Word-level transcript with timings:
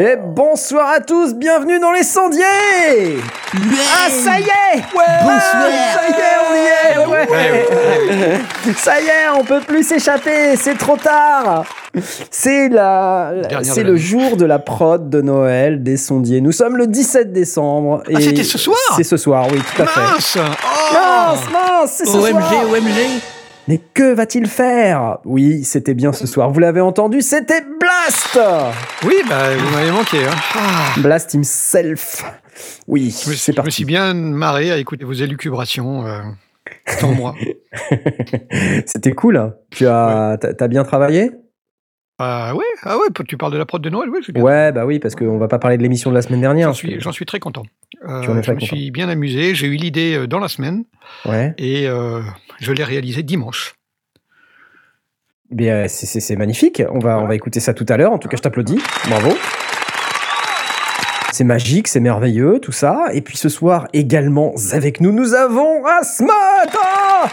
Et 0.00 0.16
bonsoir 0.16 0.88
à 0.96 1.00
tous, 1.00 1.34
bienvenue 1.34 1.78
dans 1.78 1.92
les 1.92 2.04
sondiers 2.04 3.18
Ah 3.52 4.08
ça 4.08 4.38
y 4.40 4.44
est 4.44 4.82
Bonsoir. 4.94 5.10
Ah, 5.20 5.40
Ça 5.40 6.08
y 6.08 6.12
est, 6.12 6.38
on 6.48 6.54
y 6.56 7.04
est 7.04 7.06
ouais. 7.06 8.38
Ça 8.78 8.98
y 8.98 9.04
est, 9.04 9.28
on 9.38 9.44
peut 9.44 9.60
plus 9.60 9.86
s'échapper, 9.86 10.56
c'est 10.56 10.78
trop 10.78 10.96
tard 10.96 11.66
C'est 12.30 12.70
la, 12.70 13.30
c'est 13.62 13.82
le 13.82 13.96
jour 13.98 14.38
de 14.38 14.46
la 14.46 14.58
prod 14.58 15.10
de 15.10 15.20
Noël 15.20 15.82
des 15.82 15.98
sondiers. 15.98 16.40
Nous 16.40 16.52
sommes 16.52 16.78
le 16.78 16.86
17 16.86 17.34
décembre. 17.34 18.02
Ah, 18.08 18.20
c'était 18.22 18.42
ce 18.42 18.56
soir 18.56 18.78
C'est 18.96 19.04
ce 19.04 19.18
soir, 19.18 19.48
oui, 19.52 19.58
tout 19.58 19.82
à 19.82 19.86
fait. 19.86 20.00
Mince 20.00 20.38
Oh 20.38 20.94
Mince, 20.94 21.40
mince, 21.52 21.90
c'est 21.98 22.06
ce 22.06 22.16
OMG, 22.16 22.40
soir 22.40 22.70
OMG. 22.72 23.20
Mais 23.68 23.78
que 23.94 24.14
va-t-il 24.14 24.48
faire? 24.48 25.18
Oui, 25.24 25.62
c'était 25.62 25.94
bien 25.94 26.12
ce 26.12 26.26
soir. 26.26 26.50
Vous 26.50 26.58
l'avez 26.58 26.80
entendu, 26.80 27.20
c'était 27.20 27.62
Blast 28.10 28.40
Oui, 29.04 29.14
bah, 29.28 29.56
vous 29.56 29.70
m'avez 29.72 29.92
manqué. 29.92 30.24
Hein. 30.24 30.34
Ah, 30.56 30.94
Blast 30.98 31.32
himself. 31.32 32.24
Oui, 32.88 33.14
je, 33.24 33.30
me, 33.30 33.64
je 33.64 33.70
suis 33.70 33.84
bien 33.84 34.14
marré 34.14 34.72
à 34.72 34.78
écouter 34.78 35.04
vos 35.04 35.12
élucubrations 35.12 36.04
euh, 36.06 36.20
sans 36.88 37.12
moi. 37.14 37.36
C'était 38.86 39.12
cool. 39.12 39.36
hein. 39.36 39.54
Tu 39.70 39.86
as, 39.86 40.38
t'as 40.38 40.66
bien 40.66 40.82
travaillé? 40.82 41.30
Ah 42.18 42.52
ouais, 42.56 42.64
ah 42.82 42.96
ouais, 42.98 43.06
tu 43.28 43.36
parles 43.36 43.52
de 43.52 43.58
la 43.58 43.64
prod 43.64 43.80
de 43.80 43.88
Noël, 43.88 44.10
oui. 44.10 44.18
Ouais, 44.42 44.72
bah 44.72 44.84
oui, 44.86 44.98
parce 44.98 45.14
qu'on 45.14 45.38
va 45.38 45.46
pas 45.46 45.60
parler 45.60 45.78
de 45.78 45.82
l'émission 45.82 46.10
de 46.10 46.16
la 46.16 46.22
semaine 46.22 46.40
dernière. 46.40 46.72
J'en 46.98 47.12
suis, 47.12 47.26
très 47.26 47.38
content. 47.38 47.62
Euh, 48.08 48.22
je 48.22 48.30
me 48.32 48.42
content. 48.42 48.66
suis 48.66 48.90
bien 48.90 49.08
amusé. 49.08 49.54
J'ai 49.54 49.68
eu 49.68 49.76
l'idée 49.76 50.16
euh, 50.16 50.26
dans 50.26 50.40
la 50.40 50.48
semaine 50.48 50.84
Ouais. 51.26 51.54
et 51.58 51.86
euh, 51.88 52.22
je 52.58 52.72
l'ai 52.72 52.84
réalisé 52.84 53.22
dimanche. 53.22 53.74
Bien, 55.50 55.88
c'est- 55.88 56.20
c'est 56.20 56.36
magnifique. 56.36 56.82
On 56.92 56.98
va, 57.00 57.18
on 57.18 57.26
va 57.26 57.34
écouter 57.34 57.60
ça 57.60 57.74
tout 57.74 57.86
à 57.88 57.96
l'heure. 57.96 58.12
En 58.12 58.18
tout 58.18 58.28
cas, 58.28 58.36
je 58.36 58.42
t'applaudis. 58.42 58.80
Bravo. 59.08 59.30
C'est 61.32 61.44
magique, 61.44 61.88
c'est 61.88 62.00
merveilleux, 62.00 62.58
tout 62.60 62.72
ça. 62.72 63.06
Et 63.12 63.20
puis 63.20 63.36
ce 63.36 63.48
soir, 63.48 63.88
également 63.92 64.52
avec 64.72 65.00
nous, 65.00 65.12
nous 65.12 65.34
avons 65.34 65.84
Asmat. 65.86 66.28
Oh 66.74 67.26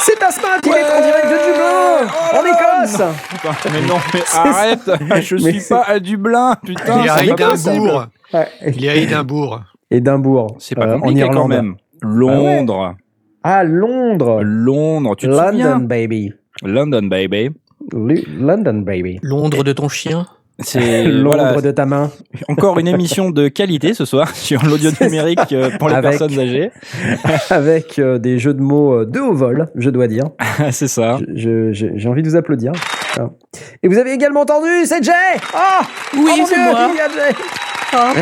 c'est 0.00 0.20
Asmat, 0.22 0.58
il 0.64 0.68
est 0.70 0.82
en 0.82 1.02
direct 1.02 1.26
de 1.26 1.36
Dublin, 1.46 2.12
en 2.32 2.44
Écosse. 2.46 3.02
Putain, 3.30 3.70
mais 3.72 3.86
non, 3.86 3.96
mais 4.14 4.22
arrête 4.34 4.80
Je 5.22 5.34
Mais 5.36 5.52
suis 5.60 5.68
pas 5.68 5.84
à 5.86 6.00
Dublin, 6.00 6.56
putain 6.64 7.00
il 7.02 7.06
est 7.06 7.10
à. 7.10 7.22
Édimbourg. 7.24 8.06
Il 8.66 8.84
est 8.84 8.88
à 8.88 8.94
Édimbourg. 8.96 9.60
Édimbourg. 9.90 10.56
C'est 10.58 10.74
pas 10.74 10.86
euh, 10.86 10.98
en 11.02 11.14
Irlande. 11.14 11.34
quand 11.34 11.48
même. 11.48 11.74
Londres. 12.02 12.94
Ah, 13.44 13.62
Londres. 13.64 14.40
Londres, 14.42 15.14
tu 15.16 15.26
te 15.26 15.30
London, 15.30 15.50
souviens 15.50 15.78
baby. 15.78 16.32
London, 16.62 17.02
baby. 17.08 17.50
London, 17.92 18.82
baby. 18.84 19.18
Londres 19.22 19.64
de 19.64 19.72
ton 19.72 19.88
chien. 19.88 20.26
C'est 20.62 21.04
Londres 21.08 21.36
voilà, 21.52 21.60
de 21.62 21.70
ta 21.70 21.86
main. 21.86 22.10
encore 22.48 22.78
une 22.78 22.88
émission 22.88 23.30
de 23.30 23.48
qualité 23.48 23.94
ce 23.94 24.04
soir 24.04 24.28
sur 24.34 24.62
l'audio 24.64 24.90
numérique 25.00 25.52
euh, 25.52 25.70
pour 25.78 25.88
les 25.88 25.94
Avec- 25.94 26.10
personnes 26.18 26.38
âgées. 26.38 26.70
avec 27.48 27.98
euh, 27.98 28.18
des 28.18 28.38
jeux 28.38 28.52
de 28.52 28.60
mots 28.60 29.00
euh, 29.00 29.06
de 29.06 29.20
haut 29.20 29.32
vol, 29.34 29.68
je 29.74 29.88
dois 29.88 30.06
dire. 30.06 30.24
c'est 30.70 30.88
ça. 30.88 31.18
J'ai 31.34 32.06
envie 32.08 32.22
de 32.22 32.28
vous 32.28 32.36
applaudir. 32.36 32.72
Ah. 33.18 33.30
Et 33.82 33.88
vous 33.88 33.96
avez 33.98 34.12
également 34.12 34.42
entendu, 34.42 34.68
c'est 34.84 35.02
Jay 35.02 35.12
Ah 35.54 35.80
Oui, 36.14 36.20
Oh 36.26 36.36
mon 36.38 36.46
c'est 36.46 36.54
Dieu, 36.54 36.62
moi. 36.70 36.90
il 36.92 36.96
y 36.96 37.00
a 37.00 37.08
Jay 37.08 37.34
Ah. 37.92 38.12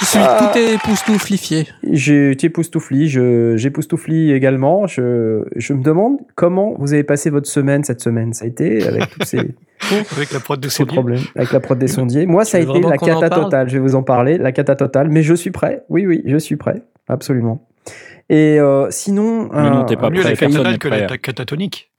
Je 0.00 0.04
suis 0.04 0.18
Ah. 0.20 0.50
tout 0.52 0.58
époustouflifié. 0.58 1.66
J'ai 1.90 2.30
été 2.32 2.48
époustoufli, 2.48 3.08
je- 3.08 3.56
j'ai 3.56 3.68
époustoufli 3.68 4.30
également. 4.32 4.86
Je, 4.86 5.42
je 5.56 5.72
me 5.72 5.82
demande 5.82 6.18
comment 6.34 6.74
vous 6.78 6.92
avez 6.92 7.02
passé 7.04 7.30
votre 7.30 7.48
semaine 7.48 7.82
cette 7.82 8.00
semaine. 8.00 8.32
Ça 8.34 8.44
a 8.44 8.48
été 8.48 8.86
avec 8.86 9.08
tous 9.10 9.24
ces, 9.26 9.38
Avec 10.16 10.32
la 10.32 10.40
prod 10.40 10.60
de 10.60 10.68
ces 10.68 10.76
Sondier. 10.78 10.92
problèmes, 10.94 11.22
avec 11.34 11.52
la 11.52 11.60
prod 11.60 11.78
des 11.78 11.88
sondiers. 11.88 12.26
Moi, 12.26 12.44
ça 12.44 12.58
a 12.58 12.60
été 12.60 12.80
la 12.80 12.98
cata 12.98 13.30
totale. 13.30 13.68
Je 13.68 13.74
vais 13.74 13.80
vous 13.82 13.94
en 13.94 14.02
parler, 14.02 14.36
la 14.38 14.52
cata 14.52 14.74
totale. 14.76 15.08
Mais 15.08 15.22
je 15.22 15.34
suis 15.34 15.50
prêt. 15.50 15.82
Oui, 15.88 16.06
oui, 16.06 16.22
je 16.26 16.36
suis 16.36 16.56
prêt. 16.56 16.82
Absolument. 17.08 17.66
Et 18.28 18.58
euh, 18.58 18.88
sinon... 18.90 19.48
Mais 19.52 19.70
non, 19.70 19.84
t'es 19.84 19.96
pas 19.96 20.08
un 20.08 20.10
Mieux 20.10 20.20
prêt, 20.22 20.34
la 20.48 20.70
n'est 20.72 20.78
que 20.78 20.88
prêt. 20.88 21.06
la 21.08 21.18
catatonique. 21.18 21.92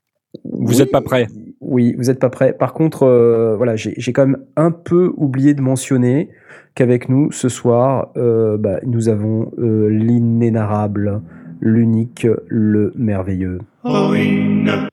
Vous 0.43 0.73
Oui. 0.75 0.81
êtes 0.81 0.91
pas 0.91 1.01
prêts. 1.01 1.27
Oui, 1.59 1.95
vous 1.97 2.03
n'êtes 2.05 2.19
pas 2.19 2.29
prêts. 2.29 2.53
Par 2.53 2.73
contre, 2.73 3.03
euh, 3.03 3.55
voilà, 3.57 3.75
j'ai 3.75 4.13
quand 4.13 4.27
même 4.27 4.43
un 4.55 4.71
peu 4.71 5.11
oublié 5.17 5.53
de 5.55 5.61
mentionner 5.61 6.29
qu'avec 6.75 7.09
nous 7.09 7.31
ce 7.31 7.49
soir, 7.49 8.11
euh, 8.17 8.57
bah, 8.57 8.79
nous 8.85 9.09
avons 9.09 9.51
euh, 9.57 9.89
l'inénarrable, 9.89 11.21
l'unique, 11.59 12.27
le 12.47 12.93
merveilleux. 12.95 13.59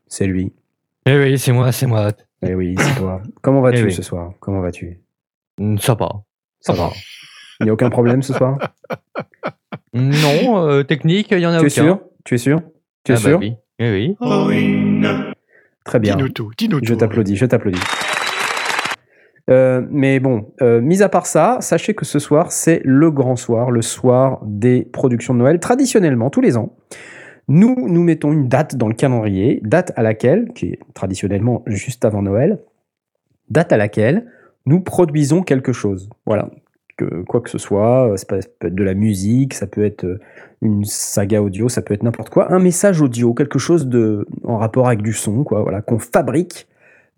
C'est 0.06 0.26
lui. 0.26 0.52
Eh 1.06 1.18
oui, 1.18 1.38
c'est 1.38 1.52
moi, 1.52 1.70
c'est 1.72 1.86
moi. 1.86 2.12
Eh 2.46 2.54
oui, 2.54 2.74
c'est 2.78 2.98
toi. 2.98 3.20
Comment 3.42 3.60
vas-tu 3.60 3.80
Eh 3.80 3.84
oui. 3.84 3.92
ce 3.92 4.02
soir? 4.02 4.32
Comment 4.40 4.60
vas-tu? 4.60 5.00
Mm, 5.58 5.76
Ça 5.78 5.94
va. 5.94 6.08
Ça 6.60 6.72
va. 6.72 6.90
Il 7.60 7.64
n'y 7.64 7.70
a 7.70 7.72
aucun 7.74 7.90
problème 7.90 8.22
ce 8.22 8.32
soir? 8.32 8.56
Non, 9.92 10.66
euh, 10.66 10.82
technique, 10.82 11.28
il 11.30 11.38
y 11.40 11.46
en 11.46 11.52
a 11.52 11.60
Tu 11.60 11.66
es 11.66 11.68
sûr? 11.68 12.00
Tu 12.24 12.34
es 12.34 12.38
sûr? 12.38 12.60
Tu 13.04 13.12
es 13.12 13.16
Ah 13.16 13.20
bah 13.22 13.28
sûr? 13.30 13.38
oui. 13.38 13.54
Eh 13.78 13.90
oui. 13.92 14.16
Très 15.84 16.00
bien. 16.00 16.16
Dis-nous 16.16 16.30
tout. 16.30 16.50
Dis-nous 16.56 16.80
tout. 16.80 16.86
Je 16.86 16.94
t'applaudis, 16.94 17.36
je 17.36 17.46
t'applaudis. 17.46 17.80
Euh, 19.50 19.82
mais 19.90 20.20
bon, 20.20 20.52
euh, 20.62 20.80
mis 20.80 21.02
à 21.02 21.08
part 21.08 21.26
ça, 21.26 21.58
sachez 21.60 21.94
que 21.94 22.06
ce 22.06 22.18
soir, 22.18 22.50
c'est 22.50 22.80
le 22.84 23.10
grand 23.10 23.36
soir, 23.36 23.70
le 23.70 23.82
soir 23.82 24.40
des 24.44 24.84
productions 24.84 25.34
de 25.34 25.40
Noël. 25.40 25.60
Traditionnellement, 25.60 26.30
tous 26.30 26.40
les 26.40 26.56
ans, 26.56 26.74
nous 27.48 27.76
nous 27.88 28.02
mettons 28.02 28.32
une 28.32 28.48
date 28.48 28.76
dans 28.76 28.88
le 28.88 28.94
calendrier, 28.94 29.60
date 29.62 29.92
à 29.96 30.02
laquelle, 30.02 30.50
qui 30.54 30.68
est 30.68 30.78
traditionnellement 30.94 31.62
juste 31.66 32.06
avant 32.06 32.22
Noël, 32.22 32.58
date 33.50 33.72
à 33.72 33.76
laquelle 33.76 34.26
nous 34.64 34.80
produisons 34.80 35.42
quelque 35.42 35.74
chose. 35.74 36.08
Voilà. 36.24 36.48
Que, 36.96 37.22
quoi 37.22 37.40
que 37.40 37.50
ce 37.50 37.58
soit, 37.58 38.12
euh, 38.12 38.16
ça 38.16 38.26
peut 38.26 38.36
être 38.36 38.74
de 38.74 38.84
la 38.84 38.94
musique, 38.94 39.54
ça 39.54 39.66
peut 39.66 39.84
être 39.84 40.04
euh, 40.04 40.20
une 40.62 40.84
saga 40.84 41.42
audio, 41.42 41.68
ça 41.68 41.82
peut 41.82 41.92
être 41.92 42.04
n'importe 42.04 42.30
quoi, 42.30 42.52
un 42.52 42.60
message 42.60 43.00
audio, 43.00 43.34
quelque 43.34 43.58
chose 43.58 43.88
de 43.88 44.26
en 44.44 44.58
rapport 44.58 44.86
avec 44.86 45.02
du 45.02 45.12
son, 45.12 45.42
quoi, 45.42 45.62
voilà, 45.62 45.82
qu'on 45.82 45.98
fabrique 45.98 46.68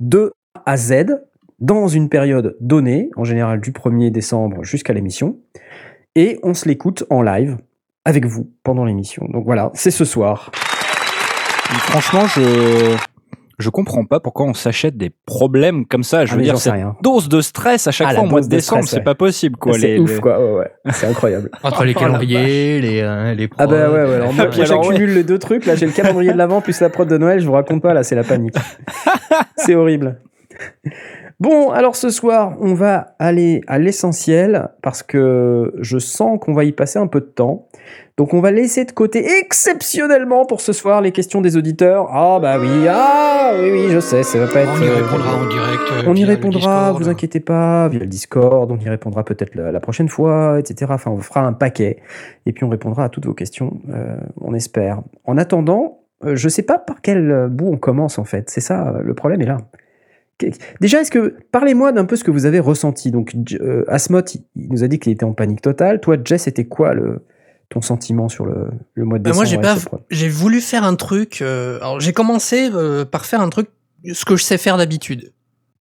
de 0.01 0.33
A 0.55 0.73
à 0.73 0.77
Z 0.77 1.21
dans 1.59 1.89
une 1.89 2.09
période 2.09 2.57
donnée, 2.61 3.11
en 3.17 3.25
général 3.25 3.61
du 3.61 3.73
1er 3.73 4.11
décembre 4.11 4.65
jusqu'à 4.65 4.95
l'émission, 4.95 5.37
et 6.15 6.39
on 6.43 6.55
se 6.55 6.67
l'écoute 6.69 7.05
en 7.11 7.23
live 7.23 7.59
avec 8.07 8.25
vous 8.25 8.51
pendant 8.63 8.85
l'émission. 8.85 9.27
Donc 9.29 9.45
voilà, 9.45 9.71
c'est 9.75 9.91
ce 9.91 10.05
soir. 10.05 10.51
Franchement, 10.55 12.27
je 12.27 12.97
je 13.59 13.71
comprends 13.71 14.05
pas 14.05 14.21
pourquoi 14.21 14.47
on 14.47 14.55
s'achète 14.55 14.97
des 14.97 15.11
problèmes 15.25 15.87
comme 15.87 16.03
ça. 16.05 16.27
Je 16.27 16.33
Ah, 16.33 16.37
veux 16.37 16.43
dire, 16.43 16.59
cette 16.59 16.73
rien. 16.75 16.95
dose 17.03 17.29
de 17.29 17.41
stress 17.41 17.87
à 17.87 17.91
chaque 17.91 18.09
Ah, 18.11 18.15
fois 18.15 18.25
au 18.25 18.27
mois 18.27 18.41
de 18.43 18.47
décembre, 18.49 18.85
c'est 18.87 18.97
ouais. 18.99 19.03
pas 19.03 19.15
possible 19.15 19.57
quoi. 19.57 19.73
c'est 19.75 19.95
les- 19.95 19.99
ouf, 19.99 20.15
les- 20.15 20.21
quoi, 20.21 20.39
ouais, 20.39 20.59
ouais. 20.61 20.93
c'est 20.93 21.07
incroyable. 21.07 21.51
Entre 21.63 21.85
les 21.85 21.95
Oh 21.97 22.01
calendriers, 22.01 22.81
les, 22.81 23.01
euh, 23.01 23.35
les 23.35 23.49
Ah 23.59 23.67
bah 23.67 23.91
ouais, 23.91 24.05
ouais. 24.05 24.15
Alors 24.17 24.33
moi, 24.33 24.51
j'accumule 24.51 25.15
les 25.15 25.25
deux 25.25 25.39
trucs. 25.39 25.65
Là, 25.67 25.75
j'ai 25.75 25.87
le 25.87 25.93
calendrier 25.93 26.33
de 26.33 26.39
l'avant 26.39 26.61
plus 26.61 26.81
la 26.81 26.91
prod 26.91 27.09
de 27.09 27.17
Noël. 27.19 27.41
Je 27.41 27.47
vous 27.47 27.53
raconte 27.53 27.83
pas, 27.83 27.95
là, 27.95 28.03
c'est 28.03 28.15
la 28.15 28.25
panique. 28.25 28.57
c'est 29.57 29.75
horrible. 29.75 30.21
Bon, 31.39 31.71
alors 31.71 31.97
ce 31.97 32.09
soir, 32.09 32.57
on 32.61 32.73
va 32.75 33.15
aller 33.19 33.61
à 33.67 33.79
l'essentiel 33.79 34.71
parce 34.83 35.03
que 35.03 35.75
je 35.81 35.99
sens 35.99 36.39
qu'on 36.41 36.55
va 36.55 36.65
y 36.65 36.73
passer 36.73 36.99
un 36.99 37.07
peu 37.09 37.21
de 37.21 37.27
temps. 37.27 37.69
Donc 38.17 38.33
on 38.33 38.41
va 38.41 38.51
laisser 38.51 38.87
de 38.87 38.93
côté 38.93 39.39
exceptionnellement 39.39 40.47
pour 40.47 40.63
ce 40.63 40.73
soir 40.73 41.03
les 41.03 41.13
questions 41.13 41.43
des 41.43 41.59
auditeurs. 41.59 42.09
Ah 42.11 42.39
bah 42.41 42.59
oui, 42.59 42.87
ah 42.89 43.53
oui, 43.61 43.71
oui, 43.73 43.87
je 43.91 44.01
sais, 44.01 44.23
ça 44.23 44.39
va 44.39 44.47
pas 44.47 44.61
être... 44.61 44.73
On 44.73 44.83
y 44.83 44.89
euh, 44.89 44.95
répondra 44.95 45.37
en 45.37 45.47
direct. 45.47 45.83
euh, 45.93 46.03
on 46.07 46.15
y 46.15 46.25
répondra, 46.25 46.93
vous 46.93 47.09
inquiétez 47.11 47.41
pas, 47.41 47.89
via 47.89 48.01
le 48.01 48.07
Discord, 48.07 48.73
on 48.73 48.79
y 48.79 48.89
répondra 48.89 49.23
peut-être 49.23 49.55
la, 49.55 49.71
la 49.71 49.81
prochaine 49.81 50.09
fois, 50.09 50.59
etc. 50.59 50.93
Enfin, 50.95 51.11
on 51.11 51.19
fera 51.19 51.43
un 51.43 51.53
paquet, 51.53 51.99
et 52.47 52.53
puis 52.53 52.65
on 52.65 52.71
répondra 52.71 53.05
à 53.05 53.09
toutes 53.11 53.27
vos 53.27 53.35
questions, 53.35 53.81
euh, 53.91 54.17
on 54.41 54.55
espère. 54.55 55.03
En 55.25 55.37
attendant, 55.37 56.01
je 56.25 56.49
sais 56.49 56.63
pas 56.63 56.79
par 56.79 57.03
quel 57.03 57.49
bout 57.51 57.69
on 57.71 57.77
commence 57.77 58.19
en 58.19 58.25
fait, 58.25 58.49
c'est 58.49 58.63
ça, 58.63 58.95
le 59.03 59.13
problème 59.13 59.43
est 59.43 59.47
là. 59.47 59.59
Déjà, 60.81 61.01
est-ce 61.01 61.11
que 61.11 61.37
parlez-moi 61.51 61.93
d'un 61.93 62.05
peu 62.05 62.17
ce 62.17 62.25
que 62.25 62.31
vous 62.31 62.47
avez 62.47 62.61
ressenti. 62.61 63.11
Donc, 63.11 63.35
euh, 63.61 63.85
Asmot, 63.89 64.21
il 64.55 64.69
nous 64.71 64.85
a 64.85 64.89
dit 64.89 64.99
qu'il 64.99 65.13
était 65.13 65.25
en 65.25 65.33
panique 65.33 65.63
totale. 65.63 66.01
Toi, 66.01 66.17
Jess, 66.23 66.43
c'était 66.43 66.67
quoi 66.67 66.95
le 66.95 67.23
ton 67.69 67.81
sentiment 67.81 68.29
sur 68.29 68.47
le, 68.47 68.69
le 68.95 69.05
mois 69.05 69.19
de 69.19 69.25
décembre 69.25 69.43
moi, 69.43 69.45
j'ai 69.45 69.59
pas, 69.59 69.77
j'ai 70.11 70.29
voulu 70.29 70.61
faire 70.61 70.85
un 70.85 70.95
truc. 70.97 71.43
euh, 71.43 71.79
alors, 71.79 72.01
j'ai 72.01 72.13
commencé 72.13 72.71
euh, 72.73 73.05
par 73.05 73.27
faire 73.27 73.41
un 73.41 73.49
truc, 73.51 73.69
ce 74.13 74.25
que 74.25 74.37
je 74.37 74.45
sais 74.45 74.59
faire 74.59 74.77
d'habitude. 74.77 75.33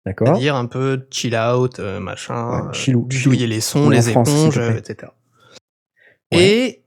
D'accord. 0.06 0.28
C'est-à-dire 0.28 0.56
un 0.56 0.66
peu 0.68 1.06
chill 1.12 1.36
out, 1.36 1.80
euh, 1.80 2.00
machin, 2.00 2.68
Ouais, 2.68 2.74
chillou, 2.74 3.08
chillou. 3.10 3.32
les 3.34 3.60
sons, 3.62 3.90
les 3.90 4.02
France, 4.02 4.30
éponges, 4.30 4.58
etc. 4.78 5.12
Ouais. 6.34 6.40
Et 6.40 6.84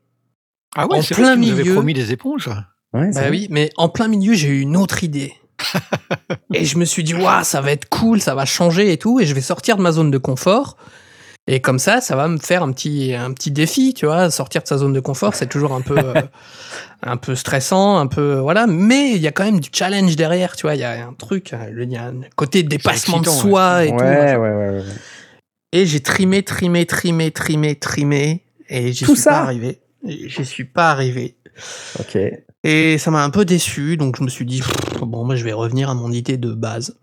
Ah 0.74 0.86
ouais, 0.86 0.98
en 0.98 1.02
c'est 1.02 1.14
plein 1.14 1.34
vrai 1.36 1.36
que 1.36 1.40
tu 1.42 1.46
nous 1.48 1.52
avais 1.52 1.62
milieu- 1.62 1.74
promis 1.74 1.94
des 1.94 2.12
éponges. 2.12 2.48
Ouais, 2.94 3.10
Bah 3.14 3.22
oui, 3.30 3.46
mais 3.50 3.70
en 3.76 3.88
plein 3.90 4.08
milieu, 4.08 4.32
j'ai 4.34 4.48
eu 4.48 4.60
une 4.60 4.76
autre 4.76 5.04
idée. 5.04 5.34
et 6.54 6.64
je 6.64 6.78
me 6.78 6.86
suis 6.86 7.04
dit, 7.04 7.14
waouh, 7.14 7.44
ça 7.44 7.60
va 7.60 7.70
être 7.72 7.88
cool, 7.90 8.20
ça 8.20 8.34
va 8.34 8.46
changer 8.46 8.92
et 8.92 8.96
tout, 8.96 9.20
et 9.20 9.26
je 9.26 9.34
vais 9.34 9.40
sortir 9.42 9.76
de 9.76 9.82
ma 9.82 9.92
zone 9.92 10.10
de 10.10 10.16
confort. 10.18 10.76
Et 11.52 11.58
comme 11.58 11.80
ça, 11.80 12.00
ça 12.00 12.14
va 12.14 12.28
me 12.28 12.38
faire 12.38 12.62
un 12.62 12.70
petit, 12.70 13.12
un 13.12 13.32
petit 13.32 13.50
défi, 13.50 13.92
tu 13.92 14.06
vois. 14.06 14.30
Sortir 14.30 14.62
de 14.62 14.68
sa 14.68 14.78
zone 14.78 14.92
de 14.92 15.00
confort, 15.00 15.34
c'est 15.34 15.48
toujours 15.48 15.72
un 15.72 15.80
peu, 15.80 15.98
euh, 15.98 16.22
un 17.02 17.16
peu 17.16 17.34
stressant, 17.34 17.98
un 17.98 18.06
peu, 18.06 18.34
voilà. 18.34 18.68
Mais 18.68 19.16
il 19.16 19.20
y 19.20 19.26
a 19.26 19.32
quand 19.32 19.42
même 19.42 19.58
du 19.58 19.68
challenge 19.72 20.14
derrière, 20.14 20.54
tu 20.54 20.62
vois. 20.62 20.76
Il 20.76 20.80
y 20.80 20.84
a 20.84 21.04
un 21.04 21.12
truc, 21.12 21.52
euh, 21.52 21.82
il 21.82 21.90
y 21.90 21.96
a 21.96 22.04
un 22.04 22.20
côté 22.36 22.62
dépassement 22.62 23.18
de 23.18 23.28
soi 23.28 23.84
et 23.84 23.90
ouais, 23.90 23.96
tout. 23.96 24.04
ouais, 24.04 24.36
ouais. 24.36 24.82
Et 25.72 25.86
j'ai 25.86 25.98
trimé, 25.98 26.44
trimé, 26.44 26.86
trimé, 26.86 27.32
trimé, 27.32 27.74
trimé. 27.74 28.44
Et 28.68 28.92
j'y 28.92 29.04
suis 29.04 29.16
ça 29.16 29.30
pas 29.32 29.38
arrivé. 29.38 29.80
J'y 30.06 30.44
suis 30.44 30.64
pas 30.64 30.92
arrivé. 30.92 31.34
Ok. 31.98 32.16
Et 32.62 32.96
ça 32.98 33.10
m'a 33.10 33.24
un 33.24 33.30
peu 33.30 33.44
déçu, 33.44 33.96
donc 33.96 34.16
je 34.16 34.22
me 34.22 34.28
suis 34.28 34.46
dit, 34.46 34.60
pff, 34.60 35.00
bon, 35.00 35.24
moi 35.24 35.34
je 35.34 35.42
vais 35.42 35.52
revenir 35.52 35.90
à 35.90 35.94
mon 35.94 36.12
idée 36.12 36.36
de 36.36 36.52
base. 36.52 36.94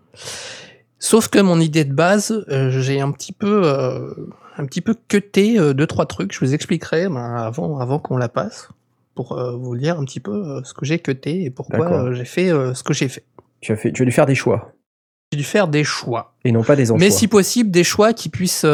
Sauf 1.00 1.28
que 1.28 1.40
mon 1.40 1.60
idée 1.60 1.86
de 1.86 1.94
base, 1.94 2.46
euh, 2.50 2.72
j'ai 2.72 3.00
un 3.00 3.12
petit 3.12 3.32
peu, 3.32 3.62
euh, 3.66 4.14
un 4.58 4.66
petit 4.66 4.82
peu 4.82 4.96
cuté 5.08 5.60
euh, 5.60 5.74
deux 5.74 5.88
trois 5.88 6.06
trucs. 6.06 6.34
Je 6.34 6.40
vous 6.40 6.54
expliquerai 6.54 7.08
ben, 7.08 7.36
avant, 7.36 7.80
avant 7.80 8.00
qu'on 8.00 8.18
la 8.18 8.30
passe, 8.30 8.70
pour 9.16 9.40
vous 9.58 9.76
dire 9.76 10.00
un 10.00 10.06
petit 10.06 10.20
peu 10.20 10.62
ce 10.64 10.74
que 10.74 10.86
j'ai 10.86 11.00
cuté 11.00 11.44
et 11.44 11.50
pourquoi 11.50 12.14
j'ai 12.14 12.26
fait 12.26 12.50
ce 12.50 12.84
que 12.84 12.94
j'ai 12.94 13.08
fait. 13.08 13.24
Tu 13.62 13.72
as, 13.72 13.76
fait, 13.76 13.92
tu 13.92 14.04
as 14.04 14.06
dû 14.06 14.12
faire 14.12 14.28
des 14.28 14.36
choix. 14.36 14.74
J'ai 15.32 15.40
dû 15.40 15.44
faire 15.44 15.68
des 15.68 15.84
choix, 15.84 16.36
Et 16.46 16.52
non 16.52 16.64
pas 16.64 16.76
des 16.76 16.92
emplois. 16.92 17.04
mais 17.06 17.10
si 17.10 17.28
possible 17.28 17.72
des 17.72 17.84
choix 17.84 18.14
qui 18.14 18.30
puissent, 18.30 18.66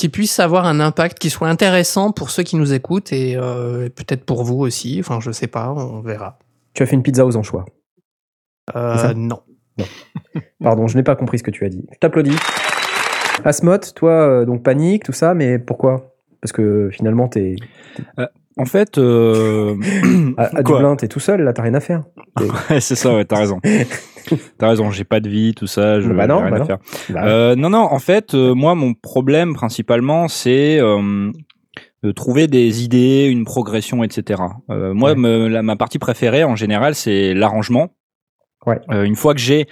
qui 0.00 0.08
puissent 0.08 0.40
avoir 0.40 0.64
un 0.64 0.80
impact, 0.80 1.18
qui 1.18 1.28
soit 1.28 1.48
intéressant 1.48 2.10
pour 2.10 2.30
ceux 2.30 2.42
qui 2.42 2.56
nous 2.56 2.72
écoutent 2.72 3.12
et 3.12 3.36
euh, 3.36 3.90
peut-être 3.90 4.24
pour 4.24 4.44
vous 4.44 4.58
aussi. 4.58 4.96
Enfin, 4.98 5.20
je 5.20 5.30
sais 5.30 5.46
pas, 5.46 5.70
on 5.70 6.00
verra. 6.00 6.38
Tu 6.72 6.82
as 6.82 6.86
fait 6.86 6.96
une 6.96 7.02
pizza 7.02 7.26
aux 7.26 7.36
anchois. 7.36 7.66
Euh, 8.74 8.96
ça? 8.96 9.12
Non. 9.80 10.40
Pardon, 10.62 10.86
je 10.86 10.96
n'ai 10.96 11.02
pas 11.02 11.16
compris 11.16 11.38
ce 11.38 11.42
que 11.42 11.50
tu 11.50 11.64
as 11.64 11.68
dit. 11.68 11.84
Je 11.92 11.98
t'applaudis. 11.98 12.36
Asmot, 13.44 13.78
toi, 13.94 14.10
euh, 14.12 14.44
donc 14.44 14.62
panique, 14.62 15.04
tout 15.04 15.12
ça, 15.12 15.34
mais 15.34 15.58
pourquoi? 15.58 16.14
Parce 16.42 16.52
que 16.52 16.88
finalement, 16.92 17.28
t'es 17.28 17.56
En 18.56 18.64
fait, 18.66 18.98
euh... 18.98 19.76
à, 20.36 20.58
à 20.58 20.62
Dublin, 20.62 20.96
t'es 20.96 21.08
tout 21.08 21.20
seul, 21.20 21.42
là, 21.42 21.52
t'as 21.52 21.62
rien 21.62 21.74
à 21.74 21.80
faire. 21.80 22.02
ouais, 22.70 22.80
c'est 22.80 22.94
ça, 22.96 23.14
ouais, 23.14 23.24
t'as 23.24 23.36
raison. 23.38 23.58
t'as 24.58 24.68
raison, 24.68 24.90
j'ai 24.90 25.04
pas 25.04 25.20
de 25.20 25.28
vie, 25.28 25.54
tout 25.54 25.66
ça, 25.66 26.00
je 26.00 26.08
Bah 26.10 26.26
non, 26.26 26.40
rien 26.40 26.50
bah 26.50 26.56
à 26.56 26.58
non. 26.60 26.66
faire. 26.66 26.78
Bah, 27.10 27.24
Euh, 27.26 27.56
non, 27.56 27.70
non, 27.70 27.78
en 27.90 27.98
fait, 27.98 28.34
euh, 28.34 28.54
moi, 28.54 28.74
mon 28.74 28.92
problème 28.94 29.54
principalement, 29.54 30.28
c'est 30.28 30.78
euh, 30.80 31.30
de 32.02 32.12
trouver 32.12 32.46
des 32.46 32.84
idées, 32.84 33.26
une 33.30 33.44
progression, 33.44 34.02
etc. 34.04 34.42
Euh, 34.70 34.92
moi, 34.94 35.10
Ouais. 35.10 35.16
me- 35.16 35.48
la- 35.48 35.62
ma 35.62 35.76
partie 35.76 35.98
préférée, 35.98 36.44
en 36.44 36.56
général, 36.56 36.94
c'est 36.94 37.32
l'arrangement. 37.34 37.88
Ouais. 38.66 38.80
Euh, 38.90 39.04
une 39.04 39.16
fois 39.16 39.34
que 39.34 39.40
j'ai 39.40 39.66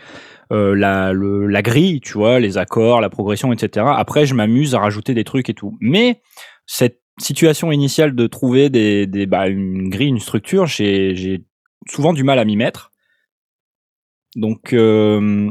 euh, 0.50 0.74
la, 0.74 1.12
la 1.12 1.62
grille, 1.62 2.00
tu 2.00 2.14
vois, 2.14 2.40
les 2.40 2.56
accords, 2.56 3.00
la 3.00 3.10
progression, 3.10 3.52
etc. 3.52 3.86
Après, 3.88 4.26
je 4.26 4.34
m'amuse 4.34 4.74
à 4.74 4.78
rajouter 4.78 5.14
des 5.14 5.24
trucs 5.24 5.50
et 5.50 5.54
tout. 5.54 5.76
Mais 5.80 6.22
cette 6.66 7.00
situation 7.20 7.70
initiale 7.72 8.14
de 8.14 8.26
trouver 8.26 8.70
des, 8.70 9.06
des, 9.06 9.26
bah, 9.26 9.48
une 9.48 9.90
grille, 9.90 10.08
une 10.08 10.20
structure, 10.20 10.66
j'ai 10.66 11.14
j'ai 11.14 11.44
souvent 11.86 12.12
du 12.12 12.22
mal 12.24 12.38
à 12.38 12.44
m'y 12.44 12.56
mettre. 12.56 12.90
Donc, 14.36 14.72
euh, 14.72 15.50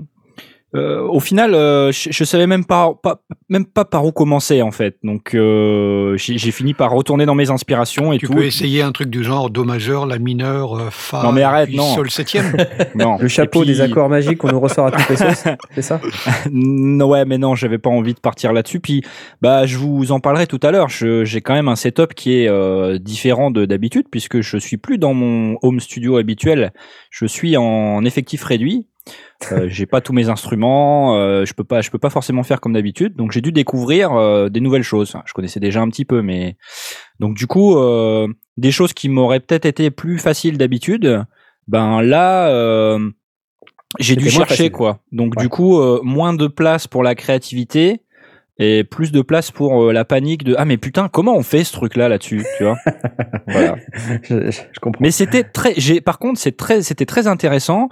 euh, 0.76 1.02
au 1.02 1.20
final, 1.22 1.54
euh, 1.56 1.92
je, 1.94 2.10
je 2.12 2.24
savais 2.26 2.46
même 2.46 2.66
pas, 2.66 2.94
pas, 3.02 3.22
même 3.50 3.66
pas 3.66 3.86
par 3.86 4.06
où 4.06 4.12
commencer 4.12 4.62
en 4.62 4.72
fait. 4.72 4.98
Donc, 5.04 5.34
euh, 5.34 6.16
j'ai 6.18 6.52
fini 6.52 6.74
par 6.74 6.92
retourner 6.92 7.26
dans 7.26 7.36
mes 7.36 7.50
inspirations 7.50 8.12
et 8.12 8.18
Tu 8.18 8.28
tout. 8.28 8.34
peux 8.34 8.44
essayer 8.44 8.82
un 8.82 8.92
truc 8.92 9.10
du 9.10 9.24
genre 9.24 9.50
Do 9.50 9.64
majeur, 9.64 10.06
La 10.06 10.20
mineur, 10.20 10.76
euh, 10.78 10.90
Fa, 10.92 11.24
Non, 11.24 11.32
mais 11.32 11.42
arrête, 11.44 11.72
non. 11.74 11.96
Sol 11.96 12.10
septième. 12.12 12.52
Non. 12.96 13.18
le 13.20 13.28
chapeau 13.28 13.62
puis- 13.62 13.70
des 13.70 13.82
accords 13.82 14.10
magiques 14.10 14.38
qu'on 14.40 14.52
nous 14.52 14.60
ressort 14.60 14.88
à 14.88 14.92
toutes 14.92 15.08
les 15.10 15.16
sauces, 15.16 15.44
c'est 15.76 15.82
ça 15.82 16.02
Non, 16.52 17.08
ouais, 17.10 17.26
mais 17.26 17.38
non, 17.38 17.56
j'avais 17.56 17.78
pas 17.78 17.90
envie 17.90 18.14
de 18.14 18.20
partir 18.20 18.52
là-dessus. 18.54 18.80
Puis, 18.80 19.04
bah, 19.42 19.66
je 19.66 19.78
vous 19.78 20.12
en 20.12 20.20
parlerai 20.20 20.48
tout 20.48 20.60
à 20.64 20.72
l'heure. 20.72 20.90
Je- 20.90 21.24
J'ai 21.26 21.42
quand 21.42 21.54
même 21.54 21.68
un 21.70 21.76
setup 21.76 22.14
qui 22.14 22.42
est 22.42 22.50
euh, 22.50 22.98
différent 23.00 23.52
de 23.52 23.66
d'habitude 23.66 24.08
puisque 24.12 24.42
je 24.42 24.58
suis 24.58 24.78
plus 24.78 24.98
dans 24.98 25.14
mon 25.14 25.58
home 25.62 25.80
studio 25.80 26.18
habituel. 26.18 26.74
Je 27.10 27.26
suis 27.26 27.56
en 27.58 28.04
effectif 28.06 28.44
réduit. 28.44 28.86
Euh, 29.52 29.68
j'ai 29.70 29.86
pas 29.86 30.02
tous 30.02 30.14
mes 30.14 30.30
instruments. 30.30 31.16
euh, 31.18 31.46
je 31.46 31.54
peux 31.54 31.64
pas, 31.64 31.82
je 31.82 31.90
peux 31.92 32.00
pas 32.00 32.10
forcément 32.10 32.44
faire 32.44 32.60
comme 32.60 32.74
d'habitude. 32.74 33.16
Donc, 33.16 33.32
j'ai 33.32 33.42
dû 33.42 33.52
découvrir 33.52 34.14
euh, 34.14 34.50
des 34.50 34.60
nouvelles 34.62 34.84
choses. 34.84 35.10
Enfin, 35.10 35.24
je 35.28 35.34
connaissais 35.34 35.60
déjà 35.60 35.82
un 35.82 35.90
petit 35.90 36.06
peu, 36.06 36.22
mais 36.22 36.58
donc 37.20 37.36
du 37.36 37.46
coup, 37.48 37.76
des 38.58 38.72
choses 38.72 38.94
qui 38.94 39.10
m'auraient 39.10 39.40
peut-être 39.40 39.66
été 39.66 39.92
plus 39.92 40.18
faciles 40.20 40.58
d'habitude. 40.58 41.24
Ben 41.68 42.02
là. 42.02 42.98
j'ai 44.00 44.16
dû 44.16 44.30
chercher 44.30 44.46
facile. 44.56 44.72
quoi. 44.72 45.00
Donc 45.12 45.36
Ouais. 45.38 45.44
du 45.44 45.50
coup, 45.50 45.80
moins 46.04 46.34
de 46.34 46.48
place 46.48 46.88
pour 46.88 47.04
la 47.04 47.16
créativité 47.16 48.02
et 48.60 48.84
plus 48.84 49.12
de 49.12 49.22
place 49.22 49.52
pour 49.52 49.92
la 49.94 50.04
panique 50.04 50.44
de 50.44 50.56
ah 50.58 50.66
mais 50.66 50.78
putain 50.78 51.10
comment 51.10 51.36
on 51.36 51.44
fait 51.44 51.64
ce 51.64 51.72
truc 51.74 51.96
là 51.96 52.10
là-dessus, 52.10 52.44
tu 52.58 52.64
vois? 52.64 52.78
Voilà. 53.48 53.76
je, 54.24 54.50
je- 54.52 54.62
je 54.72 54.80
comprends. 54.82 55.00
Mais 55.02 55.12
c'était 55.12 55.44
très 55.44 55.74
j'ai 55.78 56.02
par 56.02 56.18
contre 56.20 56.40
c'est 56.40 56.58
très 56.58 56.82
c'était 56.82 57.06
très 57.06 57.28
intéressant. 57.28 57.88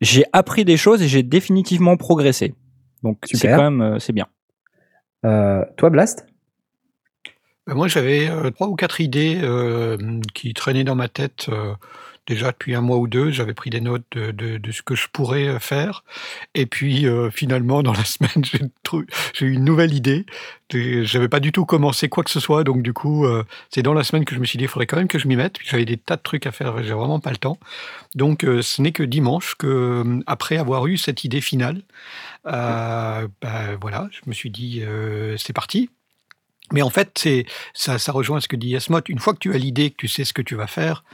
J'ai 0.00 0.24
appris 0.32 0.64
des 0.64 0.76
choses 0.76 1.02
et 1.02 1.08
j'ai 1.08 1.22
définitivement 1.22 1.96
progressé. 1.96 2.54
Donc 3.02 3.18
c'est 3.24 3.48
quand 3.48 3.70
même 3.70 3.80
euh, 3.80 3.98
c'est 3.98 4.12
bien. 4.12 4.26
Euh, 5.24 5.64
toi, 5.76 5.90
Blast? 5.90 6.26
Ben, 7.66 7.74
moi, 7.74 7.88
j'avais 7.88 8.28
euh, 8.28 8.50
trois 8.50 8.68
ou 8.68 8.76
quatre 8.76 9.00
idées 9.00 9.40
euh, 9.42 9.96
qui 10.34 10.54
traînaient 10.54 10.84
dans 10.84 10.94
ma 10.94 11.08
tête 11.08 11.46
euh, 11.48 11.74
déjà 12.26 12.50
depuis 12.52 12.74
un 12.74 12.80
mois 12.80 12.96
ou 12.98 13.06
deux. 13.06 13.30
J'avais 13.30 13.54
pris 13.54 13.70
des 13.70 13.80
notes 13.80 14.16
de, 14.16 14.72
ce 14.72 14.82
que 14.82 14.94
je 14.94 15.06
pourrais 15.12 15.48
euh, 15.48 15.58
faire. 15.58 16.04
Et 16.54 16.66
puis, 16.66 17.06
euh, 17.06 17.30
finalement, 17.30 17.82
dans 17.82 17.92
la 17.92 18.04
semaine, 18.04 18.44
j'ai 18.44 19.46
eu 19.46 19.52
une 19.52 19.64
nouvelle 19.64 19.94
idée. 19.94 20.26
J'avais 20.70 21.28
pas 21.28 21.40
du 21.40 21.52
tout 21.52 21.64
commencé 21.64 22.08
quoi 22.08 22.24
que 22.24 22.30
ce 22.30 22.40
soit. 22.40 22.64
Donc, 22.64 22.82
du 22.82 22.92
coup, 22.92 23.24
euh, 23.24 23.44
c'est 23.70 23.82
dans 23.82 23.94
la 23.94 24.04
semaine 24.04 24.24
que 24.24 24.34
je 24.34 24.40
me 24.40 24.44
suis 24.44 24.58
dit, 24.58 24.64
il 24.64 24.68
faudrait 24.68 24.86
quand 24.86 24.96
même 24.96 25.08
que 25.08 25.18
je 25.18 25.28
m'y 25.28 25.36
mette. 25.36 25.56
J'avais 25.64 25.84
des 25.84 25.96
tas 25.96 26.16
de 26.16 26.22
trucs 26.22 26.46
à 26.46 26.52
faire. 26.52 26.82
J'ai 26.82 26.94
vraiment 26.94 27.20
pas 27.20 27.30
le 27.30 27.36
temps. 27.36 27.58
Donc, 28.14 28.42
ce 28.42 28.82
n'est 28.82 28.92
que 28.92 29.02
dimanche 29.02 29.54
que, 29.54 30.20
après 30.26 30.56
avoir 30.56 30.86
eu 30.86 30.96
cette 30.96 31.24
idée 31.24 31.40
finale, 31.40 31.82
ben, 32.44 33.28
voilà, 33.80 34.08
je 34.10 34.20
me 34.26 34.32
suis 34.32 34.50
dit, 34.50 34.82
c'est 35.36 35.52
parti. 35.52 35.90
Mais 36.72 36.82
en 36.82 36.90
fait, 36.90 37.10
c'est 37.16 37.46
ça, 37.74 37.98
ça 37.98 38.10
rejoint 38.10 38.40
ce 38.40 38.48
que 38.48 38.56
dit 38.56 38.68
Yasmot. 38.68 39.00
Une 39.08 39.20
fois 39.20 39.34
que 39.34 39.38
tu 39.38 39.54
as 39.54 39.58
l'idée, 39.58 39.90
que 39.90 39.96
tu 39.96 40.08
sais 40.08 40.24
ce 40.24 40.32
que 40.32 40.42
tu 40.42 40.56
vas 40.56 40.66
faire, 40.66 41.04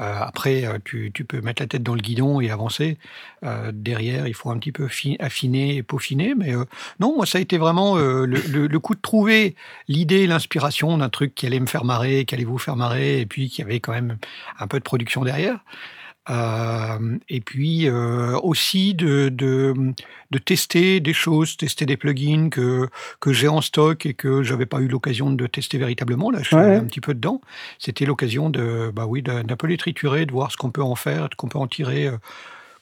euh, 0.00 0.20
après, 0.20 0.64
euh, 0.64 0.78
tu, 0.84 1.10
peux 1.24 1.40
mettre 1.40 1.62
la 1.62 1.68
tête 1.68 1.82
dans 1.82 1.94
le 1.94 2.00
guidon 2.00 2.40
et 2.40 2.50
avancer. 2.50 2.98
Euh, 3.44 3.70
derrière, 3.72 4.26
il 4.26 4.34
faut 4.34 4.50
un 4.50 4.58
petit 4.58 4.72
peu 4.72 4.88
fi- 4.88 5.16
affiner 5.20 5.76
et 5.76 5.82
peaufiner. 5.82 6.34
Mais 6.36 6.54
non, 6.98 7.14
moi, 7.14 7.24
ça 7.24 7.38
a 7.38 7.40
été 7.40 7.56
vraiment 7.56 7.96
le- 7.96 8.26
le 8.26 8.80
coup 8.80 8.94
de 8.94 9.00
trouver 9.00 9.54
l'idée, 9.88 10.26
l'inspiration 10.26 10.98
d'un 10.98 11.08
truc 11.08 11.34
qui 11.34 11.46
allait 11.46 11.60
me 11.60 11.66
faire 11.66 11.84
marrer, 11.84 12.24
qui 12.24 12.34
allait 12.34 12.44
vous 12.44 12.58
faire 12.58 12.76
marrer, 12.76 13.20
et 13.20 13.26
puis 13.26 13.48
qui 13.48 13.62
avait 13.62 13.80
quand 13.80 13.92
même 13.92 14.18
un 14.58 14.66
peu 14.66 14.78
de 14.78 14.84
production 14.84 15.24
derrière. 15.24 15.60
Euh, 16.28 17.18
et 17.28 17.40
puis 17.40 17.88
euh, 17.88 18.36
aussi 18.42 18.94
de, 18.94 19.28
de, 19.28 19.74
de 20.30 20.38
tester 20.38 20.98
des 21.00 21.12
choses, 21.12 21.56
tester 21.56 21.86
des 21.86 21.96
plugins 21.96 22.48
que, 22.50 22.88
que 23.20 23.32
j'ai 23.32 23.48
en 23.48 23.60
stock 23.60 24.06
et 24.06 24.14
que 24.14 24.42
j'avais 24.42 24.66
pas 24.66 24.80
eu 24.80 24.88
l'occasion 24.88 25.30
de 25.30 25.46
tester 25.46 25.78
véritablement. 25.78 26.30
Là, 26.30 26.40
je 26.42 26.48
suis 26.48 26.56
Ouais. 26.56 26.76
un 26.76 26.84
petit 26.84 27.00
peu 27.00 27.14
dedans. 27.14 27.40
C'était 27.78 28.06
l'occasion 28.06 28.50
de, 28.50 28.90
bah 28.94 29.06
oui, 29.06 29.22
d'un 29.22 29.44
peu 29.44 29.66
les 29.68 29.76
triturer, 29.76 30.26
de 30.26 30.32
voir 30.32 30.50
ce 30.50 30.56
qu'on 30.56 30.70
peut 30.70 30.82
en 30.82 30.96
faire, 30.96 31.28
ce 31.30 31.36
qu'on 31.36 31.48
peut 31.48 31.58
en 31.58 31.68
tirer 31.68 32.10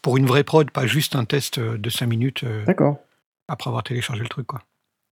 pour 0.01 0.17
une 0.17 0.27
vraie 0.27 0.45
prod, 0.45 0.71
pas 0.71 0.87
juste 0.87 1.17
un 1.17 1.25
test 1.25 1.59
de 1.61 1.91
5 1.91 2.07
minutes 2.07 2.45
D'accord. 2.67 2.99
après 3.49 3.69
avoir 3.69 3.83
téléchargé 3.83 4.23
le 4.23 4.29
truc. 4.29 4.47
Quoi. 4.47 4.61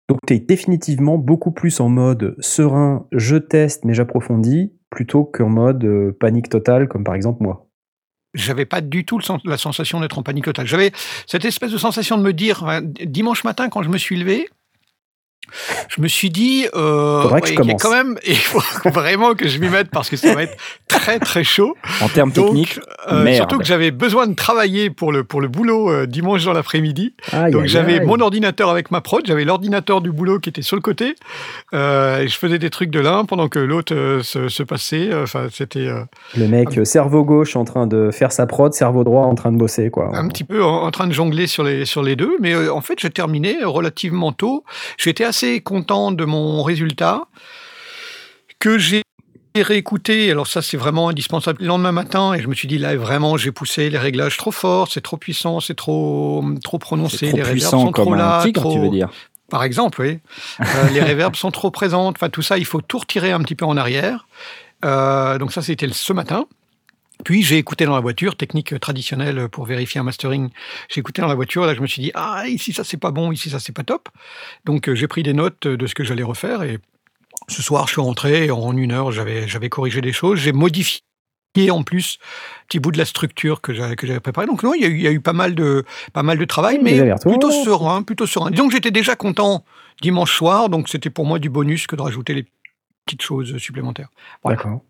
Donc, 0.10 0.20
tu 0.28 0.34
es 0.36 0.40
définitivement 0.40 1.18
beaucoup 1.18 1.52
plus 1.52 1.80
en 1.80 1.90
mode 1.90 2.36
serein, 2.40 3.08
je 3.12 3.36
teste, 3.38 3.86
mais 3.86 3.94
j'approfondis, 3.94 4.74
plutôt 4.90 5.24
qu'en 5.26 5.50
mode 5.50 6.12
panique 6.20 6.50
totale, 6.50 6.88
comme 6.88 7.04
par 7.04 7.16
exemple 7.16 7.44
moi. 7.44 7.68
J'avais 8.34 8.66
pas 8.66 8.82
du 8.82 9.06
tout 9.06 9.18
le 9.18 9.50
la 9.50 9.58
sensation 9.58 10.00
d'être 10.00 10.18
en 10.18 10.24
panique 10.24 10.46
totale. 10.46 10.66
J'avais 10.66 10.92
cette 11.28 11.46
espèce 11.46 11.72
de 11.72 11.78
sensation 11.78 12.18
de 12.18 12.24
me 12.24 12.34
dire, 12.34 12.64
euh, 12.68 12.80
dimanche 12.82 13.44
matin, 13.44 13.70
quand 13.70 13.84
je 13.84 13.90
me 13.90 13.98
suis 13.98 14.18
levé, 14.18 14.48
je 15.90 16.02
me 16.02 16.08
suis 16.08 16.30
dit, 16.30 16.68
euh, 16.74 17.40
y 17.46 17.72
a 17.72 17.74
quand 17.76 17.92
même, 17.92 18.18
il 18.26 18.38
faut 18.38 18.62
vraiment 18.90 19.36
que 19.36 19.48
je 19.48 19.60
m'y 19.60 19.70
mette 19.70 19.90
parce 19.90 20.10
que 20.10 20.16
ça 20.16 20.34
va 20.34 20.44
être 20.44 20.58
très 20.92 21.20
très 21.20 21.44
chaud. 21.44 21.76
En 22.02 22.10
termes 22.10 22.32
Donc, 22.32 22.48
techniques, 22.48 22.80
euh, 23.12 23.34
surtout 23.34 23.58
que 23.58 23.64
j'avais 23.64 23.92
besoin 23.92 24.28
de 24.28 24.36
travailler 24.36 24.90
pour 24.90 25.12
le, 25.12 25.24
pour 25.24 25.42
le 25.42 25.48
boulot 25.48 25.90
euh, 25.90 26.06
dimanche 26.06 26.46
dans 26.46 26.54
l'après-midi. 26.54 27.16
Donc 27.52 27.66
j'avais 27.66 28.02
mon 28.02 28.20
ordinateur 28.20 28.70
avec 28.70 28.92
ma 28.92 29.02
prod, 29.02 29.26
j'avais 29.26 29.46
l'ordinateur 29.46 30.02
du 30.02 30.12
boulot 30.12 30.40
qui 30.40 30.50
était 30.50 30.62
sur 30.62 30.76
le 30.76 30.82
côté. 30.82 31.16
Euh, 31.74 32.20
et 32.20 32.28
je 32.28 32.38
faisais 32.38 32.60
des 32.60 32.70
trucs 32.70 32.92
de 32.92 33.00
l'un 33.00 33.26
pendant 33.26 33.48
que 33.48 33.60
l'autre 33.60 34.20
se, 34.22 34.50
se 34.50 34.64
passait. 34.64 35.10
Enfin, 35.14 35.48
c'était 35.52 35.88
Le 36.38 36.48
mec, 36.48 36.86
cerveau 36.86 37.24
gauche 37.24 37.56
en 37.56 37.64
train 37.64 37.88
de 37.88 38.12
faire 38.12 38.32
sa 38.32 38.46
prod, 38.46 38.74
cerveau 38.74 39.04
droit 39.04 39.24
en 39.24 39.36
train 39.36 39.52
de 39.52 39.58
bosser, 39.58 39.90
quoi. 39.90 40.12
un 40.14 40.28
petit 40.28 40.44
peu 40.44 40.64
en, 40.64 40.84
en 40.84 40.92
train 40.92 41.08
de 41.08 41.14
jongler 41.14 41.48
sur 41.48 41.64
les, 41.64 41.86
sur 41.86 42.04
les 42.04 42.16
deux. 42.16 42.36
Mais 42.40 42.70
en 42.70 42.82
fait, 42.82 43.00
j'ai 43.00 43.10
terminé 43.10 43.58
relativement 43.64 44.32
tôt. 44.32 44.64
J'étais 44.98 45.24
assez 45.24 45.62
content 45.62 46.12
de 46.12 46.26
mon 46.26 46.64
résultat 46.64 47.24
que 48.60 48.78
j'ai 48.78 49.02
réécouté. 49.56 50.32
Alors 50.32 50.48
ça, 50.48 50.62
c'est 50.62 50.78
vraiment 50.78 51.10
indispensable 51.10 51.62
le 51.62 51.68
lendemain 51.68 51.92
matin. 51.92 52.34
Et 52.34 52.42
je 52.42 52.48
me 52.48 52.54
suis 52.54 52.68
dit, 52.68 52.78
là, 52.78 52.96
vraiment, 52.96 53.38
j'ai 53.38 53.52
poussé 53.52 53.90
les 53.90 53.98
réglages 53.98 54.38
trop 54.38 54.52
fort, 54.52 54.88
c'est 54.90 55.02
trop 55.02 55.18
puissant, 55.18 55.60
c'est 55.60 55.76
trop, 55.76 56.44
trop 56.64 56.80
prononcé. 56.80 57.30
trop 57.30 57.38
les 57.38 57.44
puissant 57.44 57.82
sont 57.88 57.92
trop 57.92 58.14
là, 58.14 58.40
un 58.40 58.44
tigre, 58.44 58.62
trop- 58.62 58.74
tu 58.74 58.80
veux 58.80 58.90
dire. 58.90 59.10
Par 59.50 59.64
exemple, 59.64 60.02
oui. 60.02 60.20
Euh, 60.62 60.90
les 60.94 61.02
réverbes 61.02 61.36
sont 61.36 61.52
trop 61.52 61.72
présentes. 61.72 62.16
Enfin, 62.18 62.30
tout 62.30 62.42
ça, 62.42 62.58
il 62.58 62.66
faut 62.66 62.80
tout 62.80 63.00
retirer 63.00 63.34
un 63.34 63.42
petit 63.42 63.56
peu 63.56 63.66
en 63.66 63.76
arrière. 63.76 64.28
Euh, 64.86 65.38
donc 65.38 65.52
ça, 65.52 65.62
c'était 65.62 65.90
ce 65.92 66.14
matin. 66.14 66.46
Puis 67.24 67.44
j'ai 67.44 67.58
écouté 67.58 67.86
dans 67.86 67.94
la 67.94 68.00
voiture, 68.00 68.36
technique 68.36 68.80
traditionnelle 68.80 69.48
pour 69.50 69.66
vérifier 69.66 70.00
un 70.00 70.04
mastering. 70.04 70.50
J'ai 70.90 71.02
écouté 71.02 71.22
dans 71.22 71.28
la 71.28 71.36
voiture, 71.36 71.66
là 71.68 71.76
je 71.76 71.82
me 71.82 71.86
suis 71.86 72.02
dit 72.02 72.12
ah 72.16 72.48
ici 72.48 72.74
ça 72.74 72.84
c'est 72.84 72.98
pas 72.98 73.12
bon, 73.12 73.32
ici 73.32 73.52
ça 73.52 73.60
c'est 73.60 73.74
pas 73.74 73.84
top. 73.84 74.10
Donc 74.66 74.90
euh, 74.90 74.96
j'ai 74.96 75.08
pris 75.08 75.22
des 75.22 75.34
notes 75.34 75.68
de 75.68 75.86
ce 75.86 75.94
que 75.94 76.04
j'allais 76.04 76.24
refaire 76.24 76.64
et 76.64 76.80
ce 77.48 77.62
soir 77.62 77.88
je 77.88 77.94
suis 77.94 78.02
rentré 78.02 78.46
et 78.46 78.52
en 78.52 78.76
une 78.78 78.92
heure 78.92 79.12
j'avais 79.12 79.48
j'avais 79.48 79.70
corrigé 79.70 80.02
des 80.02 80.14
choses, 80.14 80.40
j'ai 80.40 80.52
modifié 80.54 81.02
en 81.70 81.84
plus 81.84 82.18
petit 82.68 82.80
bout 82.80 82.92
de 82.92 82.98
la 82.98 83.06
structure 83.06 83.60
que 83.62 83.74
j'avais 83.74 83.96
que 83.96 84.08
j'avais 84.08 84.20
préparé. 84.22 84.48
Donc 84.48 84.64
non, 84.64 84.74
il 84.74 84.82
y, 84.82 84.86
a 84.86 84.88
eu, 84.88 84.96
il 84.96 85.02
y 85.02 85.08
a 85.08 85.12
eu 85.12 85.20
pas 85.20 85.34
mal 85.34 85.54
de 85.56 85.84
pas 86.14 86.24
mal 86.24 86.38
de 86.38 86.46
travail, 86.46 86.80
mais 86.82 87.14
plutôt 87.22 87.52
serein, 87.52 88.04
plutôt 88.04 88.26
serein. 88.26 88.52
Disons 88.52 88.68
que 88.68 88.74
j'étais 88.74 88.92
déjà 88.92 89.16
content 89.16 89.66
dimanche 90.02 90.34
soir, 90.36 90.70
donc 90.70 90.88
c'était 90.88 91.10
pour 91.10 91.26
moi 91.26 91.40
du 91.40 91.50
bonus 91.50 91.88
que 91.88 91.96
de 91.98 92.02
rajouter 92.02 92.34
les 92.34 92.46
petites 93.06 93.22
choses 93.22 93.58
supplémentaires. 93.58 94.10
Voilà. 94.44 94.58
D'accord. 94.58 94.82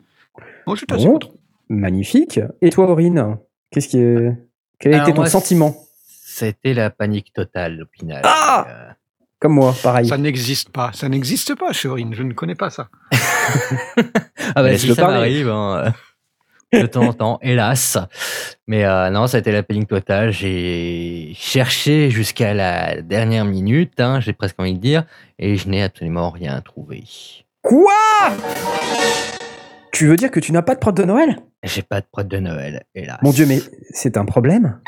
Moi 0.67 0.75
j'étais 0.75 0.93
assez 0.93 1.05
Bon. 1.05 1.13
content. 1.13 1.31
Magnifique. 1.69 2.39
Et 2.61 2.69
toi, 2.69 2.89
Aurine 2.89 3.37
Qu'est-ce 3.71 3.87
qui 3.87 3.97
est... 3.99 4.31
Quel 4.77 4.93
a 4.93 4.97
Alors 4.97 5.07
été 5.07 5.15
ton 5.15 5.21
moi, 5.21 5.29
sentiment? 5.29 5.73
C'était 6.25 6.73
la 6.73 6.89
panique 6.89 7.31
totale 7.33 7.81
au 7.83 7.85
final. 7.97 8.21
Ah 8.25 8.65
Euh, 8.67 8.90
Comme 9.41 9.53
moi, 9.55 9.75
pareil. 9.81 10.07
Ça 10.07 10.19
n'existe 10.19 10.69
pas, 10.69 10.91
ça 10.93 11.09
n'existe 11.09 11.55
pas, 11.55 11.73
Chérine, 11.73 12.13
je 12.13 12.21
ne 12.21 12.31
connais 12.33 12.55
pas 12.55 12.69
ça. 12.69 12.89
Ah 14.53 14.63
bah 14.63 14.77
si 14.77 14.87
le 14.87 14.95
ça 14.95 15.07
m'arrive, 15.07 15.49
hein, 15.49 15.93
de 16.73 16.85
temps 16.85 17.03
en 17.03 17.13
temps, 17.13 17.39
hélas. 17.41 17.97
Mais 18.67 18.83
euh, 18.83 19.09
non, 19.09 19.27
ça 19.27 19.37
a 19.37 19.39
été 19.39 19.51
la 19.51 19.63
panique 19.63 19.87
totale. 19.87 20.31
J'ai 20.31 21.31
cherché 21.35 22.09
jusqu'à 22.09 22.53
la 22.53 23.01
dernière 23.01 23.45
minute, 23.45 23.99
hein, 24.01 24.19
j'ai 24.19 24.33
presque 24.33 24.59
envie 24.59 24.73
de 24.73 24.79
dire, 24.79 25.05
et 25.39 25.55
je 25.55 25.69
n'ai 25.69 25.83
absolument 25.83 26.31
rien 26.31 26.59
trouvé. 26.61 27.03
Quoi? 27.61 27.93
Tu 29.93 30.07
veux 30.07 30.17
dire 30.17 30.31
que 30.31 30.39
tu 30.39 30.51
n'as 30.51 30.63
pas 30.63 30.73
de 30.75 30.79
prod 30.79 30.95
de 30.95 31.03
Noël? 31.03 31.37
J'ai 31.63 31.81
pas 31.83 32.01
de 32.01 32.07
prod 32.11 32.27
de 32.27 32.37
Noël, 32.37 32.83
hélas. 32.93 33.19
Mon 33.21 33.31
Dieu, 33.31 33.45
mais 33.45 33.61
c'est 33.91 34.17
un 34.17 34.25
problème 34.25 34.79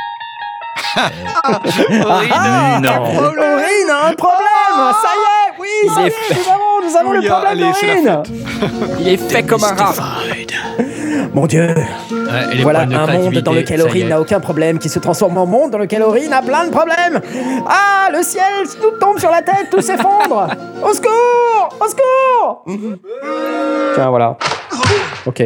Aurine, 0.96 2.32
Ah, 2.34 2.80
non. 2.82 3.04
Aurine 3.04 3.90
a 3.90 4.08
un 4.10 4.14
problème. 4.14 4.94
Ça 5.02 5.10
y 5.14 5.24
est 5.24 5.60
Oui, 5.60 5.68
ça 5.94 6.02
y 6.02 6.06
est 6.06 6.08
est, 6.08 6.36
nous 6.36 6.50
avons, 6.52 6.88
nous 6.90 6.96
avons 6.98 7.12
le 7.14 7.20
Oui, 7.20 7.28
problème 7.28 7.60
d'Aurine 7.60 8.24
Il 9.00 9.08
est 9.10 9.18
fait 9.18 9.44
comme 9.44 9.64
un 9.64 9.74
rat. 9.74 9.94
Mon 11.34 11.48
Dieu. 11.48 11.74
Ouais, 12.12 12.62
Voilà 12.62 12.82
un 12.82 13.08
monde 13.08 13.34
dans 13.40 13.54
lequel 13.54 13.82
Aurine 13.82 14.10
n'a 14.10 14.22
aucun 14.22 14.40
problème, 14.40 14.78
qui 14.78 14.90
se 14.90 15.00
transforme 15.00 15.38
en 15.38 15.46
monde 15.46 15.72
dans 15.72 15.78
lequel 15.80 16.04
Aurine 16.04 16.32
a 16.34 16.42
plein 16.42 16.66
de 16.66 16.70
problèmes. 16.72 17.22
Ah, 17.68 18.10
le 18.12 18.22
ciel 18.24 18.44
tout 18.82 18.98
tombe 19.00 19.20
sur 19.20 19.32
la 19.32 19.42
tête, 19.42 19.70
tout 19.72 19.82
s'effondre. 19.82 20.48
Au 20.84 20.94
secours 20.94 21.70
Au 21.80 21.88
secours. 21.88 22.66
Tiens, 23.96 24.10
voilà. 24.10 24.38
Ok. 25.26 25.44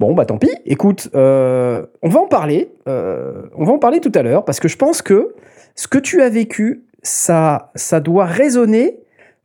Bon, 0.00 0.14
bah 0.14 0.24
tant 0.24 0.38
pis. 0.38 0.50
Écoute, 0.64 1.10
euh, 1.14 1.84
on 2.02 2.08
va 2.08 2.20
en 2.20 2.26
parler. 2.26 2.72
euh, 2.88 3.42
on 3.54 3.64
va 3.64 3.72
en 3.72 3.78
parler 3.78 4.00
tout 4.00 4.10
à 4.14 4.22
l'heure, 4.22 4.44
parce 4.44 4.58
que 4.58 4.66
je 4.66 4.76
pense 4.76 5.02
que 5.02 5.34
ce 5.76 5.86
que 5.86 5.98
tu 5.98 6.20
as 6.22 6.28
vécu, 6.30 6.84
ça, 7.02 7.70
ça 7.74 8.00
doit 8.00 8.24
résonner, 8.24 8.98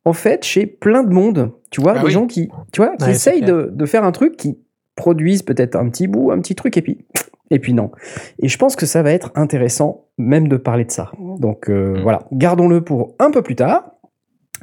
en 0.05 0.13
fait, 0.13 0.43
chez 0.45 0.65
plein 0.65 1.03
de 1.03 1.13
monde. 1.13 1.51
Tu 1.71 1.81
vois, 1.81 1.93
Bah 1.93 1.99
des 1.99 2.05
oui. 2.05 2.11
gens 2.11 2.25
qui, 2.25 2.49
tu 2.71 2.81
vois, 2.81 2.95
qui 2.95 3.03
Ouais, 3.05 3.13
c'est 3.13 3.31
essayent 3.31 3.41
de, 3.41 3.69
de 3.71 3.85
faire 3.85 4.03
un 4.05 4.11
truc 4.13 4.37
qui 4.37 4.57
produisent 4.95 5.43
peut-être 5.43 5.75
un 5.75 5.89
petit 5.89 6.07
bout, 6.07 6.31
un 6.31 6.39
petit 6.39 6.55
truc, 6.55 6.77
et 6.77 6.81
puis, 6.81 7.05
et 7.51 7.59
puis 7.59 7.73
non. 7.73 7.91
Et 8.39 8.47
je 8.47 8.57
pense 8.57 8.77
que 8.77 8.85
ça 8.85 9.03
va 9.03 9.11
être 9.11 9.31
intéressant 9.35 10.05
même 10.17 10.47
de 10.47 10.55
parler 10.55 10.85
de 10.85 10.91
ça. 10.91 11.11
Donc 11.39 11.69
euh, 11.69 11.97
Mm. 11.99 12.01
voilà, 12.03 12.21
gardons-le 12.31 12.79
pour 12.81 13.13
un 13.19 13.29
peu 13.29 13.41
plus 13.41 13.55
tard, 13.55 13.91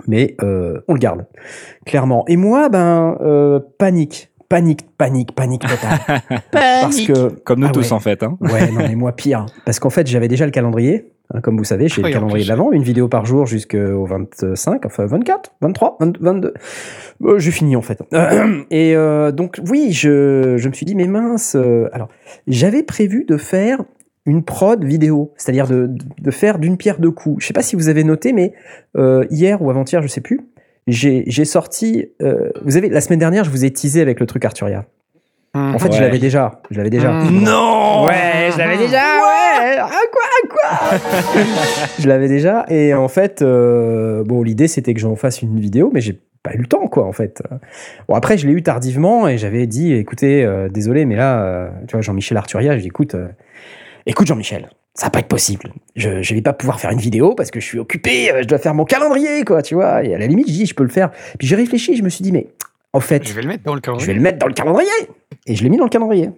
mais 0.08 0.36
on 0.40 0.94
le 0.94 0.98
garde, 0.98 1.26
clairement. 1.84 2.24
Et 2.28 2.36
moi, 2.38 2.70
ben, 2.70 3.62
panique. 3.76 4.31
Panique, 4.52 4.86
panique, 4.98 5.34
panique 5.34 5.62
totale. 5.62 6.20
Parce 6.52 7.00
que 7.00 7.30
Comme 7.40 7.60
nous 7.60 7.68
Ah 7.70 7.72
tous 7.72 7.86
ouais. 7.86 7.92
en 7.94 8.00
fait. 8.00 8.22
Hein. 8.22 8.36
Ouais, 8.42 8.70
non, 8.70 8.80
mais 8.86 8.94
moi 8.96 9.12
pire. 9.12 9.46
Parce 9.64 9.78
qu'en 9.78 9.88
fait, 9.88 10.06
j'avais 10.06 10.28
déjà 10.28 10.44
le 10.44 10.50
calendrier. 10.50 11.10
hein, 11.32 11.40
comme 11.40 11.56
vous 11.56 11.64
savez, 11.64 11.88
j'ai 11.88 12.02
Oui, 12.02 12.10
le 12.10 12.14
en 12.16 12.20
calendrier 12.20 12.44
de 12.44 12.50
l'avant, 12.50 12.70
une 12.70 12.82
vidéo 12.82 13.08
par 13.08 13.24
jour 13.24 13.46
jusqu'au 13.46 14.04
25, 14.04 14.84
enfin 14.84 15.06
24, 15.06 15.54
23, 15.62 15.96
20 16.00 16.18
22. 16.20 16.52
Euh, 17.24 17.38
j'ai 17.38 17.50
fini 17.50 17.76
en 17.76 17.80
fait. 17.80 18.02
Et 18.70 18.94
euh, 18.94 19.32
donc, 19.32 19.58
oui, 19.70 19.90
je, 19.92 20.56
je 20.58 20.68
me 20.68 20.74
suis 20.74 20.84
dit, 20.84 20.94
mais 20.96 21.06
mince. 21.06 21.56
euh, 21.56 21.88
alors, 21.94 22.08
j'avais 22.46 22.82
prévu 22.82 23.24
de 23.26 23.38
faire 23.38 23.82
une 24.26 24.44
prod 24.44 24.84
vidéo, 24.84 25.32
c'est-à-dire 25.38 25.66
de, 25.66 25.88
de 26.20 26.30
faire 26.30 26.58
d'une 26.58 26.76
pierre 26.76 26.98
deux 27.00 27.10
coups. 27.10 27.42
Je 27.42 27.46
sais 27.46 27.54
pas 27.54 27.62
si 27.62 27.74
vous 27.74 27.88
avez 27.88 28.04
noté, 28.04 28.34
mais 28.34 28.52
euh, 28.98 29.24
hier 29.30 29.62
ou 29.62 29.70
avant-hier, 29.70 30.02
je 30.02 30.08
sais 30.08 30.20
plus, 30.20 30.42
j'ai 30.86 31.44
sorti. 31.44 32.06
euh, 32.22 32.50
vous 32.64 32.76
avez 32.76 32.88
la 32.88 33.00
semaine 33.00 33.18
dernière, 33.18 33.44
je 33.44 33.50
vous 33.50 33.64
ai 33.64 33.70
teasé 33.72 34.00
avec 34.00 34.20
le 34.20 34.26
truc 34.26 34.44
Arturia. 34.44 34.84
En 35.54 35.78
fait, 35.78 35.92
je 35.92 36.00
l'avais 36.00 36.18
déjà. 36.18 36.62
Je 36.70 36.78
l'avais 36.78 36.88
déjà. 36.88 37.12
Mmh. 37.12 37.44
Non 37.44 38.04
Ouais, 38.06 38.48
je 38.52 38.58
l'avais 38.58 38.78
déjà. 38.78 38.96
Ouais. 38.96 39.76
Ah 39.78 40.00
quoi, 40.10 40.48
quoi 40.48 40.98
Je 42.00 42.08
l'avais 42.08 42.28
déjà. 42.28 42.64
Et 42.68 42.94
en 42.94 43.08
fait, 43.08 43.42
euh, 43.42 44.24
bon, 44.24 44.42
l'idée 44.42 44.66
c'était 44.66 44.94
que 44.94 45.00
j'en 45.00 45.14
fasse 45.14 45.42
une 45.42 45.60
vidéo, 45.60 45.90
mais 45.92 46.00
j'ai 46.00 46.18
pas 46.42 46.54
eu 46.54 46.58
le 46.58 46.66
temps, 46.66 46.88
quoi, 46.88 47.04
en 47.04 47.12
fait. 47.12 47.42
Bon, 48.08 48.14
après, 48.14 48.38
je 48.38 48.46
l'ai 48.48 48.52
eu 48.54 48.62
tardivement 48.62 49.28
et 49.28 49.36
j'avais 49.38 49.66
dit, 49.66 49.92
écoutez, 49.92 50.42
euh, 50.42 50.68
désolé, 50.68 51.04
mais 51.04 51.16
là, 51.16 51.42
euh, 51.44 51.68
tu 51.86 51.92
vois, 51.92 52.00
Jean-Michel 52.00 52.36
Arturia, 52.38 52.76
je 52.76 52.80
dis, 52.82 52.88
écoute, 52.88 53.14
euh, 53.14 53.28
écoute, 54.06 54.26
Jean-Michel. 54.26 54.70
Ça 54.94 55.06
va 55.06 55.10
pas 55.10 55.18
être 55.20 55.28
possible. 55.28 55.72
Je, 55.96 56.22
je 56.22 56.34
vais 56.34 56.42
pas 56.42 56.52
pouvoir 56.52 56.78
faire 56.80 56.90
une 56.90 56.98
vidéo 56.98 57.34
parce 57.34 57.50
que 57.50 57.60
je 57.60 57.64
suis 57.64 57.78
occupé, 57.78 58.30
euh, 58.30 58.42
je 58.42 58.46
dois 58.48 58.58
faire 58.58 58.74
mon 58.74 58.84
calendrier, 58.84 59.42
quoi, 59.44 59.62
tu 59.62 59.74
vois. 59.74 60.04
Et 60.04 60.14
à 60.14 60.18
la 60.18 60.26
limite, 60.26 60.48
je 60.48 60.52
dis, 60.52 60.66
je 60.66 60.74
peux 60.74 60.82
le 60.82 60.90
faire. 60.90 61.10
Puis 61.38 61.48
j'ai 61.48 61.56
réfléchi, 61.56 61.96
je 61.96 62.02
me 62.02 62.08
suis 62.10 62.22
dit, 62.22 62.30
mais 62.32 62.48
en 62.92 63.00
fait, 63.00 63.26
Je 63.26 63.32
vais 63.32 63.40
le 63.42 63.48
mettre 63.48 63.64
dans 63.64 63.72
le 63.74 63.78
je 63.78 63.82
calendrier. 63.82 64.06
vais 64.08 64.14
le 64.14 64.20
mettre 64.20 64.38
dans 64.38 64.46
le 64.48 64.52
calendrier. 64.54 64.90
Et 65.46 65.54
je 65.56 65.62
l'ai 65.62 65.70
mis 65.70 65.78
dans 65.78 65.84
le 65.84 65.90
calendrier. 65.90 66.30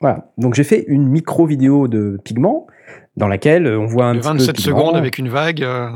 Voilà. 0.00 0.32
Donc 0.36 0.54
j'ai 0.54 0.64
fait 0.64 0.84
une 0.88 1.06
micro 1.08 1.46
vidéo 1.46 1.86
de 1.86 2.18
pigment 2.24 2.66
dans 3.16 3.28
laquelle 3.28 3.66
euh, 3.68 3.78
on 3.78 3.86
voit 3.86 4.06
un 4.06 4.14
De 4.14 4.18
petit 4.18 4.28
peu 4.28 4.32
27 4.38 4.48
de 4.56 4.60
pigment. 4.62 4.78
secondes 4.80 4.96
avec 4.96 5.18
une 5.18 5.28
vague. 5.28 5.62
euh, 5.62 5.90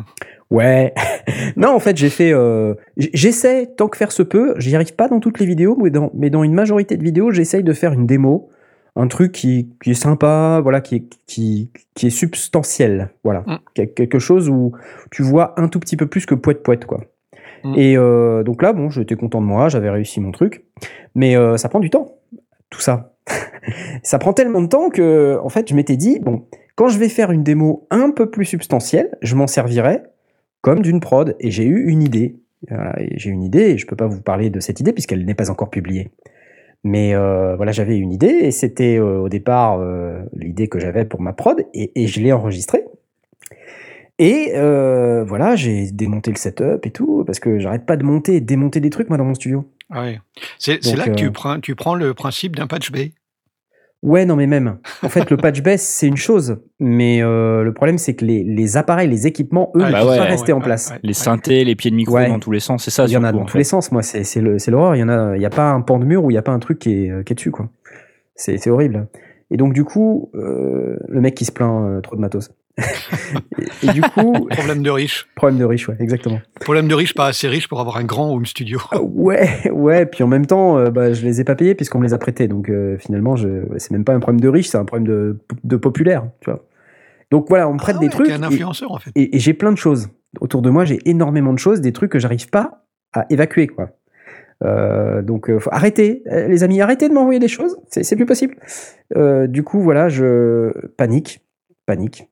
Ouais. 0.49 0.95
non, 1.57 1.71
en 1.75 1.81
fait, 1.81 1.97
j'ai 1.97 2.09
fait. 2.09 2.33
euh, 2.33 2.75
j'essaie 2.97 3.67
tant 3.77 3.89
que 3.89 3.97
faire 3.97 4.13
se 4.13 4.23
peut. 4.23 4.55
J'y 4.59 4.77
arrive 4.77 4.95
pas 4.95 5.09
dans 5.09 5.19
toutes 5.19 5.41
les 5.41 5.47
vidéos, 5.47 5.77
mais 5.83 5.91
dans, 5.91 6.13
mais 6.15 6.31
dans 6.31 6.45
une 6.45 6.55
majorité 6.55 6.97
de 6.97 7.03
vidéos, 7.03 7.33
j'essaye 7.33 7.65
de 7.65 7.73
faire 7.73 7.93
une 7.93 8.07
démo, 8.07 8.49
un 8.97 9.09
truc 9.09 9.33
qui, 9.33 9.69
qui 9.83 9.91
est 9.91 9.95
sympa, 9.95 10.61
voilà, 10.63 10.81
qui 10.81 10.97
est, 10.97 11.05
qui, 11.27 11.71
qui 11.95 12.07
est 12.07 12.11
substantiel, 12.11 13.11
voilà, 13.25 13.45
Mm. 13.47 13.57
Quel- 13.75 13.93
quelque 13.95 14.19
chose 14.19 14.49
où 14.49 14.73
tu 15.11 15.23
vois 15.23 15.55
un 15.61 15.69
tout 15.69 15.79
petit 15.81 15.97
peu 15.97 16.07
plus 16.07 16.27
que 16.27 16.35
poète 16.35 16.63
poète 16.63 16.85
quoi. 16.87 17.01
Mm. 17.65 17.75
Et 17.77 17.97
euh, 17.97 18.43
donc 18.43 18.63
là, 18.63 18.73
bon, 18.73 18.91
j'étais 18.91 19.17
content 19.17 19.41
de 19.41 19.47
moi, 19.47 19.69
j'avais 19.69 19.91
réussi 19.91 20.21
mon 20.21 20.33
truc, 20.33 20.65
mais 21.15 21.37
euh, 21.37 21.57
ça 21.57 21.69
prend 21.69 21.81
du 21.81 21.91
temps, 21.91 22.17
tout 22.71 22.81
ça. 22.81 23.15
ça 24.03 24.19
prend 24.19 24.33
tellement 24.33 24.63
de 24.63 24.69
temps 24.69 24.89
que, 24.89 25.39
en 25.43 25.49
fait, 25.49 25.69
je 25.69 25.75
m'étais 25.75 25.97
dit, 25.97 26.19
bon, 26.21 26.47
quand 26.77 26.89
je 26.89 26.99
vais 26.99 27.09
faire 27.09 27.31
une 27.33 27.43
démo 27.43 27.87
un 27.91 28.11
peu 28.11 28.31
plus 28.31 28.45
substantielle, 28.45 29.17
je 29.23 29.35
m'en 29.35 29.47
servirai 29.47 30.03
comme 30.61 30.81
d'une 30.81 31.01
prod. 31.01 31.37
Et 31.41 31.51
j'ai 31.51 31.65
eu 31.65 31.89
une 31.89 32.03
idée. 32.03 32.37
Voilà, 32.69 32.95
j'ai 33.15 33.31
une 33.31 33.43
idée, 33.43 33.71
et 33.71 33.79
je 33.79 33.87
peux 33.87 33.97
pas 33.97 34.07
vous 34.07 34.21
parler 34.23 34.51
de 34.51 34.61
cette 34.61 34.81
idée 34.81 34.93
puisqu'elle 34.93 35.25
n'est 35.25 35.35
pas 35.35 35.51
encore 35.51 35.71
publiée. 35.71 36.11
Mais 36.85 37.15
euh, 37.15 37.57
voilà, 37.57 37.73
j'avais 37.73 37.99
une 37.99 38.13
idée, 38.13 38.27
et 38.27 38.51
c'était 38.51 38.97
euh, 38.99 39.19
au 39.19 39.29
départ 39.29 39.79
euh, 39.81 40.23
l'idée 40.35 40.69
que 40.69 40.79
j'avais 40.79 41.05
pour 41.05 41.21
ma 41.21 41.33
prod, 41.33 41.65
et, 41.75 41.91
et 42.01 42.07
je 42.07 42.21
l'ai 42.21 42.33
enregistrée. 42.33 42.85
Et 44.19 44.53
voilà, 44.55 45.57
j'ai 45.57 45.91
démonté 45.91 46.31
le 46.31 46.37
setup 46.37 46.87
et 46.87 46.91
tout, 46.91 47.25
parce 47.27 47.39
que 47.39 47.59
j'arrête 47.59 47.85
pas 47.85 47.97
de 47.97 48.05
monter 48.05 48.37
et 48.37 48.41
de 48.41 48.47
démonter 48.47 48.81
des 48.81 48.91
trucs, 48.91 49.09
moi, 49.09 49.19
dans 49.19 49.25
mon 49.25 49.35
studio. 49.35 49.71
ouais. 49.91 50.21
C'est 50.59 50.97
là 50.97 51.05
que 51.05 51.15
tu 51.15 51.31
prends, 51.33 51.61
tu 51.61 51.75
prends 51.75 51.95
le 51.95 52.15
principe 52.15 52.57
d'un 52.57 52.67
patch 52.67 52.91
bay. 52.91 53.13
Ouais, 54.07 54.25
non, 54.25 54.37
mais 54.37 54.47
même. 54.47 54.79
En 55.03 55.09
fait, 55.09 55.29
le 55.31 55.37
patch 55.37 55.61
baisse, 55.63 55.83
c'est 55.87 56.07
une 56.07 56.17
chose. 56.17 56.59
Mais 56.79 57.23
euh, 57.23 57.65
le 57.65 57.75
problème, 57.75 57.99
c'est 57.99 58.15
que 58.15 58.25
les, 58.25 58.45
les 58.45 58.77
appareils, 58.77 59.09
les 59.09 59.27
équipements, 59.27 59.73
eux, 59.75 59.81
Ah, 59.83 59.89
ne 59.89 59.93
bah 59.93 59.99
peuvent 60.01 60.09
ouais, 60.11 60.17
pas 60.19 60.23
ouais, 60.23 60.29
rester 60.31 60.53
en 60.53 60.61
place. 60.61 60.93
Les 61.03 61.13
synthés, 61.13 61.65
les 61.65 61.75
pieds 61.75 61.91
de 61.91 61.97
micro 61.97 62.17
dans 62.17 62.39
tous 62.39 62.53
les 62.53 62.61
sens, 62.61 62.85
c'est 62.85 62.91
ça. 62.93 63.05
Il 63.07 63.11
y 63.11 63.17
en 63.17 63.25
a 63.25 63.33
dans 63.33 63.41
en 63.41 63.45
tous 63.47 63.53
fait. 63.55 63.59
les 63.59 63.65
sens, 63.65 63.91
moi, 63.91 64.03
c'est 64.03 64.23
c'est 64.25 64.41
le- 64.41 64.59
c'est 64.61 64.71
l'horreur. 64.71 64.95
Il 64.95 65.01
y 65.01 65.03
en 65.03 65.09
a, 65.09 65.35
il 65.37 65.41
n'y 65.41 65.45
a 65.47 65.51
pas 65.51 65.71
un 65.73 65.81
pan 65.81 65.99
de 65.99 66.05
mur 66.05 66.23
où 66.25 66.31
il 66.31 66.35
n'y 66.35 66.39
a 66.39 66.43
pas 66.43 66.53
un 66.53 66.61
truc 66.61 66.79
qui 66.79 66.91
est, 67.07 67.25
qui 67.25 67.33
est 67.33 67.37
dessus, 67.37 67.51
quoi. 67.51 67.69
C'est 68.37 68.59
c'est 68.59 68.71
horrible. 68.71 69.09
Et 69.51 69.57
donc, 69.57 69.73
du 69.73 69.83
coup, 69.85 70.31
euh, 70.35 70.97
le 71.09 71.21
mec 71.21 71.35
qui 71.35 71.45
se 71.45 71.53
plaint 71.53 71.85
euh, 71.85 72.01
trop 72.01 72.15
de 72.17 72.21
matos. 72.21 72.51
Et, 72.79 73.87
et 73.89 73.93
du 73.93 74.03
coup, 74.03 74.33
Problème 74.51 74.83
de 74.83 74.91
riche. 74.91 75.27
problème 75.35 75.59
de 75.59 75.65
riche, 75.65 75.89
ouais, 75.89 75.97
exactement. 75.99 76.41
Problème 76.61 76.89
de 76.89 76.95
riche, 76.95 77.15
pas 77.15 77.27
assez 77.27 77.49
riche 77.49 77.69
pour 77.69 77.81
avoir 77.81 77.97
un 77.97 78.05
grand 78.05 78.33
home 78.35 78.47
studio. 78.47 78.79
Ouais, 79.01 79.71
ouais, 79.71 80.07
puis 80.07 80.23
en 80.23 80.27
même 80.29 80.47
temps, 80.47 80.79
euh, 80.79 80.91
bah, 80.91 81.13
je 81.13 81.25
les 81.25 81.41
ai 81.41 81.45
pas 81.45 81.55
payés 81.55 81.75
puisqu'on 81.75 81.99
me 81.99 82.05
les 82.05 82.13
a 82.15 82.19
prêtés. 82.19 82.49
Donc 82.49 82.69
euh, 82.69 82.97
finalement, 82.99 83.37
je... 83.37 83.49
c'est 83.79 83.91
même 83.93 84.05
pas 84.05 84.13
un 84.15 84.21
problème 84.21 84.41
de 84.41 84.49
riche, 84.49 84.69
c'est 84.69 84.79
un 84.79 84.85
problème 84.85 85.07
de, 85.09 85.39
de 85.65 85.77
populaire, 85.77 86.25
tu 86.41 86.51
vois. 86.51 86.65
Donc 87.31 87.47
voilà, 87.49 87.69
on 87.69 87.73
me 87.73 87.79
prête 87.79 87.97
Ah 87.99 88.01
des 88.03 88.09
trucs. 88.09 88.31
Un 88.31 88.43
et- 88.43 88.47
influenceur, 88.47 88.93
en 88.93 88.99
fait. 88.99 89.11
et, 89.15 89.35
et 89.37 89.39
j'ai 89.41 89.53
plein 89.55 89.73
de 89.73 89.79
choses. 89.79 90.09
Autour 90.41 90.63
de 90.63 90.71
moi, 90.71 90.85
j'ai 90.85 90.99
énormément 91.09 91.53
de 91.53 91.59
choses, 91.59 91.81
des 91.81 91.93
trucs 91.93 92.13
que 92.13 92.19
j'arrive 92.19 92.49
pas 92.51 92.85
à 93.15 93.25
évacuer, 93.31 93.67
quoi. 93.67 93.91
Euh, 94.65 95.23
donc, 95.23 95.51
euh, 95.51 95.59
faut 95.59 95.71
arrêter, 95.73 96.23
Euh, 96.31 96.47
les 96.49 96.63
amis, 96.63 96.81
arrêtez 96.81 97.09
de 97.09 97.15
m'envoyer 97.15 97.41
des 97.41 97.49
choses, 97.49 97.77
c'est 97.89 98.03
c'est 98.05 98.17
plus 98.17 98.27
possible. 98.27 98.57
Euh, 99.17 99.47
du 99.47 99.63
coup, 99.63 99.81
voilà, 99.81 100.09
je 100.09 100.73
panique, 100.97 101.41
panique. 101.87 102.29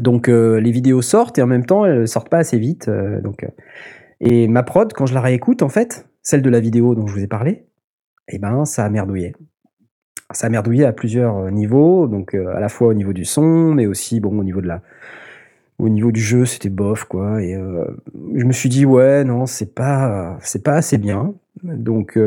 Donc, 0.00 0.28
euh, 0.28 0.60
les 0.60 0.70
vidéos 0.70 1.02
sortent 1.02 1.38
et 1.38 1.42
en 1.42 1.46
même 1.46 1.66
temps, 1.66 1.84
elles 1.84 2.08
sortent 2.08 2.28
pas 2.28 2.38
assez 2.38 2.58
vite. 2.58 2.88
euh, 2.88 3.20
donc, 3.20 3.44
euh, 3.44 3.48
et 4.20 4.48
ma 4.48 4.62
prod, 4.62 4.92
quand 4.92 5.06
je 5.06 5.14
la 5.14 5.20
réécoute, 5.20 5.62
en 5.62 5.68
fait, 5.68 6.08
celle 6.22 6.42
de 6.42 6.50
la 6.50 6.60
vidéo 6.60 6.94
dont 6.94 7.06
je 7.06 7.14
vous 7.14 7.22
ai 7.22 7.26
parlé, 7.26 7.66
eh 8.28 8.38
ben, 8.38 8.64
ça 8.64 8.84
a 8.84 8.88
merdouillé. 8.90 9.34
ça 10.32 10.48
merdouillait 10.48 10.84
à 10.84 10.92
plusieurs 10.92 11.50
niveaux, 11.50 12.06
donc 12.06 12.34
à 12.34 12.60
la 12.60 12.68
fois 12.68 12.88
au 12.88 12.94
niveau 12.94 13.12
du 13.12 13.24
son, 13.24 13.72
mais 13.72 13.86
aussi 13.86 14.20
bon 14.20 14.38
au 14.38 14.44
niveau 14.44 14.60
de 14.60 14.66
la, 14.66 14.82
au 15.78 15.88
niveau 15.88 16.12
du 16.12 16.20
jeu, 16.20 16.44
c'était 16.44 16.68
bof 16.68 17.04
quoi. 17.04 17.42
Et 17.42 17.54
je 17.54 18.44
me 18.44 18.52
suis 18.52 18.68
dit 18.68 18.84
ouais 18.84 19.24
non, 19.24 19.46
c'est 19.46 19.74
pas, 19.74 20.36
c'est 20.42 20.62
pas 20.62 20.74
assez 20.74 20.98
bien. 20.98 21.34
Donc 21.62 22.18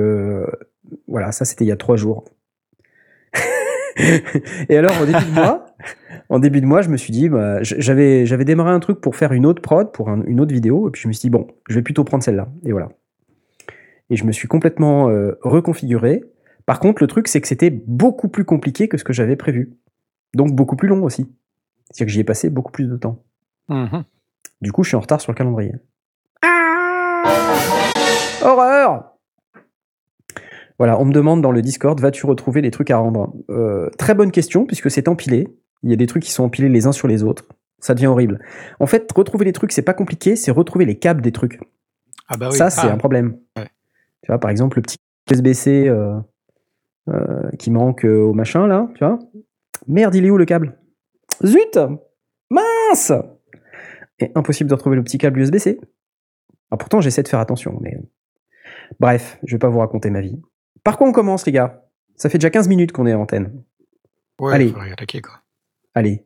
voilà, 1.08 1.32
ça 1.32 1.46
c'était 1.46 1.66
il 1.66 1.68
y 1.68 1.72
a 1.72 1.78
trois 1.78 1.98
jours. 1.98 2.25
et 3.98 4.78
alors 4.78 4.94
au 5.02 5.06
début 5.06 5.26
de 5.26 5.34
mois, 5.34 5.66
en 6.30 6.40
début 6.40 6.62
de 6.62 6.66
mois, 6.66 6.82
je 6.82 6.90
me 6.90 6.98
suis 6.98 7.12
dit, 7.12 7.30
bah, 7.30 7.62
j'avais, 7.64 8.26
j'avais 8.26 8.46
démarré 8.46 8.72
un 8.72 8.80
truc 8.80 9.02
pour 9.02 9.16
faire 9.16 9.34
une 9.34 9.46
autre 9.46 9.62
prod, 9.62 9.92
pour 9.92 10.10
un- 10.10 10.24
une 10.26 10.40
autre 10.40 10.54
vidéo, 10.54 10.88
et 10.88 10.92
puis 10.92 11.02
je 11.02 11.08
me 11.08 11.14
suis 11.14 11.22
dit 11.22 11.30
bon, 11.30 11.48
je 11.68 11.76
vais 11.76 11.82
plutôt 11.82 12.04
prendre 12.04 12.24
celle-là. 12.24 12.48
Et 12.66 12.72
voilà. 12.72 12.90
Et 14.10 14.16
je 14.16 14.26
me 14.26 14.32
suis 14.32 14.48
complètement 14.48 15.10
euh, 15.10 15.38
reconfiguré. 15.42 16.24
Par 16.66 16.80
contre, 16.80 17.02
le 17.02 17.08
truc, 17.08 17.28
c'est 17.28 17.42
que 17.42 17.48
c'était 17.48 17.70
beaucoup 17.70 18.28
plus 18.28 18.46
compliqué 18.46 18.88
que 18.88 18.98
ce 18.98 19.04
que 19.04 19.14
j'avais 19.14 19.36
prévu. 19.36 19.74
Donc 20.34 20.54
beaucoup 20.54 20.76
plus 20.76 20.88
long 20.88 21.04
aussi. 21.04 21.30
C'est-à-dire 21.90 22.06
que 22.08 22.12
j'y 22.14 22.20
ai 22.20 22.24
passé 22.24 22.50
beaucoup 22.50 22.72
plus 22.72 22.88
de 22.88 22.96
temps. 22.98 23.24
Mhm. 23.70 24.04
Du 24.62 24.72
coup, 24.72 24.84
je 24.84 24.90
suis 24.90 24.98
en 24.98 25.02
retard 25.02 25.20
sur 25.22 25.32
le 25.32 25.38
calendrier. 25.38 25.74
Horreur 28.44 29.11
Voilà, 30.82 31.00
on 31.00 31.06
me 31.06 31.14
demande 31.14 31.44
dans 31.44 31.52
le 31.52 31.62
Discord, 31.62 32.00
vas-tu 32.00 32.26
retrouver 32.26 32.60
les 32.60 32.72
trucs 32.72 32.90
à 32.90 32.98
rendre? 32.98 33.36
Euh, 33.52 33.92
Très 34.00 34.16
bonne 34.16 34.32
question, 34.32 34.66
puisque 34.66 34.90
c'est 34.90 35.08
empilé. 35.08 35.48
Il 35.84 35.92
y 35.92 35.94
a 35.94 35.96
des 35.96 36.08
trucs 36.08 36.24
qui 36.24 36.32
sont 36.32 36.44
empilés 36.44 36.70
les 36.70 36.88
uns 36.88 36.92
sur 36.92 37.08
les 37.08 37.22
autres. 37.22 37.46
Ça 37.78 37.94
devient 37.94 38.08
horrible. 38.08 38.44
En 38.80 38.88
fait, 38.88 39.08
retrouver 39.12 39.46
les 39.46 39.54
trucs, 39.54 39.74
c'est 39.74 39.84
pas 39.84 39.94
compliqué, 39.94 40.36
c'est 40.36 40.50
retrouver 40.50 40.86
les 40.86 40.98
câbles 40.98 41.22
des 41.22 41.32
trucs. 41.32 41.60
Ah 42.28 42.36
bah 42.36 42.48
oui. 42.50 42.58
Ça, 42.58 42.72
c'est 42.72 42.88
Ah, 42.88 42.94
un 42.94 42.98
problème. 42.98 43.38
Ouais. 43.56 43.68
Tu 44.24 44.32
vois, 44.32 44.40
par 44.40 44.50
exemple, 44.50 44.80
le 44.80 44.82
petit 44.82 44.98
USB-C 45.32 45.88
euh, 45.88 46.16
euh, 47.10 47.52
qui 47.60 47.70
manque 47.70 48.04
au 48.04 48.34
machin, 48.34 48.66
là, 48.66 48.90
tu 48.96 49.06
vois. 49.06 49.20
Merde, 49.88 50.16
il 50.16 50.26
est 50.26 50.32
où 50.32 50.38
le 50.40 50.46
câble? 50.46 50.80
Zut 51.46 51.78
Mince 52.50 53.14
Et 54.18 54.32
impossible 54.34 54.68
de 54.68 54.74
retrouver 54.74 54.96
le 54.96 55.04
petit 55.04 55.20
câble 55.20 55.42
USB-C. 55.42 55.80
Ah, 56.72 56.78
pourtant, 56.78 57.02
j'essaie 57.02 57.22
de 57.22 57.28
faire 57.28 57.40
attention, 57.40 57.78
mais... 57.82 58.00
Bref, 59.00 59.38
je 59.46 59.54
vais 59.54 59.60
pas 59.60 59.70
vous 59.70 59.78
raconter 59.78 60.10
ma 60.10 60.22
vie. 60.22 60.42
Par 60.84 60.98
quoi 60.98 61.08
on 61.08 61.12
commence, 61.12 61.46
les 61.46 61.51
gars? 61.51 61.82
Ça 62.16 62.30
fait 62.30 62.38
déjà 62.38 62.50
15 62.50 62.68
minutes 62.68 62.92
qu'on 62.92 63.06
est 63.08 63.13
à 63.13 63.20
antenne. 63.20 63.63
ouais, 64.40 64.54
Allez. 64.54 64.70
faudrait 64.70 64.92
attaquer 64.92 65.22
quoi. 65.22 65.34
Allez. 65.96 66.25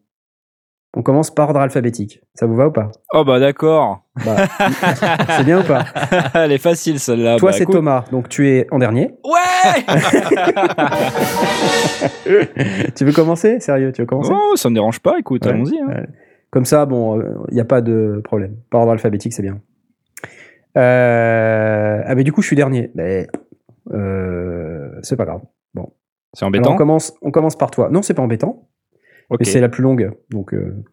On 0.98 1.02
commence 1.04 1.30
par 1.34 1.48
ordre 1.50 1.60
alphabétique. 1.60 2.22
Ça 2.36 2.46
vous 2.46 2.56
va 2.56 2.68
ou 2.68 2.72
pas? 2.72 2.90
Oh 3.12 3.26
bah 3.26 3.38
d'accord. 3.40 4.06
Bah, 4.26 4.48
C'est 5.38 5.44
bien 5.44 5.60
ou 5.62 5.68
pas? 5.68 5.86
Elle 6.34 6.54
est 6.54 6.58
facile 6.58 7.00
celle-là. 7.02 7.36
Toi, 7.38 7.52
Bah, 7.52 7.58
c'est. 7.58 7.66
Thomas, 7.66 8.06
donc 8.12 8.30
tu 8.30 8.50
es 8.50 8.66
en 8.72 8.80
dernier. 8.80 9.14
Ouais 9.26 9.84
tu 12.96 13.06
veux 13.06 13.12
commencer? 13.12 13.60
Sérieux, 13.60 13.92
tu 13.92 14.02
veux 14.02 14.06
commencer? 14.06 14.32
Oh, 14.34 14.56
ça 14.56 14.70
me 14.70 14.76
dérange 14.76 15.00
pas, 15.00 15.18
écoute, 15.20 15.46
Ouais. 15.46 15.52
allons-y. 15.52 15.80
hein. 15.80 15.88
Ouais. 15.88 16.06
Comme 16.52 16.66
ça, 16.66 16.86
bon, 16.86 17.22
il 17.50 17.54
n'y 17.56 17.62
a 17.62 17.66
pas 17.66 17.82
de 17.82 18.22
problème. 18.24 18.56
Par 18.70 18.82
ordre 18.82 18.94
alphabétique, 18.94 19.34
c'est 19.34 19.42
bien. 19.42 19.60
Euh, 20.78 22.02
Ah, 22.06 22.16
mais 22.16 22.24
du 22.24 22.32
coup, 22.32 22.42
je 22.42 22.48
suis 22.48 22.56
dernier. 22.56 22.92
Mais 22.96 23.28
euh, 23.92 24.90
c'est 25.02 25.16
pas 25.18 25.26
grave. 25.26 25.42
C'est 26.34 26.44
Alors, 26.44 26.50
embêtant. 26.50 26.74
on, 26.74 26.76
commence, 26.78 27.14
on 27.22 27.32
commence 27.32 27.56
par 27.56 27.72
toi. 27.72 27.90
Non, 27.90 28.02
c'est 28.02 28.14
pas 28.14 28.22
embêtant, 28.22 28.68
Ok. 29.30 29.40
mais 29.40 29.46
c'est 29.46 29.62
la 29.62 29.70
plus 29.70 29.84
longue. 29.84 30.12
Donc, 30.30 30.54
euh, 30.54 30.84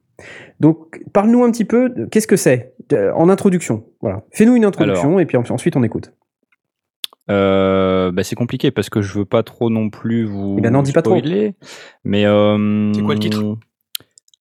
donc 0.60 1.02
parle-nous 1.12 1.42
un 1.42 1.50
petit 1.50 1.64
peu. 1.64 1.88
de- 1.88 2.04
Qu'est-ce 2.06 2.28
que 2.28 2.36
c'est 2.36 2.74
En 3.16 3.28
introduction. 3.28 3.84
Voilà. 4.00 4.22
Fais-nous 4.32 4.54
une 4.54 4.64
introduction 4.64 5.18
et 5.18 5.26
puis 5.26 5.36
en- 5.36 5.42
ensuite 5.50 5.74
on 5.76 5.82
écoute. 5.82 6.12
Euh, 7.30 8.10
bah, 8.12 8.22
c'est 8.24 8.34
compliqué 8.36 8.70
parce 8.70 8.90
que 8.90 9.00
je 9.00 9.18
veux 9.18 9.24
pas 9.24 9.42
trop 9.42 9.70
non 9.70 9.90
plus 9.90 10.24
vous 10.24 10.56
Eh 10.58 10.60
ben 10.60 10.70
non, 10.70 10.82
dis 10.82 10.92
pas 10.92 11.02
trop. 11.02 11.20
Mais 12.04 12.24
euh, 12.26 12.92
C'est 12.92 13.02
quoi 13.02 13.14
le 13.14 13.20
titre? 13.20 13.42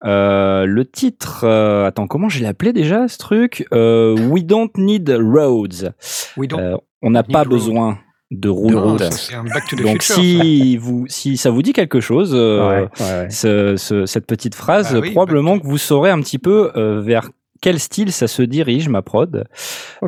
euh, 0.04 0.66
Le 0.66 0.86
titre, 0.86 1.44
euh, 1.46 1.86
attends, 1.86 2.08
comment 2.08 2.30
je 2.30 2.40
l'ai 2.40 2.48
appelé 2.48 2.74
déjà 2.74 3.08
ce 3.08 3.18
truc? 3.18 3.66
Euh, 3.74 4.16
We 4.30 4.44
don't 4.44 4.70
need 4.78 5.10
roads. 5.10 5.90
Euh, 6.38 6.78
on 7.02 7.12
n'a 7.12 7.22
Need 7.22 7.32
pas 7.32 7.44
road. 7.44 7.60
De 8.32 8.50
route. 8.50 9.00
Donc 9.84 10.02
Future. 10.02 10.16
si 10.16 10.78
vous, 10.78 11.06
si 11.08 11.38
ça 11.38 11.50
vous 11.52 11.62
dit 11.62 11.74
quelque 11.74 12.00
chose, 12.00 12.32
euh, 12.34 12.68
Ouais, 12.68 12.88
ouais, 13.00 13.06
ouais. 13.24 13.30
ce- 13.30 13.76
ce- 13.78 14.06
cette 14.06 14.26
petite 14.26 14.56
phrase, 14.56 14.94
Bah 14.94 15.00
oui, 15.02 15.12
probablement 15.12 15.60
que 15.60 15.68
vous 15.68 15.78
saurez 15.78 16.10
un 16.10 16.20
petit 16.22 16.40
peu 16.40 16.72
euh, 16.78 17.02
vers 17.02 17.30
quel 17.62 17.80
style 17.80 18.12
ça 18.12 18.28
se 18.28 18.42
dirige, 18.42 18.90
ma 18.90 19.04
prod. 19.04 19.46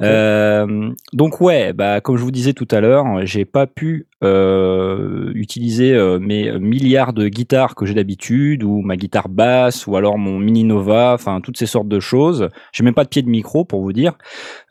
Euh, 0.01 0.89
donc 1.13 1.39
ouais, 1.39 1.71
bah 1.71 2.01
comme 2.01 2.17
je 2.17 2.23
vous 2.23 2.31
disais 2.31 2.53
tout 2.53 2.67
à 2.71 2.81
l'heure, 2.81 3.05
j'ai 3.25 3.45
pas 3.45 3.67
pu 3.67 4.07
euh, 4.23 5.31
utiliser 5.35 5.93
euh, 5.93 6.17
mes 6.17 6.57
milliards 6.59 7.13
de 7.13 7.27
guitares 7.27 7.75
que 7.75 7.85
j'ai 7.85 7.93
d'habitude, 7.93 8.63
ou 8.63 8.81
ma 8.81 8.97
guitare 8.97 9.29
basse, 9.29 9.85
ou 9.85 9.95
alors 9.95 10.17
mon 10.17 10.39
mini 10.39 10.63
Nova, 10.63 11.13
enfin 11.13 11.41
toutes 11.41 11.57
ces 11.57 11.67
sortes 11.67 11.87
de 11.87 11.99
choses. 11.99 12.49
J'ai 12.71 12.83
même 12.83 12.95
pas 12.95 13.03
de 13.03 13.09
pied 13.09 13.21
de 13.21 13.29
micro 13.29 13.65
pour 13.65 13.81
vous 13.81 13.93
dire. 13.93 14.17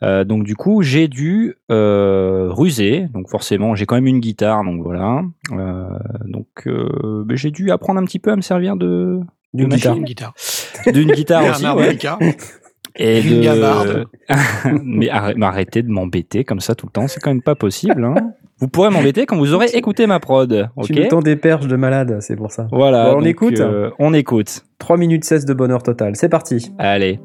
Euh, 0.03 0.25
donc 0.25 0.43
du 0.43 0.55
coup, 0.55 0.81
j'ai 0.81 1.07
dû 1.07 1.55
euh, 1.71 2.49
ruser. 2.51 3.07
Donc 3.13 3.29
forcément, 3.29 3.75
j'ai 3.75 3.85
quand 3.85 3.95
même 3.95 4.07
une 4.07 4.19
guitare, 4.19 4.63
donc 4.65 4.83
voilà. 4.83 5.21
Euh, 5.51 5.87
donc 6.25 6.47
euh, 6.67 7.23
ben, 7.25 7.37
j'ai 7.37 7.51
dû 7.51 7.71
apprendre 7.71 8.01
un 8.01 8.05
petit 8.05 8.19
peu 8.19 8.31
à 8.31 8.35
me 8.35 8.41
servir 8.41 8.75
de 8.75 9.21
D'une 9.53 9.69
guitare. 9.69 9.95
Une 9.95 10.03
guitare. 10.03 10.33
d'une 10.91 11.11
guitare 11.11 11.45
aussi. 11.49 11.65
ouais. 11.65 12.35
Et 12.95 13.21
de... 13.21 14.05
mais 14.83 15.09
arrête- 15.09 15.35
mais 15.37 15.45
arrêtez 15.45 15.81
de 15.81 15.89
m'embêter 15.89 16.43
comme 16.43 16.59
ça 16.59 16.75
tout 16.75 16.85
le 16.85 16.91
temps, 16.91 17.07
c'est 17.07 17.19
quand 17.19 17.31
même 17.31 17.41
pas 17.41 17.55
possible. 17.55 18.03
Hein. 18.03 18.33
Vous 18.59 18.67
pourrez 18.67 18.89
m'embêter 18.91 19.25
quand 19.25 19.37
vous 19.37 19.53
aurez 19.53 19.67
écouté 19.73 20.05
ma 20.07 20.19
prod. 20.19 20.69
Ok. 20.75 20.85
Tu 20.85 21.07
tends 21.07 21.19
des 21.21 21.35
perches 21.35 21.67
de 21.67 21.75
malade, 21.75 22.17
c'est 22.21 22.35
pour 22.35 22.51
ça. 22.51 22.67
Voilà. 22.71 23.05
Bon, 23.05 23.17
on 23.17 23.19
donc, 23.19 23.27
écoute 23.27 23.59
euh, 23.59 23.89
On 23.99 24.13
écoute. 24.13 24.63
3 24.79 24.97
minutes 24.97 25.23
16 25.25 25.45
de 25.45 25.53
bonheur 25.53 25.81
total. 25.83 26.15
C'est 26.15 26.29
parti. 26.29 26.71
Allez. 26.77 27.19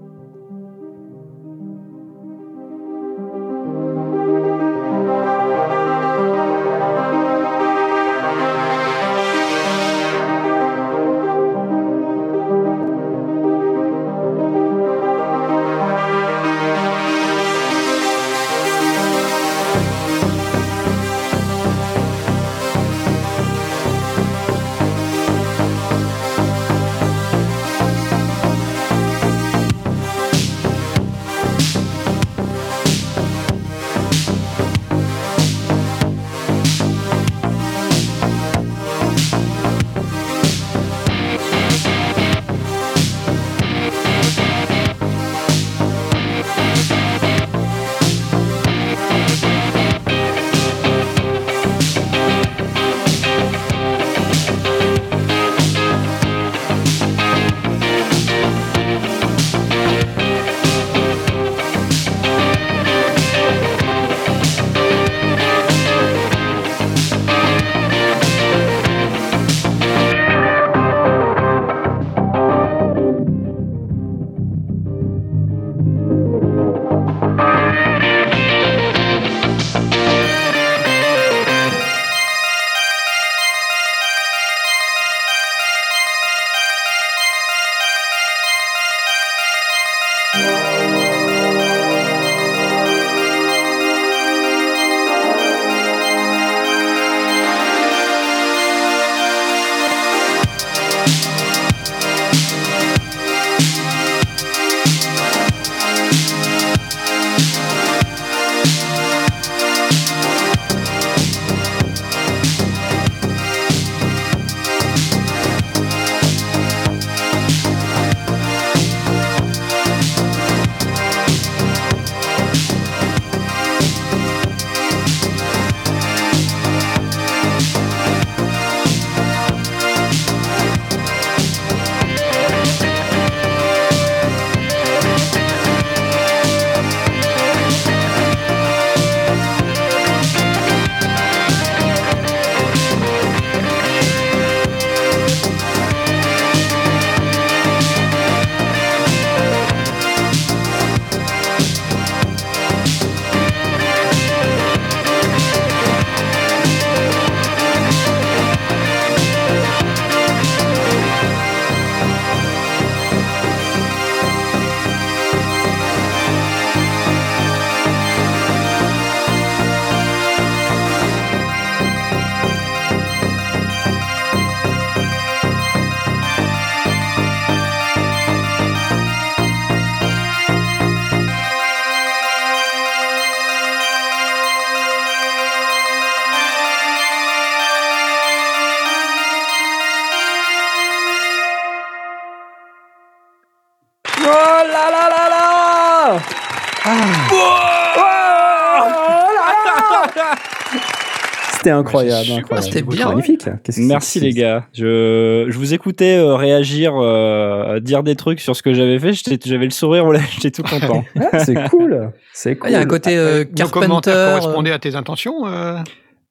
C'était 201.69 201.79
incroyable. 201.79 202.31
incroyable. 202.39 202.73
c'était 202.73 202.83
bien, 202.83 203.07
ouais. 203.09 203.15
magnifique. 203.15 203.49
Merci 203.79 204.21
les 204.21 204.33
gars. 204.33 204.67
Je, 204.73 205.47
je 205.49 205.59
vous 205.59 205.75
écoutais 205.75 206.17
euh, 206.17 206.35
réagir, 206.35 206.95
euh, 206.97 207.81
dire 207.81 208.03
des 208.03 208.17
trucs 208.17 208.41
sur 208.41 208.57
ce 208.57 208.63
que 208.63 208.73
j'avais 208.73 208.99
fait. 208.99 209.13
J'avais 209.45 209.65
le 209.65 209.71
sourire 209.71 210.11
lèvres, 210.11 210.25
j'étais 210.33 210.51
tout 210.51 210.63
content. 210.63 211.05
Ah, 211.33 211.41
c'est 211.41 211.55
cool. 211.69 212.11
C'est 212.33 212.57
cool. 212.57 212.71
Il 212.71 212.73
y 212.73 212.77
a 212.77 212.81
un 212.81 212.87
côté 212.87 213.17
euh, 213.17 213.45
Carpenter. 213.45 214.11
euh, 214.11 214.39
correspondaient 214.39 214.73
à 214.73 214.79
tes 214.79 214.95
intentions 214.95 215.47
euh? 215.47 215.77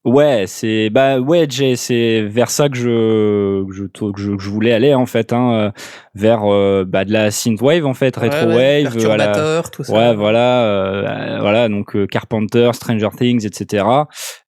Ouais, 0.06 0.45
c'est 0.47 0.89
bah 0.89 1.19
ouais, 1.19 1.47
Jay, 1.50 1.76
c'est 1.76 2.21
vers 2.21 2.50
ça 2.50 2.69
que 2.69 2.78
je 2.78 3.65
que 3.67 3.73
je, 3.73 3.84
que 3.84 4.21
je, 4.21 4.32
que 4.36 4.41
je 4.41 4.50
voulais 4.50 4.71
aller 4.71 4.93
en 4.93 5.06
fait, 5.06 5.34
hein, 5.34 5.73
vers 6.17 6.43
euh, 6.45 6.84
bah, 6.86 7.06
de 7.06 7.13
la 7.13 7.32
synthwave 7.32 7.86
en 7.86 7.93
fait, 7.93 8.17
ouais, 8.17 8.30
retro 8.30 8.47
ouais, 8.47 8.84
wave, 8.84 8.97
voilà. 8.97 9.26
perturbateur, 9.28 9.71
tout 9.71 9.84
ça. 9.84 9.93
Ouais, 9.93 10.15
voilà, 10.15 10.63
euh, 10.63 11.38
voilà, 11.39 11.69
donc 11.69 11.95
euh, 11.95 12.08
Carpenter, 12.08 12.71
Stranger 12.73 13.10
Things, 13.17 13.45
etc. 13.45 13.86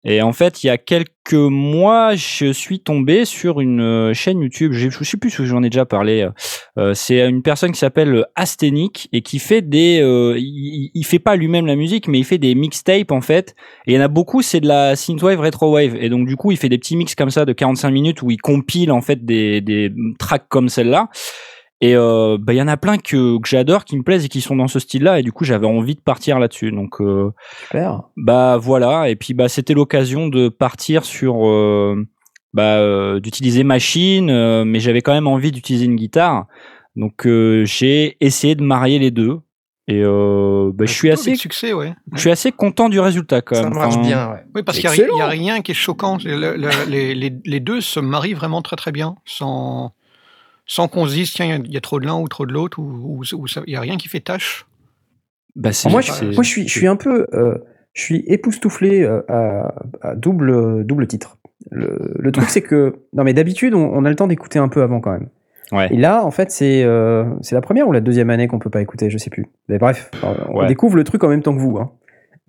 Et 0.05 0.21
en 0.21 0.31
fait, 0.31 0.63
il 0.63 0.67
y 0.67 0.69
a 0.69 0.77
quelques 0.77 1.33
mois, 1.33 2.15
je 2.15 2.51
suis 2.53 2.79
tombé 2.79 3.25
sur 3.25 3.59
une 3.59 3.81
euh, 3.81 4.13
chaîne 4.13 4.39
YouTube. 4.39 4.71
Je, 4.71 4.89
je 4.89 5.03
sais 5.03 5.17
plus 5.17 5.29
si 5.29 5.45
j'en 5.45 5.61
ai 5.61 5.69
déjà 5.69 5.85
parlé. 5.85 6.27
Euh, 6.77 6.93
c'est 6.93 7.27
une 7.27 7.41
personne 7.41 7.71
qui 7.71 7.79
s'appelle 7.79 8.25
Astenic 8.35 9.09
et 9.11 9.21
qui 9.21 9.39
fait 9.39 9.61
des. 9.61 9.99
euh, 10.01 10.35
il, 10.37 10.89
il 10.93 11.03
fait 11.05 11.19
pas 11.19 11.35
lui-même 11.35 11.65
la 11.65 11.75
musique, 11.75 12.07
mais 12.07 12.19
il 12.19 12.23
fait 12.23 12.37
des 12.37 12.55
mixtapes 12.55 13.11
en 13.11 13.21
fait. 13.21 13.55
Et 13.87 13.91
il 13.91 13.95
y 13.95 13.97
en 13.97 14.01
a 14.01 14.07
beaucoup, 14.07 14.41
c'est 14.41 14.61
de 14.61 14.67
la 14.67 14.95
synthwave, 14.95 15.39
retrowave. 15.41 15.95
Et 15.97 16.09
donc 16.09 16.27
du 16.27 16.37
coup, 16.37 16.51
il 16.51 16.57
fait 16.57 16.69
des 16.69 16.77
petits 16.77 16.95
mix 16.95 17.13
comme 17.13 17.29
ça 17.29 17.45
de 17.45 17.51
45 17.53 17.89
minutes 17.91 18.21
où 18.21 18.31
il 18.31 18.37
compile 18.37 18.91
en 18.91 19.01
fait 19.01 19.25
des 19.25 19.59
des 19.59 19.91
tracks 20.17 20.47
comme 20.47 20.69
celle-là. 20.69 21.09
Et 21.81 21.95
euh, 21.95 22.37
bah, 22.39 22.53
il 22.53 22.57
y 22.57 22.61
en 22.61 22.67
a 22.67 22.75
plein 22.77 22.97
que, 22.97 23.37
que 23.39 23.47
j'adore, 23.47 23.85
qui 23.85 23.97
me 23.97 24.03
plaisent 24.03 24.25
et 24.25 24.27
qui 24.29 24.41
sont 24.41 24.55
dans 24.55 24.67
ce 24.67 24.79
style-là. 24.79 25.19
Et 25.19 25.23
du 25.23 25.31
coup, 25.31 25.45
j'avais 25.45 25.65
envie 25.67 25.95
de 25.95 26.01
partir 26.01 26.37
là-dessus. 26.39 26.71
Donc, 26.71 26.99
euh, 26.99 27.31
Super. 27.63 28.01
bah 28.17 28.57
voilà. 28.57 29.09
Et 29.09 29.15
puis, 29.15 29.33
bah 29.33 29.47
c'était 29.47 29.73
l'occasion 29.73 30.27
de 30.27 30.49
partir 30.49 31.05
sur, 31.05 31.47
euh, 31.47 32.05
bah, 32.53 32.77
euh, 32.79 33.19
d'utiliser 33.21 33.63
machine, 33.63 34.29
euh, 34.29 34.65
mais 34.65 34.79
j'avais 34.81 35.01
quand 35.01 35.13
même 35.13 35.27
envie 35.27 35.51
d'utiliser 35.51 35.85
une 35.85 35.95
guitare. 35.95 36.47
Donc, 36.97 37.25
euh, 37.25 37.63
j'ai 37.65 38.17
essayé 38.19 38.55
de 38.55 38.63
marier 38.63 38.99
les 38.99 39.11
deux. 39.11 39.39
Et 39.87 40.01
euh, 40.03 40.71
bah, 40.73 40.85
je 40.85 40.91
suis 40.91 41.07
Plutôt 41.07 41.13
assez, 41.21 41.29
avec 41.31 41.39
succès, 41.39 41.73
ouais. 41.73 41.95
je 42.13 42.19
suis 42.19 42.29
assez 42.29 42.51
content 42.51 42.89
du 42.89 42.99
résultat 42.99 43.41
quand 43.41 43.55
Ça 43.55 43.63
même. 43.63 43.73
marche 43.73 43.95
Enfin, 43.95 44.05
bien, 44.07 44.29
ouais. 44.31 44.43
Oui, 44.53 44.61
parce 44.63 44.77
qu'il 44.77 44.87
n'y 45.15 45.21
a, 45.21 45.25
rien 45.27 45.61
qui 45.61 45.71
est 45.71 45.75
choquant. 45.75 46.17
Le- 46.23 46.55
le- 46.57 46.89
les, 46.89 47.15
les- 47.15 47.33
les 47.43 47.59
deux 47.59 47.81
se 47.81 47.99
marient 47.99 48.35
vraiment 48.35 48.61
très 48.61 48.75
très 48.75 48.91
bien, 48.91 49.15
sans, 49.25 49.91
sans 50.71 50.87
qu'on 50.87 51.07
se 51.07 51.13
dise, 51.15 51.31
tiens, 51.33 51.45
il 51.45 51.49
y 51.49 51.53
a- 51.53 51.57
il 51.65 51.73
y, 51.73 51.77
a 51.77 51.81
trop 51.81 51.99
de 51.99 52.05
l'un 52.05 52.19
ou 52.19 52.27
trop 52.27 52.45
de 52.45 52.53
l'autre, 52.53 52.77
ou 52.79 53.23
il 53.23 53.63
n'y 53.67 53.75
a 53.75 53.81
rien 53.81 53.97
qui 53.97 54.07
fait 54.07 54.19
tâche. 54.19 54.67
Bah, 55.55 55.71
moi, 55.89 56.01
je, 56.01 56.11
c'est- 56.11 56.25
moi, 56.35 56.43
je 56.43 56.47
suis, 56.49 56.67
je 56.67 56.71
suis 56.77 56.85
un 56.87 56.95
peu, 56.95 57.25
euh, 57.33 57.57
je 57.93 58.01
suis 58.03 58.23
époustouflé 58.27 59.01
euh, 59.01 59.21
à, 59.27 59.73
à 60.01 60.15
double, 60.15 60.85
double 60.85 61.07
titre. 61.07 61.37
Le, 61.71 62.13
le 62.17 62.31
truc, 62.31 62.49
c'est 62.49 62.61
que, 62.61 62.97
non, 63.13 63.23
mais 63.23 63.33
d'habitude, 63.33 63.73
on, 63.73 63.89
on 63.93 64.05
a 64.05 64.09
le 64.09 64.15
temps 64.15 64.27
d'écouter 64.27 64.59
un 64.59 64.69
peu 64.69 64.83
avant 64.83 64.99
quand 65.01 65.11
même. 65.11 65.29
Ouais. 65.71 65.87
Et 65.91 65.97
là, 65.97 66.23
en 66.23 66.31
fait, 66.31 66.51
c'est, 66.51 66.83
euh, 66.83 67.25
c'est 67.41 67.55
la 67.55 67.61
première 67.61 67.87
ou 67.87 67.91
la 67.91 68.01
deuxième 68.01 68.29
année 68.29 68.47
qu'on 68.47 68.59
peut 68.59 68.69
pas 68.69 68.81
écouter, 68.81 69.09
je 69.09 69.17
sais 69.17 69.29
plus. 69.31 69.47
Mais 69.69 69.79
bref, 69.79 70.11
on 70.51 70.59
Ouais. 70.59 70.67
découvre 70.67 70.95
le 70.95 71.03
truc 71.03 71.23
en 71.23 71.29
même 71.29 71.41
temps 71.41 71.53
que 71.55 71.59
vous. 71.61 71.77
Hein. 71.77 71.91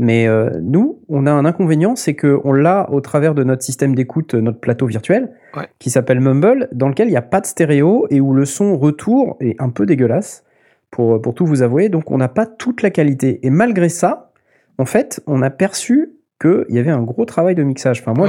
Mais 0.02 0.26
euh, 0.26 0.48
nous, 0.62 0.98
on 1.10 1.26
a 1.26 1.30
un 1.30 1.44
inconvénient, 1.44 1.94
c'est 1.94 2.14
que 2.14 2.40
on 2.44 2.52
l'a 2.52 2.88
au 2.90 3.02
travers 3.02 3.34
de 3.34 3.44
notre 3.44 3.62
système 3.62 3.94
d'écoute, 3.94 4.34
euh, 4.34 4.40
notre 4.40 4.58
plateau 4.58 4.86
virtuel, 4.86 5.30
Ouais. 5.54 5.68
qui 5.78 5.90
s'appelle 5.90 6.20
Mumble, 6.20 6.68
dans 6.72 6.88
lequel 6.88 7.08
il 7.08 7.10
n'y 7.10 7.18
a 7.18 7.22
pas 7.22 7.42
de 7.42 7.46
stéréo 7.46 8.06
et 8.08 8.18
où 8.18 8.32
le 8.32 8.46
son 8.46 8.78
retour 8.78 9.36
est 9.40 9.60
un 9.60 9.68
peu 9.68 9.84
dégueulasse, 9.84 10.42
pour, 10.90 11.20
pour 11.20 11.34
tout 11.34 11.44
vous 11.44 11.60
avouer. 11.60 11.90
Donc 11.90 12.10
on 12.10 12.16
n'a 12.16 12.28
pas 12.28 12.46
toute 12.46 12.80
la 12.82 12.88
qualité. 12.88 13.40
Et 13.46 13.50
malgré 13.50 13.90
ça, 13.90 14.32
en 14.78 14.86
fait, 14.86 15.20
on 15.26 15.42
a 15.42 15.50
perçu 15.50 16.12
qu'il 16.40 16.74
y 16.74 16.78
avait 16.78 16.90
un 16.90 17.02
gros 17.02 17.24
travail 17.24 17.54
de 17.54 17.62
mixage. 17.62 18.00
Enfin, 18.00 18.14
moi, 18.16 18.28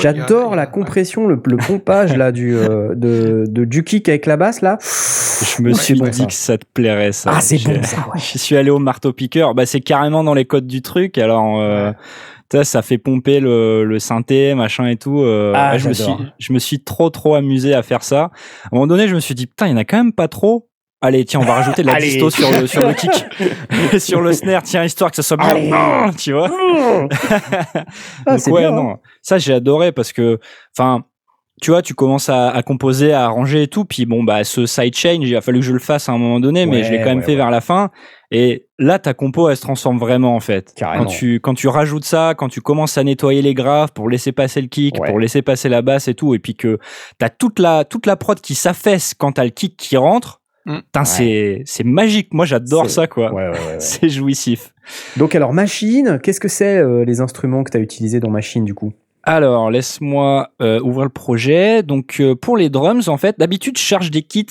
J'adore 0.00 0.54
la 0.56 0.66
compression, 0.66 1.26
le, 1.26 1.40
le 1.44 1.56
pompage 1.56 2.16
là 2.16 2.32
du 2.32 2.56
euh, 2.56 2.94
de, 2.94 3.44
de 3.48 3.64
du 3.64 3.84
kick 3.84 4.08
avec 4.08 4.26
la 4.26 4.36
basse 4.36 4.60
là. 4.62 4.78
je 4.80 5.62
me 5.62 5.68
Ouais, 5.68 5.74
suis 5.74 5.94
dit 6.00 6.12
ça. 6.12 6.26
que 6.26 6.32
ça 6.32 6.58
te 6.58 6.64
plairait 6.72 7.12
ça. 7.12 7.32
Ah 7.34 7.40
c'est 7.40 7.58
J'ai- 7.58 7.74
bon 7.74 7.82
ça. 7.82 7.96
Ouais. 8.14 8.20
Je 8.32 8.38
suis 8.38 8.56
allé 8.56 8.70
au 8.70 8.78
marteau 8.78 9.12
piqueur. 9.12 9.54
Bah, 9.54 9.66
c'est 9.66 9.80
carrément 9.80 10.22
dans 10.24 10.34
les 10.34 10.44
codes 10.44 10.66
du 10.66 10.82
truc. 10.82 11.18
Alors, 11.18 11.60
euh, 11.60 11.88
Ouais. 11.90 11.94
tu 12.50 12.58
sais, 12.58 12.64
ça 12.64 12.82
fait 12.82 12.98
pomper 12.98 13.40
le, 13.40 13.84
le 13.84 13.98
synthé, 13.98 14.54
machin 14.54 14.86
et 14.86 14.96
tout. 14.96 15.20
euh, 15.22 15.52
Ah, 15.56 15.78
je 15.78 15.88
me 15.88 15.94
suis, 15.94 16.12
je 16.38 16.52
me 16.52 16.58
suis 16.58 16.80
trop, 16.84 17.10
trop 17.10 17.34
amusé 17.34 17.74
à 17.74 17.82
faire 17.82 18.02
ça. 18.04 18.20
À 18.20 18.26
un 18.26 18.30
moment 18.72 18.86
donné, 18.86 19.08
je 19.08 19.14
me 19.14 19.20
suis 19.20 19.34
dit, 19.34 19.46
putain, 19.46 19.66
il 19.66 19.70
y 19.70 19.74
en 19.74 19.78
a 19.78 19.84
quand 19.84 19.96
même 19.96 20.12
pas 20.12 20.28
trop. 20.28 20.68
Allez, 21.04 21.24
tiens, 21.24 21.40
on 21.40 21.44
va 21.44 21.54
rajouter 21.54 21.82
de 21.82 21.88
la 21.88 21.98
disto 21.98 22.30
sur 22.30 22.48
le, 22.52 22.66
sur 22.68 22.86
le 22.86 22.94
kick, 22.94 23.10
sur 24.00 24.20
le 24.20 24.32
snare, 24.32 24.62
tiens, 24.62 24.84
histoire 24.84 25.10
que 25.10 25.16
ça 25.16 25.22
soit 25.24 25.36
bien, 25.36 25.48
Allez. 25.48 26.14
tu 26.18 26.32
vois. 26.32 26.48
Ah, 28.26 28.36
Donc 28.36 28.46
ouais, 28.46 28.60
bien, 28.62 28.70
hein. 28.70 28.76
non, 28.76 28.96
ça 29.20 29.38
j'ai 29.38 29.52
adoré 29.54 29.92
parce 29.92 30.12
que, 30.12 30.38
enfin, 30.76 31.04
tu 31.60 31.70
vois, 31.70 31.82
tu 31.82 31.94
commences 31.94 32.28
à, 32.28 32.50
à 32.50 32.62
composer, 32.62 33.12
à 33.12 33.24
arranger 33.24 33.62
et 33.64 33.68
tout, 33.68 33.84
puis 33.84 34.06
bon, 34.06 34.24
bah, 34.24 34.42
ce 34.44 34.66
sidechain, 34.66 35.18
il 35.20 35.36
a 35.36 35.40
fallu 35.40 35.60
que 35.60 35.66
je 35.66 35.72
le 35.72 35.78
fasse 35.78 36.08
à 36.08 36.12
un 36.12 36.18
moment 36.18 36.40
donné, 36.40 36.66
mais 36.66 36.78
Ouais, 36.78 36.84
je 36.84 36.90
l'ai 36.92 36.98
quand 36.98 37.06
même 37.06 37.18
ouais, 37.18 37.24
fait 37.24 37.32
ouais. 37.32 37.36
vers 37.36 37.50
la 37.50 37.60
fin. 37.60 37.90
Et 38.30 38.66
là, 38.78 38.98
ta 38.98 39.12
compo, 39.12 39.48
elle 39.48 39.56
se 39.56 39.62
transforme 39.62 39.98
vraiment 39.98 40.34
en 40.34 40.40
fait. 40.40 40.72
Carrément. 40.74 41.04
Quand 41.04 41.10
tu 41.10 41.34
quand 41.40 41.54
tu 41.54 41.68
rajoutes 41.68 42.04
ça, 42.04 42.34
quand 42.36 42.48
tu 42.48 42.60
commences 42.62 42.96
à 42.96 43.04
nettoyer 43.04 43.42
les 43.42 43.54
graves 43.54 43.92
pour 43.92 44.08
laisser 44.08 44.32
passer 44.32 44.60
le 44.60 44.68
kick, 44.68 44.96
pour 45.04 45.18
laisser 45.18 45.42
passer 45.42 45.68
la 45.68 45.82
basse 45.82 46.08
et 46.08 46.14
tout, 46.14 46.34
et 46.34 46.38
puis 46.38 46.54
que 46.54 46.78
t'as 47.18 47.28
toute 47.28 47.58
la 47.58 47.84
toute 47.84 48.06
la 48.06 48.16
prod 48.16 48.40
qui 48.40 48.54
s'affaisse 48.54 49.14
quand 49.16 49.32
t'as 49.32 49.44
le 49.44 49.50
kick 49.50 49.76
qui 49.76 49.96
rentre. 49.96 50.40
Mm. 50.66 50.76
Putain, 50.78 51.04
c'est 51.04 51.62
c'est 51.64 51.84
magique. 51.84 52.32
Moi, 52.32 52.44
j'adore 52.46 52.84
C'est- 52.84 52.94
ça, 52.96 53.06
quoi. 53.06 53.32
Ouais, 53.32 53.44
ouais, 53.44 53.50
ouais, 53.50 53.58
ouais. 53.58 53.76
C'est 53.80 54.08
jouissif. 54.08 54.72
Donc 55.16 55.34
alors 55.34 55.52
machine, 55.52 56.18
qu'est-ce 56.22 56.40
que 56.40 56.48
c'est 56.48 56.78
euh, 56.78 57.04
les 57.04 57.20
instruments 57.20 57.62
que 57.64 57.70
tu 57.70 57.76
as 57.76 57.80
utilisés 57.80 58.20
dans 58.20 58.30
machine 58.30 58.64
du 58.64 58.74
coup? 58.74 58.92
Alors, 59.24 59.70
laisse-moi 59.70 60.50
euh, 60.60 60.80
ouvrir 60.80 61.04
le 61.04 61.10
projet. 61.10 61.84
Donc, 61.84 62.16
euh, 62.18 62.34
pour 62.34 62.56
les 62.56 62.70
drums, 62.70 63.06
en 63.06 63.16
fait, 63.16 63.38
d'habitude, 63.38 63.78
je 63.78 63.82
charge 63.82 64.10
des 64.10 64.22
kits 64.22 64.46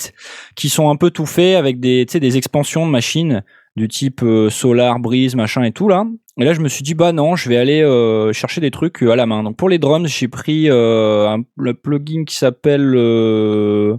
qui 0.55 0.69
sont 0.69 0.89
un 0.89 0.95
peu 0.95 1.11
tout 1.11 1.25
faits 1.25 1.57
avec 1.57 1.81
des, 1.81 2.05
des 2.05 2.37
expansions 2.37 2.85
de 2.85 2.91
machines 2.91 3.43
du 3.75 3.89
type 3.89 4.21
euh, 4.23 4.49
Solar, 4.49 4.99
Breeze, 4.99 5.35
machin 5.35 5.63
et 5.63 5.73
tout 5.73 5.89
là. 5.89 6.05
Et 6.37 6.45
là, 6.45 6.53
je 6.53 6.61
me 6.61 6.69
suis 6.69 6.83
dit, 6.83 6.93
bah 6.93 7.11
non, 7.11 7.35
je 7.35 7.49
vais 7.49 7.57
aller 7.57 7.81
euh, 7.81 8.31
chercher 8.31 8.61
des 8.61 8.71
trucs 8.71 9.03
euh, 9.03 9.11
à 9.11 9.17
la 9.17 9.25
main. 9.25 9.43
Donc, 9.43 9.57
pour 9.57 9.67
les 9.67 9.77
drums, 9.77 10.07
j'ai 10.07 10.29
pris 10.29 10.69
euh, 10.69 11.27
un, 11.27 11.43
le 11.57 11.73
plugin 11.73 12.23
qui 12.23 12.37
s'appelle... 12.37 12.93
Euh, 12.95 13.97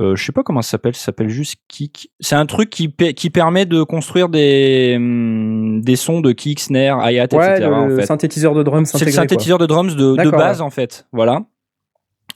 euh, 0.00 0.16
je 0.16 0.24
sais 0.24 0.32
pas 0.32 0.42
comment 0.42 0.60
ça 0.62 0.70
s'appelle, 0.70 0.94
ça 0.96 1.04
s'appelle 1.06 1.28
juste 1.28 1.56
Kick. 1.68 2.10
C'est 2.20 2.34
un 2.34 2.46
truc 2.46 2.68
qui, 2.70 2.92
qui 3.14 3.30
permet 3.30 3.64
de 3.64 3.82
construire 3.84 4.28
des, 4.28 4.94
hum, 4.96 5.80
des 5.82 5.96
sons 5.96 6.20
de 6.20 6.32
kick, 6.32 6.58
snare, 6.60 6.98
hi-hat, 7.08 7.28
Ouais, 7.32 7.52
etc. 7.52 7.68
le, 7.68 7.74
en 7.74 7.86
le 7.86 7.96
fait. 8.00 8.06
synthétiseur 8.06 8.54
de 8.54 8.62
drums 8.64 8.88
C'est 8.90 8.98
le 9.00 9.04
quoi. 9.04 9.12
synthétiseur 9.12 9.58
de 9.58 9.66
drums 9.66 9.94
de, 9.94 10.16
de 10.16 10.30
base 10.30 10.58
ouais. 10.58 10.66
en 10.66 10.70
fait, 10.70 11.06
voilà. 11.12 11.42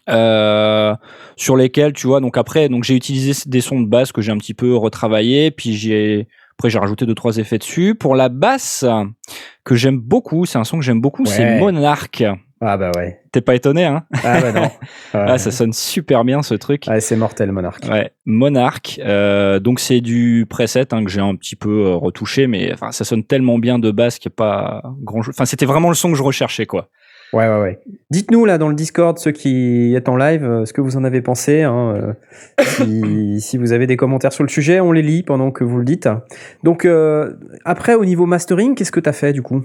Euh, 0.08 0.94
sur 1.36 1.54
lesquels 1.56 1.92
tu 1.92 2.06
vois 2.06 2.20
donc 2.20 2.38
après 2.38 2.70
donc 2.70 2.82
j'ai 2.84 2.94
utilisé 2.94 3.32
des 3.46 3.60
sons 3.60 3.80
de 3.80 3.86
basse 3.86 4.10
que 4.10 4.22
j'ai 4.22 4.32
un 4.32 4.38
petit 4.38 4.54
peu 4.54 4.74
retravaillé 4.74 5.50
puis 5.50 5.74
j'ai 5.76 6.28
après 6.52 6.70
j'ai 6.70 6.78
rajouté 6.78 7.04
deux 7.04 7.14
trois 7.14 7.36
effets 7.36 7.58
dessus 7.58 7.94
pour 7.94 8.14
la 8.14 8.30
basse 8.30 8.86
que 9.64 9.74
j'aime 9.74 9.98
beaucoup 9.98 10.46
c'est 10.46 10.56
un 10.56 10.64
son 10.64 10.78
que 10.78 10.84
j'aime 10.84 11.02
beaucoup 11.02 11.26
c'est. 11.26 11.58
Monarch 11.60 12.22
Ah 12.60 12.76
bah 12.76 12.90
ouais. 12.96 13.20
t'es 13.30 13.40
pas 13.40 13.54
étonné 13.54 13.84
hein? 13.84 14.04
Ah 14.24 14.40
bah 14.40 14.52
non. 14.52 14.62
Ouais. 15.14 15.24
ah 15.26 15.38
ça 15.38 15.50
sonne 15.50 15.72
super 15.72 16.24
bien 16.24 16.42
ce 16.42 16.54
truc 16.54 16.84
Ouais, 16.88 17.00
c'est 17.00 17.16
mortel 17.16 17.52
Monarch. 17.52 17.80
Ouais, 17.88 18.10
Monarch. 18.26 18.98
Euh, 19.04 19.58
donc 19.60 19.80
c'est 19.80 20.00
du 20.00 20.44
preset 20.48 20.92
hein, 20.92 21.04
que 21.04 21.10
j'ai 21.10 21.20
un 21.20 21.34
petit 21.36 21.56
peu 21.56 21.86
euh, 21.86 21.94
retouché, 21.94 22.46
mais 22.46 22.72
enfin 22.72 22.92
ça 22.92 23.04
sonne 23.04 23.24
tellement 23.24 23.58
bien 23.58 23.78
de 23.78 23.90
basse 23.90 24.18
qu'il 24.18 24.30
n'y 24.30 24.34
a 24.34 24.36
pas 24.36 24.82
grand 25.02 25.22
chose. 25.22 25.34
Enfin 25.36 25.44
c'était 25.46 25.66
vraiment 25.66 25.88
le 25.88 25.94
son 25.94 26.10
que 26.10 26.16
je 26.16 26.22
recherchais 26.22 26.66
quoi. 26.66 26.88
Ouais, 27.34 27.46
ouais, 27.46 27.60
ouais. 27.60 27.78
Dites-nous 28.10 28.46
là 28.46 28.56
dans 28.56 28.68
le 28.68 28.74
Discord, 28.74 29.18
ceux 29.18 29.32
qui 29.32 29.94
êtes 29.94 30.08
en 30.08 30.16
live, 30.16 30.44
euh, 30.44 30.64
ce 30.64 30.72
que 30.72 30.80
vous 30.80 30.96
en 30.96 31.04
avez 31.04 31.20
pensé. 31.20 31.62
hein, 31.62 31.94
euh, 31.94 32.12
si, 32.64 33.40
si 33.40 33.58
vous 33.58 33.72
avez 33.72 33.86
des 33.86 33.98
commentaires 33.98 34.32
sur 34.32 34.44
le 34.44 34.48
sujet, 34.48 34.80
on 34.80 34.92
les 34.92 35.02
lit 35.02 35.22
pendant 35.22 35.50
que 35.50 35.62
vous 35.62 35.76
le 35.78 35.84
dites. 35.84 36.08
Donc 36.64 36.84
euh, 36.86 37.34
après, 37.66 37.94
au 37.94 38.04
niveau 38.06 38.24
mastering, 38.24 38.74
qu'est-ce 38.74 38.92
que 38.92 39.00
tu 39.00 39.08
as 39.10 39.12
fait 39.12 39.32
du 39.34 39.42
coup? 39.42 39.62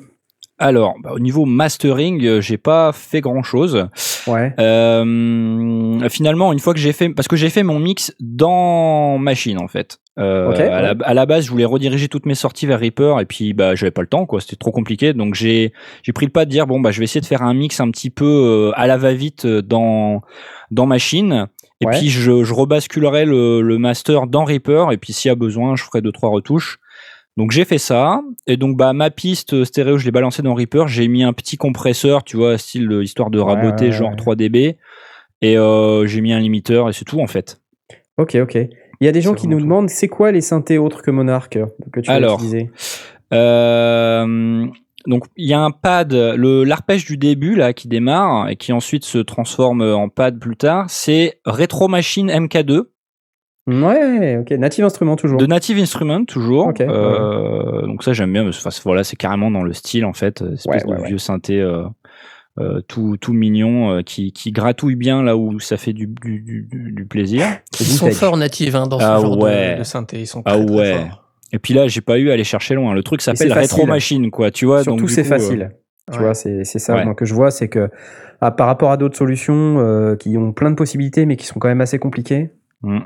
Alors 0.60 0.96
bah, 1.04 1.12
au 1.14 1.20
niveau 1.20 1.46
mastering, 1.46 2.24
euh, 2.26 2.40
j'ai 2.42 2.58
pas 2.58 2.92
fait 2.94 3.22
grand 3.22 3.44
chose. 3.44 3.88
Ouais. 4.28 4.54
Euh, 4.60 6.10
finalement, 6.10 6.54
une 6.54 6.60
fois 6.60 6.74
que 6.74 6.80
j'ai 6.80 6.94
fait, 6.94 7.10
parce 7.10 7.28
que 7.28 7.36
j'ai 7.36 7.50
fait 7.50 7.64
mon 7.64 7.80
mix 7.80 8.14
dans 8.20 9.18
machine 9.18 9.60
en 9.60 9.68
fait. 9.68 10.00
Euh, 10.20 10.52
à, 10.52 10.82
la, 10.82 10.94
ouais. 10.94 11.00
à 11.04 11.14
la 11.16 11.26
base, 11.26 11.46
je 11.46 11.50
voulais 11.50 11.66
rediriger 11.66 12.08
toutes 12.08 12.28
mes 12.28 12.36
sorties 12.36 12.68
vers 12.68 12.80
Reaper 12.80 13.20
et 13.20 13.26
puis 13.26 13.54
bah 13.54 13.74
j'avais 13.74 13.90
pas 13.92 14.02
le 14.02 14.08
temps 14.08 14.28
quoi, 14.28 14.42
c'était 14.42 14.56
trop 14.56 14.72
compliqué. 14.72 15.14
Donc 15.14 15.34
j'ai 15.34 15.74
j'ai 16.04 16.14
pris 16.14 16.28
le 16.28 16.32
pas 16.32 16.46
de 16.46 16.52
dire 16.52 16.68
bon 16.68 16.80
bah 16.80 16.92
je 16.92 17.00
vais 17.00 17.06
essayer 17.06 17.22
de 17.22 17.26
faire 17.26 17.42
un 17.42 17.56
mix 17.56 17.80
un 17.80 17.90
petit 17.90 18.12
peu 18.12 18.26
euh, 18.26 18.72
à 18.76 18.86
la 18.86 18.98
va-vite 18.98 19.48
dans 19.48 20.22
dans 20.70 20.86
machine. 20.86 21.48
Et 21.82 21.86
Ouais. 21.88 21.98
puis 22.00 22.10
je, 22.10 22.44
je 22.46 22.54
rebasculerai 22.54 23.26
le, 23.26 23.62
le 23.62 23.78
master 23.78 24.28
dans 24.28 24.46
Reaper 24.46 24.92
et 24.94 24.98
puis 24.98 25.12
s'il 25.12 25.28
y 25.30 25.32
a 25.32 25.36
besoin, 25.36 25.76
je 25.76 25.84
ferai 25.84 26.02
deux 26.02 26.12
trois 26.14 26.30
retouches. 26.30 26.78
Donc 27.36 27.52
j'ai 27.52 27.66
fait 27.66 27.80
ça 27.80 28.22
et 28.46 28.58
donc 28.58 28.78
bah 28.78 28.94
ma 28.94 29.10
piste 29.10 29.64
stéréo, 29.64 29.98
je 29.98 30.06
l'ai 30.06 30.12
balancée 30.12 30.44
dans 30.44 30.54
Reaper, 30.54 30.88
j'ai 30.88 31.08
mis 31.08 31.24
un 31.24 31.34
petit 31.34 31.58
compresseur, 31.58 32.24
tu 32.24 32.38
vois, 32.38 32.58
style 32.58 32.92
euh, 32.92 33.04
histoire 33.04 33.32
de 33.32 33.40
raboter 33.40 33.86
ouais, 33.86 33.92
genre 33.92 34.12
ouais. 34.12 34.16
3 34.16 34.36
dB 34.36 34.78
et 35.42 35.58
euh, 35.58 36.06
j'ai 36.06 36.22
mis 36.22 36.32
un 36.32 36.40
limiteur 36.40 36.90
et 36.90 36.94
c'est 36.94 37.06
tout 37.06 37.20
en 37.20 37.28
fait. 37.28 37.60
Ok, 38.18 38.36
ok. 38.36 38.56
Il 38.56 39.06
y 39.06 39.08
a 39.08 39.12
des 39.12 39.22
gens 39.22 39.34
qui 39.34 39.48
nous 39.48 39.58
tout. 39.58 39.64
demandent 39.64 39.90
c'est 39.90 40.08
quoi 40.08 40.32
les 40.32 40.42
synthés 40.42 40.78
autres 40.78 41.02
que 41.02 41.12
Monarch 41.12 41.58
euh, 41.58 41.66
que 41.92 42.00
tu 42.00 42.10
as 42.10 42.14
Alors, 42.14 42.36
utilisé 42.36 42.70
Euh, 43.34 44.68
donc 45.08 45.26
il 45.36 45.50
y 45.50 45.54
a 45.54 45.60
un 45.60 45.72
pad, 45.72 46.14
le 46.14 46.64
l'arpège 46.64 47.04
du 47.06 47.18
début 47.18 47.56
là 47.56 47.74
qui 47.74 47.88
démarre 47.88 48.50
et 48.50 48.56
qui 48.56 48.72
ensuite 48.72 49.04
se 49.04 49.18
transforme 49.18 49.82
en 49.82 50.08
pad 50.08 50.40
plus 50.40 50.56
tard, 50.56 50.86
c'est 50.88 51.40
Retro 51.46 51.88
Machine 51.88 52.30
MK2 52.30 52.84
Ouais, 53.68 54.38
ok. 54.38 54.52
Native 54.52 54.84
Instrument 54.86 55.16
toujours. 55.16 55.38
de 55.40 55.46
Native 55.46 55.78
Instrument 55.78 56.26
toujours. 56.26 56.68
Ok, 56.68 56.82
Euh, 56.82 57.82
Donc 57.88 58.04
ça 58.04 58.14
j'aime 58.14 58.34
bien. 58.34 58.44
parce 58.44 58.62
que, 58.62 58.68
enfin, 58.68 58.82
voilà, 58.84 59.04
c'est 59.04 59.16
carrément 59.16 59.50
dans 59.52 59.64
le 59.64 59.74
style 59.74 60.06
en 60.06 60.14
fait, 60.14 60.42
euh, 60.42 60.54
espèce 60.56 60.84
Ouais, 60.84 60.88
de 60.90 60.96
ouais, 60.96 61.02
ouais. 61.02 61.08
vieux 61.08 61.18
synthé 61.18 61.62
euh, 61.62 61.84
euh, 62.60 62.82
tout 62.88 63.18
tout 63.20 63.32
mignon 63.34 63.92
euh, 63.92 64.02
qui 64.02 64.32
qui 64.34 64.52
gratouille 64.52 64.96
bien 64.96 65.24
là 65.24 65.38
où 65.38 65.60
ça 65.60 65.78
fait 65.78 65.94
du 65.94 66.08
du, 66.08 66.40
du, 66.42 66.92
du 66.92 67.06
plaisir. 67.06 67.46
Ils 67.80 67.86
sont 67.86 68.12
forts 68.12 68.38
natifs 68.38 68.76
hein, 68.76 68.88
dans 68.88 69.00
ce 69.00 69.06
Ah 69.06 69.20
genre 69.20 69.40
ouais. 69.40 69.74
de, 69.76 69.80
de 69.80 69.84
synthé. 69.84 70.20
Ils 70.20 70.28
sont 70.28 70.42
Ah 70.46 70.56
très, 70.58 70.66
très 70.66 70.76
ouais. 70.76 70.94
forts. 71.08 71.24
Et 71.54 71.60
puis 71.60 71.74
là 71.74 71.88
j'ai 71.88 72.02
pas 72.02 72.18
eu 72.20 72.30
à 72.32 72.34
aller 72.34 72.44
chercher 72.44 72.76
loin. 72.76 72.94
Le 72.94 73.02
truc 73.04 73.22
s'appelle. 73.22 73.54
Retro 73.54 73.86
Machine 73.86 74.30
quoi. 74.30 74.52
Tu 74.52 74.66
vois. 74.66 74.84
Surtout, 74.84 75.00
donc, 75.00 75.08
du 75.08 75.14
c'est 75.14 75.24
coup, 75.24 75.28
euh, 75.34 75.38
facile. 75.38 75.72
Tu 76.12 76.18
Ouais. 76.18 76.26
vois, 76.26 76.34
c'est 76.34 76.66
c'est 76.66 76.80
ça 76.80 76.96
Ouais. 76.96 77.06
moi, 77.06 77.16
que 77.16 77.24
je 77.24 77.34
vois, 77.34 77.50
c'est 77.50 77.70
que 77.70 77.90
ah, 78.42 78.52
par 78.52 78.68
rapport 78.68 78.92
à 78.92 78.98
d'autres 78.98 79.16
solutions 79.18 79.80
euh, 79.80 80.18
qui 80.18 80.38
ont 80.38 80.52
plein 80.52 80.70
de 80.70 80.76
possibilités, 80.76 81.26
mais 81.26 81.38
qui 81.38 81.46
sont 81.46 81.60
quand 81.60 81.70
même 81.70 81.80
assez 81.80 81.98
compliquées, 81.98 82.50
hmm. 82.82 83.00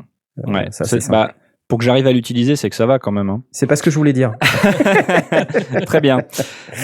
Euh, 0.45 0.52
Ouais. 0.52 0.67
ça 0.71 0.86
C'est- 0.86 1.10
bah, 1.10 1.34
pour 1.67 1.80
que 1.80 1.84
j'arrive 1.84 2.08
à 2.08 2.13
l'utiliser, 2.13 2.56
c'est 2.56 2.69
que 2.69 2.76
ça 2.78 2.86
va 2.86 2.97
quand 2.97 3.12
même. 3.12 3.30
Hein. 3.30 3.43
C'est 3.52 3.67
pas 3.67 3.76
ce 3.76 3.84
que 3.84 3.91
je 3.91 3.97
voulais 3.97 4.13
dire. 4.13 4.32
Très 5.86 6.00
bien. 6.02 6.21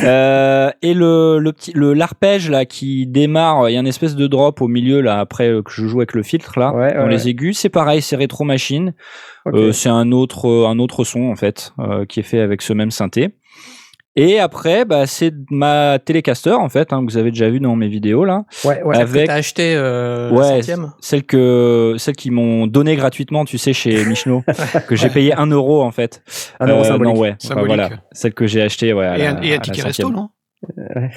Euh, 0.04 0.72
et 0.82 0.94
le, 0.94 1.40
le 1.40 1.54
petit 1.54 1.72
le 1.74 1.94
l'arpège 1.94 2.50
là 2.50 2.66
qui 2.66 3.08
démarre, 3.08 3.70
il 3.70 3.74
y 3.74 3.78
a 3.78 3.80
une 3.80 3.88
espèce 3.88 4.16
de 4.16 4.28
drop 4.28 4.62
au 4.62 4.68
milieu 4.68 5.00
là 5.02 5.20
après 5.20 5.50
euh, 5.50 5.62
que 5.62 5.72
je 5.72 5.86
joue 5.88 6.00
avec 6.00 6.14
le 6.14 6.24
filtre 6.24 6.60
là 6.60 6.74
Ouais, 6.74 6.94
dans 6.94 7.04
ouais, 7.06 7.10
les 7.12 7.30
aigus, 7.30 7.58
c'est 7.58 7.70
pareil, 7.70 8.02
c'est 8.02 8.16
rétro 8.18 8.44
machine. 8.44 8.94
Euh, 9.48 9.72
c'est 9.72 9.90
un 9.90 10.12
autre 10.12 10.50
euh, 10.50 10.68
un 10.68 10.80
autre 10.80 11.04
son 11.04 11.30
en 11.32 11.36
fait 11.36 11.74
euh, 11.80 12.06
qui 12.06 12.20
est 12.20 12.24
fait 12.24 12.40
avec 12.40 12.62
ce 12.62 12.74
même 12.74 12.92
synthé. 12.92 13.36
Et 14.16 14.40
après, 14.40 14.86
bah, 14.86 15.08
c'est 15.08 15.34
ma 15.50 15.98
Telecaster 15.98 16.52
en 16.52 16.70
fait, 16.70 16.94
hein, 16.94 17.04
que 17.04 17.12
vous 17.12 17.18
avez 17.18 17.32
déjà 17.32 17.50
vu 17.50 17.60
dans 17.60 17.76
mes 17.76 17.88
vidéos 17.88 18.26
là, 18.26 18.44
ouais, 18.64 18.84
ouais. 18.84 18.96
Avec 18.98 19.26
t'as 19.26 19.34
acheté 19.34 19.74
euh, 19.76 20.30
la 20.30 20.36
ouais, 20.36 20.44
centième 20.62 20.92
celle 21.00 21.24
que 21.24 21.96
celle 21.98 22.16
qui 22.16 22.30
m'ont 22.30 22.68
donné 22.68 22.96
gratuitement, 22.96 23.44
tu 23.44 23.58
sais, 23.58 23.74
chez 23.74 24.06
Michelot, 24.06 24.44
que 24.88 24.96
j'ai 24.96 25.10
payé 25.10 25.34
un 25.34 25.48
euro 25.48 25.82
en 25.82 25.92
fait. 25.92 26.22
Un 26.60 26.68
euro 26.68 26.82
Euh, 26.82 26.84
symbolique. 26.84 27.16
Non, 27.16 27.20
ouais, 27.22 27.36
Symbolique. 27.40 27.68
voilà, 27.68 27.90
celle 28.12 28.34
que 28.36 28.46
j'ai 28.46 28.62
acheté, 28.62 28.94
ouais. 28.94 29.06
à 29.08 29.18
Et 29.18 29.24
la- 29.24 29.30
un, 29.32 29.42
et 29.42 29.56
un 29.56 29.60
ticket 29.60 29.82
resto, 29.82 30.12
non? 30.12 30.30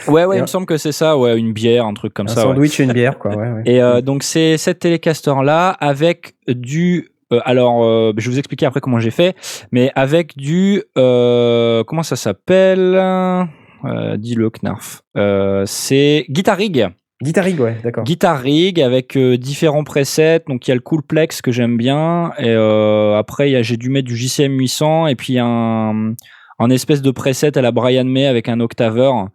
Ouais, 0.09 0.25
ouais, 0.25 0.37
Et 0.37 0.39
il 0.39 0.41
un- 0.41 0.43
me 0.43 0.47
semble 0.47 0.67
que 0.67 0.77
c'est 0.79 0.91
ça, 0.91 1.17
ouais, 1.19 1.39
une 1.39 1.53
bière, 1.53 1.85
un 1.85 1.95
truc 1.95 2.15
comme 2.15 2.27
un 2.29 2.31
ça. 2.35 2.41
ouais. 2.49 2.55
sandwich 2.55 2.81
et 2.81 2.85
une 2.85 2.93
bière, 2.95 3.19
quoi. 3.19 3.37
Ouais, 3.37 3.47
ouais. 3.53 3.63
Et 3.67 3.81
euh, 3.83 4.01
donc 4.01 4.23
c'est 4.23 4.57
cette 4.57 4.79
Telecaster 4.81 5.35
là 5.45 5.69
avec 5.69 6.35
du 6.49 7.11
euh, 7.33 7.41
alors 7.45 7.85
euh, 7.85 8.13
je 8.17 8.27
vais 8.27 8.33
vous 8.33 8.39
expliquer 8.39 8.67
après 8.67 8.81
comment 8.81 8.99
j'ai 8.99 9.11
fait, 9.11 9.37
mais 9.73 9.91
avec 9.95 10.37
du 10.37 10.83
euh, 10.97 11.83
comment 11.85 12.03
ça 12.03 12.17
s'appelle 12.17 12.95
euh, 12.95 14.17
Dis-le 14.17 14.51
Knarf. 14.51 15.03
Euh, 15.17 15.65
c'est 15.67 16.27
Guitar 16.31 16.57
Rig. 16.57 16.89
Guitar 17.23 17.45
Rig, 17.45 17.61
ouais, 17.61 17.77
d'accord. 17.83 18.05
Guitar 18.05 18.41
Rig 18.41 18.81
avec 18.81 19.17
euh, 19.17 19.39
différents 19.39 19.85
presets. 19.85 20.43
Donc 20.49 20.67
il 20.67 20.71
y 20.71 20.73
a 20.73 20.75
le 20.75 20.81
Coolplex 20.81 21.41
que 21.41 21.51
j'aime 21.51 21.77
bien. 21.77 22.33
Et 22.39 22.51
euh, 22.51 23.17
après 23.17 23.63
j'ai 23.63 23.77
dû 23.77 23.89
mettre 23.89 24.07
du 24.07 24.17
JCM 24.17 24.59
800 24.59 25.07
et 25.09 25.15
puis 25.17 25.39
un, 25.39 26.15
un 26.59 26.71
espèce 26.71 27.03
de 27.03 27.11
preset 27.11 27.57
à 27.57 27.63
la 27.63 27.73
Brian 27.73 28.05
May 28.05 28.27
avec 28.27 28.49
un 28.49 28.61
octaveur 28.61 29.29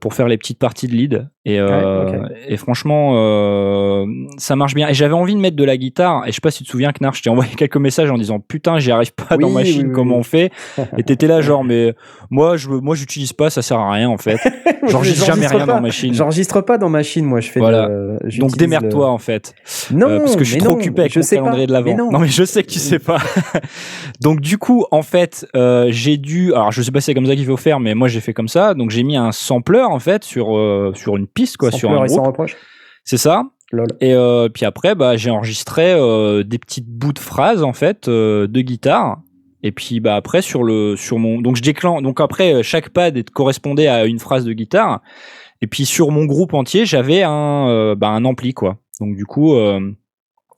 pour 0.00 0.14
faire 0.14 0.28
les 0.28 0.38
petites 0.38 0.58
parties 0.58 0.88
de 0.88 0.94
lead. 0.94 1.28
Et, 1.48 1.60
euh, 1.60 2.10
Ouais, 2.10 2.28
et 2.48 2.56
franchement, 2.56 3.12
euh, 3.14 4.04
ça 4.36 4.56
marche 4.56 4.74
bien. 4.74 4.88
Et 4.88 4.94
j'avais 4.94 5.14
envie 5.14 5.34
de 5.34 5.40
mettre 5.40 5.54
de 5.56 5.62
la 5.64 5.76
guitare. 5.76 6.24
Et 6.26 6.30
je 6.30 6.34
sais 6.34 6.40
pas 6.40 6.50
si 6.50 6.58
tu 6.58 6.64
te 6.64 6.70
souviens, 6.70 6.92
Knarf, 6.92 7.16
je 7.16 7.22
t'ai 7.22 7.30
envoyé 7.30 7.50
quelques 7.56 7.76
messages 7.76 8.10
en 8.10 8.18
disant 8.18 8.40
putain, 8.40 8.78
j'y 8.80 8.90
arrive 8.90 9.12
pas 9.14 9.36
dans 9.36 9.46
Oui, 9.48 9.54
machine, 9.54 9.80
oui, 9.82 9.86
oui, 9.88 9.92
comment 9.94 10.16
on 10.16 10.22
fait? 10.24 10.50
Et 10.98 11.04
t'étais 11.04 11.28
là 11.28 11.40
genre 11.40 11.62
mais 11.64 11.94
moi 12.30 12.56
je 12.56 12.68
moi 12.68 12.94
j'utilise 12.96 13.32
pas, 13.32 13.48
ça 13.48 13.62
sert 13.62 13.78
à 13.78 13.92
rien 13.92 14.08
en 14.10 14.16
fait. 14.18 14.38
J'enregistre 14.88 15.24
jamais 15.24 15.46
rien 15.46 15.66
pas. 15.66 15.74
dans 15.74 15.80
machine. 15.80 16.12
J'enregistre 16.14 16.60
pas 16.62 16.78
dans 16.78 16.88
machine, 16.88 17.24
moi. 17.24 17.40
Je 17.40 17.50
fais 17.50 17.60
Voilà. 17.60 17.88
Donc 18.38 18.56
démerde-toi 18.56 19.06
le- 19.06 19.12
en 19.12 19.18
fait. 19.18 19.54
Non, 19.92 20.08
Euh, 20.08 20.18
parce 20.18 20.34
que 20.36 20.44
je 20.44 20.50
suis 20.50 20.58
trop 20.60 20.70
non, 20.70 20.76
occupé 20.76 21.02
avec 21.02 21.12
je 21.12 21.20
mon 21.20 21.24
sais 21.24 21.36
calendrier 21.36 21.66
pas. 21.66 21.80
de 21.80 21.86
l'avant. 21.86 22.10
Non. 22.10 22.18
mais 22.18 22.26
je 22.28 22.44
sais 22.44 22.62
que 22.64 22.70
tu 22.70 22.78
sais 22.80 22.98
pas. 22.98 23.18
donc 24.20 24.40
du 24.40 24.58
coup, 24.58 24.84
en 24.90 25.02
fait, 25.02 25.46
euh, 25.54 25.86
j'ai 25.90 26.16
dû. 26.16 26.52
Alors 26.54 26.72
je 26.72 26.82
sais 26.82 26.90
pas 26.90 27.00
si 27.00 27.06
c'est 27.06 27.14
comme 27.14 27.26
ça 27.26 27.36
qu'il 27.36 27.46
faut 27.46 27.56
faire, 27.56 27.80
mais 27.80 27.94
moi 27.94 28.08
j'ai 28.08 28.20
fait 28.20 28.32
comme 28.34 28.48
ça. 28.48 28.74
Donc 28.74 28.90
j'ai 28.90 29.02
mis 29.02 29.16
un 29.16 29.32
sampler 29.32 29.80
en 29.82 29.98
fait 29.98 30.24
sur 30.24 30.56
euh, 30.56 30.92
sur 30.94 31.16
une 31.16 31.26
piste 31.36 31.56
quoi, 31.58 31.70
Sans 31.70 31.78
sur 31.78 31.90
un 31.92 32.04
et 32.04 32.08
sans 32.08 32.16
groupe. 32.16 32.26
reproche. 32.28 32.56
C'est 33.04 33.18
ça. 33.18 33.44
Lol. 33.70 33.86
Et 34.00 34.14
euh, 34.14 34.48
puis 34.48 34.64
après, 34.64 34.94
bah 34.94 35.16
j'ai 35.16 35.30
enregistré 35.30 35.92
euh, 35.92 36.42
des 36.42 36.58
petites 36.58 36.88
bouts 36.88 37.12
de 37.12 37.18
phrases 37.18 37.62
en 37.62 37.72
fait 37.72 38.08
euh, 38.08 38.46
de 38.48 38.60
guitare. 38.60 39.20
Et 39.62 39.72
puis 39.72 40.00
bah 40.00 40.16
après 40.16 40.42
sur 40.42 40.64
le 40.64 40.96
sur 40.96 41.18
mon 41.18 41.40
donc 41.40 41.56
je 41.56 41.62
déclenche 41.62 42.02
donc 42.02 42.20
après 42.20 42.62
chaque 42.62 42.90
pad 42.90 43.28
correspondait 43.30 43.88
à 43.88 44.06
une 44.06 44.18
phrase 44.18 44.44
de 44.44 44.52
guitare. 44.52 45.00
Et 45.60 45.66
puis 45.66 45.86
sur 45.86 46.10
mon 46.10 46.24
groupe 46.24 46.54
entier, 46.54 46.84
j'avais 46.84 47.22
un 47.22 47.94
bah, 47.96 48.08
un 48.08 48.24
ampli 48.24 48.54
quoi. 48.54 48.78
Donc 49.00 49.16
du 49.16 49.24
coup 49.24 49.54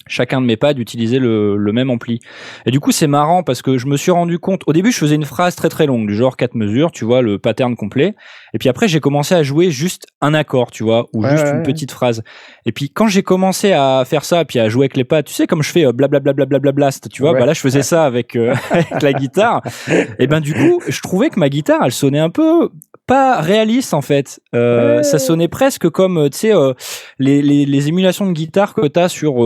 chacun 0.09 0.41
de 0.41 0.47
mes 0.47 0.57
pads 0.57 0.79
utilisait 0.79 1.19
le, 1.19 1.57
le 1.57 1.73
même 1.73 1.91
ampli. 1.91 2.21
Et 2.67 2.71
du 2.71 2.81
coup, 2.81 2.93
c'est 2.93 3.07
marrant 3.07 3.43
parce 3.43 3.63
que 3.63 3.79
je 3.79 3.87
me 3.87 3.97
suis 3.97 4.11
rendu 4.11 4.39
compte. 4.39 4.63
Au 4.67 4.73
début, 4.73 4.91
je 4.91 4.99
faisais 4.99 5.15
une 5.15 5.25
phrase 5.25 5.55
très 5.55 5.69
très 5.69 5.87
longue, 5.87 6.07
du 6.07 6.15
genre 6.15 6.37
quatre 6.37 6.55
mesures, 6.55 6.91
tu 6.91 7.05
vois, 7.05 7.23
le 7.23 7.39
pattern 7.39 7.77
complet. 7.77 8.15
Et 8.55 8.59
puis 8.59 8.69
après, 8.69 8.89
j'ai 8.89 9.01
commencé 9.01 9.35
à 9.35 9.43
jouer 9.43 9.71
juste 9.71 10.07
un 10.21 10.35
accord, 10.35 10.71
tu 10.71 10.85
vois, 10.85 11.07
ou 11.15 11.23
Ouais, 11.23 11.31
juste 11.31 11.45
ouais, 11.45 11.51
une 11.51 11.57
ouais. 11.59 11.63
petite 11.63 11.93
phrase. 11.93 12.23
Et 12.67 12.73
puis 12.73 12.91
quand 12.91 13.09
j'ai 13.09 13.23
commencé 13.23 13.73
à 13.73 14.05
faire 14.07 14.25
ça, 14.25 14.45
puis 14.45 14.59
à 14.59 14.69
jouer 14.69 14.85
avec 14.85 14.97
les 14.97 15.05
pads, 15.05 15.23
tu 15.23 15.35
sais, 15.35 15.47
comme 15.47 15.63
je 15.63 15.71
fais 15.71 15.85
euh, 15.85 15.93
blablabla 15.93 16.33
blablabla 16.33 16.73
blast, 16.73 17.09
tu 17.09 17.23
vois, 17.23 17.33
bah 17.33 17.47
là, 17.47 17.53
je 17.53 17.61
faisais 17.61 17.83
ça 17.83 18.05
avec, 18.05 18.37
euh, 18.37 18.55
avec 18.71 19.03
la 19.03 19.13
guitare. 19.13 19.63
Et 20.19 20.27
ben 20.27 20.41
du 20.41 20.55
coup, 20.55 20.81
je 20.87 21.01
trouvais 21.01 21.31
que 21.31 21.39
ma 21.39 21.49
guitare, 21.49 21.81
elle 21.85 21.93
sonnait 21.93 22.19
un 22.19 22.31
peu 22.31 22.71
pas 23.09 23.41
réaliste 23.41 23.95
en 23.95 24.03
fait. 24.03 24.39
Euh. 24.55 25.03
Ça 25.03 25.19
sonnait 25.19 25.49
presque 25.49 25.89
comme, 25.89 26.19
euh, 26.19 26.29
tu 26.29 26.39
sais, 26.39 26.55
euh, 26.55 26.75
les, 27.19 27.43
les, 27.43 27.67
les 27.67 27.89
émulations 27.89 28.27
de 28.27 28.33
guitare 28.33 28.75
que 28.75 28.87
tu 28.87 29.01
as 29.01 29.09
sur 29.09 29.43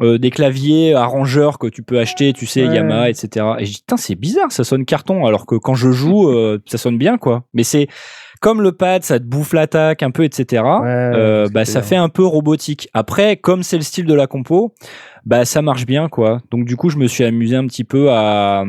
euh, 0.00 0.18
des 0.18 0.30
claviers 0.30 0.94
arrangeurs 0.94 1.58
que 1.58 1.66
tu 1.66 1.82
peux 1.82 1.98
acheter, 1.98 2.32
tu 2.32 2.46
sais, 2.46 2.66
Ouais. 2.66 2.74
Yamaha, 2.76 3.10
etc. 3.10 3.46
Et 3.58 3.66
je 3.66 3.72
dis, 3.72 3.78
putain, 3.80 3.96
c'est 3.96 4.14
bizarre, 4.14 4.50
ça 4.50 4.64
sonne 4.64 4.84
carton, 4.84 5.26
alors 5.26 5.44
que 5.46 5.54
quand 5.56 5.74
je 5.74 5.90
joue, 5.90 6.28
euh, 6.30 6.58
ça 6.66 6.78
sonne 6.78 6.98
bien, 6.98 7.18
quoi. 7.18 7.44
Mais 7.52 7.62
c'est 7.62 7.88
comme 8.40 8.60
le 8.62 8.72
pad, 8.72 9.04
ça 9.04 9.20
te 9.20 9.24
bouffe 9.24 9.52
l'attaque 9.52 10.02
un 10.02 10.10
peu, 10.10 10.24
etc. 10.24 10.62
Ouais, 10.62 10.80
euh, 10.88 11.48
bah, 11.52 11.64
ça 11.64 11.80
fait 11.82 11.96
un 11.96 12.08
peu 12.08 12.24
robotique. 12.24 12.88
Après, 12.94 13.36
comme 13.36 13.62
c'est 13.62 13.76
le 13.76 13.82
style 13.84 14.06
de 14.06 14.14
la 14.14 14.26
compo, 14.26 14.74
bah, 15.24 15.44
ça 15.44 15.62
marche 15.62 15.86
bien, 15.86 16.08
quoi. 16.08 16.40
Donc, 16.50 16.64
du 16.64 16.76
coup, 16.76 16.88
je 16.88 16.96
me 16.96 17.06
suis 17.06 17.22
amusé 17.22 17.54
un 17.54 17.66
petit 17.68 17.84
peu 17.84 18.10
à, 18.10 18.64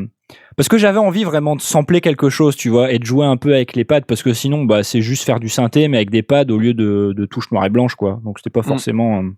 parce 0.57 0.69
que 0.69 0.77
j'avais 0.77 0.99
envie 0.99 1.23
vraiment 1.23 1.55
de 1.55 1.62
sampler 1.62 2.01
quelque 2.01 2.29
chose, 2.29 2.55
tu 2.55 2.69
vois, 2.69 2.91
et 2.91 2.99
de 2.99 3.05
jouer 3.05 3.25
un 3.25 3.38
peu 3.38 3.55
avec 3.55 3.75
les 3.75 3.83
pads, 3.83 4.01
parce 4.01 4.21
que 4.21 4.33
sinon, 4.33 4.65
bah, 4.65 4.83
c'est 4.83 5.01
juste 5.01 5.23
faire 5.23 5.39
du 5.39 5.49
synthé, 5.49 5.88
mais 5.88 5.97
avec 5.97 6.12
des 6.12 6.21
pads 6.21 6.51
au 6.51 6.57
lieu 6.59 6.75
de, 6.75 7.13
de 7.17 7.25
touches 7.25 7.49
noires 7.51 7.65
et 7.65 7.69
blanches, 7.69 7.95
quoi. 7.95 8.19
Donc, 8.23 8.38
c'était 8.38 8.51
pas 8.51 8.59
Mm. 8.59 8.63
forcément 8.69 9.19
euh, 9.21 9.29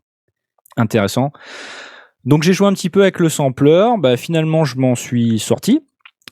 intéressant. 0.77 1.31
Donc, 2.25 2.43
j'ai 2.43 2.53
joué 2.53 2.67
un 2.67 2.73
petit 2.73 2.89
peu 2.89 3.01
avec 3.03 3.19
le 3.19 3.29
sampler. 3.29 3.87
Bah, 3.99 4.17
finalement, 4.17 4.65
je 4.65 4.77
m'en 4.77 4.95
suis 4.95 5.39
sorti. 5.39 5.81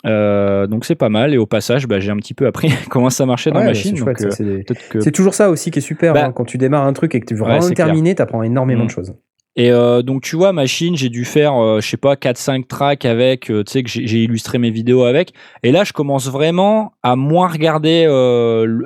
Euh, 0.06 0.68
donc, 0.68 0.86
c'est 0.86 0.96
pas 0.96 1.10
mal. 1.10 1.34
Et 1.34 1.38
au 1.38 1.46
passage, 1.46 1.88
bah, 1.88 2.00
j'ai 2.00 2.12
un 2.12 2.18
petit 2.18 2.34
peu 2.34 2.48
appris 2.48 2.70
comment 2.90 3.10
ça 3.10 3.26
marchait 3.26 3.52
dans 3.52 3.58
Ouais, 3.60 3.66
la 3.66 3.70
machine. 3.72 3.96
c'est 3.96 4.42
euh, 4.42 4.62
c'est 4.68 4.90
que 4.90 5.10
toujours 5.12 5.34
ça 5.34 5.50
aussi 5.50 5.72
qui 5.72 5.80
est 5.80 5.84
super. 5.84 6.14
Bah, 6.14 6.26
hein, 6.26 6.32
quand 6.32 6.46
tu 6.46 6.58
démarres 6.58 6.86
un 6.86 6.94
truc 6.94 7.14
et 7.16 7.20
que 7.20 7.26
tu 7.26 7.36
veux 7.36 7.42
vraiment 7.42 7.66
le 7.68 7.74
terminer, 7.74 8.16
t'apprends 8.16 8.44
énormément 8.44 8.84
Mm. 8.84 8.88
de 8.88 8.92
choses. 8.92 9.14
Et 9.56 9.72
euh, 9.72 10.02
donc 10.02 10.24
tu 10.24 10.36
vois 10.36 10.52
machine, 10.52 10.98
j'ai 10.98 11.10
dû 11.10 11.26
faire 11.26 11.54
euh, 11.62 11.80
je 11.80 11.88
sais 11.88 11.96
pas 11.96 12.16
4 12.16 12.38
5 12.40 12.68
tracks 12.68 13.06
avec 13.06 13.52
euh, 13.52 13.64
tu 13.64 13.72
sais 13.72 13.84
que 13.84 13.90
j'ai 13.92 14.24
illustré 14.24 14.58
mes 14.58 14.72
vidéos 14.72 15.04
avec 15.04 15.32
et 15.62 15.72
là 15.72 15.84
je 15.84 15.94
commence 15.94 16.28
vraiment 16.28 16.94
à 17.04 17.16
moins 17.16 17.48
regarder 17.48 18.08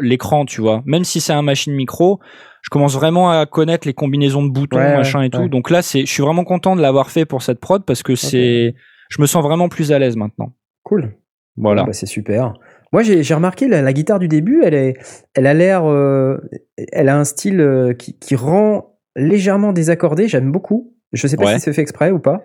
l'écran, 0.01 0.43
tu 0.43 0.59
vois. 0.59 0.83
Même 0.85 1.05
si 1.05 1.21
c'est 1.21 1.31
un 1.31 1.41
machine 1.41 1.73
micro, 1.73 2.19
je 2.61 2.69
commence 2.69 2.95
vraiment 2.95 3.29
à 3.31 3.45
connaître 3.45 3.87
les 3.87 3.93
combinaisons 3.93 4.43
de 4.45 4.51
boutons, 4.51 4.77
Ouais, 4.77 4.95
machin 4.97 5.19
ouais, 5.19 5.27
et 5.27 5.29
tout. 5.29 5.47
Donc 5.49 5.69
là 5.69 5.81
c'est 5.81 6.01
je 6.01 6.11
suis 6.11 6.23
vraiment 6.23 6.43
content 6.43 6.75
de 6.75 6.81
l'avoir 6.81 7.09
fait 7.11 7.25
pour 7.25 7.41
cette 7.41 7.59
prod 7.59 7.83
parce 7.85 8.03
que 8.03 8.15
c'est 8.15 8.75
je 9.09 9.21
me 9.21 9.25
sens 9.27 9.43
vraiment 9.43 9.69
plus 9.69 9.91
à 9.91 9.99
l'aise 9.99 10.15
maintenant. 10.17 10.53
Cool. 10.83 11.15
Voilà. 11.55 11.83
Bah, 11.85 11.93
c'est 11.93 12.05
super. 12.05 12.53
Moi, 12.93 13.03
j'ai 13.03 13.23
j'ai 13.23 13.33
remarqué 13.33 13.67
la, 13.67 13.81
la 13.81 13.91
guitare 13.93 14.19
du 14.19 14.27
début, 14.27 14.61
elle, 14.63 14.73
est, 14.73 14.93
elle 15.33 15.47
a 15.47 15.53
l'air. 15.53 15.85
euh, 15.85 16.37
elle 16.91 17.09
a 17.09 17.17
un 17.17 17.23
style 17.25 17.59
euh, 17.59 17.93
qui, 17.93 18.17
qui 18.19 18.35
rend 18.35 18.97
légèrement 19.15 19.73
désaccordé. 19.73 20.27
J'aime 20.27 20.51
beaucoup. 20.51 20.93
Je 21.13 21.25
sais 21.27 21.35
pas 21.35 21.45
Ouais. 21.45 21.53
si 21.55 21.61
c'est 21.61 21.73
fait 21.73 21.81
exprès 21.81 22.11
ou 22.11 22.19
pas. 22.19 22.43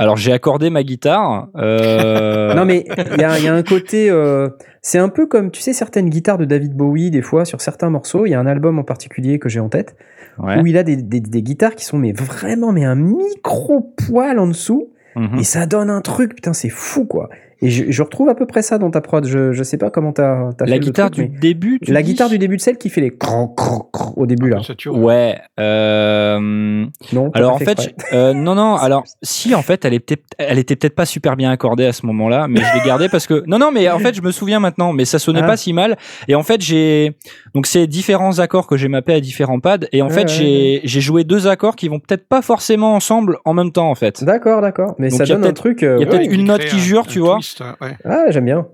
Alors 0.00 0.16
j'ai 0.16 0.32
accordé 0.32 0.70
ma 0.70 0.82
guitare 0.82 1.48
euh, 1.56 2.54
Non, 2.56 2.64
mais 2.64 2.84
il 3.14 3.20
y 3.20 3.24
a, 3.24 3.38
il 3.38 3.44
y 3.44 3.48
a 3.48 3.54
un 3.54 3.62
côté. 3.62 4.10
euh, 4.10 4.48
c'est 4.82 4.98
un 4.98 5.08
peu 5.10 5.26
comme, 5.26 5.50
tu 5.50 5.60
sais, 5.60 5.72
certaines 5.72 6.08
guitares 6.08 6.38
de 6.38 6.44
David 6.46 6.74
Bowie, 6.74 7.10
des 7.10 7.22
fois, 7.22 7.44
sur 7.44 7.60
certains 7.60 7.90
morceaux. 7.90 8.24
Il 8.26 8.30
y 8.30 8.34
a 8.34 8.40
un 8.40 8.46
album 8.46 8.78
en 8.78 8.84
particulier 8.84 9.38
que 9.38 9.48
j'ai 9.48 9.60
en 9.60 9.68
tête 9.68 9.94
ouais. 10.38 10.60
où 10.60 10.66
il 10.66 10.76
a 10.78 10.82
des, 10.82 10.96
des, 10.96 11.20
des 11.20 11.42
guitares 11.42 11.74
qui 11.74 11.84
sont 11.84 11.98
mais 11.98 12.12
vraiment 12.12 12.72
mais 12.72 12.84
un 12.84 12.94
micro 12.96 13.94
poil 14.08 14.38
en 14.38 14.46
dessous 14.46 14.90
Mhm. 15.16 15.40
et 15.40 15.42
ça 15.42 15.66
donne 15.66 15.90
un 15.90 16.02
truc 16.02 16.36
putain 16.36 16.52
c'est 16.52 16.68
fou 16.68 17.04
quoi 17.04 17.30
Et 17.62 17.68
je, 17.70 17.84
je 17.90 18.02
retrouve 18.02 18.28
à 18.28 18.34
peu 18.34 18.46
près 18.46 18.62
ça 18.62 18.78
dans 18.78 18.90
ta 18.90 19.00
prod. 19.00 19.26
Je, 19.26 19.52
je 19.52 19.62
sais 19.62 19.76
pas 19.76 19.90
comment 19.90 20.12
t'as 20.12 20.48
as 20.48 20.50
fait 20.58 20.66
La 20.66 20.76
le 20.76 20.82
guitare 20.82 21.10
truc, 21.10 21.26
du 21.26 21.32
mais- 21.32 21.38
début. 21.40 21.78
tu 21.82 21.92
La 21.92 22.02
dis 22.02 22.12
guitare 22.12 22.28
du 22.30 22.38
début 22.38 22.56
de 22.56 22.62
celle 22.62 22.78
qui 22.78 22.88
fait 22.88 23.00
les 23.00 23.10
cran, 23.16 23.48
cran, 23.48 23.88
cran 23.92 24.14
au 24.16 24.26
début 24.26 24.48
là. 24.48 24.62
Ça 24.62 24.74
tue, 24.74 24.88
Ouais. 24.88 25.38
euh, 25.58 26.86
Non. 27.12 27.30
Alors 27.34 27.54
en 27.54 27.58
fait 27.58 27.80
fait, 27.80 27.94
euh, 28.12 28.32
non 28.32 28.54
non. 28.54 28.74
Alors 28.80 29.04
si 29.22 29.54
en 29.54 29.62
fait, 29.62 29.84
elle 29.84 29.94
était, 29.94 30.22
elle 30.38 30.58
était 30.58 30.76
peut-être 30.76 30.94
pas 30.94 31.06
super 31.06 31.36
bien 31.36 31.50
accordée 31.50 31.86
à 31.86 31.92
ce 31.92 32.06
moment-là, 32.06 32.46
mais 32.48 32.60
je 32.60 32.78
l'ai 32.78 32.86
gardée 32.86 33.08
parce 33.08 33.26
que 33.26 33.42
non 33.46 33.58
non, 33.58 33.70
mais 33.72 33.88
en 33.90 33.98
fait, 33.98 34.14
je 34.14 34.22
me 34.22 34.30
souviens 34.30 34.60
maintenant, 34.60 34.92
mais 34.92 35.04
ça 35.04 35.18
sonnait 35.18 35.40
Ah. 35.42 35.46
pas 35.46 35.56
si 35.56 35.72
mal. 35.72 35.96
Et 36.28 36.34
en 36.34 36.42
fait, 36.42 36.60
j'ai 36.60 37.16
donc 37.54 37.66
c'est 37.66 37.86
différents 37.86 38.38
accords 38.38 38.66
que 38.66 38.76
j'ai 38.76 38.88
mappés 38.88 39.14
à 39.14 39.20
différents 39.20 39.60
pads, 39.60 39.86
et 39.92 40.02
en 40.02 40.08
fait, 40.10 40.22
ouais, 40.22 40.28
j'ai 40.28 40.80
j'ai 40.84 41.00
joué 41.00 41.24
deux 41.24 41.46
accords 41.46 41.76
qui 41.76 41.88
vont 41.88 41.98
peut-être 42.00 42.26
pas 42.28 42.42
forcément 42.42 42.94
ensemble 42.94 43.38
en 43.44 43.54
même 43.54 43.72
temps 43.72 43.90
en 43.90 43.94
fait. 43.94 44.24
D'accord, 44.24 44.60
d'accord. 44.60 44.94
Mais 44.98 45.08
Donc, 45.08 45.18
ça 45.18 45.24
donne 45.26 45.44
un 45.44 45.52
truc. 45.52 45.82
euh, 45.82 45.96
il 45.98 46.02
y 46.02 46.04
a 46.04 46.10
ouais. 46.10 46.18
peut-être 46.18 46.32
une 46.32 46.44
note 46.46 46.64
qui 46.64 46.78
jure, 46.78 47.06
tu 47.06 47.18
vois. 47.20 47.38
Hein, 47.60 47.76
ouais. 47.80 47.96
Ah, 48.04 48.26
j'aime 48.30 48.44
bien. 48.44 48.66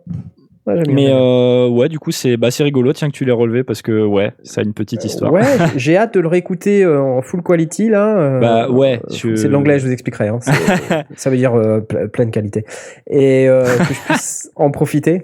Mais 0.88 1.06
euh, 1.10 1.68
ouais, 1.68 1.88
du 1.88 2.00
coup, 2.00 2.10
c'est 2.10 2.36
bah 2.36 2.50
c'est 2.50 2.64
rigolo, 2.64 2.92
tiens 2.92 3.06
que 3.08 3.12
tu 3.16 3.24
l'aies 3.24 3.30
relevé 3.30 3.62
parce 3.62 3.82
que 3.82 4.04
ouais, 4.04 4.32
ça 4.42 4.62
a 4.62 4.64
une 4.64 4.74
petite 4.74 5.04
histoire. 5.04 5.32
Ouais, 5.32 5.44
j'ai 5.76 5.96
hâte 5.96 6.14
de 6.14 6.20
le 6.20 6.26
réécouter 6.26 6.82
euh, 6.82 7.00
en 7.00 7.22
full 7.22 7.40
quality 7.44 7.88
là. 7.88 8.18
euh, 8.18 8.40
Bah, 8.40 8.68
ouais, 8.68 9.00
euh, 9.04 9.14
je- 9.14 9.36
C'est 9.36 9.46
de 9.46 9.52
l'anglais, 9.52 9.78
je 9.78 9.86
vous 9.86 9.92
expliquerai. 9.92 10.26
hein. 10.26 10.40
Ça 11.16 11.30
veut 11.30 11.36
dire 11.36 11.54
euh, 11.54 11.80
ple- 11.82 12.08
pleine 12.08 12.32
qualité. 12.32 12.64
Et 13.08 13.48
euh, 13.48 13.62
que 13.64 13.94
je 13.94 14.00
puisse 14.06 14.50
en 14.56 14.72
profiter. 14.72 15.22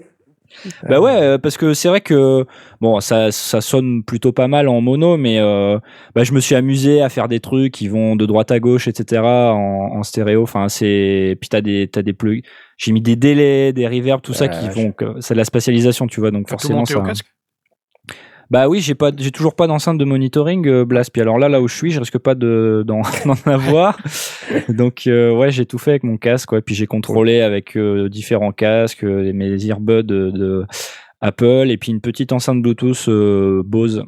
Bah 0.88 0.96
Euh, 0.96 1.00
ouais, 1.00 1.16
euh, 1.22 1.38
parce 1.38 1.56
que 1.56 1.74
c'est 1.74 1.88
vrai 1.88 2.02
que 2.02 2.44
bon, 2.80 3.00
ça, 3.00 3.32
ça 3.32 3.60
sonne 3.60 4.04
plutôt 4.04 4.30
pas 4.32 4.46
mal 4.48 4.68
en 4.68 4.80
mono, 4.80 5.16
mais 5.16 5.40
euh, 5.40 5.78
bah, 6.14 6.22
je 6.22 6.32
me 6.32 6.40
suis 6.40 6.54
amusé 6.54 7.00
à 7.02 7.08
faire 7.08 7.26
des 7.26 7.40
trucs 7.40 7.72
qui 7.72 7.88
vont 7.88 8.14
de 8.14 8.26
droite 8.26 8.52
à 8.52 8.60
gauche, 8.60 8.86
etc. 8.86 9.22
en, 9.22 9.96
en 9.96 10.02
stéréo. 10.04 10.42
Enfin, 10.42 10.68
c'est 10.68 11.36
puis 11.40 11.48
t'as 11.48 11.62
des 11.62 11.88
t'as 11.90 12.02
des 12.02 12.12
plugs. 12.12 12.44
J'ai 12.82 12.90
mis 12.92 13.00
des 13.00 13.14
délais, 13.16 13.72
des 13.72 13.86
reverbs, 13.86 14.22
tout 14.22 14.32
ça 14.32 14.48
qui 14.48 14.66
je- 14.66 14.72
vont. 14.72 14.90
que- 14.92 15.20
C'est 15.20 15.34
de 15.34 15.38
la 15.38 15.44
spatialisation, 15.44 16.06
tu 16.08 16.18
vois. 16.20 16.30
Donc 16.32 16.46
tout 16.46 16.50
forcément 16.50 16.80
monté 16.80 16.94
ça. 16.94 16.98
au 16.98 17.02
casque? 17.02 17.26
Bah 18.50 18.68
oui, 18.68 18.80
j'ai 18.80 18.94
pas, 18.94 19.10
j'ai 19.16 19.30
toujours 19.30 19.54
pas 19.54 19.66
d'enceinte 19.66 19.96
de 19.98 20.04
monitoring, 20.04 20.66
euh, 20.68 20.84
Blast. 20.84 21.10
Puis 21.10 21.22
alors 21.22 21.38
là, 21.38 21.48
là 21.48 21.62
où 21.62 21.68
je 21.68 21.74
suis, 21.74 21.90
je 21.90 21.98
risque 22.00 22.18
pas 22.18 22.34
de 22.34 22.82
d'en 22.86 23.00
d'en 23.24 23.50
avoir. 23.50 23.98
Donc 24.68 25.06
euh, 25.06 25.32
ouais, 25.34 25.50
j'ai 25.50 25.64
tout 25.64 25.78
fait 25.78 25.92
avec 25.92 26.02
mon 26.02 26.18
casque, 26.18 26.48
quoi. 26.50 26.60
Puis 26.60 26.74
j'ai 26.74 26.86
contrôlé 26.86 27.40
avec 27.40 27.76
euh, 27.76 28.08
différents 28.08 28.52
casques, 28.52 29.04
euh, 29.04 29.32
mes 29.32 29.64
earbuds 29.64 30.02
de, 30.02 30.30
de 30.30 30.64
Apple, 31.20 31.68
et 31.70 31.78
puis 31.78 31.92
une 31.92 32.00
petite 32.00 32.32
enceinte 32.32 32.60
Bluetooth 32.60 33.06
euh, 33.08 33.62
Bose 33.64 34.04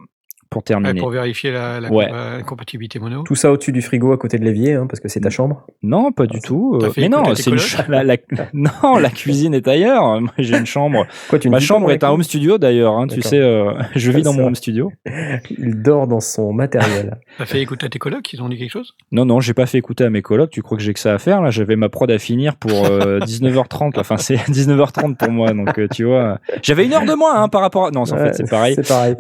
pour 0.55 0.61
Ouais, 0.61 0.67
terminer. 0.67 1.01
pour 1.01 1.11
vérifier 1.11 1.51
la, 1.51 1.81
la 1.81 1.91
Ouais. 1.93 2.07
compa- 2.07 2.43
compatibilité 2.45 2.99
mono. 3.01 3.25
Tout 3.25 3.35
ça 3.35 3.51
au-dessus 3.51 3.73
du 3.73 3.83
frigo 3.83 4.13
à 4.13 4.17
côté 4.19 4.39
de 4.39 4.45
l'évier, 4.45 4.75
hein, 4.75 4.87
parce 4.89 5.01
que 5.01 5.09
c'est 5.09 5.19
ta 5.21 5.31
chambre. 5.31 5.67
Non, 5.83 6.13
pas 6.13 6.27
du 6.27 6.39
tout. 6.41 6.79
T'as 6.81 6.87
euh, 6.87 6.91
fait 6.91 7.01
mais 7.03 7.09
non, 7.09 7.35
c'est 7.35 7.51
la, 7.89 8.05
la- 8.05 8.17
non, 8.53 8.97
la 9.01 9.11
cuisine 9.11 9.53
est 9.55 9.67
ailleurs. 9.67 10.21
Moi, 10.21 10.31
j'ai 10.39 10.57
une 10.57 10.67
chambre. 10.67 11.07
Quoi, 11.29 11.39
tu 11.41 11.49
ne 11.49 11.53
Ma 11.53 11.59
chambre 11.61 11.91
est 11.91 12.05
un 12.05 12.11
home 12.11 12.23
studio 12.23 12.57
d'ailleurs. 12.57 12.95
Hein, 12.95 13.09
tu 13.09 13.21
sais, 13.21 13.39
euh, 13.39 13.73
je 13.97 14.13
vis 14.13 14.23
dans 14.23 14.33
Ça 14.33 14.39
mon 14.41 14.47
home 14.47 14.55
studio. 14.55 14.93
Il 15.51 15.83
dort 15.83 16.07
dans 16.07 16.21
son 16.21 16.53
matériel. 16.53 17.19
T'as 17.39 17.47
fait 17.47 17.61
écouter 17.61 17.87
à 17.87 17.89
tes 17.89 17.99
colocs 17.99 18.33
Ils 18.33 18.41
ont 18.43 18.49
dit 18.49 18.57
quelque 18.57 18.71
chose? 18.71 18.95
Non, 19.11 19.25
non, 19.25 19.41
j'ai 19.41 19.55
pas 19.55 19.67
fait 19.67 19.79
écouter 19.79 20.05
à 20.05 20.11
mes 20.11 20.23
colocs. 20.23 20.51
Tu 20.51 20.63
crois 20.63 20.77
que 20.79 20.83
j'ai 20.85 20.95
que 20.95 21.01
ça 21.01 21.13
à 21.15 21.19
faire 21.19 21.43
là? 21.43 21.51
J'avais 21.51 21.75
ma 21.77 21.89
prod 21.89 22.09
à 22.11 22.19
finir 22.19 22.55
pour 22.57 22.87
euh, 22.87 23.19
19h30. 23.21 23.99
Enfin, 23.99 24.17
c'est 24.19 24.37
19h30 24.37 25.17
pour 25.17 25.31
moi, 25.31 25.53
donc 25.53 25.77
euh, 25.79 25.89
tu 25.93 26.05
vois. 26.05 26.39
J'avais 26.63 26.85
une 26.87 26.93
heure 26.93 27.05
de 27.05 27.15
moins 27.15 27.43
hein, 27.43 27.49
par 27.49 27.61
rapport. 27.63 27.87
À... 27.87 27.91
Non, 27.91 28.03
en 28.03 28.05
Ouais, 28.15 28.27
fait, 28.27 28.35
c'est 28.35 28.49
pareil. 28.51 28.75
C'est 28.77 28.87
pareil. 28.87 29.17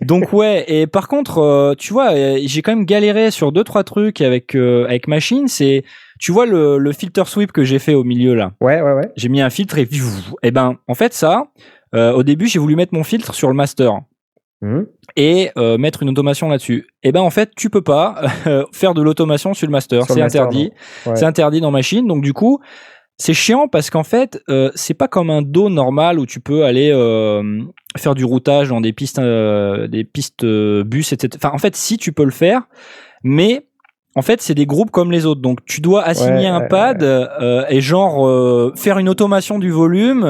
Donc 0.00 0.31
ouais. 0.32 0.64
Et 0.68 0.86
par 0.86 1.08
contre, 1.08 1.38
euh, 1.38 1.74
tu 1.76 1.92
vois, 1.92 2.12
euh, 2.12 2.38
j'ai 2.44 2.62
quand 2.62 2.74
même 2.74 2.84
galéré 2.86 3.30
sur 3.30 3.52
deux 3.52 3.64
trois 3.64 3.84
trucs 3.84 4.20
avec 4.20 4.54
euh, 4.54 4.84
avec 4.86 5.08
Machine. 5.08 5.48
C'est, 5.48 5.84
tu 6.18 6.32
vois 6.32 6.46
le, 6.46 6.78
le 6.78 6.92
filter 6.92 7.24
sweep 7.26 7.52
que 7.52 7.64
j'ai 7.64 7.78
fait 7.78 7.94
au 7.94 8.04
milieu 8.04 8.34
là. 8.34 8.52
Ouais, 8.60 8.80
ouais, 8.80 8.92
ouais. 8.92 9.10
J'ai 9.16 9.28
mis 9.28 9.40
un 9.40 9.50
filtre 9.50 9.78
et 9.78 9.88
et 10.42 10.50
ben 10.50 10.76
en 10.88 10.94
fait 10.94 11.12
ça. 11.14 11.44
euh, 11.94 12.12
au 12.12 12.22
début, 12.22 12.46
j'ai 12.46 12.58
voulu 12.58 12.76
mettre 12.76 12.94
mon 12.94 13.04
filtre 13.04 13.34
sur 13.34 13.48
le 13.48 13.54
master 13.54 13.92
Hum. 14.64 14.86
et 15.16 15.50
euh, 15.58 15.76
mettre 15.76 16.04
une 16.04 16.08
automation 16.10 16.48
là-dessus. 16.48 16.86
Et 17.02 17.10
ben 17.10 17.20
en 17.20 17.30
fait, 17.30 17.50
tu 17.56 17.68
peux 17.68 17.82
pas 17.82 18.22
euh, 18.46 18.64
faire 18.72 18.94
de 18.94 19.02
l'automation 19.02 19.54
sur 19.54 19.66
le 19.66 19.72
master, 19.72 20.04
c'est 20.06 20.22
interdit. 20.22 20.70
Ouais. 21.04 21.16
C'est 21.16 21.24
interdit 21.24 21.60
dans 21.60 21.72
machine. 21.72 22.06
Donc 22.06 22.22
du 22.22 22.32
coup, 22.32 22.60
c'est 23.22 23.34
chiant 23.34 23.68
parce 23.68 23.88
qu'en 23.88 24.02
fait, 24.02 24.42
euh, 24.48 24.72
c'est 24.74 24.94
pas 24.94 25.06
comme 25.06 25.30
un 25.30 25.42
dos 25.42 25.68
normal 25.68 26.18
où 26.18 26.26
tu 26.26 26.40
peux 26.40 26.64
aller 26.64 26.90
euh, 26.92 27.62
faire 27.96 28.16
du 28.16 28.24
routage 28.24 28.70
dans 28.70 28.80
des 28.80 28.92
pistes, 28.92 29.20
euh, 29.20 29.86
des 29.86 30.02
pistes 30.02 30.44
bus, 30.44 31.12
etc. 31.12 31.28
Enfin, 31.36 31.54
en 31.54 31.58
fait, 31.58 31.76
si 31.76 31.98
tu 31.98 32.12
peux 32.12 32.24
le 32.24 32.32
faire, 32.32 32.62
mais 33.22 33.64
en 34.16 34.22
fait, 34.22 34.42
c'est 34.42 34.54
des 34.54 34.66
groupes 34.66 34.90
comme 34.90 35.12
les 35.12 35.24
autres. 35.24 35.40
Donc, 35.40 35.64
tu 35.64 35.80
dois 35.80 36.02
assigner 36.02 36.46
Ouais, 36.46 36.46
un 36.48 36.60
ouais, 36.62 36.68
pad 36.68 37.04
euh, 37.04 37.64
et 37.68 37.80
genre 37.80 38.26
euh, 38.26 38.72
faire 38.74 38.98
une 38.98 39.08
automation 39.08 39.60
du 39.60 39.70
volume. 39.70 40.24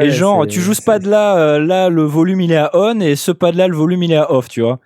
Et 0.00 0.10
genre, 0.10 0.46
tu 0.46 0.60
joues 0.60 0.74
ce 0.74 0.82
pad 0.82 1.06
là, 1.06 1.36
euh, 1.38 1.58
là 1.58 1.88
le 1.88 2.02
volume 2.02 2.40
il 2.40 2.52
est 2.52 2.56
à 2.56 2.70
on 2.72 3.00
et 3.00 3.16
ce 3.16 3.32
pad 3.32 3.56
là 3.56 3.66
le 3.66 3.76
volume 3.76 4.04
il 4.04 4.12
est 4.12 4.16
à 4.16 4.32
off, 4.32 4.48
tu 4.48 4.60
vois. 4.60 4.78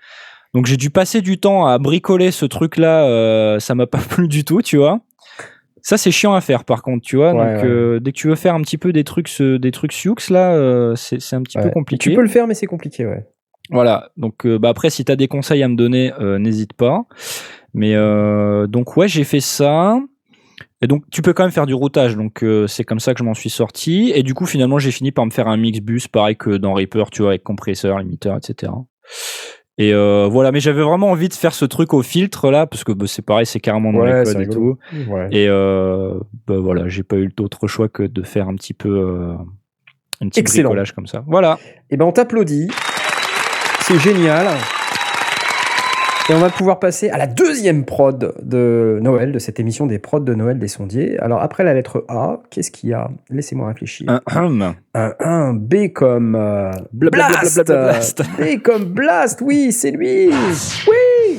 Donc 0.54 0.64
j'ai 0.64 0.78
dû 0.78 0.88
passer 0.88 1.20
du 1.20 1.38
temps 1.38 1.66
à 1.66 1.76
bricoler 1.78 2.30
ce 2.30 2.46
truc 2.46 2.78
là, 2.78 3.58
ça 3.60 3.74
m'a 3.74 3.86
pas 3.86 3.98
plu 3.98 4.26
du 4.26 4.44
tout, 4.44 4.62
tu 4.62 4.78
vois. 4.78 5.00
Ça 5.83 5.97
c'est 5.99 6.11
chiant 6.12 6.33
à 6.35 6.41
faire 6.41 6.64
par 6.64 6.83
contre, 6.83 7.03
tu 7.05 7.16
vois. 7.16 7.33
Ouais, 7.33 7.39
Donc 7.55 7.62
ouais. 7.64 7.68
euh, 7.68 8.01
dès 8.01 8.12
que 8.12 8.16
tu 8.16 8.28
veux 8.28 8.37
faire 8.37 8.55
un 8.55 8.61
petit 8.62 8.78
peu 8.78 8.93
des 8.93 9.05
trucs, 9.05 9.28
ce- 9.28 9.57
des 9.57 9.70
trucs 9.72 9.93
Sioux 9.93 10.14
là, 10.30 10.55
euh, 10.55 10.95
c'est 10.97 11.16
un 11.35 11.43
petit 11.43 11.59
peu 11.59 11.70
compliqué. 11.70 12.11
Tu 12.11 12.16
peux 12.16 12.22
le 12.22 12.28
faire, 12.28 12.47
mais 12.47 12.55
c'est 12.55 12.66
compliqué, 12.66 13.05
ouais. 13.05 13.26
Voilà. 13.70 14.11
Donc 14.16 14.47
euh, 14.47 14.59
bah 14.59 14.68
après 14.68 14.91
si 14.91 15.05
t'as 15.05 15.16
des 15.16 15.28
conseils 15.28 15.62
à 15.62 15.68
me 15.68 15.76
donner, 15.76 16.12
euh, 16.20 16.39
n'hésite 16.39 16.72
pas. 16.72 17.05
Mais 17.74 17.95
euh, 17.95 18.66
donc 18.66 18.97
ouais 18.97 19.09
j'ai 19.09 19.24
fait 19.24 19.41
ça. 19.41 19.99
Et 20.83 20.87
donc 20.89 21.05
tu 21.11 21.22
peux 21.22 21.33
quand 21.33 21.45
même 21.45 21.53
faire 21.53 21.66
du 21.66 21.74
routage, 21.74 22.16
donc 22.16 22.43
euh, 22.43 22.66
c'est 22.66 22.85
comme 22.85 22.99
ça 23.01 23.14
que 23.14 23.18
je 23.20 23.24
m'en 23.24 23.35
suis 23.35 23.51
sorti. 23.51 24.12
Et 24.14 24.22
du 24.22 24.35
coup 24.35 24.47
finalement 24.47 24.78
j'ai 24.78 24.91
fini 24.91 25.11
par 25.12 25.24
me 25.26 25.30
faire 25.30 25.49
un 25.49 25.57
mix 25.57 25.80
bus 25.80 26.09
pareil 26.09 26.37
que 26.37 26.51
dans 26.57 26.74
Reaper, 26.74 27.11
tu 27.11 27.22
vois, 27.22 27.30
avec 27.33 27.43
compresseur, 27.45 27.99
limiteur, 27.99 28.37
etc. 28.37 28.72
Et 29.79 29.95
euh, 29.95 30.29
voilà, 30.31 30.53
mais 30.53 30.61
j'avais 30.61 30.83
vraiment 30.83 31.11
envie 31.11 31.29
de 31.29 31.35
faire 31.35 31.55
ce 31.55 31.64
truc 31.64 31.95
au 31.95 32.03
filtre 32.03 32.51
là, 32.51 32.66
parce 32.66 32.85
que 32.85 32.93
bah, 32.93 33.07
c'est 33.09 33.23
pareil, 33.23 33.47
c'est 33.47 33.59
carrément 33.61 33.93
dans 33.93 34.01
Ouais, 34.01 34.18
les 34.18 34.25
codes 34.33 34.43
et 34.43 34.49
tout. 34.49 34.79
Ouais. 35.09 35.29
Et 35.33 35.49
euh, 35.49 36.14
bah 36.47 36.59
voilà, 36.59 36.89
j'ai 36.89 37.03
pas 37.03 37.16
eu 37.16 37.29
d'autre 37.35 37.66
choix 37.68 37.89
que 37.89 38.03
de 38.03 38.23
faire 38.23 38.49
un 38.49 38.55
petit 38.55 38.75
peu 38.75 38.91
euh, 38.91 39.33
un 40.20 40.29
petit 40.29 40.41
Excellent. 40.41 40.68
bricolage 40.68 40.93
comme 40.93 41.07
ça. 41.07 41.25
Voilà. 41.27 41.59
Eh 41.91 41.97
ben, 41.97 42.05
on 42.05 42.12
t'applaudit. 42.12 42.68
C'est 43.81 43.99
génial. 43.99 44.47
Et 46.33 46.35
on 46.35 46.39
va 46.39 46.49
pouvoir 46.49 46.80
passer 46.80 47.11
à 47.11 47.18
la 47.18 47.26
deuxième 47.26 47.85
prod 47.85 48.35
de 48.43 48.99
Noël, 49.03 49.33
de 49.33 49.39
cette 49.39 49.61
émission 49.61 49.87
des 49.87 49.99
prods 49.99 50.20
de 50.20 50.35
Noël 50.35 50.59
des 50.59 50.66
sondiers. 50.66 51.18
Alors, 51.18 51.43
après 51.43 51.62
la 51.62 51.74
lettre 51.74 52.07
A, 52.09 52.41
qu'est-ce 52.49 52.70
qu'il 52.70 52.89
y 52.89 52.95
a? 52.95 53.11
Laissez-moi 53.28 53.68
réfléchir. 53.68 54.09
Un, 54.09 54.62
un. 54.62 54.74
Un, 54.95 55.12
un, 55.20 55.53
B 55.53 55.93
comme 55.93 56.35
euh, 56.35 56.70
Blast. 56.95 57.66
blast. 57.66 58.22
B 58.39 58.62
comme 58.62 58.85
Blast, 58.85 59.43
oui, 59.43 59.72
c'est 59.72 59.91
lui. 59.91 60.30
Oui. 60.89 61.39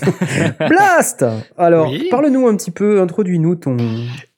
Blast 0.68 1.24
Alors, 1.56 1.90
Oui. 1.90 2.08
parle-nous 2.10 2.46
un 2.48 2.56
petit 2.56 2.70
peu, 2.70 3.00
introduis-nous 3.00 3.56
ton, 3.56 3.76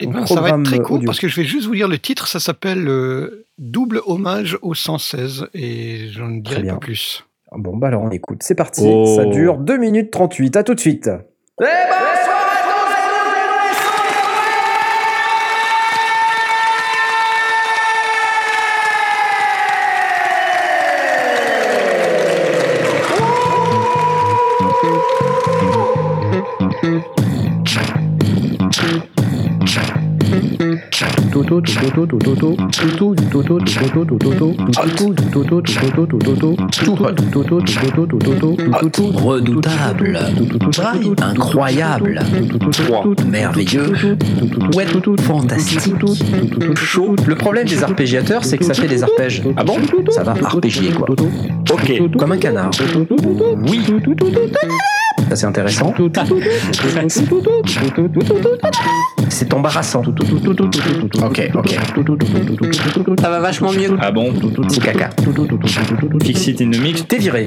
Eh 0.00 0.04
ton 0.06 0.10
ben, 0.12 0.26
ça 0.26 0.34
va 0.34 0.40
programme 0.40 0.60
être 0.62 0.66
très 0.66 0.78
court 0.80 0.96
audio. 0.96 1.06
parce 1.06 1.18
que 1.20 1.28
je 1.28 1.36
vais 1.36 1.46
juste 1.46 1.66
vous 1.66 1.72
lire 1.72 1.88
le 1.88 1.98
titre. 1.98 2.26
Ça 2.28 2.40
s'appelle 2.40 2.88
euh, 2.88 3.46
Double 3.58 4.00
hommage 4.06 4.58
au 4.62 4.74
116 4.74 5.48
et 5.54 6.08
je 6.10 6.22
ne 6.22 6.40
dirai 6.40 6.62
pas 6.64 6.76
plus. 6.76 7.24
Bon, 7.52 7.76
bah 7.76 7.86
alors 7.88 8.02
on 8.02 8.10
écoute. 8.10 8.42
C'est 8.42 8.54
parti. 8.54 8.82
Oh. 8.84 9.06
Ça 9.16 9.24
dure 9.24 9.58
2 9.58 9.76
minutes 9.78 10.10
38. 10.10 10.56
À 10.56 10.62
tout 10.62 10.74
de 10.74 10.80
suite. 10.80 11.08
Redoutable, 39.14 40.18
incroyable, 41.22 42.20
merveilleux, 43.26 43.92
ouais, 44.74 44.86
fantastique, 45.20 45.80
chaud. 46.74 47.16
Le 47.26 47.34
problème 47.34 47.66
des 47.66 47.82
arpégiateurs, 47.82 48.44
c'est 48.44 48.58
que 48.58 48.64
ça 48.64 48.74
fait 48.74 48.88
des 48.88 49.02
arpèges. 49.02 49.42
Ah 49.56 49.64
bon 49.64 49.76
Ça 50.10 50.22
va 50.22 50.34
arpégier 50.42 50.90
quoi. 50.90 51.06
Ok. 51.72 52.00
Comme 52.18 52.32
un 52.32 52.38
canard. 52.38 52.70
Oui. 53.68 53.80
Ça 55.28 55.36
c'est 55.36 55.46
intéressant. 55.46 55.94
C'est 59.36 59.52
embarrassant. 59.52 60.00
Ok, 61.22 61.50
ok. 61.54 61.76
Ça 63.20 63.28
va 63.28 63.38
vachement 63.38 63.70
mieux. 63.70 63.94
Ah 64.00 64.10
bon 64.10 64.32
C'est 64.68 64.82
caca. 64.82 65.10
Fix 66.24 66.46
it 66.46 66.62
in 66.62 66.70
the 66.70 66.80
mix. 66.80 67.06
T'es 67.06 67.18
viré. 67.18 67.46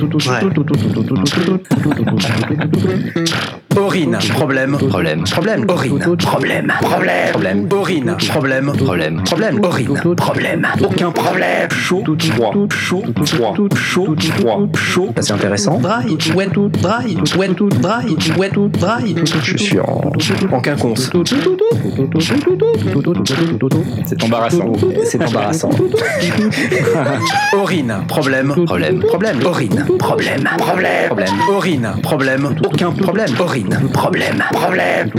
Orine, 3.77 4.17
problème, 4.33 4.77
problème, 4.77 5.23
problème, 5.25 5.65
orine, 5.69 5.99
problème, 6.17 6.73
problème, 6.81 7.27
problème, 7.31 7.67
orine, 7.71 8.15
problème, 8.29 8.71
problème, 8.75 9.21
problème, 9.23 9.59
orine, 9.63 10.15
problème, 10.17 10.67
aucun 10.83 11.11
problème, 11.11 11.69
chaud, 11.69 12.03
froid, 12.19 12.53
chaud, 12.69 13.03
froid, 13.25 13.53
chaud, 13.75 14.15
froid, 14.19 14.67
chaud. 14.75 15.09
Ça, 15.15 15.21
C'est 15.21 15.33
intéressant. 15.33 15.79
Dry, 15.79 16.17
wet, 16.35 16.49
dry, 16.49 17.17
wet, 17.37 17.53
dry, 17.79 18.17
wet, 18.37 18.51
dry. 18.69 19.15
Je 19.43 19.57
suis 19.57 19.79
en, 19.79 20.11
en 20.51 20.61
quinconce. 20.61 21.11
C'est 24.05 24.23
embarrassant. 24.23 24.73
C'est 25.05 25.23
embarrassant. 25.23 25.69
Orine, 27.53 27.95
problème, 28.07 28.55
problème, 28.65 28.99
problème, 28.99 29.39
orine, 29.45 29.85
problème, 29.99 30.43
problème, 30.57 31.07
problème, 31.07 31.33
orine, 31.51 31.93
problème, 32.01 32.55
aucun 32.65 32.91
problème, 32.91 33.29
orine, 33.39 33.58
problème, 33.93 34.43
problème. 34.51 35.11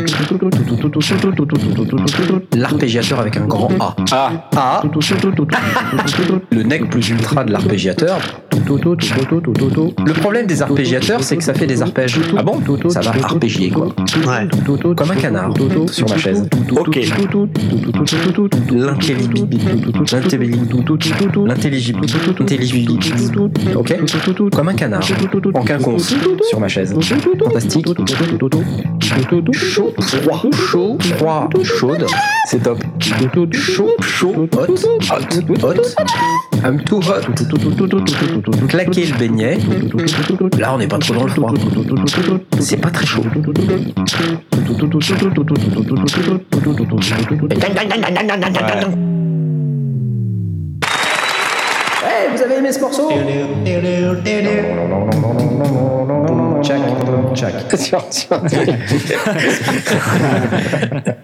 L'arpégiateur 2.55 3.20
avec 3.20 3.36
un 3.36 3.47
grand 3.47 3.70
A. 3.80 3.97
Ah, 4.12 4.49
A. 4.57 4.82
Le 6.51 6.62
nec 6.62 6.91
plus 6.91 7.09
ultra 7.11 7.45
de 7.45 7.53
l'arpégiateur. 7.53 8.18
Le 8.53 10.12
problème 10.12 10.46
des 10.46 10.62
arpégiateurs, 10.62 11.22
c'est 11.22 11.36
que 11.36 11.44
ça 11.44 11.55
fait 11.55 11.66
des 11.66 11.82
arpèges. 11.82 12.18
Ah 12.36 12.42
bon? 12.42 12.61
Ça 12.88 13.01
va 13.01 13.12
arpégier 13.22 13.70
quoi. 13.70 13.88
Comme 14.96 15.11
un 15.11 15.14
canard 15.16 15.53
sur 15.90 16.09
ma 16.09 16.16
chaise. 16.16 16.48
ok. 16.70 16.98
L'intelligibilité. 18.72 19.72
L'intelligibilité. 21.46 23.11
Ok 23.74 23.96
Comme 24.55 24.68
un 24.68 24.74
canard. 24.74 25.03
En 25.55 25.62
quinconce 25.62 26.14
sur 26.48 26.61
ma 26.61 26.68
chaise. 26.68 26.94
Fantastique. 27.44 27.86
Chaud, 29.53 29.92
froid, 30.01 30.42
chaud, 30.53 30.98
froid, 31.01 31.48
chaude. 31.62 32.07
C'est 32.46 32.62
top. 32.62 32.82
Chaud, 33.53 33.90
chaud, 34.01 34.48
hot, 34.53 34.74
hot, 35.11 35.62
hot. 35.62 35.74
I'm 36.63 36.79
too 36.85 36.99
hot. 36.99 37.23
Claquer 38.69 39.07
le 39.07 39.19
beignet. 39.19 39.59
Là, 40.59 40.75
on 40.75 40.79
n'est 40.79 40.87
pas 40.87 40.99
trop 40.99 41.15
dans 41.15 41.25
le 41.25 41.31
froid. 41.31 41.53
C'est 42.61 42.77
pas 42.77 42.91
très 42.91 43.07
chaud. 43.07 43.23
Hey, 52.03 52.29
vous 52.35 52.43
avez 52.43 52.57
aimé 52.57 52.73
ce 52.73 52.81
morceau 52.81 53.11
Check, 56.63 56.83
check. 57.35 57.55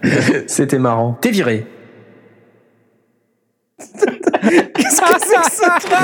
C'était 0.47 0.79
marrant. 0.79 1.17
T'es 1.21 1.29
viré. 1.31 1.65
Qu'est-ce 3.79 5.01
que 5.01 5.19
c'est 5.19 5.35
que 5.35 5.51
ça 5.51 5.77
Quoi 5.87 5.97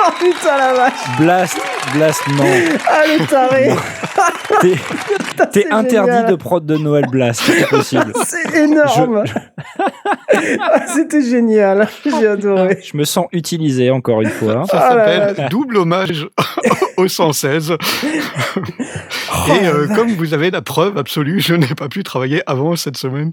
Oh 0.00 0.10
putain 0.20 0.56
la 0.58 0.72
vache 0.74 0.92
Blast, 1.18 1.58
Blast, 1.94 2.22
non. 2.36 2.44
Ah 2.88 3.02
le 3.06 3.26
taré 3.26 3.70
T'es 5.52 5.70
interdit 5.70 6.10
génial. 6.10 6.30
de 6.30 6.34
prod 6.36 6.64
de 6.66 6.76
Noël 6.76 7.06
Blast, 7.10 7.42
c'est 7.46 7.68
possible. 7.68 8.12
C'est 8.26 8.54
énorme 8.56 9.24
Ah, 10.60 10.86
C'était 10.94 11.22
génial, 11.22 11.88
j'ai 12.04 12.26
adoré. 12.26 12.78
Je 12.82 12.96
me 12.96 13.04
sens 13.04 13.26
utilisé 13.32 13.90
encore 13.90 14.20
une 14.22 14.30
fois. 14.30 14.64
Ça 14.70 14.78
Ah 14.82 14.88
s'appelle 14.90 15.48
double 15.50 15.78
hommage 15.78 16.26
au 16.96 17.08
116. 17.08 17.72
Oh 17.72 19.52
Et 19.54 19.66
euh, 19.66 19.86
comme 19.94 20.08
vous 20.10 20.34
avez 20.34 20.50
la 20.50 20.62
preuve 20.62 20.98
absolue, 20.98 21.40
je 21.40 21.54
n'ai 21.54 21.74
pas 21.74 21.88
pu 21.88 22.02
travailler 22.02 22.42
avant 22.46 22.76
cette 22.76 22.96
semaine. 22.96 23.32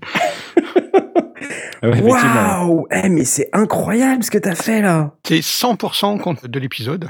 Effectivement. 1.84 2.64
Waouh 2.66 2.88
Eh 2.92 3.10
mais 3.10 3.26
c'est 3.26 3.50
incroyable 3.54 4.24
ce 4.24 4.32
que 4.32 4.38
t'as 4.38 4.56
fait 4.56 4.82
là 4.82 5.12
C'est 5.28 5.40
100% 5.40 6.20
compte 6.20 6.46
de 6.46 6.60
l'épisode. 6.60 7.10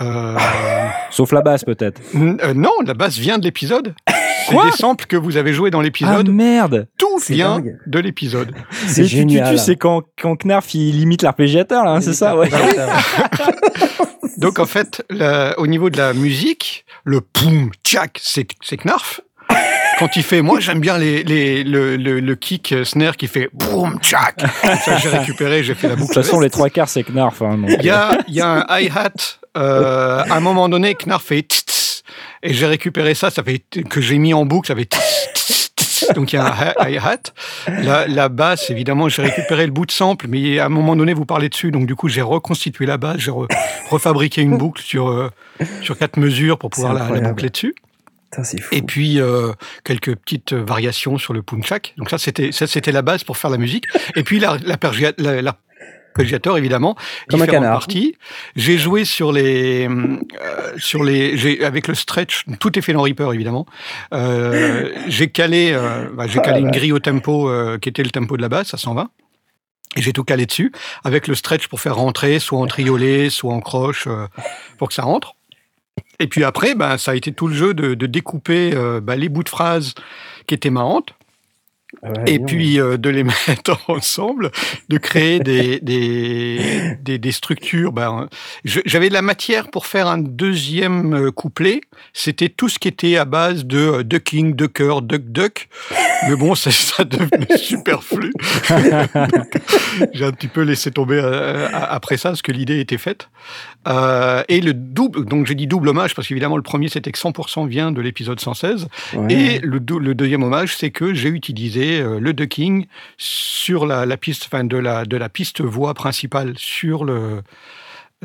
Euh, 0.00 0.38
Sauf 1.10 1.32
la 1.32 1.42
basse 1.42 1.64
peut-être. 1.64 2.00
euh, 2.14 2.54
non, 2.54 2.72
la 2.86 2.94
basse 2.94 3.18
vient 3.18 3.38
de 3.38 3.44
l'épisode. 3.44 3.94
C'est 4.48 4.54
Quoi 4.56 4.64
des 4.64 4.72
samples 4.72 5.06
que 5.06 5.16
vous 5.16 5.36
avez 5.36 5.52
joués 5.52 5.70
dans 5.70 5.78
Ah 5.78 5.84
l'épisode. 5.84 6.28
merde 6.28 6.88
Tout 6.98 7.18
vient 7.28 7.60
dingue. 7.60 7.78
de 7.86 7.98
l'épisode. 8.00 8.52
C'est 8.88 9.02
Et 9.02 9.04
tu, 9.04 9.10
tu, 9.10 9.16
génial. 9.18 9.52
tu, 9.52 9.58
c'est 9.58 9.76
quand, 9.76 10.02
quand 10.20 10.34
Knarf 10.44 10.74
il 10.74 10.98
limite 10.98 11.22
l'arpégiateur 11.22 11.84
là, 11.84 11.92
hein, 11.92 12.00
c'est 12.00 12.12
ça 12.12 12.36
ouais. 12.36 12.48
Donc 14.38 14.58
en 14.58 14.66
fait, 14.66 15.04
la- 15.10 15.56
au 15.60 15.66
niveau 15.68 15.90
de 15.90 15.96
la 15.98 16.12
musique, 16.12 16.84
le 17.04 17.20
poum, 17.20 17.70
tchac, 17.84 18.18
c'est 18.20 18.46
c'est 18.62 18.78
Knarf. 18.84 19.20
Quand 20.02 20.16
il 20.16 20.24
fait, 20.24 20.42
moi 20.42 20.58
j'aime 20.58 20.80
bien 20.80 20.98
les, 20.98 21.22
les, 21.22 21.62
le, 21.62 21.96
le, 21.96 22.18
le 22.18 22.34
kick 22.34 22.72
euh, 22.72 22.84
snare 22.84 23.16
qui 23.16 23.28
fait 23.28 23.48
boum, 23.52 24.00
tchac. 24.00 24.34
Ça 24.84 24.96
j'ai 24.98 25.08
récupéré, 25.08 25.62
j'ai 25.62 25.76
fait 25.76 25.86
la 25.86 25.94
De 25.94 26.00
boucle. 26.00 26.12
toute 26.12 26.24
façon 26.24 26.40
les 26.40 26.50
trois 26.50 26.70
quarts 26.70 26.88
c'est 26.88 27.04
Knarf. 27.04 27.40
Hein, 27.40 27.56
donc, 27.58 27.70
Il 27.78 27.84
y 27.84 27.90
a, 27.90 28.18
il 28.26 28.34
y 28.34 28.40
a 28.40 28.66
un 28.68 28.80
hi-hat. 28.80 29.12
euh, 29.56 30.24
à 30.28 30.34
un 30.34 30.40
moment 30.40 30.68
donné, 30.68 30.96
Knarf 30.96 31.22
fait 31.22 31.42
tss, 31.42 32.02
et 32.42 32.52
j'ai 32.52 32.66
récupéré 32.66 33.14
ça, 33.14 33.30
ça 33.30 33.44
fait 33.44 33.60
que 33.88 34.00
j'ai 34.00 34.18
mis 34.18 34.34
en 34.34 34.44
boucle, 34.44 34.66
ça 34.66 34.74
fait 34.74 34.86
tss, 34.92 36.08
donc 36.16 36.32
il 36.32 36.36
y 36.36 36.38
a 36.40 36.46
un 36.46 36.88
hi- 36.88 36.94
hi-hat. 36.94 37.22
La, 37.68 38.08
la 38.08 38.28
basse, 38.28 38.70
évidemment, 38.70 39.08
j'ai 39.08 39.22
récupéré 39.22 39.66
le 39.66 39.72
bout 39.72 39.86
de 39.86 39.92
sample, 39.92 40.26
mais 40.28 40.58
à 40.58 40.66
un 40.66 40.68
moment 40.68 40.96
donné, 40.96 41.14
vous 41.14 41.26
parlez 41.26 41.48
dessus, 41.48 41.70
donc 41.70 41.86
du 41.86 41.94
coup, 41.94 42.08
j'ai 42.08 42.22
reconstitué 42.22 42.86
la 42.86 42.96
basse, 42.96 43.18
j'ai 43.18 43.30
re- 43.30 43.46
refabriqué 43.88 44.42
une 44.42 44.58
boucle 44.58 44.82
sur 44.82 45.10
euh, 45.10 45.30
sur 45.80 45.96
quatre 45.96 46.16
mesures 46.16 46.58
pour 46.58 46.70
pouvoir 46.70 46.92
la, 46.92 47.08
la 47.08 47.28
boucler 47.28 47.50
dessus. 47.50 47.76
Putain, 48.32 48.44
c'est 48.44 48.60
fou. 48.60 48.74
Et 48.74 48.82
puis 48.82 49.20
euh, 49.20 49.52
quelques 49.84 50.16
petites 50.16 50.54
variations 50.54 51.18
sur 51.18 51.34
le 51.34 51.42
punchak. 51.42 51.94
Donc 51.98 52.10
ça 52.10 52.18
c'était 52.18 52.50
ça 52.50 52.66
c'était 52.66 52.90
la 52.92 53.02
base 53.02 53.22
pour 53.24 53.36
faire 53.36 53.50
la 53.50 53.58
musique. 53.58 53.84
Et 54.16 54.22
puis 54.24 54.40
la 54.40 54.56
la- 54.64 54.76
évidemment. 56.56 56.94
Comme 57.28 57.42
un 57.42 57.44
différentes 57.44 57.64
canard. 57.64 57.78
parties. 57.78 58.16
J'ai 58.56 58.78
joué 58.78 59.04
sur 59.04 59.32
les 59.32 59.88
euh, 59.88 60.18
sur 60.78 61.04
les 61.04 61.36
j'ai 61.36 61.64
avec 61.64 61.88
le 61.88 61.94
stretch. 61.94 62.44
Tout 62.58 62.78
est 62.78 62.82
fait 62.82 62.92
dans 62.92 63.02
Reaper 63.02 63.32
évidemment. 63.32 63.66
Euh, 64.12 64.90
j'ai 65.08 65.28
calé 65.30 65.72
euh, 65.72 66.08
bah, 66.14 66.26
j'ai 66.26 66.40
calé 66.40 66.60
une 66.60 66.70
grille 66.70 66.92
au 66.92 66.98
tempo 66.98 67.48
euh, 67.48 67.78
qui 67.78 67.88
était 67.88 68.02
le 68.02 68.10
tempo 68.10 68.36
de 68.36 68.42
la 68.42 68.48
basse 68.48 68.74
à 68.74 68.78
120. 68.78 69.10
Et 69.96 70.00
j'ai 70.02 70.12
tout 70.14 70.24
calé 70.24 70.46
dessus 70.46 70.72
avec 71.04 71.28
le 71.28 71.34
stretch 71.34 71.68
pour 71.68 71.80
faire 71.80 71.96
rentrer, 71.96 72.38
soit 72.38 72.58
en 72.58 72.66
triolet, 72.66 73.28
soit 73.28 73.52
en 73.52 73.60
croche, 73.60 74.06
euh, 74.06 74.26
pour 74.78 74.88
que 74.88 74.94
ça 74.94 75.02
rentre. 75.02 75.34
Et 76.18 76.26
puis 76.26 76.44
après, 76.44 76.74
ben, 76.74 76.98
ça 76.98 77.12
a 77.12 77.14
été 77.14 77.32
tout 77.32 77.48
le 77.48 77.54
jeu 77.54 77.74
de, 77.74 77.94
de 77.94 78.06
découper 78.06 78.72
euh, 78.74 79.00
ben, 79.00 79.16
les 79.16 79.28
bouts 79.28 79.42
de 79.42 79.48
phrases 79.48 79.94
qui 80.46 80.54
étaient 80.54 80.70
marrantes 80.70 81.14
ouais, 82.02 82.10
et 82.26 82.38
puis 82.38 82.80
euh, 82.80 82.96
de 82.96 83.10
les 83.10 83.24
mettre 83.48 83.78
ensemble, 83.88 84.50
de 84.88 84.98
créer 84.98 85.40
des, 85.40 85.80
des, 85.80 86.96
des, 87.00 87.18
des 87.18 87.32
structures. 87.32 87.92
Ben, 87.92 88.28
J'avais 88.64 89.08
de 89.08 89.14
la 89.14 89.22
matière 89.22 89.68
pour 89.68 89.86
faire 89.86 90.06
un 90.08 90.18
deuxième 90.18 91.14
euh, 91.14 91.30
couplet. 91.30 91.80
C'était 92.12 92.48
tout 92.48 92.68
ce 92.68 92.78
qui 92.78 92.88
était 92.88 93.16
à 93.16 93.24
base 93.24 93.64
de 93.64 93.78
euh, 93.78 94.02
ducking, 94.02 94.54
ducker, 94.54 95.00
duck, 95.02 95.22
duck. 95.26 95.68
Mais 96.28 96.36
bon, 96.36 96.54
ça, 96.56 96.70
ça 96.70 97.04
devenait 97.04 97.56
superflu. 97.56 98.32
J'ai 100.12 100.24
un 100.24 100.32
petit 100.32 100.48
peu 100.48 100.62
laissé 100.62 100.90
tomber 100.90 101.20
euh, 101.22 101.68
après 101.72 102.16
ça, 102.16 102.30
parce 102.30 102.42
que 102.42 102.52
l'idée 102.52 102.80
était 102.80 102.98
faite. 102.98 103.28
Et 104.48 104.60
le 104.60 104.72
double, 104.74 105.24
donc 105.24 105.46
j'ai 105.46 105.56
dit 105.56 105.66
double 105.66 105.88
hommage, 105.88 106.14
parce 106.14 106.28
qu'évidemment 106.28 106.56
le 106.56 106.62
premier 106.62 106.88
c'était 106.88 107.10
que 107.10 107.18
100% 107.18 107.66
vient 107.66 107.90
de 107.90 108.00
l'épisode 108.00 108.38
116. 108.38 108.86
Ouais. 109.14 109.32
Et 109.32 109.58
le 109.58 109.80
deuxième 109.80 110.44
hommage, 110.44 110.76
c'est 110.76 110.90
que 110.90 111.14
j'ai 111.14 111.28
utilisé 111.28 111.81
euh, 112.00 112.20
le 112.20 112.32
ducking 112.32 112.86
sur 113.16 113.86
la, 113.86 114.06
la 114.06 114.16
piste, 114.16 114.44
enfin 114.46 114.64
de 114.64 114.76
la 114.76 115.04
de 115.04 115.16
la 115.16 115.28
piste 115.28 115.60
voix 115.60 115.94
principale 115.94 116.54
sur 116.56 117.04
le 117.04 117.42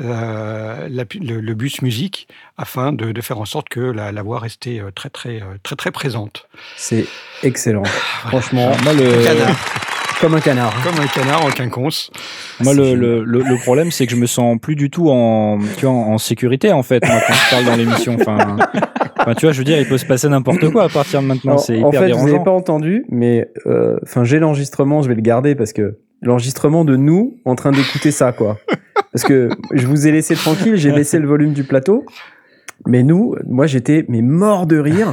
euh, 0.00 0.88
la 0.90 1.04
le, 1.20 1.40
le 1.40 1.54
bus 1.54 1.82
musique 1.82 2.28
afin 2.56 2.92
de, 2.92 3.12
de 3.12 3.20
faire 3.20 3.40
en 3.40 3.44
sorte 3.44 3.68
que 3.68 3.80
la, 3.80 4.12
la 4.12 4.22
voix 4.22 4.38
restait 4.38 4.80
euh, 4.80 4.90
très 4.90 5.10
très 5.10 5.42
très 5.62 5.76
très 5.76 5.90
présente. 5.90 6.48
C'est 6.76 7.06
excellent. 7.42 7.84
Franchement, 7.84 8.72
Moi 8.84 8.92
le, 8.92 9.24
canard. 9.24 9.56
Comme 10.20 10.34
un 10.34 10.40
canard. 10.40 10.74
Comme 10.82 10.98
un 10.98 11.06
canard 11.06 11.44
en 11.44 11.50
quinconce. 11.50 12.10
moi, 12.58 12.74
le, 12.74 12.94
le, 12.94 13.58
problème, 13.62 13.92
c'est 13.92 14.04
que 14.06 14.12
je 14.12 14.16
me 14.16 14.26
sens 14.26 14.58
plus 14.60 14.74
du 14.74 14.90
tout 14.90 15.10
en, 15.10 15.58
tu 15.76 15.86
vois, 15.86 15.94
en 15.94 16.18
sécurité, 16.18 16.72
en 16.72 16.82
fait, 16.82 17.04
moi, 17.06 17.20
quand 17.24 17.34
je 17.34 17.50
parle 17.50 17.64
dans 17.64 17.76
l'émission. 17.76 18.16
Enfin, 18.20 18.56
enfin, 19.28 19.34
tu 19.34 19.46
vois, 19.46 19.52
je 19.52 19.58
veux 19.58 19.64
dire, 19.64 19.78
il 19.78 19.86
peut 19.86 19.98
se 19.98 20.06
passer 20.06 20.28
n'importe 20.28 20.70
quoi 20.70 20.84
à 20.84 20.88
partir 20.88 21.20
de 21.22 21.26
maintenant. 21.26 21.54
En, 21.54 21.58
C'est 21.58 21.82
en 21.82 21.88
hyper 21.88 22.00
fait, 22.00 22.10
vous 22.12 22.18
n'avez 22.18 22.30
dérangeant. 22.30 22.44
pas 22.44 22.50
entendu, 22.52 23.04
mais 23.10 23.50
euh, 23.66 23.98
enfin, 24.02 24.24
j'ai 24.24 24.38
l'enregistrement, 24.38 25.02
je 25.02 25.08
vais 25.08 25.14
le 25.14 25.22
garder 25.22 25.54
parce 25.54 25.72
que 25.72 25.98
l'enregistrement 26.22 26.84
de 26.84 26.96
nous 26.96 27.38
en 27.44 27.54
train 27.54 27.70
d'écouter 27.70 28.10
ça, 28.10 28.32
quoi. 28.32 28.58
Parce 29.12 29.24
que 29.24 29.48
je 29.72 29.86
vous 29.86 30.06
ai 30.06 30.12
laissé 30.12 30.34
tranquille, 30.34 30.76
j'ai 30.76 30.92
baissé 30.92 31.18
le 31.18 31.26
volume 31.26 31.52
du 31.52 31.64
plateau. 31.64 32.04
Mais 32.86 33.02
nous, 33.02 33.34
moi 33.44 33.66
j'étais 33.66 34.04
mais 34.08 34.22
mort 34.22 34.66
de 34.66 34.78
rire 34.78 35.12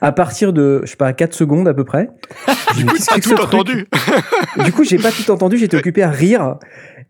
à 0.00 0.10
partir 0.10 0.52
de, 0.52 0.80
je 0.84 0.90
sais 0.90 0.96
pas, 0.96 1.12
4 1.12 1.32
secondes 1.32 1.68
à 1.68 1.72
peu 1.74 1.84
près. 1.84 2.08
Du 2.76 2.84
coup, 2.84 2.96
t'as 2.98 3.16
que 3.16 3.20
tout 3.20 3.40
entendu. 3.40 3.86
Du 4.64 4.72
coup, 4.72 4.82
j'ai 4.82 4.98
pas 4.98 5.12
tout 5.12 5.30
entendu, 5.30 5.56
j'étais 5.56 5.76
occupé 5.76 6.02
à 6.02 6.10
rire. 6.10 6.56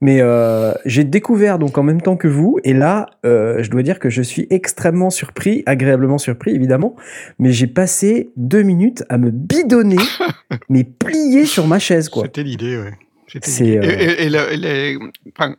Mais 0.04 0.18
euh, 0.20 0.74
j'ai 0.84 1.02
découvert 1.04 1.58
donc 1.58 1.78
en 1.78 1.82
même 1.82 2.02
temps 2.02 2.16
que 2.16 2.28
vous, 2.28 2.58
et 2.62 2.74
là, 2.74 3.06
euh, 3.24 3.62
je 3.62 3.70
dois 3.70 3.82
dire 3.82 3.98
que 3.98 4.10
je 4.10 4.20
suis 4.20 4.46
extrêmement 4.50 5.08
surpris, 5.08 5.62
agréablement 5.64 6.18
surpris 6.18 6.50
évidemment, 6.50 6.94
mais 7.38 7.52
j'ai 7.52 7.66
passé 7.66 8.28
deux 8.36 8.62
minutes 8.62 9.02
à 9.08 9.16
me 9.16 9.30
bidonner, 9.30 9.96
mais 10.68 10.84
plié 10.84 11.46
sur 11.46 11.66
ma 11.66 11.78
chaise 11.78 12.10
quoi. 12.10 12.24
C'était 12.24 12.42
l'idée, 12.42 12.76
ouais. 12.76 12.92
C'était 13.28 13.78
euh, 13.78 13.82
Et- 13.82 14.04
et- 14.04 14.22
et 14.24 14.28
le- 14.28 14.54
les- 14.56 14.98
enfin, 15.38 15.56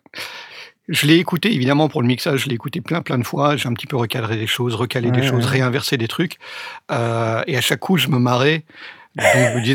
je 0.89 1.08
l'ai 1.08 1.16
écouté, 1.18 1.52
évidemment, 1.52 1.89
pour 1.89 2.04
le 2.04 2.08
mixage, 2.08 2.41
je 2.43 2.48
l'ai 2.50 2.54
écouté 2.54 2.82
plein, 2.82 3.02
plein 3.02 3.18
de 3.18 3.24
fois. 3.26 3.56
J'ai 3.58 3.68
un 3.68 3.74
petit 3.74 3.88
peu 3.88 3.96
recadré 3.98 4.38
des 4.38 4.46
choses, 4.46 4.76
recalé 4.76 5.10
des 5.10 5.22
Ouais, 5.22 5.26
choses, 5.28 5.46
réinversé 5.48 5.98
des 5.98 6.08
trucs. 6.08 6.38
Et 6.91 7.58
à 7.58 7.62
chaque 7.62 7.80
coup, 7.80 7.98
je 7.98 8.10
me 8.10 8.20
marrais. 8.20 8.64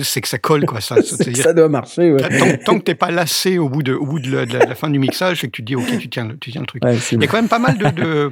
C'est 0.04 0.20
que 0.20 0.28
ça 0.28 0.38
colle, 0.38 0.66
quoi. 0.66 0.80
Ça, 0.80 0.96
que 0.96 1.34
ça 1.34 1.52
doit 1.52 1.68
marcher, 1.68 2.12
ouais. 2.12 2.38
tant, 2.38 2.72
tant 2.72 2.78
que 2.78 2.84
t'es 2.84 2.94
pas 2.94 3.10
lassé 3.10 3.58
au 3.58 3.68
bout 3.68 3.82
de, 3.82 3.94
au 3.94 4.04
bout 4.06 4.20
de 4.20 4.30
la, 4.30 4.46
de 4.46 4.74
fin 4.74 4.90
du 4.90 4.98
mixage, 4.98 5.40
c'est 5.40 5.46
que 5.46 5.52
tu 5.52 5.62
te 5.62 5.66
dis, 5.66 5.76
OK, 5.76 5.98
tu 5.98 6.08
tiens, 6.08 6.26
le- 6.28 6.36
tu 6.38 6.50
tiens 6.52 6.60
le 6.60 6.66
truc. 6.66 6.84
Ouais, 6.84 6.96
Il 7.12 7.20
y 7.20 7.24
a 7.24 7.26
quand 7.26 7.38
même 7.38 7.48
pas 7.48 7.58
mal 7.58 7.78
de, 7.78 7.88
de- 7.90 8.30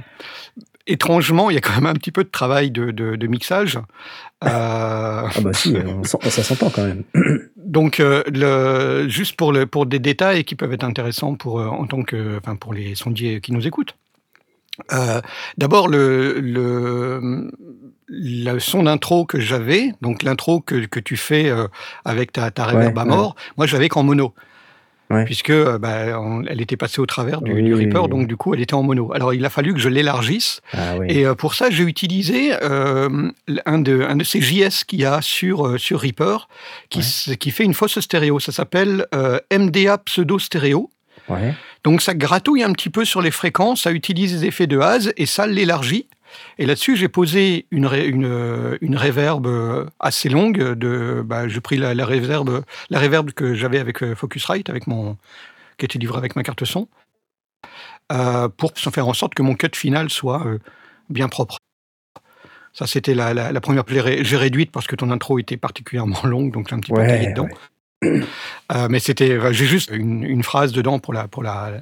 étrangement, 0.87 1.51
il 1.51 1.55
y 1.55 1.57
a 1.57 1.61
quand 1.61 1.75
même 1.75 1.87
un 1.87 1.95
petit 1.95 2.13
peu 2.13 2.25
de 2.25 2.29
travail 2.31 2.71
de, 2.71 2.91
de- 2.91 3.17
de 3.17 3.27
mixage. 3.27 3.77
Euh, 3.77 3.83
Ah 4.45 5.31
bah 5.43 5.53
si, 5.53 5.75
on 5.77 6.03
ça 6.05 6.43
s'entend 6.43 6.71
quand 6.71 6.85
même. 6.87 7.05
donc, 7.57 8.01
euh, 8.01 8.23
le, 8.33 9.09
juste 9.09 9.37
pour, 9.37 9.53
le, 9.53 9.67
pour 9.67 9.87
des 9.87 9.99
détails 9.99 10.45
qui 10.45 10.55
peuvent 10.55 10.73
être 10.73 10.85
intéressants 10.85 11.35
pour, 11.35 11.61
euh, 11.61 11.67
en 11.67 11.87
tant 11.87 12.03
que, 12.03 12.39
enfin, 12.39 12.57
pour 12.57 12.73
les 12.73 12.95
sondiers 12.95 13.41
qui 13.41 13.53
nous 13.53 13.67
écoutent. 13.67 13.95
Euh, 14.93 15.21
D'abord, 15.59 15.89
le, 15.89 16.39
le, 16.39 17.51
le 18.09 18.59
son 18.59 18.85
d'intro 18.85 19.25
que 19.27 19.39
j'avais, 19.41 19.93
donc 20.01 20.23
l'intro 20.23 20.61
que, 20.61 20.87
que 20.87 21.01
tu 21.01 21.17
fais 21.17 21.49
euh, 21.49 21.67
avec 22.05 22.33
ta, 22.33 22.51
ta 22.51 22.65
reverb 22.65 22.95
Ouais, 22.97 23.03
à 23.03 23.05
mort, 23.05 23.37
moi 23.57 23.67
je 23.67 23.75
l'avais 23.75 23.89
qu'en 23.89 24.03
mono. 24.03 24.35
Ouais. 25.11 25.25
Puisque 25.25 25.49
euh, 25.51 25.79
bah, 25.79 26.21
on- 26.21 26.45
elle 26.47 26.61
était 26.61 26.77
passée 26.77 27.01
au 27.01 27.07
travers 27.07 27.41
du, 27.41 27.53
Oui, 27.53 27.63
du 27.63 27.73
oui, 27.75 27.85
Reaper, 27.87 28.03
oui. 28.05 28.09
donc 28.11 28.27
du 28.29 28.37
coup 28.37 28.53
elle 28.55 28.61
était 28.61 28.75
en 28.75 28.83
mono. 28.83 29.11
Alors 29.15 29.33
il 29.33 29.43
a 29.47 29.51
fallu 29.51 29.73
que 29.73 29.81
je 29.81 29.89
l'élargisse 29.89 30.61
Ah 30.75 30.97
oui. 30.99 31.07
et 31.09 31.25
euh, 31.27 31.35
pour 31.35 31.55
ça, 31.55 31.71
j'ai 31.71 31.85
utilisé 31.85 32.53
un, 32.53 33.79
de, 33.79 34.03
un 34.03 34.17
de 34.17 34.25
ces 34.25 34.41
JS 34.41 34.85
qu'il 34.87 35.01
y 35.01 35.05
a 35.07 35.23
sur, 35.23 35.79
sur 35.81 36.01
Reaper 36.01 36.49
qui, 36.91 37.01
qui 37.39 37.51
fait 37.51 37.65
une 37.65 37.75
fausse 37.75 37.99
stéréo. 38.01 38.39
Ça 38.41 38.53
s'appelle 38.53 39.07
MDA 39.51 39.99
pseudo 39.99 40.39
stéréo. 40.39 40.91
Donc 41.85 42.01
ça 42.03 42.15
gratouille 42.15 42.63
un 42.63 42.73
petit 42.73 42.89
peu 42.91 43.05
sur 43.05 43.21
les 43.21 43.31
fréquences, 43.31 43.83
ça 43.83 43.93
utilise 43.93 44.33
les 44.43 44.47
effets 44.49 44.67
de 44.67 44.79
Haas 44.79 45.11
et 45.17 45.27
ça 45.27 45.47
l'élargit. 45.47 46.07
Et 46.59 46.67
là-dessus, 46.67 46.97
j'ai 46.97 47.09
posé 47.09 47.67
une, 47.71 47.87
ré- 47.87 48.07
une, 48.09 48.79
une 48.81 48.97
reverb 48.97 49.47
euh, 49.47 49.87
assez 50.01 50.29
longue. 50.29 50.59
De, 50.75 51.23
bah, 51.25 51.49
j'ai 51.49 51.61
pris 51.61 51.77
la, 51.77 51.95
la, 51.95 52.05
reverb, 52.05 52.63
la 52.91 53.01
reverb 53.01 53.31
que 53.33 53.55
j'avais 53.55 53.79
avec 53.79 54.03
euh, 54.03 54.15
Focusrite, 54.15 54.71
avec 54.71 54.87
mon, 54.87 55.17
qui 55.79 55.85
était 55.87 55.99
livré 55.99 56.19
avec 56.19 56.37
ma 56.37 56.43
carte 56.43 56.65
son, 56.65 56.89
euh, 58.13 58.49
pour 58.49 58.73
faire 58.77 59.09
en 59.09 59.15
sorte 59.15 59.35
que 59.35 59.43
mon 59.43 59.55
cut 59.55 59.71
final 59.75 60.11
soit 60.11 60.47
euh, 60.47 60.59
bien 61.11 61.29
propre. 61.29 61.59
Ça, 62.73 62.87
c'était 62.87 63.15
la, 63.15 63.35
la, 63.35 63.51
la 63.53 63.61
première. 63.61 63.85
J'ai 63.89 64.37
réduite 64.37 64.71
parce 64.71 64.87
que 64.87 64.95
ton 64.97 65.11
intro 65.11 65.39
était 65.39 65.57
particulièrement 65.57 66.21
longue, 66.25 66.53
donc 66.53 66.69
j'ai 66.69 66.75
un 66.75 66.81
petit 66.81 66.93
peu 66.93 66.99
Ouais, 67.01 67.07
taillé 67.09 67.31
dedans. 67.33 67.49
Euh, 68.05 68.87
mais 68.89 69.01
c'était, 69.01 69.39
j'ai 69.53 69.67
juste 69.67 69.91
une, 69.91 70.23
une 70.23 70.43
phrase 70.45 70.73
dedans 70.73 70.99
pour 70.99 71.13
la, 71.13 71.27
pour 71.27 71.43
la. 71.43 71.73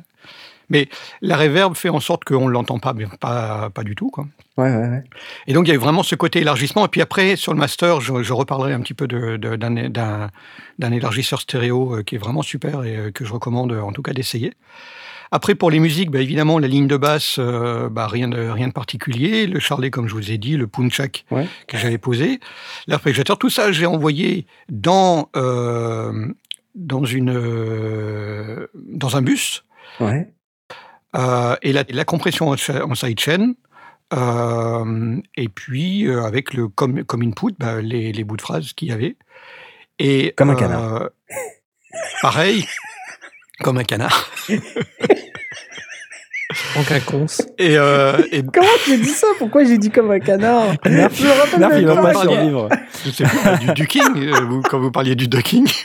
Mais 0.69 0.89
la 1.23 1.37
reverb 1.37 1.75
fait 1.75 1.89
en 1.89 2.01
sorte 2.01 2.25
qu'on 2.25 2.49
l'entend 2.49 2.79
pas, 2.79 2.93
bien- 2.93 3.09
pas, 3.21 3.71
pas 3.71 3.85
du 3.85 3.95
tout, 3.95 4.11
quoi. 4.11 4.27
Ouais, 4.57 4.71
ouais, 4.75 4.89
ouais. 4.89 5.05
Et 5.47 5.53
donc 5.53 5.67
il 5.67 5.69
y 5.69 5.73
a 5.73 5.75
eu 5.75 5.79
vraiment 5.79 6.03
ce 6.03 6.15
côté 6.15 6.41
élargissement. 6.41 6.85
Et 6.87 6.89
puis 6.89 7.03
après, 7.03 7.37
sur 7.37 7.53
le 7.53 7.59
master, 7.59 8.01
je, 8.01 8.23
je 8.23 8.33
reparlerai 8.33 8.73
un 8.73 8.81
petit 8.81 8.95
peu 8.95 9.07
d'un 9.07 10.93
élargisseur 10.93 11.41
stéréo 11.41 11.97
euh, 11.97 12.03
qui 12.03 12.15
est 12.15 12.19
vraiment 12.19 12.43
super 12.43 12.83
et 12.85 12.97
euh, 12.97 13.11
que 13.11 13.25
je 13.25 13.33
recommande 13.33 13.73
euh, 13.73 13.81
en 13.83 13.93
tout 13.93 14.03
cas 14.03 14.13
d'essayer. 14.13 14.55
Après, 15.33 15.57
pour 15.57 15.71
les 15.73 15.81
musiques, 15.81 16.11
bah, 16.11 16.21
évidemment, 16.21 16.59
la 16.61 16.69
ligne 16.69 16.87
de 16.87 16.97
basse, 16.97 17.37
euh, 17.41 17.89
bah, 17.89 18.07
rien, 18.07 18.29
de, 18.29 18.49
rien 18.49 18.69
de 18.69 18.73
particulier. 18.73 19.47
Le 19.49 19.59
charlet, 19.59 19.91
comme 19.91 20.07
je 20.09 20.15
vous 20.15 20.31
ai 20.31 20.39
dit, 20.39 20.57
le 20.57 20.69
punchak 20.69 21.25
Ouais. 21.33 21.47
que 21.67 21.77
j'avais 21.77 21.99
posé. 21.99 22.39
L'arpégiateur, 22.87 23.37
tout 23.37 23.51
ça, 23.51 23.73
j'ai 23.73 23.87
envoyé 23.87 24.47
dans, 24.69 25.29
euh, 25.37 26.29
dans, 26.77 27.05
une, 27.05 27.31
euh, 27.35 28.69
dans 28.75 29.17
un 29.17 29.23
bus. 29.23 29.65
Ouais. 30.01 30.29
Euh, 31.17 31.57
et 31.63 31.73
la, 31.73 31.85
la 31.89 32.05
compression 32.05 32.49
en, 32.49 32.57
cha- 32.57 32.85
en 32.85 32.95
sidechain. 32.95 33.55
Euh, 34.13 35.21
et 35.37 35.49
puis, 35.49 36.07
euh, 36.07 36.23
avec 36.25 36.55
le 36.55 36.69
comme, 36.69 37.05
comme 37.05 37.23
input, 37.23 37.55
bah, 37.59 37.81
les, 37.81 38.13
les 38.13 38.25
bouts 38.25 38.37
de 38.37 38.43
phrases 38.43 38.73
qu'il 38.73 38.89
y 38.89 38.93
avait. 38.93 39.17
Et, 39.99 40.33
Comme 40.37 40.51
un 40.51 40.55
canard. 40.57 41.09
Pareil, 42.23 42.67
comme 43.61 43.79
un 43.79 43.85
canard. 43.85 44.31
En 46.77 46.83
quinconce. 46.83 47.43
Et, 47.59 47.77
euh, 47.79 48.17
et 48.33 48.43
Comment 48.43 48.67
j'ai 48.87 48.97
dit 48.99 49.09
ça? 49.09 49.27
Pourquoi 49.39 49.65
j'ai 49.65 49.79
dit 49.79 49.91
comme 49.91 50.11
un 50.11 50.19
canard? 50.21 50.75
Nerf, 50.85 51.11
Je 51.15 51.25
me 51.25 51.31
rappelle 51.31 51.61
Nerf, 51.61 51.69
même 51.71 51.81
il 51.81 51.87
va 51.87 51.97
pas. 51.97 52.13
pas 52.13 52.21
survivre. 52.23 52.69
je 53.05 53.11
sais 53.11 53.25
plus, 53.25 53.39
bah, 53.45 53.57
du, 53.57 53.73
du 53.73 53.87
king, 53.87 54.03
euh, 54.17 54.41
vous- 54.49 54.63
quand 54.63 54.79
vous 54.79 54.91
parliez 54.91 55.15
du 55.15 55.29
ducking. 55.29 55.67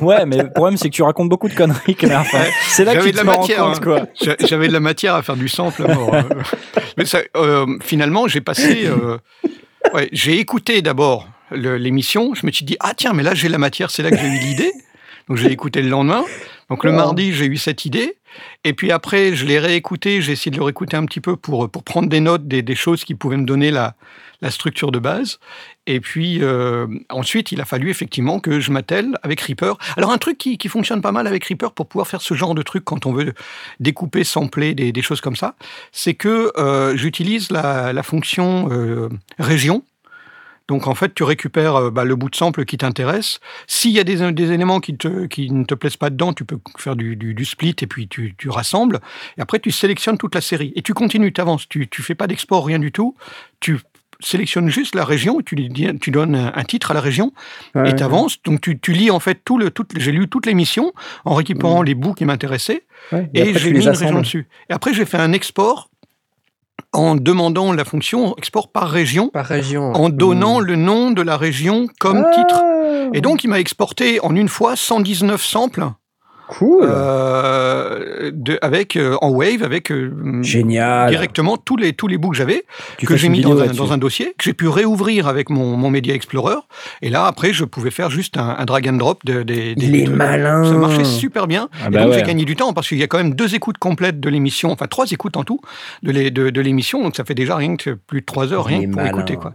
Ouais, 0.00 0.24
mais 0.26 0.36
le 0.38 0.50
problème, 0.50 0.76
c'est 0.76 0.88
que 0.90 0.94
tu 0.94 1.02
racontes 1.02 1.28
beaucoup 1.28 1.48
de 1.48 1.54
conneries, 1.54 1.96
Nerf. 2.02 2.24
hein. 2.34 2.38
C'est 2.68 2.84
là 2.84 2.92
que 2.94 2.98
J'avais 3.00 3.10
tu 3.12 3.16
de 3.16 3.20
te 3.20 3.26
la 3.26 3.32
rends 3.32 3.40
matière, 3.40 3.58
compte, 3.64 3.76
hein. 3.76 3.80
quoi. 3.82 4.00
J'a- 4.20 4.36
J'avais 4.46 4.68
de 4.68 4.72
la 4.72 4.80
matière 4.80 5.14
à 5.14 5.22
faire 5.22 5.36
du 5.36 5.48
sample 5.48 5.84
à 5.88 5.94
mort. 5.94 6.14
euh. 6.14 6.22
Mais 6.96 7.04
ça, 7.04 7.18
euh, 7.36 7.66
finalement, 7.82 8.26
j'ai 8.28 8.40
passé. 8.40 8.86
euh, 8.86 9.18
ouais, 9.94 10.08
j'ai 10.12 10.38
écouté 10.38 10.82
d'abord 10.82 11.28
l'émission. 11.50 12.34
Je 12.34 12.46
me 12.46 12.50
suis 12.52 12.64
dit, 12.64 12.76
ah 12.80 12.92
tiens, 12.96 13.12
mais 13.12 13.22
là, 13.22 13.34
j'ai 13.34 13.48
la 13.48 13.58
matière, 13.58 13.90
c'est 13.90 14.02
là 14.02 14.10
que 14.10 14.16
j'ai 14.16 14.26
eu 14.26 14.38
l'idée. 14.38 14.72
Donc, 15.28 15.36
j'ai 15.36 15.52
écouté 15.52 15.82
le 15.82 15.88
lendemain. 15.88 16.24
Donc, 16.72 16.84
le 16.84 16.92
mardi, 16.92 17.34
j'ai 17.34 17.44
eu 17.44 17.58
cette 17.58 17.84
idée. 17.84 18.16
Et 18.64 18.72
puis 18.72 18.92
après, 18.92 19.34
je 19.34 19.44
l'ai 19.44 19.58
réécouté. 19.58 20.22
J'ai 20.22 20.32
essayé 20.32 20.50
de 20.50 20.56
le 20.56 20.62
réécouter 20.62 20.96
un 20.96 21.04
petit 21.04 21.20
peu 21.20 21.36
pour, 21.36 21.70
pour 21.70 21.82
prendre 21.82 22.08
des 22.08 22.20
notes, 22.20 22.48
des, 22.48 22.62
des 22.62 22.74
choses 22.74 23.04
qui 23.04 23.14
pouvaient 23.14 23.36
me 23.36 23.44
donner 23.44 23.70
la, 23.70 23.94
la 24.40 24.50
structure 24.50 24.90
de 24.90 24.98
base. 24.98 25.38
Et 25.86 26.00
puis 26.00 26.38
euh, 26.40 26.86
ensuite, 27.10 27.52
il 27.52 27.60
a 27.60 27.66
fallu 27.66 27.90
effectivement 27.90 28.40
que 28.40 28.58
je 28.58 28.70
m'attelle 28.70 29.18
avec 29.22 29.42
Reaper. 29.42 29.76
Alors 29.98 30.12
un 30.12 30.16
truc 30.16 30.38
qui, 30.38 30.56
qui 30.56 30.68
fonctionne 30.68 31.02
pas 31.02 31.12
mal 31.12 31.26
avec 31.26 31.44
Reaper 31.44 31.72
pour 31.72 31.86
pouvoir 31.86 32.08
faire 32.08 32.22
ce 32.22 32.32
genre 32.32 32.54
de 32.54 32.62
truc 32.62 32.84
quand 32.84 33.04
on 33.04 33.12
veut 33.12 33.34
découper, 33.78 34.24
sampler, 34.24 34.74
des, 34.74 34.92
des 34.92 35.02
choses 35.02 35.20
comme 35.20 35.36
ça, 35.36 35.54
c'est 35.92 36.14
que 36.14 36.52
euh, 36.56 36.96
j'utilise 36.96 37.50
la, 37.50 37.92
la 37.92 38.02
fonction 38.02 38.70
euh, 38.72 39.10
région. 39.38 39.84
Donc 40.72 40.86
en 40.86 40.94
fait, 40.94 41.14
tu 41.14 41.22
récupères 41.22 41.76
euh, 41.76 41.90
bah, 41.90 42.02
le 42.04 42.16
bout 42.16 42.30
de 42.30 42.34
sample 42.34 42.64
qui 42.64 42.78
t'intéresse. 42.78 43.40
S'il 43.66 43.90
y 43.90 44.00
a 44.00 44.04
des, 44.04 44.32
des 44.32 44.52
éléments 44.52 44.80
qui, 44.80 44.96
te, 44.96 45.26
qui 45.26 45.50
ne 45.50 45.64
te 45.64 45.74
plaisent 45.74 45.98
pas 45.98 46.08
dedans, 46.08 46.32
tu 46.32 46.46
peux 46.46 46.56
faire 46.78 46.96
du, 46.96 47.14
du, 47.14 47.34
du 47.34 47.44
split 47.44 47.76
et 47.82 47.86
puis 47.86 48.08
tu, 48.08 48.34
tu 48.38 48.48
rassembles. 48.48 49.00
Et 49.36 49.42
après, 49.42 49.58
tu 49.58 49.70
sélectionnes 49.70 50.16
toute 50.16 50.34
la 50.34 50.40
série. 50.40 50.72
Et 50.74 50.80
tu 50.80 50.94
continues, 50.94 51.30
tu 51.30 51.42
avances. 51.42 51.68
Tu 51.68 51.80
ne 51.80 52.02
fais 52.02 52.14
pas 52.14 52.26
d'export, 52.26 52.64
rien 52.64 52.78
du 52.78 52.90
tout. 52.90 53.14
Tu 53.60 53.80
sélectionnes 54.20 54.70
juste 54.70 54.94
la 54.94 55.04
région 55.04 55.42
tu, 55.44 55.56
donnes 56.10 56.36
un, 56.36 56.64
titre 56.64 56.92
à 56.92 56.94
la 56.94 57.02
région 57.02 57.34
Ouais, 57.74 57.90
et 57.90 57.94
tu 57.94 58.02
avances. 58.02 58.42
Donc 58.42 58.62
tu, 58.62 58.78
tu 58.78 58.92
lis 58.94 59.10
en 59.10 59.20
fait 59.20 59.42
tout 59.44 59.58
le. 59.58 59.70
Tout, 59.70 59.84
J'ai 59.94 60.10
lu 60.10 60.26
toute 60.26 60.46
l'émission 60.46 60.94
en 61.26 61.34
récupérant 61.34 61.82
les 61.82 61.94
bouts 61.94 62.14
qui 62.14 62.24
m'intéressaient 62.24 62.84
et, 63.12 63.52
j'ai 63.58 63.72
les 63.72 63.78
mis 63.78 63.84
une 63.84 63.90
région 63.90 64.20
dessus. 64.20 64.48
Et 64.70 64.72
après, 64.72 64.94
j'ai 64.94 65.04
fait 65.04 65.18
un 65.18 65.34
export 65.34 65.90
en 66.92 67.14
demandant 67.14 67.72
la 67.72 67.84
fonction 67.84 68.34
export 68.36 68.70
par 68.70 68.90
région 68.90 69.28
Par 69.28 69.46
région. 69.46 69.92
en 69.92 70.08
donnant 70.08 70.60
le 70.60 70.76
nom 70.76 71.10
de 71.10 71.22
la 71.22 71.36
région 71.36 71.86
comme 71.98 72.24
Ah, 72.26 72.34
titre. 72.34 72.62
Et 73.14 73.20
donc, 73.20 73.44
il 73.44 73.48
m'a 73.48 73.60
exporté 73.60 74.20
en 74.20 74.34
une 74.36 74.48
fois 74.48 74.76
119 74.76 75.42
samples 75.42 75.84
cool. 76.58 76.84
euh, 76.86 78.30
de, 78.32 78.58
avec, 78.62 78.96
euh, 78.96 79.16
en 79.20 79.30
Wave 79.30 79.62
avec 79.62 79.90
euh, 79.90 80.42
Génial. 80.42 81.10
directement 81.10 81.56
tous 81.56 81.76
les, 81.76 81.92
tous 81.92 82.08
les 82.08 82.18
bouts 82.18 82.30
que 82.30 82.36
j'avais, 82.36 82.64
que 82.98 83.16
j'ai 83.16 83.28
mis 83.28 83.40
dans 83.40 83.52
un, 83.52 83.62
là-dessus. 83.62 83.76
dans 83.78 83.92
un 83.92 83.98
dossier, 83.98 84.34
que 84.38 84.44
j'ai 84.44 84.54
pu 84.54 84.68
réouvrir 84.68 85.28
avec 85.28 85.50
mon, 85.50 85.76
mon 85.76 85.90
Media 85.90 86.14
Explorer. 86.14 86.56
Et 87.02 87.10
là, 87.10 87.26
après, 87.26 87.52
je 87.52 87.64
pouvais 87.64 87.90
faire 87.90 88.10
juste 88.10 88.36
un, 88.36 88.56
un 88.58 88.64
drag 88.64 88.88
and 88.88 88.94
drop 88.94 89.24
de, 89.24 89.42
des. 89.42 89.74
des- 89.74 89.86
Il 89.86 89.96
est 89.96 90.04
de- 90.06 90.10
malin. 90.12 90.64
Ça 90.64 90.72
marchait 90.74 91.04
super 91.04 91.46
bien. 91.46 91.68
Ah 91.82 91.88
Et 91.88 91.90
bah 91.90 92.00
donc, 92.02 92.10
ouais. 92.12 92.18
j'ai 92.18 92.22
gagné 92.24 92.44
du 92.44 92.56
temps 92.56 92.72
parce 92.72 92.88
qu'il 92.88 92.98
y 92.98 93.02
a 93.02 93.06
quand 93.06 93.18
même 93.18 93.34
deux 93.34 93.54
écoutes 93.54 93.78
complètes 93.78 94.20
de 94.20 94.28
l'émission, 94.28 94.70
enfin 94.70 94.86
trois 94.86 95.10
écoutes 95.10 95.36
en 95.36 95.44
tout 95.44 95.60
de 96.02 96.10
l'é- 96.12 96.30
de, 96.30 96.50
de 96.50 96.60
l'émission. 96.60 97.02
Donc, 97.02 97.16
ça 97.16 97.24
fait 97.24 97.34
déjà 97.34 97.56
rien 97.56 97.76
que 97.76 97.90
plus 97.90 98.20
de 98.20 98.26
trois 98.26 98.52
heures, 98.52 98.64
rien 98.66 98.84
que 98.86 98.90
pour 98.92 99.02
écouter. 99.02 99.36
Quoi. 99.36 99.54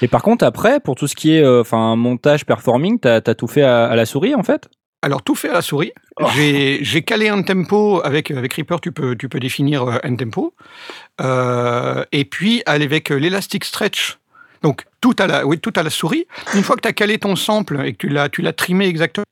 Et 0.00 0.08
par 0.08 0.22
contre, 0.22 0.44
après, 0.44 0.78
pour 0.78 0.94
tout 0.94 1.08
ce 1.08 1.16
qui 1.16 1.34
est 1.34 1.42
euh, 1.42 1.60
enfin 1.62 1.96
montage, 1.96 2.46
performing, 2.46 3.00
t'as 3.00 3.16
as 3.26 3.34
tout 3.34 3.48
fait 3.48 3.62
à, 3.62 3.86
à 3.86 3.96
la 3.96 4.06
souris, 4.06 4.34
en 4.34 4.44
fait? 4.44 4.68
Alors, 5.00 5.22
tout 5.22 5.34
fait 5.34 5.48
à 5.48 5.52
la 5.52 5.62
souris. 5.62 5.92
J'ai 6.34 6.80
j'ai 6.82 7.02
calé 7.02 7.28
un 7.28 7.42
tempo 7.42 8.00
avec, 8.04 8.32
avec 8.32 8.52
Reaper, 8.54 8.80
tu 8.80 8.90
peux, 8.90 9.14
tu 9.14 9.28
peux 9.28 9.38
définir 9.38 9.84
euh, 9.84 9.98
un 10.02 10.16
tempo. 10.16 10.54
Euh, 11.20 12.04
et 12.10 12.24
puis, 12.24 12.62
avec 12.66 13.10
l'élastic 13.10 13.64
stretch. 13.64 14.18
Donc, 14.62 14.86
tout 15.00 15.14
à, 15.20 15.28
la, 15.28 15.46
oui, 15.46 15.60
tout 15.60 15.72
à 15.76 15.84
la 15.84 15.90
souris. 15.90 16.26
Une 16.54 16.64
fois 16.64 16.74
que 16.74 16.80
tu 16.80 16.88
as 16.88 16.92
calé 16.92 17.18
ton 17.18 17.36
sample 17.36 17.80
et 17.84 17.92
que 17.92 17.98
tu 17.98 18.08
l'as 18.08 18.28
tu 18.28 18.42
l'as 18.42 18.52
trimé 18.52 18.86
exactement, 18.86 19.24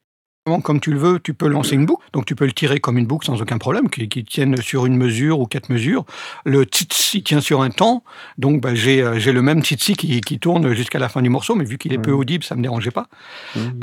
comme 0.63 0.81
tu 0.81 0.93
le 0.93 0.99
veux, 0.99 1.19
tu 1.19 1.35
peux 1.35 1.49
lancer 1.49 1.75
une 1.75 1.87
boucle, 1.87 2.07
donc 2.13 2.25
tu 2.25 2.37
peux 2.37 2.47
le 2.47 2.53
tirer 2.53 2.79
comme 2.79 2.99
une 2.99 3.07
boucle 3.07 3.27
sans 3.27 3.43
aucun 3.43 3.59
problème, 3.59 3.91
qui, 3.91 4.09
qui 4.09 4.25
tienne 4.25 4.57
sur 4.59 4.87
une 4.87 4.97
mesure 4.97 5.41
ou 5.41 5.47
quatre 5.47 5.71
mesures. 5.71 6.05
Le 6.45 6.63
tsitsi 6.63 7.23
tient 7.23 7.41
sur 7.41 7.63
un 7.63 7.71
temps, 7.71 8.05
donc 8.39 8.61
bah, 8.61 8.75
j'ai 8.75 9.03
euh, 9.03 9.19
j'ai 9.19 9.33
le 9.33 9.43
même 9.43 9.63
tsitsi 9.63 9.95
qui, 9.95 10.21
qui 10.21 10.39
tourne 10.39 10.73
jusqu'à 10.73 10.99
la 10.99 11.09
fin 11.09 11.21
du 11.21 11.29
morceau, 11.31 11.57
mais 11.57 11.65
vu 11.65 11.79
qu'il 11.79 11.93
est 11.93 11.99
peu 11.99 12.13
audible, 12.13 12.45
ça 12.45 12.55
me 12.55 12.63
dérangeait 12.63 12.93
pas. 12.93 13.09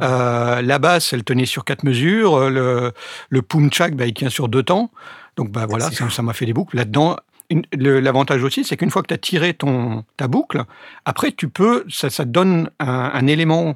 Euh, 0.01 0.61
la 0.61 0.79
basse, 0.79 1.11
elle 1.11 1.23
tenait 1.23 1.45
sur 1.45 1.65
quatre 1.65 1.83
mesures, 1.83 2.49
le, 2.49 2.93
le 3.29 3.41
pumchak, 3.41 3.95
bah, 3.95 4.05
il 4.05 4.13
tient 4.13 4.29
sur 4.29 4.47
deux 4.47 4.63
temps, 4.63 4.89
donc 5.35 5.51
bah, 5.51 5.65
voilà, 5.69 5.91
ça 5.91 6.21
m'a 6.21 6.33
fait 6.33 6.45
des 6.45 6.53
boucles. 6.53 6.77
Là-dedans, 6.77 7.17
L'avantage 7.73 8.43
aussi, 8.43 8.63
c'est 8.63 8.77
qu'une 8.77 8.89
fois 8.89 9.03
que 9.03 9.07
tu 9.09 9.13
as 9.13 9.17
tiré 9.19 9.53
ton, 9.53 10.05
ta 10.17 10.27
boucle, 10.27 10.63
après, 11.05 11.31
tu 11.31 11.49
peux, 11.49 11.85
ça, 11.87 12.09
ça 12.09 12.23
te 12.23 12.29
donne 12.29 12.71
un, 12.79 13.11
un 13.13 13.27
élément 13.27 13.75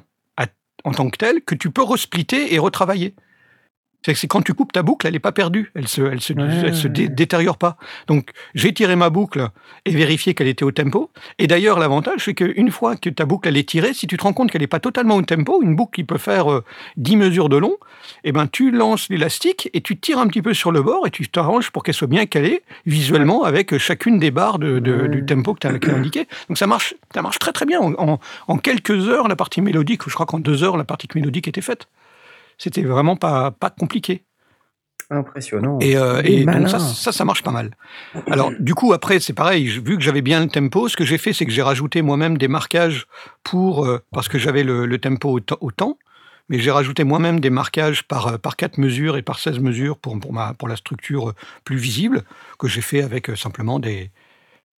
en 0.88 0.92
tant 0.92 1.10
que 1.10 1.18
tel 1.18 1.42
que 1.42 1.54
tu 1.54 1.70
peux 1.70 1.82
resplitter 1.82 2.54
et 2.54 2.58
retravailler. 2.58 3.14
C'est 4.16 4.26
quand 4.28 4.42
tu 4.42 4.54
coupes 4.54 4.72
ta 4.72 4.82
boucle, 4.82 5.06
elle 5.06 5.12
n'est 5.14 5.18
pas 5.18 5.32
perdue, 5.32 5.70
elle 5.74 5.88
se, 5.88 6.00
elle 6.02 6.20
se, 6.20 6.32
Ouais, 6.32 6.42
elle 6.64 6.74
se 6.74 6.84
ouais, 6.84 6.92
dé- 6.92 7.02
ouais. 7.02 7.08
détériore 7.08 7.58
pas. 7.58 7.76
Donc 8.06 8.30
j'ai 8.54 8.72
tiré 8.72 8.96
ma 8.96 9.10
boucle 9.10 9.48
et 9.84 9.90
vérifié 9.90 10.34
qu'elle 10.34 10.48
était 10.48 10.64
au 10.64 10.70
tempo. 10.72 11.10
Et 11.38 11.46
d'ailleurs, 11.46 11.78
l'avantage, 11.78 12.24
c'est 12.24 12.34
qu'une 12.34 12.70
fois 12.70 12.96
que 12.96 13.10
ta 13.10 13.24
boucle 13.26 13.48
elle 13.48 13.56
est 13.56 13.68
tirée, 13.68 13.94
si 13.94 14.06
tu 14.06 14.16
te 14.16 14.22
rends 14.22 14.32
compte 14.32 14.50
qu'elle 14.50 14.60
n'est 14.62 14.66
pas 14.66 14.80
totalement 14.80 15.16
au 15.16 15.22
tempo, 15.22 15.62
une 15.62 15.76
boucle 15.76 15.96
qui 15.96 16.04
peut 16.04 16.18
faire 16.18 16.50
euh, 16.52 16.64
10 16.96 17.16
mesures 17.16 17.48
de 17.48 17.56
long, 17.56 17.76
eh 18.24 18.32
ben 18.32 18.46
tu 18.46 18.70
lances 18.70 19.08
l'élastique 19.08 19.70
et 19.74 19.80
tu 19.80 19.96
tires 19.98 20.18
un 20.18 20.26
petit 20.28 20.42
peu 20.42 20.54
sur 20.54 20.72
le 20.72 20.82
bord 20.82 21.06
et 21.06 21.10
tu 21.10 21.28
t'arranges 21.28 21.70
pour 21.70 21.82
qu'elle 21.82 21.94
soit 21.94 22.06
bien 22.08 22.26
calée 22.26 22.62
visuellement 22.86 23.44
avec 23.44 23.76
chacune 23.78 24.18
des 24.18 24.30
barres 24.30 24.58
de, 24.58 24.78
de- 24.78 24.92
Ouais. 25.02 25.08
du 25.08 25.24
tempo 25.26 25.54
que 25.54 25.60
tu 25.60 25.66
as, 25.66 25.94
indiqué. 25.94 26.26
Donc 26.48 26.58
ça 26.58 26.66
marche, 26.66 26.94
ça 27.14 27.22
marche 27.22 27.38
très 27.38 27.52
très 27.52 27.66
bien. 27.66 27.80
En, 27.80 27.92
en- 27.98 28.20
en 28.48 28.56
quelques 28.58 29.08
heures, 29.08 29.28
la 29.28 29.36
partie 29.36 29.60
mélodique, 29.60 30.02
je 30.08 30.14
crois 30.14 30.26
qu'en 30.26 30.38
deux 30.38 30.62
heures, 30.64 30.76
la 30.76 30.84
partie 30.84 31.06
mélodique 31.14 31.46
était 31.48 31.60
faite. 31.60 31.86
C'était 32.58 32.82
vraiment 32.82 33.16
pas, 33.16 33.50
pas 33.52 33.70
compliqué. 33.70 34.24
Impressionnant. 35.10 35.78
Et, 35.80 35.96
euh, 35.96 36.20
et 36.22 36.44
donc 36.44 36.68
ça, 36.68 36.78
ça, 36.78 37.12
ça 37.12 37.24
marche 37.24 37.42
pas 37.42 37.50
mal. 37.50 37.70
Alors, 38.30 38.52
du 38.58 38.74
coup, 38.74 38.92
après, 38.92 39.20
c'est 39.20 39.32
pareil. 39.32 39.66
Vu 39.66 39.96
que 39.96 40.02
j'avais 40.02 40.20
bien 40.20 40.40
le 40.40 40.48
tempo, 40.48 40.86
ce 40.88 40.96
que 40.98 41.04
j'ai 41.06 41.16
fait, 41.16 41.32
c'est 41.32 41.46
que 41.46 41.52
j'ai 41.52 41.62
rajouté 41.62 42.02
moi-même 42.02 42.36
des 42.36 42.48
marquages 42.48 43.06
pour 43.42 43.86
euh, 43.86 44.00
parce 44.12 44.28
que 44.28 44.38
j'avais 44.38 44.64
le, 44.64 44.84
le 44.84 44.98
tempo 44.98 45.30
au, 45.30 45.40
temps- 45.40 45.56
au 45.62 45.70
temps, 45.70 45.98
mais 46.50 46.58
j'ai 46.58 46.70
rajouté 46.70 47.04
moi-même 47.04 47.40
des 47.40 47.48
marquages 47.48 48.02
par 48.06 48.26
euh, 48.26 48.36
par 48.38 48.56
4 48.56 48.76
mesures 48.76 49.16
et 49.16 49.22
par 49.22 49.38
16 49.38 49.60
mesures 49.60 49.96
pour 49.96 50.18
pour 50.20 50.34
ma 50.34 50.52
pour 50.52 50.68
la 50.68 50.76
structure 50.76 51.32
plus 51.64 51.78
visible 51.78 52.24
que 52.58 52.68
j'ai 52.68 52.82
fait 52.82 53.00
avec 53.02 53.34
simplement 53.34 53.78
des 53.78 54.10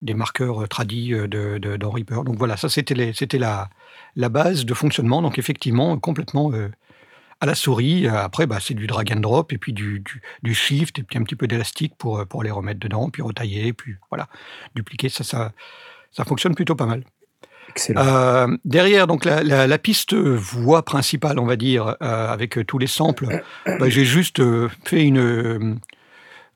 des 0.03 0.15
marqueurs 0.15 0.69
tradis 0.69 1.15
euh, 1.15 1.27
de, 1.27 1.57
de, 1.57 1.77
dans 1.79 1.91
Reaper. 1.91 2.23
Donc 2.25 2.37
voilà, 2.37 2.59
ça 2.59 2.69
c'était 2.69 2.95
la 3.39 3.71
la 4.15 4.29
base 4.29 4.67
de 4.67 4.75
fonctionnement. 4.75 5.23
Donc 5.23 5.39
effectivement, 5.39 5.97
complètement 5.99 6.53
euh, 6.53 6.69
à 7.41 7.47
la 7.47 7.55
souris. 7.55 8.07
Euh, 8.07 8.23
Après, 8.23 8.47
bah, 8.47 8.59
c'est 8.61 8.75
du 8.75 8.87
drag 8.87 9.13
and 9.13 9.21
drop 9.21 9.53
et 9.53 9.59
puis 9.59 9.73
du, 9.73 10.01
du, 10.01 10.21
du 10.43 10.55
shift 10.55 10.99
et 10.99 11.03
puis 11.03 11.19
un 11.19 11.23
petit 11.23 11.37
peu 11.37 11.47
d'élastique 11.47 11.95
pour, 11.97 12.19
euh, 12.19 12.25
pour 12.25 12.43
les 12.43 12.51
remettre 12.51 12.81
dedans, 12.81 13.11
puis 13.11 13.23
retailler, 13.23 13.73
puis 13.73 13.97
voilà, 14.11 14.29
dupliquer. 14.75 15.09
Ça, 15.09 15.25
ça, 15.25 15.53
ça 16.11 16.25
fonctionne 16.25 16.55
plutôt 16.55 16.75
pas 16.75 16.87
mal. 16.87 17.05
Excellent. 17.71 18.01
Euh, 18.07 18.57
derrière, 18.65 19.07
donc 19.07 19.25
la, 19.25 19.43
la, 19.43 19.67
la 19.67 19.79
piste 19.79 20.15
voix 20.15 20.85
principale, 20.85 21.39
on 21.39 21.45
va 21.47 21.57
dire, 21.57 21.97
euh, 22.03 22.29
avec 22.29 22.59
tous 22.67 22.79
les 22.79 22.87
samples, 22.87 23.43
bah, 23.67 23.89
j'ai 23.89 24.05
juste 24.07 24.41
euh, 24.41 24.69
fait 24.85 25.05
une, 25.05 25.79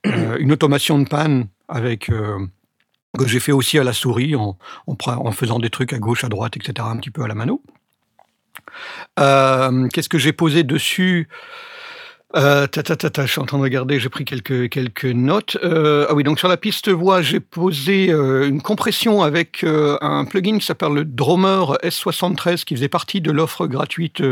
une 0.05 0.53
automation 0.53 0.99
de 0.99 1.07
panne 1.09 1.49
avec 1.69 2.11
que 3.19 3.27
j'ai 3.27 3.41
fait 3.41 3.53
aussi 3.53 3.79
à 3.79 3.85
la 3.85 3.93
souris 3.93 4.35
en, 4.35 4.57
en, 4.87 4.95
pre- 4.95 5.19
en 5.19 5.33
faisant 5.33 5.59
des 5.59 5.69
trucs 5.69 5.93
à 5.93 5.99
gauche, 5.99 6.25
à 6.25 6.31
droite, 6.31 6.57
etc., 6.57 6.89
un 6.91 6.97
petit 6.97 7.11
peu 7.11 7.23
à 7.23 7.29
la 7.29 7.35
mano. 7.35 7.63
Euh, 9.19 9.89
Qu'est-ce 9.93 10.09
que 10.09 10.19
j'ai 10.19 10.33
posé 10.33 10.63
dessus? 10.63 11.29
Euh, 12.35 12.67
ta, 12.67 12.83
ta, 12.83 13.27
je 13.27 13.31
suis 13.31 13.41
en 13.41 13.45
train 13.45 13.59
de 13.59 13.63
regarder, 13.63 14.01
j'ai 14.01 14.09
pris 14.09 14.25
quelques, 14.25 14.71
quelques 14.71 15.05
notes. 15.05 15.59
Euh, 15.63 16.07
ah 16.09 16.15
oui, 16.15 16.25
donc 16.25 16.39
sur 16.39 16.49
la 16.49 16.57
piste 16.57 16.89
voix, 16.89 17.21
j'ai 17.21 17.41
posé 17.41 18.11
euh, 18.11 18.49
une 18.49 18.63
compression 18.63 19.23
avec 19.23 19.65
un 19.65 20.25
plugin 20.25 20.59
qui 20.59 20.65
s'appelle 20.65 20.93
le 20.93 21.05
Drummer 21.05 21.77
S73, 21.83 22.65
qui 22.65 22.75
faisait 22.75 22.89
partie 22.89 23.21
de 23.21 23.31
l'offre 23.31 23.67
gratuite 23.67 24.23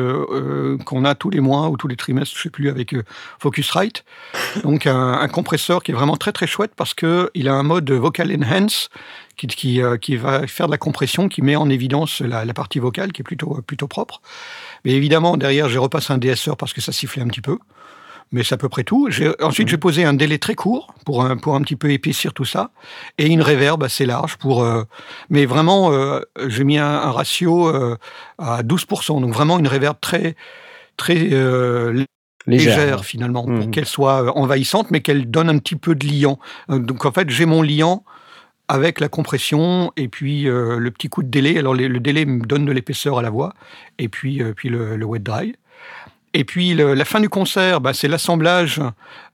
qu'on 0.85 1.05
a 1.05 1.14
tous 1.14 1.31
les 1.31 1.41
mois 1.41 1.68
ou 1.68 1.76
tous 1.76 1.89
les 1.89 1.97
trimestres, 1.97 2.37
je 2.37 2.43
sais 2.43 2.51
plus, 2.51 2.70
avec 2.70 2.95
Focusrite. 3.39 4.05
Donc 4.62 4.87
un, 4.87 5.12
un 5.12 5.28
compresseur 5.28 5.83
qui 5.83 5.91
est 5.91 5.95
vraiment 5.95 6.16
très 6.16 6.33
très 6.33 6.47
chouette 6.47 6.72
parce 6.76 6.95
que 6.95 7.31
il 7.35 7.49
a 7.49 7.55
un 7.55 7.62
mode 7.62 7.91
vocal 7.91 8.33
enhance 8.33 8.89
qui, 9.41 9.47
qui, 9.49 9.82
euh, 9.82 9.97
qui 9.97 10.16
va 10.16 10.47
faire 10.47 10.66
de 10.66 10.72
la 10.72 10.78
compression, 10.78 11.28
qui 11.28 11.41
met 11.43 11.57
en 11.57 11.68
évidence 11.70 12.20
la, 12.20 12.45
la 12.45 12.55
partie 12.55 12.78
vocale, 12.78 13.12
qui 13.12 13.22
est 13.22 13.24
plutôt 13.24 13.61
plutôt 13.66 13.88
propre. 13.88 14.20
Mais 14.84 14.93
évidemment, 14.93 15.36
derrière, 15.36 15.68
j'ai 15.68 15.78
repassé 15.78 16.12
un 16.12 16.18
DSR 16.18 16.57
parce 16.57 16.72
que 16.72 16.80
ça 16.80 16.93
sifflait 16.93 17.22
un 17.22 17.28
petit 17.28 17.41
peu 17.43 17.59
mais 18.32 18.45
c'est 18.45 18.55
à 18.55 18.59
peu 18.59 18.68
près 18.68 18.84
tout. 18.84 19.09
Ensuite, 19.43 19.66
j'ai 19.66 19.76
posé 19.76 20.05
un 20.05 20.12
délai 20.14 20.38
très 20.38 20.55
court 20.55 20.95
pour 21.05 21.24
un, 21.24 21.36
pour 21.36 21.57
un 21.57 21.62
petit 21.62 21.74
peu 21.74 21.91
épaissir 21.91 22.32
tout 22.32 22.45
ça, 22.45 22.70
et 23.18 23.26
une 23.26 23.43
reverb 23.43 23.82
assez 23.82 24.07
large 24.07 24.36
pour. 24.36 24.62
euh, 24.62 24.84
mais 25.30 25.47
vraiment, 25.47 25.91
euh, 25.93 26.20
j'ai 26.47 26.62
mis 26.62 26.78
un, 26.78 26.86
un 26.86 27.11
ratio 27.11 27.66
euh, 27.66 27.97
à 28.38 28.62
12%, 28.62 29.20
donc 29.20 29.34
vraiment 29.34 29.59
une 29.59 29.66
reverb 29.66 29.97
très 30.01 30.36
très 30.97 31.16
euh, 31.32 32.05
légère, 32.47 32.78
Légère. 32.78 33.05
finalement, 33.05 33.43
pour 33.47 33.53
Mhm. 33.66 33.70
qu'elle 33.72 33.86
soit 33.86 34.22
euh, 34.22 34.30
envahissante, 34.36 34.93
mais 34.93 35.01
qu'elle 35.01 35.28
donne 35.28 35.49
un 35.49 35.59
petit 35.59 35.74
peu 35.74 35.97
de 35.97 36.07
liant. 36.07 36.38
Euh, 36.70 36.78
Donc 36.78 37.05
en 37.07 37.11
fait, 37.11 37.28
j'ai 37.30 37.47
mon 37.47 37.62
liant 37.62 38.05
avec 38.71 39.01
la 39.01 39.09
compression 39.09 39.93
et 39.97 40.07
puis 40.07 40.49
euh, 40.49 40.79
le 40.79 40.91
petit 40.93 41.09
coup 41.09 41.25
de 41.25 41.29
délai. 41.29 41.59
Alors 41.59 41.75
le, 41.75 41.99
délai 41.99 42.25
me 42.25 42.47
donne 42.47 42.64
de 42.64 42.71
l'épaisseur 42.71 43.18
à 43.18 43.23
la 43.23 43.29
voix 43.29 43.53
et 43.99 44.09
puis, 44.09 44.41
euh, 44.41 44.53
puis 44.55 44.68
le, 44.68 45.05
wet 45.05 45.18
dry. 45.18 45.57
Et 46.35 46.45
puis 46.45 46.75
la 46.75 47.05
fin 47.05 47.18
du 47.18 47.29
concert, 47.29 47.81
bah, 47.81 47.93
c'est 47.93 48.07
l'assemblage. 48.07 48.81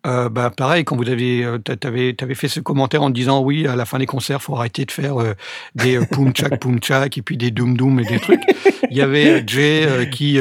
Euh, 0.07 0.29
bah, 0.29 0.51
pareil, 0.57 0.85
quand 0.85 0.97
vous 0.97 1.09
avez, 1.09 1.45
euh, 1.45 1.59
t'avais, 1.59 2.13
t'avais 2.13 2.35
fait 2.35 2.49
ce 2.49 2.61
commentaire 2.61 3.03
en 3.03 3.11
disant 3.11 3.41
oui, 3.41 3.67
à 3.67 3.75
la 3.75 3.85
fin 3.85 3.99
des 3.99 4.07
concerts, 4.07 4.41
faut 4.41 4.55
arrêter 4.55 4.85
de 4.85 4.93
faire 4.93 5.21
euh, 5.21 5.35
des 5.75 5.99
poum 6.07 6.33
tchak 6.33 6.61
poum 6.61 6.79
tchak 6.79 7.19
et 7.19 7.23
puis 7.23 7.37
des 7.37 7.51
doum 7.51 7.77
doum 7.77 7.99
et 7.99 8.05
des 8.05 8.21
trucs. 8.21 8.43
Il 8.91 8.97
y 8.97 9.01
avait 9.01 9.43
Jay 9.47 9.85
euh, 9.85 10.05
qui 10.05 10.39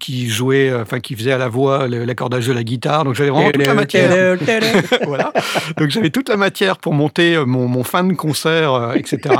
qui 0.00 0.28
jouait, 0.28 0.72
enfin 0.74 1.00
qui 1.00 1.14
faisait 1.14 1.32
à 1.32 1.38
la 1.38 1.48
voix 1.48 1.88
l'accordage 1.88 2.46
de 2.46 2.52
la 2.52 2.64
guitare. 2.64 3.04
Donc 3.04 3.14
j'avais 3.14 3.30
vraiment 3.30 3.50
toute 3.50 3.66
la 3.66 3.74
matière. 3.74 4.38
voilà. 5.06 5.32
Donc 5.76 5.90
j'avais 5.90 6.10
toute 6.10 6.28
la 6.28 6.36
matière 6.36 6.78
pour 6.78 6.94
monter 6.94 7.42
mon, 7.44 7.68
mon 7.68 7.84
fin 7.84 8.04
de 8.04 8.14
concert, 8.14 8.92
etc. 8.94 9.34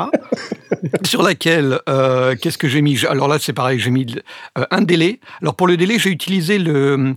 sur 1.04 1.22
laquelle, 1.22 1.80
qu'est-ce 2.40 2.58
que 2.58 2.68
j'ai 2.68 2.82
mis? 2.82 3.04
Alors 3.06 3.28
là, 3.28 3.38
c'est 3.40 3.52
pareil, 3.52 3.78
j'ai 3.78 3.90
mis 3.90 4.16
un 4.70 4.82
délai. 4.82 5.20
Alors 5.40 5.54
pour 5.54 5.66
le 5.66 5.76
délai, 5.76 5.98
j'ai 5.98 6.10
utilisé 6.10 6.58
le 6.58 7.14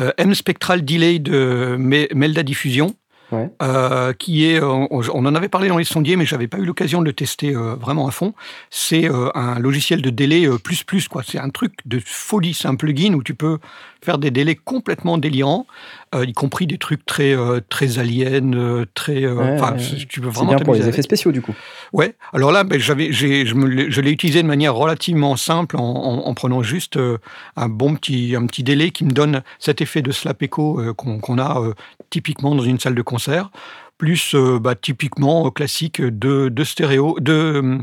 euh, 0.00 0.12
M 0.18 0.34
Spectral 0.34 0.84
Delay 0.84 1.18
de 1.18 1.76
Me- 1.78 2.12
Melda 2.14 2.42
Diffusion. 2.42 2.94
Ouais. 3.32 3.50
euh, 3.60 4.12
qui 4.12 4.46
est, 4.46 4.62
on, 4.62 4.86
on 4.88 5.26
en 5.26 5.34
avait 5.34 5.48
parlé 5.48 5.66
dans 5.66 5.78
les 5.78 5.82
sondiers, 5.84 6.14
mais 6.14 6.24
j'avais 6.24 6.46
pas 6.46 6.58
eu 6.58 6.64
l'occasion 6.64 7.00
de 7.00 7.06
le 7.06 7.12
tester 7.12 7.56
euh, 7.56 7.74
vraiment 7.74 8.06
à 8.06 8.12
fond. 8.12 8.34
C'est 8.70 9.10
euh, 9.10 9.30
un 9.34 9.58
logiciel 9.58 10.00
de 10.00 10.10
délai 10.10 10.46
euh, 10.46 10.58
plus 10.58 10.84
plus 10.84 11.08
quoi. 11.08 11.24
C'est 11.26 11.40
un 11.40 11.48
truc 11.48 11.72
de 11.86 12.00
folie. 12.06 12.54
C'est 12.54 12.68
un 12.68 12.76
plugin 12.76 13.14
où 13.14 13.24
tu 13.24 13.34
peux 13.34 13.58
faire 14.00 14.18
des 14.18 14.30
délais 14.30 14.54
complètement 14.54 15.18
délirants, 15.18 15.66
euh, 15.66 16.05
y 16.24 16.32
compris 16.32 16.66
des 16.66 16.78
trucs 16.78 17.04
très 17.04 17.36
euh, 17.36 17.60
très 17.68 17.98
aliens, 17.98 18.52
euh, 18.54 18.84
très. 18.94 19.24
euh, 19.24 19.34
Ouais, 19.58 19.76
tu 20.08 20.20
peux 20.20 20.28
vraiment 20.28 20.50
bien 20.54 20.58
pour 20.64 20.74
les 20.74 20.80
avec. 20.82 20.94
effets 20.94 21.02
spéciaux, 21.02 21.32
du 21.32 21.42
coup. 21.42 21.54
Ouais. 21.92 22.14
Alors 22.32 22.52
là, 22.52 22.64
ben, 22.64 22.78
j'avais, 22.78 23.12
j'ai, 23.12 23.44
je, 23.46 23.54
l'ai- 24.00 24.10
utilisé 24.10 24.42
de 24.42 24.46
manière 24.48 24.74
relativement 24.74 25.36
simple 25.36 25.76
en, 25.76 25.82
en- 25.82 26.26
en 26.26 26.34
prenant 26.34 26.62
juste 26.62 26.96
euh, 26.96 27.18
un 27.56 27.68
bon 27.68 27.94
petit, 27.96 28.34
un 28.36 28.46
petit 28.46 28.62
délai 28.62 28.90
qui 28.90 29.04
me 29.04 29.10
donne 29.10 29.42
cet 29.58 29.80
effet 29.80 30.02
de 30.02 30.12
slap 30.12 30.42
echo 30.42 30.80
euh, 30.80 30.92
qu'on, 30.94 31.18
a 31.38 31.60
euh, 31.60 31.74
typiquement 32.10 32.54
dans 32.54 32.62
une 32.64 32.78
salle 32.80 32.94
de 32.94 33.02
concert, 33.02 33.50
plus 33.98 34.34
euh, 34.34 34.58
bah, 34.58 34.74
typiquement 34.74 35.46
euh, 35.46 35.50
classique 35.50 36.00
de, 36.00 36.48
de 36.48 36.64
stéréo, 36.64 37.16
de, 37.20 37.78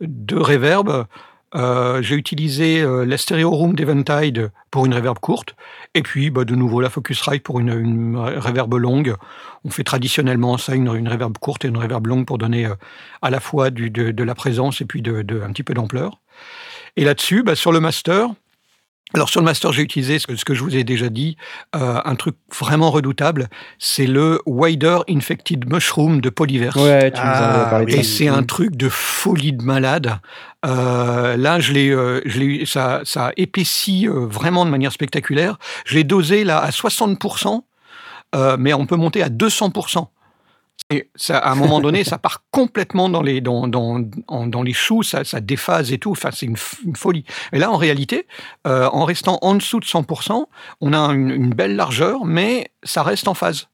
de 0.00 0.36
reverb. 0.36 1.06
Euh, 1.54 2.02
j'ai 2.02 2.14
utilisé 2.14 2.82
euh, 2.82 3.06
la 3.06 3.16
Stereo 3.16 3.50
Room 3.50 3.74
d'Eventide 3.74 4.50
pour 4.70 4.84
une 4.84 4.92
reverb 4.92 5.18
courte, 5.18 5.54
et 5.94 6.02
puis 6.02 6.28
bah, 6.28 6.44
de 6.44 6.54
nouveau 6.54 6.82
la 6.82 6.90
Focusrite 6.90 7.42
pour 7.42 7.58
une, 7.58 7.70
une 7.70 8.78
longue. 8.78 9.14
On 9.64 9.70
fait 9.70 9.84
traditionnellement 9.84 10.58
ça, 10.58 10.74
une, 10.74 10.94
une 10.94 11.08
reverb 11.08 11.38
courte 11.38 11.64
et 11.64 11.68
une 11.68 11.78
reverb 11.78 12.06
longue 12.06 12.26
pour 12.26 12.36
donner 12.36 12.66
euh, 12.66 12.74
à 13.22 13.30
la 13.30 13.40
fois 13.40 13.70
du, 13.70 13.88
de, 13.88 14.10
de 14.10 14.24
la 14.24 14.34
présence 14.34 14.82
et 14.82 14.84
puis 14.84 15.00
de, 15.00 15.22
de- 15.22 15.40
un 15.40 15.50
petit 15.52 15.62
peu 15.62 15.72
d'ampleur. 15.72 16.18
Et 16.96 17.04
là-dessus, 17.04 17.42
bah, 17.42 17.54
sur 17.54 17.72
le 17.72 17.80
master, 17.80 18.28
alors 19.14 19.28
sur 19.30 19.40
le 19.40 19.44
master, 19.46 19.72
j'ai 19.72 19.82
utilisé 19.82 20.18
ce 20.18 20.26
que, 20.26 20.36
ce 20.36 20.44
que 20.44 20.54
je 20.54 20.62
vous 20.62 20.76
ai 20.76 20.84
déjà 20.84 21.08
dit, 21.08 21.36
euh, 21.74 22.00
un 22.04 22.14
truc 22.14 22.36
vraiment 22.58 22.90
redoutable, 22.90 23.48
c'est 23.78 24.06
le 24.06 24.40
Wider 24.44 24.98
Infected 25.08 25.64
Mushroom 25.72 26.20
de 26.20 26.28
Polyverse. 26.28 26.76
Ouais, 26.76 27.10
tu 27.10 27.20
nous 27.20 27.26
en 27.26 27.32
Ah, 27.32 27.82
Et 27.88 28.02
c'est 28.02 28.28
un 28.28 28.42
truc 28.42 28.76
de 28.76 28.88
folie 28.90 29.52
de 29.54 29.62
malade. 29.62 30.18
Euh, 30.66 31.36
là, 31.36 31.58
je 31.60 31.72
l'ai, 31.72 31.88
euh, 31.90 32.20
je 32.26 32.38
l'ai, 32.38 32.44
eu- 32.46 32.66
ça, 32.66 33.00
ça 33.04 33.32
épaissit 33.36 34.06
euh, 34.06 34.26
vraiment 34.26 34.64
de 34.66 34.70
manière 34.70 34.92
spectaculaire. 34.92 35.56
Je 35.86 35.94
l'ai 35.94 36.04
dosé 36.04 36.44
là 36.44 36.58
à 36.58 36.70
60%, 36.70 37.64
euh, 38.34 38.56
mais 38.58 38.74
on 38.74 38.84
peut 38.86 38.96
monter 38.96 39.22
à 39.22 39.28
200%. 39.30 40.10
Et 40.90 41.10
ça, 41.16 41.36
à 41.38 41.52
un 41.52 41.54
moment 41.54 41.80
donné, 41.80 42.02
ça 42.02 42.16
part 42.16 42.44
complètement 42.50 43.10
dans 43.10 43.20
les, 43.20 43.42
dans, 43.42 43.68
dans, 43.68 43.98
dans 44.00 44.62
les 44.62 44.72
choux, 44.72 45.02
ça, 45.02 45.22
ça 45.22 45.40
déphase 45.40 45.92
et 45.92 45.98
tout. 45.98 46.12
Enfin, 46.12 46.30
c'est 46.32 46.46
une, 46.46 46.56
folie. 46.56 47.24
Et 47.52 47.58
là, 47.58 47.70
en 47.70 47.76
réalité, 47.76 48.26
euh, 48.66 48.88
en 48.92 49.04
restant 49.04 49.38
en 49.42 49.54
dessous 49.54 49.80
de 49.80 49.84
100%, 49.84 50.46
on 50.80 50.92
a 50.94 50.98
une, 51.12 51.28
une 51.30 51.50
belle 51.50 51.76
largeur, 51.76 52.24
mais 52.24 52.70
ça 52.84 53.02
reste 53.02 53.28
en 53.28 53.34
phase. 53.34 53.68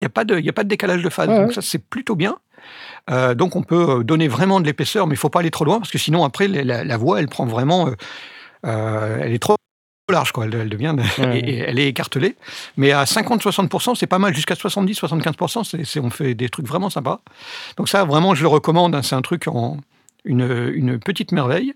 Il 0.00 0.04
n'y 0.04 0.06
a, 0.06 0.10
pas 0.10 0.24
de- 0.24 0.38
y 0.38 0.48
a 0.50 0.52
pas 0.52 0.62
de 0.64 0.68
décalage 0.68 1.02
de 1.02 1.08
phase. 1.08 1.28
Ouais, 1.28 1.38
Donc 1.40 1.52
ça, 1.54 1.62
c'est 1.62 1.78
plutôt 1.82 2.16
bien. 2.16 2.36
Euh, 3.10 3.34
donc 3.34 3.56
on 3.56 3.62
peut 3.62 4.00
euh, 4.00 4.04
donner 4.04 4.28
vraiment 4.28 4.60
de 4.60 4.66
l'épaisseur, 4.66 5.06
mais 5.06 5.14
il 5.14 5.18
faut 5.18 5.30
pas 5.30 5.40
aller 5.40 5.50
trop 5.50 5.64
loin, 5.64 5.78
parce 5.78 5.90
que 5.90 5.96
sinon, 5.98 6.22
après, 6.24 6.48
la, 6.48 6.84
la- 6.84 6.96
voix, 6.98 7.18
elle 7.18 7.28
prend 7.28 7.46
vraiment... 7.46 7.88
euh, 8.66 9.18
elle 9.22 9.32
est 9.32 9.38
trop 9.38 9.56
large, 10.10 10.32
quoi. 10.32 10.44
Elle, 10.46 10.54
elle 10.54 10.68
devient... 10.68 10.94
Ouais. 11.18 11.38
et- 11.40 11.50
et 11.50 11.58
elle 11.58 11.78
est 11.78 11.88
écartelée. 11.88 12.36
Mais 12.76 12.92
à 12.92 13.04
50-60%, 13.04 13.94
c'est 13.94 14.06
pas 14.06 14.18
mal. 14.18 14.34
Jusqu'à 14.34 14.54
70-75%, 14.54 15.64
c'est, 15.64 15.84
c'est- 15.84 16.00
on 16.00 16.10
fait 16.10 16.34
des 16.34 16.48
trucs 16.48 16.66
vraiment 16.66 16.90
sympas. 16.90 17.20
Donc 17.76 17.88
ça, 17.88 18.04
vraiment, 18.04 18.34
je 18.34 18.42
le 18.42 18.48
recommande. 18.48 18.94
hein, 18.94 19.02
c'est 19.02 19.14
un 19.16 19.22
truc 19.22 19.48
en 19.48 19.78
une, 20.24 20.70
une 20.74 20.98
petite 20.98 21.32
merveille. 21.32 21.72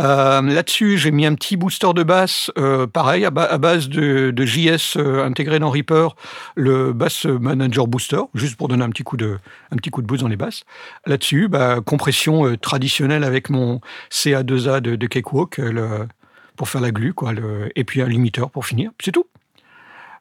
Euh, 0.00 0.42
là-dessus, 0.42 0.98
j'ai 0.98 1.10
mis 1.10 1.26
un 1.26 1.34
petit 1.34 1.56
booster 1.56 1.88
de 1.94 2.02
basse, 2.02 2.50
euh, 2.58 2.86
pareil, 2.86 3.24
à, 3.24 3.30
ba- 3.30 3.50
à 3.50 3.58
base 3.58 3.88
de, 3.88 4.30
de 4.30 4.44
JS 4.46 4.96
euh, 4.96 5.24
intégré 5.24 5.58
dans 5.58 5.70
Reaper, 5.70 6.14
le 6.54 6.92
Bass 6.92 7.24
Manager 7.24 7.86
Booster, 7.88 8.20
juste 8.34 8.56
pour 8.56 8.68
donner 8.68 8.84
un 8.84 8.90
petit 8.90 9.02
coup 9.04 9.16
de, 9.16 9.38
un 9.72 9.76
petit 9.76 9.90
coup 9.90 10.02
de 10.02 10.06
boost 10.06 10.20
dans 10.22 10.28
les 10.28 10.36
basses. 10.36 10.64
Là-dessus, 11.06 11.48
bah, 11.48 11.78
compression 11.84 12.46
euh, 12.46 12.56
traditionnelle 12.56 13.24
avec 13.24 13.48
mon 13.50 13.80
CA2A 14.12 14.80
de, 14.80 14.94
de 14.96 15.06
Cakewalk, 15.06 15.58
euh, 15.58 15.72
le, 15.72 15.88
pour 16.58 16.68
faire 16.68 16.82
la 16.82 16.90
glue, 16.90 17.14
quoi, 17.14 17.32
le, 17.32 17.70
et 17.76 17.84
puis 17.84 18.02
un 18.02 18.08
limiteur 18.08 18.50
pour 18.50 18.66
finir. 18.66 18.90
C'est 19.02 19.12
tout. 19.12 19.24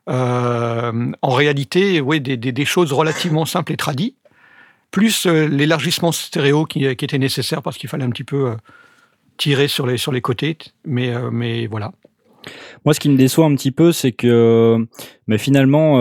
Euh, 0.10 1.12
en 1.22 1.32
réalité, 1.32 2.00
ouais, 2.00 2.20
des, 2.22 2.38
des- 2.38 2.54
des 2.54 2.66
choses 2.66 2.94
relativement 2.94 3.46
simples 3.46 3.74
et 3.74 3.78
tradies, 3.78 4.16
plus 4.92 5.26
euh, 5.26 5.48
l'élargissement 5.48 6.14
stéréo 6.14 6.66
qui, 6.66 6.96
qui 6.96 7.04
était 7.06 7.18
nécessaire 7.18 7.62
parce 7.62 7.78
qu'il 7.78 7.90
fallait 7.90 8.06
un 8.06 8.10
petit 8.10 8.24
peu 8.24 8.52
euh, 8.52 8.56
tirer 9.36 9.68
sur 9.68 9.86
les, 9.86 9.98
sur 9.98 10.14
les 10.14 10.22
côtés. 10.22 10.58
Mais, 10.86 11.14
mais 11.32 11.68
voilà. 11.68 11.92
Moi, 12.86 12.94
ce 12.94 13.02
qui 13.02 13.10
me 13.10 13.18
déçoit 13.18 13.46
un 13.46 13.54
petit 13.56 13.72
peu, 13.72 13.92
c'est 13.92 14.14
que 14.14 14.78
mais 15.28 15.38
finalement, 15.38 16.00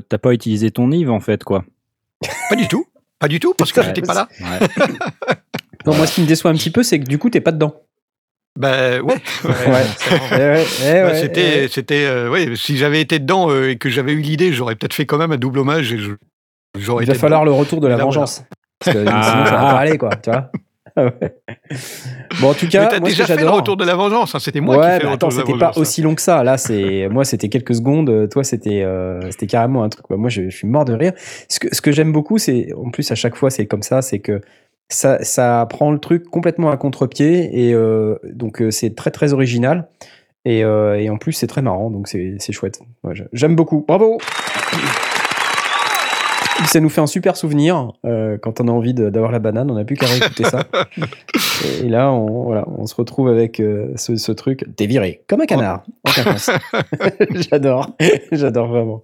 t'as 0.00 0.18
pas 0.18 0.32
utilisé 0.32 0.72
ton 0.72 0.88
Nive 0.88 1.10
en 1.12 1.20
fait, 1.20 1.44
quoi. 1.44 1.64
Pas 2.50 2.56
du 2.56 2.66
tout. 2.66 2.86
Pas 3.20 3.28
du 3.28 3.38
tout, 3.38 3.54
parce 3.54 3.70
que 3.72 3.78
Ouais. 3.80 3.86
j'étais 3.86 4.02
pas 4.02 4.14
là. 4.14 4.28
Non, 5.86 5.94
moi, 5.94 6.08
ce 6.08 6.16
qui 6.16 6.22
me 6.22 6.26
déçoit 6.26 6.50
un 6.50 6.54
petit 6.54 6.70
peu, 6.70 6.82
c'est 6.82 6.98
que 6.98 7.04
du 7.04 7.18
coup, 7.18 7.30
t'es 7.30 7.40
pas 7.40 7.52
dedans. 7.52 7.76
Ben 8.56 9.00
ouais. 9.02 9.14
Ouais. 9.44 9.50
Ouais, 9.66 10.64
Bah, 11.02 11.08
ouais, 11.08 11.14
c'était, 11.20 11.64
eh. 11.64 11.68
c'était, 11.68 12.06
euh, 12.06 12.30
ouais, 12.30 12.56
si 12.56 12.76
j'avais 12.76 13.00
été 13.00 13.18
dedans 13.18 13.50
euh, 13.50 13.70
et 13.70 13.76
que 13.76 13.88
j'avais 13.90 14.12
eu 14.12 14.20
l'idée, 14.20 14.52
j'aurais 14.52 14.74
peut-être 14.76 14.94
fait 14.94 15.06
quand 15.06 15.18
même 15.18 15.32
un 15.32 15.36
double 15.36 15.58
hommage 15.60 15.92
et 15.92 15.98
je- 15.98 16.12
j'aurais 16.78 17.04
Il 17.04 17.08
va 17.08 17.14
falloir 17.14 17.44
le 17.44 17.52
retour 17.52 17.80
de 17.80 17.86
la 17.88 17.96
Là, 17.96 18.04
voilà. 18.04 18.20
vengeance. 18.20 18.44
Parce 18.84 18.96
que 18.96 19.04
Ah. 19.06 19.22
sinon, 19.22 19.44
ça 19.46 19.50
va 19.52 19.58
pas 19.72 19.78
aller, 19.78 19.98
quoi. 19.98 20.10
Tu 20.22 20.30
vois 20.30 20.50
Ah 20.98 21.04
ouais. 21.04 21.34
Bon, 22.40 22.50
en 22.50 22.54
tout 22.54 22.68
cas, 22.68 22.86
t'as 22.86 23.00
moi, 23.00 23.08
déjà 23.10 23.26
fait 23.26 23.36
le 23.36 23.50
retour 23.50 23.76
de 23.76 23.84
la 23.84 23.94
vengeance, 23.94 24.34
hein, 24.34 24.38
c'était 24.38 24.60
moi 24.60 24.78
ouais, 24.78 24.94
qui 24.94 25.00
fais 25.00 25.06
le 25.06 25.10
attends, 25.10 25.30
c'était 25.30 25.58
pas 25.58 25.68
hein. 25.68 25.72
aussi 25.80 26.00
long 26.00 26.14
que 26.14 26.22
ça. 26.22 26.42
Là, 26.42 26.56
c'est 26.56 27.08
moi, 27.10 27.24
c'était 27.24 27.50
quelques 27.50 27.74
secondes. 27.74 28.08
euh, 28.08 28.26
Toi, 28.26 28.44
c'était 28.44 28.82
euh, 28.82 29.20
c'était 29.30 29.46
carrément 29.46 29.82
un 29.84 29.90
truc. 29.90 30.06
quoi. 30.06 30.16
Moi, 30.16 30.30
je, 30.30 30.48
je 30.48 30.56
suis 30.56 30.66
mort 30.66 30.86
de 30.86 30.94
rire. 30.94 31.12
Ce 31.50 31.58
que 31.60 31.74
ce 31.74 31.82
que 31.82 31.92
j'aime 31.92 32.12
beaucoup, 32.12 32.38
c'est 32.38 32.68
en 32.74 32.90
plus 32.90 33.10
à 33.10 33.14
chaque 33.14 33.36
fois, 33.36 33.50
c'est 33.50 33.66
comme 33.66 33.82
ça, 33.82 34.00
c'est 34.00 34.20
que 34.20 34.40
ça 34.88 35.22
ça 35.24 35.66
prend 35.68 35.90
le 35.90 35.98
truc 35.98 36.24
complètement 36.24 36.70
à 36.70 36.76
contre-pied 36.76 37.68
et 37.68 37.74
euh, 37.74 38.16
donc 38.24 38.62
euh, 38.62 38.70
c'est 38.70 38.94
très 38.94 39.10
très 39.10 39.32
original. 39.32 39.88
Et, 40.44 40.62
euh, 40.62 40.94
et 41.00 41.10
en 41.10 41.16
plus, 41.16 41.32
c'est 41.32 41.48
très 41.48 41.60
marrant, 41.60 41.90
donc 41.90 42.06
c'est 42.06 42.52
chouette. 42.52 42.78
Ouais, 43.02 43.14
J'aime 43.32 43.56
beaucoup. 43.56 43.84
Bravo. 43.86 44.18
Ça 46.66 46.78
nous 46.78 46.88
fait 46.88 47.00
un 47.00 47.08
super 47.08 47.36
souvenir 47.36 47.92
euh, 48.04 48.38
quand 48.38 48.60
on 48.60 48.68
a 48.68 48.70
envie 48.70 48.94
d'avoir 48.94 49.32
la 49.32 49.40
banane. 49.40 49.68
On 49.72 49.74
n'a 49.74 49.84
plus 49.84 49.96
qu'à 49.96 50.06
réécouter 50.06 50.44
ça. 50.44 50.62
Et 51.82 51.88
là, 51.88 52.12
on, 52.12 52.44
voilà, 52.44 52.64
on 52.68 52.86
se 52.86 52.94
retrouve 52.94 53.28
avec 53.28 53.56
ce, 53.56 54.16
ce 54.16 54.32
truc. 54.32 54.64
T'es 54.76 54.86
viré, 54.86 55.24
comme 55.26 55.40
un 55.40 55.46
canard. 55.46 55.82
J'adore, 57.50 57.90
j'adore 58.30 58.68
vraiment. 58.68 59.02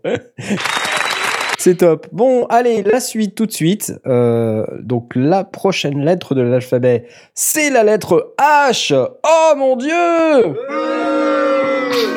C'est 1.63 1.77
top. 1.77 2.09
Bon, 2.11 2.45
allez, 2.47 2.83
la 2.83 2.99
suite 2.99 3.37
tout 3.37 3.47
de 3.47 3.53
suite. 3.53 3.93
Euh, 4.05 4.67
donc, 4.81 5.13
la 5.15 5.45
prochaine 5.45 6.05
lettre 6.05 6.35
de 6.35 6.41
l'alphabet, 6.43 7.07
c'est 7.35 7.71
la 7.71 7.85
lettre 7.85 8.35
H. 8.37 8.93
Oh 9.25 9.53
mon 9.57 9.77
Dieu 9.77 10.57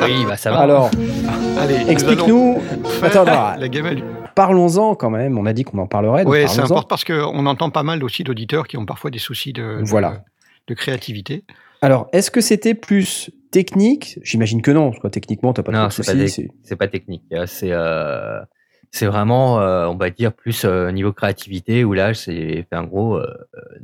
Oui, 0.02 0.24
bah 0.26 0.36
ça 0.36 0.50
va. 0.50 0.58
Alors, 0.58 0.90
Allez, 1.60 1.84
nous 1.84 1.90
explique-nous. 1.90 2.58
Attends, 3.02 3.24
la 3.24 3.68
gamelle. 3.68 4.02
parlons-en 4.34 4.96
quand 4.96 5.10
même. 5.10 5.38
On 5.38 5.46
a 5.46 5.52
dit 5.52 5.62
qu'on 5.62 5.78
en 5.78 5.86
parlerait. 5.86 6.24
Oui, 6.26 6.48
c'est 6.48 6.60
important 6.60 6.88
parce 6.88 7.04
qu'on 7.04 7.46
entend 7.46 7.70
pas 7.70 7.84
mal 7.84 8.02
aussi 8.02 8.24
d'auditeurs 8.24 8.66
qui 8.66 8.76
ont 8.76 8.84
parfois 8.84 9.12
des 9.12 9.20
soucis 9.20 9.52
de, 9.52 9.78
Voilà. 9.82 10.24
de 10.66 10.74
créativité. 10.74 11.44
Alors, 11.82 12.08
est-ce 12.12 12.32
que 12.32 12.40
c'était 12.40 12.74
plus 12.74 13.30
technique? 13.52 14.18
J'imagine 14.24 14.60
que 14.60 14.72
non, 14.72 14.90
parce 14.90 15.00
que 15.02 15.06
techniquement, 15.08 15.52
t'as 15.52 15.62
pas 15.62 15.70
Non, 15.70 15.86
de 15.86 15.92
c'est 15.92 16.04
pas, 16.04 16.26
c'est- 16.64 16.76
pas 16.76 16.88
technique. 16.88 17.22
euh, 17.32 17.44
C'est 17.46 17.70
euh, 17.70 18.40
c'est 18.90 19.06
vraiment, 19.06 19.60
euh, 19.60 19.86
on 19.86 19.96
va 19.96 20.10
dire, 20.10 20.32
plus 20.32 20.64
euh, 20.64 20.90
niveau 20.90 21.12
créativité 21.12 21.84
où 21.84 21.92
là, 21.92 22.14
c'est 22.14 22.66
fait 22.68 22.76
un 22.76 22.84
gros 22.84 23.16
euh, 23.16 23.26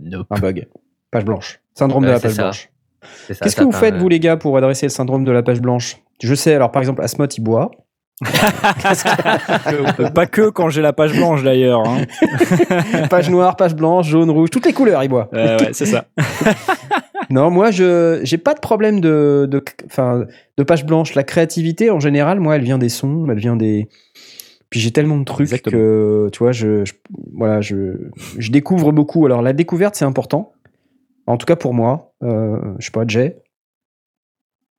nope. 0.01 0.27
Un 0.31 0.39
bug. 0.39 0.67
Page 1.11 1.25
blanche. 1.25 1.61
Syndrome 1.75 2.05
de 2.05 2.11
la 2.11 2.21
page 2.21 2.33
ça. 2.33 2.43
blanche. 2.43 2.69
C'est 3.27 3.35
ça, 3.35 3.45
Qu'est-ce 3.45 3.57
que 3.57 3.65
vous 3.65 3.73
fait 3.73 3.91
faites, 3.91 3.97
vous, 3.97 4.09
les 4.09 4.21
gars, 4.21 4.37
pour 4.37 4.57
adresser 4.57 4.87
le 4.87 4.91
syndrome 4.91 5.25
de 5.25 5.33
la 5.33 5.43
page 5.43 5.61
blanche? 5.61 5.97
Je 6.23 6.35
sais, 6.35 6.55
alors 6.55 6.71
par 6.71 6.81
exemple, 6.83 7.03
Asmot, 7.03 7.27
il 7.27 7.43
boit. 7.43 7.71
Euh, 9.99 10.11
pas 10.11 10.27
que 10.27 10.51
quand 10.51 10.69
j'ai 10.69 10.83
la 10.83 10.93
page 10.93 11.13
blanche 11.13 11.43
d'ailleurs. 11.43 11.83
hein. 11.89 12.05
page 13.11 13.31
noire, 13.31 13.57
page 13.57 13.75
blanche, 13.75 14.09
jaune, 14.09 14.31
rouge, 14.31 14.51
toutes 14.51 14.67
les 14.67 14.73
couleurs, 14.73 15.03
il 15.03 15.09
boit. 15.09 15.29
Euh, 15.35 15.59
ouais, 15.59 15.69
c'est 15.73 15.87
ça. 15.87 16.05
Non, 17.31 17.51
moi, 17.51 17.71
je 17.71 18.21
j'ai 18.25 18.37
pas 18.37 18.53
de 18.53 18.61
problème 18.61 19.01
de, 19.01 19.49
de, 19.51 19.65
enfin, 19.87 20.27
de 20.59 20.63
page 20.63 20.85
blanche. 20.85 21.15
La 21.15 21.23
créativité, 21.23 21.89
en 21.91 21.99
général, 21.99 22.41
moi, 22.41 22.57
elle 22.57 22.63
vient 22.63 22.77
des 22.77 22.91
sons, 22.91 23.27
elle 23.31 23.39
vient 23.39 23.57
des. 23.57 23.89
Puis 24.73 24.81
j'ai 24.81 24.91
tellement 24.91 25.19
de 25.19 25.25
trucs 25.25 25.43
Exactement. 25.53 25.77
que, 25.77 26.29
tu 26.33 26.39
vois, 26.39 26.53
je, 26.53 26.83
je- 26.87 26.95
voilà, 27.35 27.61
je, 27.61 28.09
je 28.39 28.51
découvre 28.51 28.91
beaucoup. 28.91 29.27
Alors, 29.27 29.43
la 29.43 29.53
découverte, 29.53 29.95
c'est 29.97 30.07
important. 30.07 30.55
En 31.27 31.37
tout 31.37 31.45
cas, 31.45 31.57
pour 31.57 31.75
moi. 31.75 32.15
Euh, 32.23 32.57
je 32.79 32.87
sais 32.87 32.91
pas, 32.91 33.07
Jay. 33.07 33.37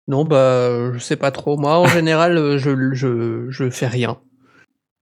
Non, 0.08 0.26
bah, 0.26 0.92
je 0.94 0.98
sais 0.98 1.16
pas 1.16 1.30
trop. 1.30 1.58
Moi, 1.58 1.78
en 1.78 1.86
général, 2.00 2.58
je, 2.58 2.94
je, 2.94 3.46
je 3.50 3.70
fais 3.70 3.86
rien. 3.88 4.18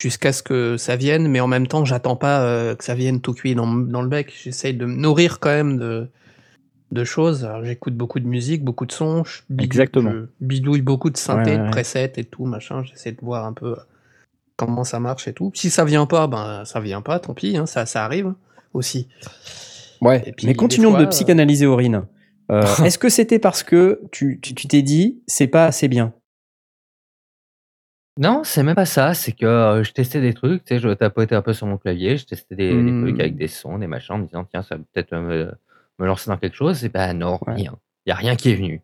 Jusqu'à 0.02 0.34
ce 0.34 0.44
que 0.44 0.76
ça 0.76 0.98
vienne, 0.98 1.30
mais 1.30 1.40
en 1.40 1.48
même 1.48 1.68
temps, 1.68 1.86
j'attends 1.86 2.18
pas 2.18 2.44
euh, 2.44 2.76
que 2.76 2.84
ça 2.84 2.94
vienne 2.94 3.22
tout 3.22 3.34
cuit 3.34 3.56
dans, 3.56 3.68
dans 3.68 4.02
le 4.02 4.10
bec. 4.10 4.34
J'essaye 4.44 4.74
de 4.74 4.86
me 4.86 4.96
nourrir 4.96 5.40
quand 5.40 5.52
même 5.52 5.78
de, 5.78 6.10
de 6.92 7.04
choses. 7.06 7.48
J'écoute 7.64 7.96
beaucoup 7.96 8.20
de 8.20 8.28
musique, 8.28 8.64
beaucoup 8.66 8.86
de 8.86 8.92
sons. 8.92 9.24
Je 9.24 9.42
bidouille, 9.50 9.66
Exactement. 9.66 10.12
je 10.12 10.26
bidouille 10.46 10.82
beaucoup 10.82 11.12
de 11.12 11.18
synthé, 11.18 11.52
Ouais, 11.52 11.60
ouais, 11.60 11.66
de 11.68 11.72
presets 11.72 12.12
et 12.18 12.26
tout, 12.26 12.46
machin. 12.46 12.84
J'essaie 12.84 13.14
de 13.14 13.22
voir 13.22 13.46
un 13.46 13.54
peu 13.54 13.74
euh, 13.74 13.76
comment 14.66 14.84
ça 14.84 15.00
marche 15.00 15.28
et 15.28 15.34
tout. 15.34 15.52
Si 15.56 15.70
ça 15.70 15.84
vient 15.86 16.06
pas, 16.06 16.28
ben, 16.28 16.64
ça 16.66 16.80
vient 16.80 17.02
pas, 17.02 17.20
tant 17.20 17.34
pis, 17.34 17.58
hein, 17.58 17.66
ça, 17.66 17.86
ça 17.86 18.04
arrive 18.06 18.34
aussi. 18.74 19.08
Ouais. 20.02 20.24
Et 20.26 20.32
puis, 20.32 20.48
Mais 20.48 20.54
continuons 20.56 20.92
fois, 20.92 21.00
de 21.02 21.06
euh, 21.06 21.10
psychanalyser 21.10 21.66
Aurine. 21.66 22.06
Euh, 22.52 22.64
Est-ce 22.86 22.98
que 22.98 23.10
c'était 23.10 23.40
parce 23.40 23.64
que 23.64 24.02
tu 24.12 24.40
tu 24.42 24.54
tu 24.56 24.68
t'es 24.68 24.82
dit, 24.82 25.22
c'est 25.28 25.48
pas 25.48 25.66
assez 25.66 25.88
bien? 25.88 26.14
Non, 28.20 28.42
c'est 28.44 28.64
même 28.64 28.76
pas 28.76 28.86
ça. 28.86 29.14
C'est 29.14 29.32
que 29.32 29.46
euh, 29.46 29.84
je 29.84 29.92
testais 29.94 30.22
des 30.22 30.34
trucs. 30.34 30.64
Tu 30.66 30.76
sais, 30.76 30.80
je 30.82 30.90
tapotais 30.90 31.36
un 31.36 31.42
peu 31.42 31.54
sur 31.54 31.66
mon 31.68 31.78
clavier. 31.78 32.18
Je 32.18 32.26
testais 32.26 32.56
des, 32.56 32.70
des 32.70 32.92
Hmm. 32.92 33.04
trucs 33.04 33.20
avec 33.20 33.36
des 33.36 33.48
sons, 33.48 33.78
des 33.80 33.88
machins, 33.88 34.16
en 34.16 34.18
me 34.20 34.26
disant 34.26 34.44
tiens, 34.44 34.64
ça 34.64 34.76
va 34.76 34.82
peut-être 34.94 35.16
me, 35.16 35.52
me 35.98 36.06
lancer 36.06 36.30
dans 36.30 36.38
quelque 36.38 36.56
chose. 36.56 36.84
Et 36.84 36.90
ben 36.90 37.14
non, 37.14 37.40
Ouais. 37.48 37.54
rien. 37.56 37.78
Il 38.06 38.10
y 38.10 38.12
a 38.12 38.16
rien 38.16 38.36
qui 38.36 38.52
est 38.52 38.56
venu. 38.56 38.82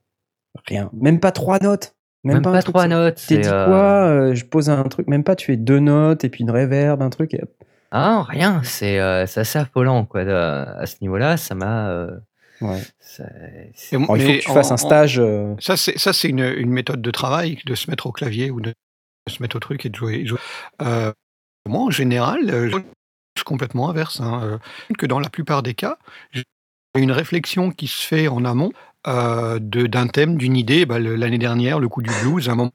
Rien. 0.65 0.89
Même 0.93 1.19
pas 1.19 1.31
trois 1.31 1.59
notes. 1.59 1.93
Même, 2.35 2.41
pas 2.43 2.61
truc, 2.61 2.73
trois 2.73 2.87
notes. 2.87 3.15
Tu 3.15 3.27
t'es 3.27 3.37
dit 3.39 3.47
euh, 3.47 3.65
quoi 3.65 4.07
euh, 4.07 4.35
Je 4.35 4.45
pose 4.45 4.69
un 4.69 4.83
truc, 4.83 5.07
même 5.07 5.23
pas, 5.23 5.35
tu 5.35 5.45
fais 5.47 5.57
deux 5.57 5.79
notes 5.79 6.23
et 6.23 6.29
puis 6.29 6.43
une 6.43 6.51
réverb, 6.51 7.01
un 7.01 7.09
truc. 7.09 7.33
et. 7.33 7.41
Ah, 7.91 8.23
rien. 8.27 8.61
C'est 8.63 8.99
euh, 8.99 9.25
c'est 9.27 9.39
assez 9.41 9.59
affolant 9.59 10.03
quoi. 10.05 10.25
de- 10.25 10.31
à 10.31 10.85
ce 10.85 10.95
niveau-là, 11.01 11.37
ça 11.37 11.55
m'a. 11.55 11.89
euh, 11.89 12.17
Ouais. 12.59 12.81
ça- 12.99 13.23
Et 13.23 13.95
Alors, 13.95 14.17
il 14.17 14.21
faut 14.23 14.31
que 14.31 14.39
tu 14.39 14.51
fasses 14.51 14.71
un 14.71 14.77
stage. 14.77 15.19
euh, 15.19 15.53
Ça, 15.59 15.77
c'est 15.77 15.97
ça, 15.99 16.11
c'est 16.11 16.27
une, 16.27 16.39
une 16.43 16.71
méthode 16.71 17.01
de 17.01 17.11
travail, 17.11 17.59
de 17.65 17.75
se 17.75 17.89
mettre 17.89 18.07
au 18.07 18.11
clavier 18.11 18.49
ou 18.51 18.59
de 18.61 18.73
se 19.29 19.41
mettre 19.43 19.55
au 19.57 19.59
truc 19.59 19.85
et 19.85 19.89
de 19.89 19.95
jouer. 19.95 20.25
jouer. 20.25 20.39
Euh, 20.81 21.11
moi, 21.69 21.81
en 21.83 21.89
général, 21.91 22.39
je 22.49 22.69
suis 23.37 23.45
complètement 23.45 23.89
inverse. 23.89 24.19
hein, 24.21 24.59
que 24.97 25.05
dans 25.05 25.19
la 25.19 25.29
plupart 25.29 25.61
des 25.63 25.75
cas, 25.75 25.97
j'ai 26.31 26.43
une 26.97 27.11
réflexion 27.11 27.69
qui 27.71 27.85
se 27.87 28.05
fait 28.05 28.27
en 28.27 28.43
amont 28.43 28.71
euh, 29.07 29.59
de- 29.61 29.87
d'un 29.87 30.07
thème, 30.07 30.37
d'une 30.37 30.55
idée. 30.57 30.85
Bah, 30.85 30.99
L'année 30.99 31.37
dernière, 31.37 31.79
le 31.79 31.87
coup 31.89 32.01
du 32.01 32.11
blues, 32.23 32.49
à 32.49 32.51
un 32.51 32.55
moment 32.55 32.71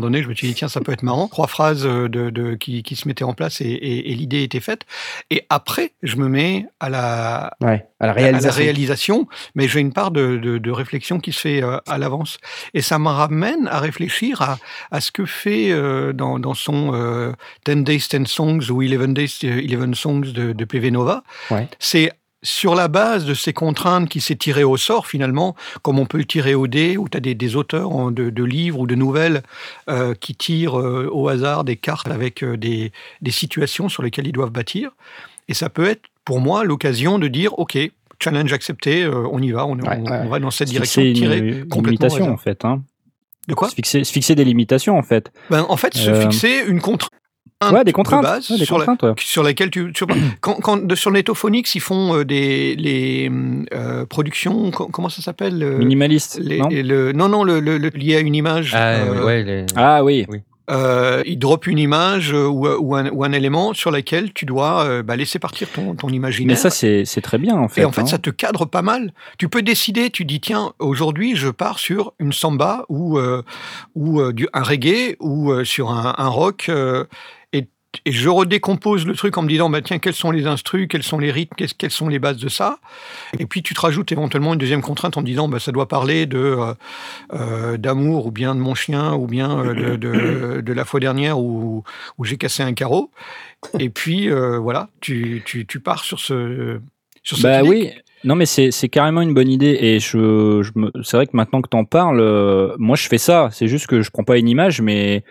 donné, 0.00 0.22
je 0.22 0.28
me 0.28 0.34
suis 0.34 0.46
dit, 0.48 0.54
tiens, 0.54 0.68
ça 0.68 0.80
peut 0.80 0.92
être 0.92 1.02
marrant. 1.02 1.28
Trois 1.28 1.46
phrases 1.46 1.84
euh, 1.86 2.08
de, 2.08 2.30
de- 2.30 2.54
qui, 2.54 2.82
qui 2.82 2.96
se 2.96 3.06
mettaient 3.06 3.24
en 3.24 3.34
place 3.34 3.60
et, 3.60 3.64
et- 3.66 4.10
et 4.10 4.14
l'idée 4.14 4.42
était 4.42 4.60
faite. 4.60 4.86
Et 5.30 5.44
après, 5.50 5.92
je 6.02 6.16
me 6.16 6.28
mets 6.28 6.66
à 6.80 6.88
la, 6.88 7.52
Ouais, 7.60 7.84
à 8.00 8.06
la 8.06 8.12
à 8.12 8.14
la 8.14 8.50
réalisation. 8.50 9.28
mais 9.54 9.68
j'ai 9.68 9.80
une 9.80 9.92
part 9.92 10.10
de, 10.10 10.38
de- 10.38 10.56
de 10.56 10.70
réflexion 10.70 11.20
qui 11.20 11.32
se 11.32 11.40
fait 11.40 11.62
euh, 11.62 11.76
à 11.86 11.98
l'avance. 11.98 12.38
Et 12.72 12.80
ça 12.80 12.98
me 12.98 13.08
ramène 13.08 13.68
à 13.68 13.80
réfléchir 13.80 14.40
à, 14.40 14.58
à 14.90 15.00
ce 15.02 15.12
que 15.12 15.26
fait 15.26 15.70
euh, 15.72 16.14
dans, 16.14 16.38
dans 16.38 16.54
son 16.54 16.92
euh, 16.94 17.32
10 17.66 17.84
Days, 17.84 18.06
10 18.10 18.24
Songs 18.26 18.70
ou 18.70 18.82
11 18.82 19.08
Days, 19.12 19.38
euh, 19.44 19.76
11 19.88 19.94
Songs 19.94 20.20
de, 20.32 20.52
de 20.54 20.64
PV 20.64 20.90
Nova. 20.90 21.22
Ouais. 21.50 21.68
C'est 21.78 22.10
sur 22.42 22.74
la 22.74 22.88
base 22.88 23.24
de 23.24 23.34
ces 23.34 23.52
contraintes 23.52 24.08
qui 24.08 24.20
s'est 24.20 24.34
tiré 24.36 24.64
au 24.64 24.76
sort 24.76 25.06
finalement, 25.06 25.54
comme 25.82 25.98
on 25.98 26.06
peut 26.06 26.18
le 26.18 26.24
tirer 26.24 26.54
au 26.54 26.66
dé, 26.66 26.96
où 26.96 27.08
tu 27.08 27.16
as 27.16 27.20
des, 27.20 27.34
des 27.34 27.54
auteurs 27.56 27.90
en- 27.92 28.10
de, 28.10 28.30
de 28.30 28.44
livres 28.44 28.80
ou 28.80 28.86
de 28.86 28.94
nouvelles 28.96 29.42
euh, 29.88 30.14
qui 30.14 30.34
tirent 30.34 30.78
euh, 30.78 31.08
au 31.12 31.28
hasard 31.28 31.62
des 31.64 31.76
cartes 31.76 32.08
avec 32.10 32.42
euh, 32.42 32.56
des, 32.56 32.92
des 33.20 33.30
situations 33.30 33.88
sur 33.88 34.02
lesquelles 34.02 34.26
ils 34.26 34.32
doivent 34.32 34.50
bâtir. 34.50 34.90
Et 35.48 35.54
ça 35.54 35.68
peut 35.68 35.86
être 35.86 36.02
pour 36.24 36.40
moi 36.40 36.64
l'occasion 36.64 37.18
de 37.18 37.28
dire, 37.28 37.58
OK, 37.58 37.78
challenge 38.22 38.52
accepté, 38.52 39.06
on 39.08 39.40
y 39.40 39.50
va, 39.52 39.66
on, 39.66 39.76
Ouais, 39.78 39.98
on- 39.98 40.10
ouais. 40.10 40.20
on 40.24 40.28
va 40.28 40.38
dans 40.40 40.50
cette 40.50 40.68
direction, 40.68 41.02
une, 41.02 41.12
tirer 41.14 41.38
une 41.38 41.68
complètement 41.68 42.06
limitation 42.08 42.32
en 42.32 42.36
fait. 42.36 42.64
Hein. 42.64 42.82
De 43.48 43.54
quoi? 43.54 43.68
Se, 43.68 43.74
fixer, 43.74 44.04
se 44.04 44.12
fixer 44.12 44.34
des 44.36 44.44
limitations 44.44 44.96
en 44.96 45.02
fait. 45.02 45.32
ben, 45.50 45.66
En 45.68 45.76
fait, 45.76 45.94
se 45.96 46.14
fixer 46.14 46.62
une 46.66 46.80
contrainte 46.80 47.10
Ouais, 47.70 47.84
des 47.84 47.92
de 47.92 47.96
contraintes. 47.96 48.22
base 48.22 48.50
ouais, 48.50 48.58
des 48.58 48.64
sur 48.64 48.78
la- 48.78 48.86
contraintes 48.86 49.02
ouais. 49.14 49.22
sur 49.24 49.42
laquelle 49.42 49.70
tu 49.70 49.92
sur, 49.96 50.06
quand, 50.40 50.94
sur 50.96 51.10
Netophonics 51.10 51.74
ils 51.74 51.80
font 51.80 52.16
euh, 52.16 52.24
des 52.24 52.74
les 52.76 53.30
euh, 53.74 54.04
productions 54.06 54.70
co- 54.70 54.88
comment 54.88 55.08
ça 55.08 55.22
s'appelle 55.22 55.62
euh, 55.62 55.78
Minimaliste. 55.78 56.38
les- 56.42 56.58
non 56.58 56.68
le, 56.70 57.12
non 57.12 57.28
non 57.28 57.44
le, 57.44 57.60
le- 57.60 57.78
le- 57.78 57.88
lié 57.90 58.16
à 58.16 58.20
une 58.20 58.34
image 58.34 58.72
Ah, 58.74 58.92
euh, 58.94 59.24
ouais, 59.24 59.42
les- 59.44 59.66
ah 59.76 60.02
oui. 60.02 60.26
euh, 60.70 61.22
ils 61.26 61.38
dropent 61.38 61.66
une 61.70 61.78
image 61.78 62.32
euh, 62.32 62.46
ou, 62.46 62.66
ou, 62.68 62.94
un, 62.94 63.08
ou 63.10 63.24
un 63.24 63.32
élément 63.32 63.74
sur 63.74 63.90
lequel 63.90 64.32
tu 64.32 64.46
dois 64.46 64.84
euh, 64.84 65.02
bah, 65.02 65.16
laisser 65.16 65.38
partir 65.40 65.68
ton, 65.68 65.94
ton 65.94 66.08
imaginaire 66.08 66.54
Mais 66.56 66.60
ça, 66.60 66.70
c'est 66.70 67.04
c'est 67.04 67.20
très 67.20 67.36
bien 67.38 67.56
en 67.56 67.68
fait. 67.68 67.82
et 67.82 67.84
en 67.84 67.90
fait, 67.92 68.02
hein. 68.02 68.06
ça 68.06 68.18
te 68.18 68.30
cadre 68.30 68.64
pas 68.64 68.80
mal. 68.82 69.12
Tu 69.38 69.48
peux 69.48 69.62
décider, 69.62 70.10
tu 70.10 70.24
dis, 70.24 70.40
tiens, 70.40 70.72
aujourd'hui, 70.78 71.34
je 71.34 71.48
pars 71.48 71.78
sur 71.80 72.12
une 72.20 72.32
samba 72.32 72.84
ou, 72.88 73.18
euh, 73.18 73.42
ou 73.96 74.20
euh, 74.20 74.32
du, 74.32 74.48
un 74.52 74.62
reggae 74.62 75.16
ou 75.20 75.50
euh, 75.50 75.64
sur 75.64 75.90
un, 75.90 76.14
un 76.16 76.28
rock. 76.28 76.70
Et, 78.04 78.12
je 78.12 78.28
redécompose 78.28 79.06
le 79.06 79.14
truc 79.14 79.36
en 79.38 79.42
me 79.42 79.48
disant, 79.48 79.70
bah, 79.70 79.82
tiens, 79.82 79.98
quels 79.98 80.14
sont 80.14 80.30
les 80.30 80.46
instrus, 80.46 80.88
quels 80.88 81.02
sont 81.02 81.18
les 81.18 81.30
rythmes, 81.30 81.54
quelles 81.78 81.90
sont 81.90 82.08
les 82.08 82.18
bases 82.18 82.38
de 82.38 82.48
ça? 82.48 82.78
Et 83.38 83.46
puis, 83.46 83.62
tu 83.62 83.74
te 83.74 83.80
rajoutes 83.80 84.10
éventuellement 84.12 84.54
une 84.54 84.58
deuxième 84.58 84.82
contrainte 84.82 85.16
en 85.16 85.20
me 85.20 85.26
disant, 85.26 85.48
bah, 85.48 85.58
ça 85.58 85.72
doit 85.72 85.88
parler 85.88 86.26
de 86.26 86.38
euh, 86.38 86.74
euh, 87.34 87.76
d'amour 87.76 88.26
ou 88.26 88.30
bien 88.30 88.54
de 88.54 88.60
mon 88.60 88.74
chien 88.74 89.14
ou 89.14 89.26
bien 89.26 89.58
euh, 89.58 89.74
de, 89.74 89.96
de, 89.96 90.60
de 90.60 90.72
la 90.72 90.84
fois 90.84 91.00
dernière 91.00 91.38
où, 91.38 91.84
où 92.18 92.24
j'ai 92.24 92.36
cassé 92.36 92.62
un 92.62 92.72
carreau. 92.72 93.10
Et 93.78 93.90
puis, 93.90 94.30
euh, 94.30 94.58
voilà, 94.58 94.88
tu, 95.00 95.42
tu, 95.44 95.66
tu 95.66 95.80
pars 95.80 96.04
sur 96.04 96.18
ce... 96.18 96.80
Sur 97.24 97.38
Bah 97.40 97.62
oui, 97.62 97.92
non 98.24 98.34
mais 98.34 98.46
c'est 98.46 98.88
carrément 98.88 99.20
une 99.20 99.34
bonne 99.34 99.48
idée 99.48 99.78
et 99.80 100.00
je, 100.00 100.62
je 100.62 100.70
c'est 101.02 101.16
vrai 101.16 101.26
que 101.26 101.36
maintenant 101.36 101.62
que 101.62 101.68
t'en 101.68 101.84
parles, 101.84 102.20
euh, 102.20 102.74
moi 102.78 102.96
je 102.96 103.08
fais 103.08 103.18
ça. 103.18 103.48
C'est 103.52 103.68
juste 103.68 103.86
que 103.86 104.02
je 104.02 104.10
prends 104.10 104.24
pas 104.24 104.38
une 104.38 104.48
image, 104.48 104.80
mais 104.80 105.22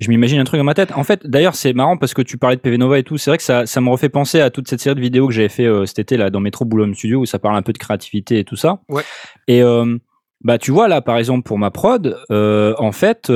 je 0.00 0.08
m'imagine 0.08 0.40
un 0.40 0.44
truc 0.44 0.58
dans 0.58 0.64
ma 0.64 0.74
tête. 0.74 0.92
En 0.96 1.04
fait, 1.04 1.26
d'ailleurs 1.26 1.54
c'est 1.54 1.72
marrant 1.72 1.96
parce 1.96 2.14
que 2.14 2.22
tu 2.22 2.38
parlais 2.38 2.56
de 2.56 2.60
PV 2.60 2.78
Nova 2.78 2.98
et 2.98 3.02
tout. 3.02 3.18
C'est 3.18 3.30
vrai 3.30 3.36
que 3.36 3.42
ça, 3.42 3.66
ça 3.66 3.80
me 3.80 3.90
refait 3.90 4.08
penser 4.08 4.40
à 4.40 4.50
toute 4.50 4.68
cette 4.68 4.80
série 4.80 4.96
de 4.96 5.00
vidéos 5.00 5.28
que 5.28 5.34
j'avais 5.34 5.48
fait 5.48 5.66
euh, 5.66 5.84
cet 5.84 5.98
été 5.98 6.16
là 6.16 6.30
dans 6.30 6.40
Metro 6.40 6.64
Boulogne 6.64 6.94
Studio 6.94 7.20
où 7.20 7.26
ça 7.26 7.38
parle 7.38 7.56
un 7.56 7.62
peu 7.62 7.72
de 7.72 7.78
créativité 7.78 8.38
et 8.38 8.44
tout 8.44 8.56
ça. 8.56 8.80
Ouais. 8.88 9.02
Et 9.46 9.62
euh, 9.62 9.98
bah 10.42 10.56
tu 10.58 10.70
vois 10.70 10.88
là 10.88 11.02
par 11.02 11.18
exemple 11.18 11.42
pour 11.42 11.58
ma 11.58 11.70
prod, 11.70 12.16
euh, 12.30 12.74
en 12.78 12.92
fait. 12.92 13.30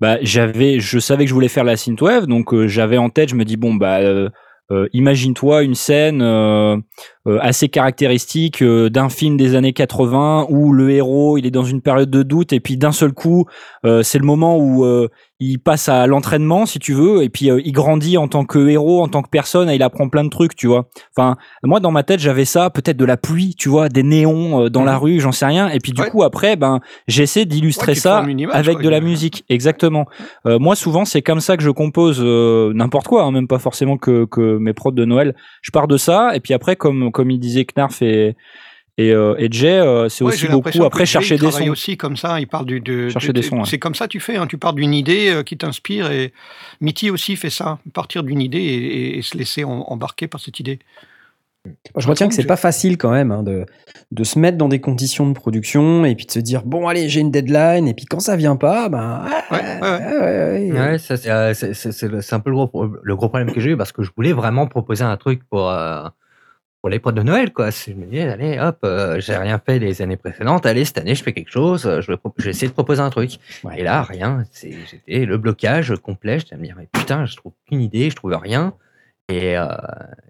bah, 0.00 0.18
j'avais, 0.22 0.80
je 0.80 0.98
savais 0.98 1.24
que 1.24 1.28
je 1.28 1.34
voulais 1.34 1.48
faire 1.48 1.64
la 1.64 1.76
synthwave, 1.76 2.26
donc 2.26 2.54
j'avais 2.66 2.98
en 2.98 3.10
tête, 3.10 3.28
je 3.28 3.34
me 3.34 3.44
dis 3.44 3.56
bon 3.56 3.74
bah, 3.74 4.00
euh, 4.72 4.88
imagine-toi 4.92 5.62
une 5.62 5.76
scène 5.76 6.20
euh, 6.22 6.76
euh, 7.28 7.38
assez 7.40 7.68
caractéristique 7.68 8.64
d'un 8.64 9.08
film 9.08 9.36
des 9.36 9.54
années 9.54 9.72
80 9.72 10.46
où 10.48 10.72
le 10.72 10.90
héros 10.90 11.38
il 11.38 11.46
est 11.46 11.52
dans 11.52 11.62
une 11.62 11.80
période 11.80 12.10
de 12.10 12.24
doute 12.24 12.52
et 12.52 12.58
puis 12.58 12.76
d'un 12.76 12.90
seul 12.90 13.12
coup 13.12 13.46
c'est 14.02 14.18
le 14.18 14.24
moment 14.24 14.58
où 14.58 14.84
il 15.38 15.58
passe 15.58 15.88
à 15.90 16.06
l'entraînement 16.06 16.64
si 16.64 16.78
tu 16.78 16.94
veux 16.94 17.22
et 17.22 17.28
puis 17.28 17.50
euh, 17.50 17.60
il 17.64 17.72
grandit 17.72 18.16
en 18.16 18.26
tant 18.26 18.44
que 18.46 18.68
héros 18.68 19.02
en 19.02 19.08
tant 19.08 19.22
que 19.22 19.28
personne 19.28 19.68
et 19.68 19.74
il 19.74 19.82
apprend 19.82 20.08
plein 20.08 20.24
de 20.24 20.30
trucs 20.30 20.56
tu 20.56 20.66
vois. 20.66 20.88
Enfin 21.14 21.36
moi 21.62 21.78
dans 21.78 21.90
ma 21.90 22.02
tête 22.04 22.20
j'avais 22.20 22.46
ça 22.46 22.70
peut-être 22.70 22.96
de 22.96 23.04
la 23.04 23.18
pluie 23.18 23.54
tu 23.54 23.68
vois 23.68 23.90
des 23.90 24.02
néons 24.02 24.64
euh, 24.64 24.70
dans 24.70 24.82
la 24.82 24.96
rue 24.96 25.20
j'en 25.20 25.32
sais 25.32 25.44
rien 25.44 25.68
et 25.68 25.78
puis 25.78 25.92
du 25.92 26.00
Ouais. 26.00 26.08
coup 26.10 26.22
après 26.22 26.56
ben 26.56 26.80
j'essaie 27.06 27.44
d'illustrer 27.44 27.92
Ouais, 27.92 27.94
ça 27.96 28.24
image, 28.26 28.54
avec 28.54 28.78
de 28.80 28.88
la 28.88 29.00
musique. 29.00 29.44
exactement. 29.50 30.06
Euh, 30.46 30.58
moi 30.58 30.74
souvent 30.74 31.04
c'est 31.04 31.20
comme 31.22 31.40
ça 31.40 31.56
que 31.58 31.62
je 31.62 31.70
compose 31.70 32.20
euh, 32.24 32.72
n'importe 32.74 33.06
quoi 33.08 33.24
hein, 33.24 33.30
même 33.30 33.46
pas 33.48 33.58
forcément 33.58 33.98
que, 33.98 34.24
que 34.24 34.56
mes 34.56 34.72
prods 34.72 34.92
de 34.92 35.04
Noël. 35.04 35.34
Je 35.60 35.70
pars 35.70 35.86
de 35.86 35.98
ça 35.98 36.34
et 36.34 36.40
puis 36.40 36.54
après 36.54 36.76
comme 36.76 37.12
comme 37.12 37.30
il 37.30 37.38
disait 37.38 37.66
Knarf 37.66 38.00
et 38.00 38.36
et, 38.98 39.12
euh, 39.12 39.34
et 39.38 39.48
Jay 39.50 39.78
euh, 39.78 40.08
c'est 40.08 40.24
Ouais, 40.24 40.32
aussi 40.32 40.46
beaucoup 40.48 40.70
que 40.70 40.82
après 40.82 41.00
Jay, 41.00 41.12
chercher 41.12 41.34
il 41.34 41.40
des 41.40 41.50
sons 41.50 41.68
aussi 41.68 41.96
comme 41.96 42.16
ça, 42.16 42.40
il 42.40 42.46
parle 42.46 42.66
du, 42.66 42.80
de, 42.80 43.08
Chercher 43.10 43.28
de- 43.28 43.32
des 43.34 43.40
de- 43.40 43.44
sons, 43.46 43.58
ouais. 43.58 43.64
C'est 43.66 43.78
comme 43.78 43.94
ça 43.94 44.08
tu 44.08 44.20
fais, 44.20 44.36
hein, 44.36 44.46
tu 44.46 44.56
pars 44.58 44.72
d'une 44.72 44.94
idée 44.94 45.28
euh, 45.30 45.42
qui 45.42 45.56
t'inspire 45.58 46.10
et 46.10 46.32
Mitty 46.80 47.10
aussi 47.10 47.36
fait 47.36 47.50
ça, 47.50 47.78
partir 47.92 48.22
d'une 48.22 48.40
idée 48.40 48.58
et, 48.58 49.18
et 49.18 49.22
se 49.22 49.36
laisser 49.36 49.64
en- 49.64 49.82
embarquer 49.88 50.28
par 50.28 50.40
cette 50.40 50.60
idée. 50.60 50.78
Je 51.96 52.06
retiens 52.06 52.28
que 52.28 52.34
c'est 52.34 52.44
pas 52.46 52.56
facile 52.56 52.96
quand 52.96 53.10
même 53.10 53.32
hein, 53.32 53.42
de, 53.42 53.66
de 54.12 54.24
se 54.24 54.38
mettre 54.38 54.56
dans 54.56 54.68
des 54.68 54.80
conditions 54.80 55.26
de 55.28 55.32
production 55.34 56.04
et 56.04 56.14
puis 56.14 56.24
de 56.24 56.30
se 56.30 56.38
dire 56.38 56.62
bon 56.64 56.86
allez 56.86 57.08
j'ai 57.08 57.20
une 57.20 57.32
deadline 57.32 57.88
et 57.88 57.94
puis 57.94 58.04
quand 58.06 58.20
ça 58.20 58.36
vient 58.36 58.54
pas 58.54 58.88
ben 58.88 59.24
Ouais, 59.50 59.58
ouais, 59.58 59.80
ouais. 59.82 60.18
ouais, 60.20 60.70
ouais. 60.70 60.80
Ouais, 60.80 60.98
ça, 60.98 61.16
c'est, 61.16 61.28
un 62.34 62.40
peu 62.40 62.50
le 62.50 62.54
gros, 62.56 62.86
le 63.02 63.16
gros 63.16 63.28
problème 63.28 63.52
que 63.52 63.60
j'ai 63.60 63.70
eu 63.70 63.76
parce 63.76 63.90
que 63.92 64.02
je 64.04 64.10
voulais 64.16 64.32
vraiment 64.32 64.66
proposer 64.68 65.02
un 65.04 65.16
truc 65.16 65.42
pour, 65.50 65.68
euh, 65.70 66.04
pour 66.86 66.90
les 66.92 67.00
potes 67.00 67.16
de 67.16 67.22
Noël. 67.24 67.52
Quoi. 67.52 67.70
Je 67.70 67.94
me 67.94 68.06
disais, 68.06 68.28
allez, 68.28 68.60
hop, 68.60 68.78
euh, 68.84 69.18
j'ai 69.18 69.34
rien 69.36 69.58
fait 69.58 69.80
les 69.80 70.02
années 70.02 70.16
précédentes. 70.16 70.66
Allez, 70.66 70.84
cette 70.84 70.98
année, 70.98 71.16
je 71.16 71.22
fais 71.24 71.32
quelque 71.32 71.50
chose. 71.50 71.84
euh, 71.84 72.00
Je 72.00 72.12
vais, 72.12 72.18
je 72.36 72.44
vais 72.44 72.50
essayer 72.50 72.68
de 72.68 72.72
proposer 72.72 73.00
un 73.02 73.10
truc. 73.10 73.38
Ouais. 73.64 73.80
Et 73.80 73.82
là, 73.82 74.02
rien. 74.04 74.44
J'étais 74.62 75.24
le 75.26 75.36
blocage 75.36 75.92
complet. 75.96 76.38
J'étais 76.38 76.54
à 76.54 76.58
me 76.58 76.62
dire, 76.62 76.76
mais 76.78 76.86
putain, 76.92 77.26
je 77.26 77.34
trouve 77.34 77.54
qu'une 77.66 77.80
idée, 77.80 78.08
je 78.08 78.14
trouve 78.14 78.36
rien. 78.40 78.72
Et, 79.28 79.58
euh, 79.58 79.66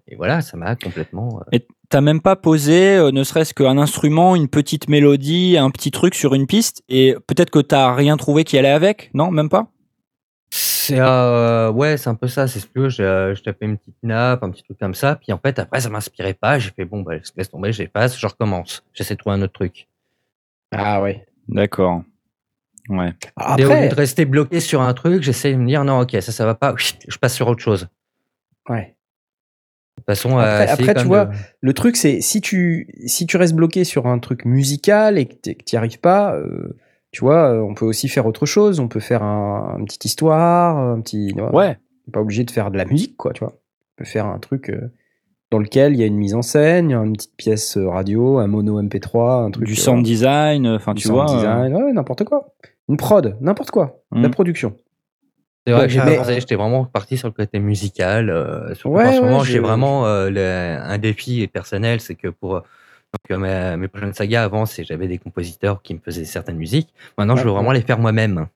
et 0.08 0.16
voilà, 0.16 0.40
ça 0.40 0.56
m'a 0.56 0.76
complètement. 0.76 1.42
euh, 1.52 1.58
T'as 1.90 2.00
même 2.00 2.22
pas 2.22 2.36
posé, 2.36 2.98
ne 3.12 3.22
serait-ce 3.22 3.52
qu'un 3.52 3.76
instrument, 3.76 4.34
une 4.34 4.48
petite 4.48 4.88
mélodie, 4.88 5.58
un 5.58 5.70
petit 5.70 5.90
truc 5.90 6.14
sur 6.14 6.32
une 6.34 6.46
piste, 6.46 6.82
et 6.88 7.14
peut-être 7.26 7.50
que 7.50 7.58
t'as 7.58 7.94
rien 7.94 8.16
trouvé 8.16 8.44
qui 8.44 8.56
allait 8.58 8.70
avec, 8.70 9.10
non, 9.12 9.30
même 9.30 9.50
pas? 9.50 9.68
C'est 10.86 11.00
euh, 11.00 11.70
ouais, 11.70 11.96
c'est 11.96 12.08
un 12.08 12.14
peu 12.14 12.28
ça. 12.28 12.46
C'est 12.48 12.60
ce 12.60 12.66
que 12.66 12.88
je, 12.88 13.02
euh, 13.02 13.34
je 13.34 13.42
tapais 13.42 13.66
une 13.66 13.78
petite 13.78 13.96
nappe, 14.02 14.42
un 14.42 14.50
petit 14.50 14.62
truc 14.62 14.78
comme 14.78 14.94
ça. 14.94 15.16
Puis 15.16 15.32
en 15.32 15.38
fait, 15.38 15.58
après, 15.58 15.80
ça 15.80 15.88
m'inspirait 15.88 16.34
pas. 16.34 16.58
J'ai 16.58 16.70
fait 16.70 16.84
bon, 16.84 17.02
bah, 17.02 17.14
je 17.18 17.30
laisse 17.36 17.50
tomber, 17.50 17.72
j'efface, 17.72 18.18
je 18.18 18.26
recommence. 18.26 18.84
J'essaie 18.92 19.14
de 19.14 19.18
trouver 19.18 19.36
un 19.36 19.42
autre 19.42 19.52
truc. 19.52 19.88
Ah 20.72 21.00
ouais. 21.02 21.26
D'accord. 21.48 22.02
Ouais. 22.88 23.08
Et 23.58 23.64
au 23.64 23.68
lieu 23.68 23.72
Après, 23.74 23.88
de 23.88 23.94
rester 23.94 24.24
bloqué 24.26 24.60
sur 24.60 24.80
un 24.80 24.94
truc, 24.94 25.22
j'essaie 25.22 25.52
de 25.52 25.58
me 25.58 25.66
dire 25.66 25.82
non, 25.84 26.00
ok, 26.00 26.16
ça, 26.20 26.30
ça 26.32 26.44
va 26.46 26.54
pas. 26.54 26.74
Je 26.76 27.18
passe 27.18 27.34
sur 27.34 27.48
autre 27.48 27.62
chose. 27.62 27.88
ouais. 28.68 28.92
De 29.98 30.02
toute 30.02 30.06
façon, 30.14 30.36
Après- 30.38 30.50
euh, 30.50 30.62
essayer 30.64 30.72
après, 30.72 30.86
quand 30.86 30.92
tu 30.92 30.98
même 30.98 31.06
vois, 31.06 31.24
de- 31.24 31.36
Le 31.62 31.72
truc, 31.72 31.96
c'est 31.96 32.20
si 32.20 32.40
tu, 32.42 32.86
si 33.06 33.26
tu 33.26 33.38
restes 33.38 33.54
bloqué 33.54 33.82
sur 33.84 34.06
un 34.06 34.18
truc 34.18 34.44
musical 34.44 35.16
et 35.18 35.24
que 35.26 35.34
tu 35.34 35.54
n'y 35.72 35.78
arrives 35.78 35.98
pas, 36.00 36.34
euh, 36.34 36.76
tu 37.12 37.20
vois, 37.24 37.50
euh, 37.52 37.60
on 37.60 37.74
peut 37.74 37.86
aussi 37.86 38.08
faire 38.08 38.26
autre 38.26 38.46
chose. 38.46 38.80
On 38.80 38.88
peut 38.88 39.00
faire 39.00 39.22
un, 39.22 39.76
une 39.78 39.84
petite 39.86 40.04
histoire, 40.04 40.76
un 40.76 41.00
petit. 41.00 41.32
Ouais. 41.34 41.78
On 42.06 42.08
n'est 42.08 42.12
pas 42.12 42.20
obligé 42.20 42.44
de 42.44 42.50
faire 42.50 42.70
de 42.70 42.76
la 42.76 42.84
musique, 42.84 43.16
quoi, 43.16 43.32
tu 43.32 43.40
vois. 43.44 43.52
On 43.54 43.96
peut 43.98 44.04
faire 44.04 44.26
un 44.26 44.38
truc 44.38 44.70
euh, 44.70 44.92
dans 45.50 45.58
lequel 45.58 45.94
il 45.94 46.00
y 46.00 46.02
a 46.02 46.06
une 46.06 46.16
mise 46.16 46.34
en 46.34 46.42
scène, 46.42 46.90
il 46.90 46.92
y 46.92 46.96
a 46.96 46.98
une 47.02 47.14
petite 47.14 47.36
pièce 47.36 47.76
euh, 47.76 47.88
radio, 47.88 48.38
un 48.38 48.46
mono 48.48 48.80
MP3, 48.82 49.44
un 49.46 49.50
truc. 49.50 49.64
Du 49.66 49.72
euh, 49.72 49.76
sound 49.76 50.04
design, 50.04 50.66
enfin 50.68 50.94
tu 50.94 51.08
sound 51.08 51.14
vois. 51.16 51.26
design, 51.36 51.74
ouais, 51.74 51.92
n'importe 51.92 52.24
quoi. 52.24 52.52
Une 52.88 52.96
prod, 52.96 53.36
n'importe 53.40 53.70
quoi. 53.70 54.02
La 54.12 54.28
Mm. 54.28 54.30
production. 54.32 54.76
C'est 55.66 55.72
vrai 55.72 55.82
Ouais, 55.82 55.86
que 55.88 56.32
j'étais 56.38 56.54
vraiment 56.54 56.84
parti 56.84 57.16
sur 57.16 57.26
le 57.26 57.32
côté 57.34 57.58
musical. 57.58 58.30
Euh, 58.30 58.68
Ouais, 58.84 59.04
qu'en 59.04 59.12
ce 59.12 59.20
ouais, 59.20 59.20
moment, 59.26 59.42
j'ai 59.42 59.58
vraiment 59.58 60.06
euh, 60.06 60.30
le- 60.30 60.78
un 60.80 60.98
défi 60.98 61.48
personnel, 61.48 62.00
c'est 62.00 62.14
que 62.14 62.28
pour 62.28 62.62
donc, 63.30 63.38
euh, 63.44 63.76
mes, 63.76 63.88
prochaines 63.88 64.14
sagas, 64.14 64.44
avant, 64.44 64.66
c'est 64.66 64.84
j'avais 64.84 65.08
des 65.08 65.18
compositeurs 65.18 65.82
qui 65.82 65.94
me 65.94 66.00
faisaient 66.00 66.24
certaines 66.24 66.56
musiques. 66.56 66.92
Maintenant, 67.18 67.36
je 67.36 67.44
veux 67.44 67.50
vraiment 67.50 67.72
les 67.72 67.82
faire 67.82 67.98
moi-même. 67.98 68.46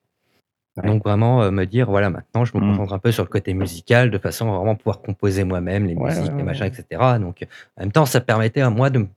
Ouais. 0.77 0.87
Donc 0.87 1.03
vraiment 1.03 1.43
euh, 1.43 1.51
me 1.51 1.65
dire, 1.67 1.91
voilà, 1.91 2.11
maintenant, 2.11 2.45
je 2.45 2.57
me 2.57 2.63
Mm. 2.63 2.71
concentre 2.77 2.93
un 2.93 2.99
peu 2.99 3.11
sur 3.13 3.25
le 3.25 3.29
côté 3.29 3.55
musical, 3.55 4.11
de 4.11 4.19
façon 4.19 4.53
à 4.53 4.57
vraiment 4.57 4.77
pouvoir 4.77 5.01
composer 5.03 5.45
moi-même 5.45 5.85
les 5.87 5.95
Ouais, 5.95 6.11
musiques, 6.11 6.25
ouais, 6.27 6.31
les 6.31 6.37
ouais. 6.37 6.43
machins, 6.45 6.67
etc. 6.67 6.85
Donc, 7.21 7.45
en 7.77 7.81
même 7.83 7.93
temps, 7.93 8.07
ça 8.07 8.21
permettait 8.21 8.61
à 8.61 8.71
moi 8.71 8.89
de 8.91 9.01
me 9.01 9.09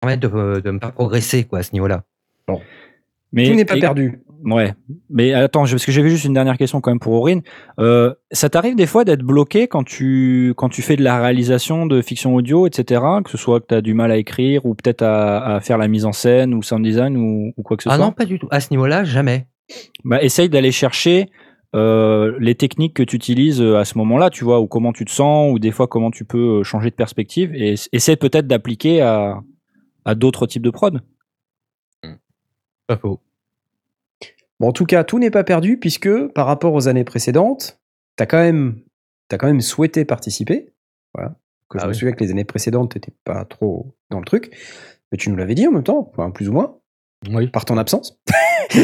permettre 0.00 0.28
de, 0.28 0.60
de 0.60 0.70
me 0.70 0.78
faire 0.78 0.92
progresser 0.92 1.44
quoi, 1.44 1.58
à 1.60 1.62
ce 1.62 1.72
niveau-là. 1.72 2.04
Mais 3.32 3.48
Tout 3.48 3.54
n'est 3.54 3.64
pas 3.64 3.76
et- 3.76 3.80
perdu. 3.80 4.20
Ouais. 4.44 4.74
Mais 5.08 5.32
attends, 5.32 5.60
parce 5.64 5.84
que 5.86 5.92
j'avais 5.92 6.08
juste 6.10 6.24
une 6.24 6.32
dernière 6.32 6.58
question 6.58 6.80
quand 6.80 6.90
même 6.90 6.98
pour 6.98 7.12
Aurine. 7.12 7.42
Euh, 7.78 8.12
ça 8.32 8.48
t'arrive 8.50 8.74
des 8.74 8.86
fois 8.86 9.04
d'être 9.04 9.22
bloqué 9.22 9.68
quand 9.68 9.84
tu 9.84 10.52
quand 10.56 10.68
tu 10.68 10.82
fais 10.82 10.96
de 10.96 11.02
la 11.04 11.20
réalisation 11.22 11.86
de 11.86 12.02
fiction 12.02 12.34
audio, 12.34 12.66
etc. 12.66 13.00
Que 13.24 13.30
ce 13.30 13.36
soit 13.38 13.60
que 13.60 13.66
tu 13.68 13.74
as 13.74 13.80
du 13.80 13.94
mal 13.94 14.10
à 14.10 14.16
écrire 14.16 14.66
ou 14.66 14.74
peut-être 14.74 15.02
à, 15.02 15.56
à 15.56 15.60
faire 15.60 15.78
la 15.78 15.86
mise 15.88 16.04
en 16.04 16.12
scène 16.12 16.54
ou 16.54 16.62
sound 16.62 16.84
design 16.84 17.16
ou, 17.16 17.52
ou 17.56 17.62
quoi 17.62 17.76
que 17.76 17.82
ce 17.84 17.88
Ah 17.88 17.96
soit? 17.96 18.04
non, 18.04 18.12
pas 18.12 18.24
du 18.24 18.38
tout. 18.38 18.48
À 18.50 18.60
ce 18.60 18.68
niveau-là, 18.70 19.04
jamais. 19.04 19.46
Bah, 20.04 20.22
essaye 20.22 20.48
d'aller 20.48 20.72
chercher 20.72 21.26
euh, 21.74 22.36
les 22.40 22.54
techniques 22.54 22.94
que 22.94 23.02
tu 23.02 23.16
utilises 23.16 23.62
euh, 23.62 23.76
à 23.78 23.84
ce 23.84 23.96
moment-là, 23.98 24.28
tu 24.28 24.44
vois, 24.44 24.60
ou 24.60 24.66
comment 24.66 24.92
tu 24.92 25.04
te 25.04 25.10
sens, 25.10 25.52
ou 25.52 25.58
des 25.58 25.70
fois 25.70 25.86
comment 25.86 26.10
tu 26.10 26.24
peux 26.24 26.62
changer 26.64 26.90
de 26.90 26.94
perspective, 26.96 27.54
et 27.54 27.76
essaie 27.92 28.16
peut-être 28.16 28.46
d'appliquer 28.46 29.00
à, 29.00 29.40
à 30.04 30.14
d'autres 30.14 30.46
types 30.46 30.62
de 30.62 30.70
prod. 30.70 31.00
Pas 32.88 32.96
faux. 32.96 33.20
Bon, 34.62 34.68
en 34.68 34.72
tout 34.72 34.86
cas, 34.86 35.02
tout 35.02 35.18
n'est 35.18 35.32
pas 35.32 35.42
perdu 35.42 35.76
puisque 35.76 36.08
par 36.34 36.46
rapport 36.46 36.72
aux 36.72 36.86
années 36.86 37.02
précédentes, 37.02 37.80
t'as 38.14 38.26
quand 38.26 38.38
même, 38.38 38.76
as 39.32 39.36
quand 39.36 39.48
même 39.48 39.60
souhaité 39.60 40.04
participer. 40.04 40.72
Voilà. 41.14 41.34
Que 41.68 41.80
je 41.80 41.84
Ah 41.84 41.88
me 41.88 41.92
souviens 41.92 42.12
que 42.12 42.22
les 42.22 42.30
années 42.30 42.44
précédentes, 42.44 42.92
t'étais 42.92 43.10
pas 43.24 43.44
trop 43.44 43.92
dans 44.10 44.20
le 44.20 44.24
truc, 44.24 44.56
mais 45.10 45.18
tu 45.18 45.30
nous 45.30 45.36
l'avais 45.36 45.56
dit 45.56 45.66
en 45.66 45.72
même 45.72 45.82
temps, 45.82 46.08
enfin, 46.12 46.30
plus 46.30 46.48
ou 46.48 46.52
moins, 46.52 46.76
Oui. 47.28 47.48
par 47.48 47.64
ton 47.64 47.76
absence. 47.76 48.20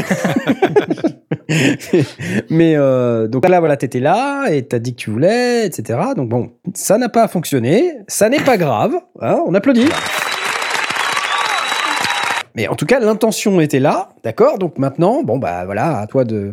mais 2.50 2.74
euh, 2.76 3.28
donc 3.28 3.48
là, 3.48 3.60
voilà, 3.60 3.76
t'étais 3.76 4.00
là 4.00 4.48
et 4.48 4.66
t'as 4.66 4.80
dit 4.80 4.96
que 4.96 5.00
tu 5.00 5.10
voulais, 5.10 5.64
etc. 5.64 6.00
Donc 6.16 6.28
bon, 6.28 6.54
ça 6.74 6.98
n'a 6.98 7.08
pas 7.08 7.28
fonctionné, 7.28 7.98
ça 8.08 8.28
n'est 8.28 8.42
pas 8.42 8.56
grave, 8.56 8.96
hein, 9.20 9.44
on 9.46 9.54
applaudit. 9.54 9.86
Mais 12.54 12.68
en 12.68 12.74
tout 12.74 12.86
cas, 12.86 13.00
l'intention 13.00 13.60
était 13.60 13.80
là, 13.80 14.10
d'accord? 14.24 14.58
Donc 14.58 14.78
maintenant, 14.78 15.22
bon, 15.22 15.38
bah 15.38 15.64
voilà, 15.64 15.98
à 15.98 16.06
toi 16.06 16.24
de. 16.24 16.52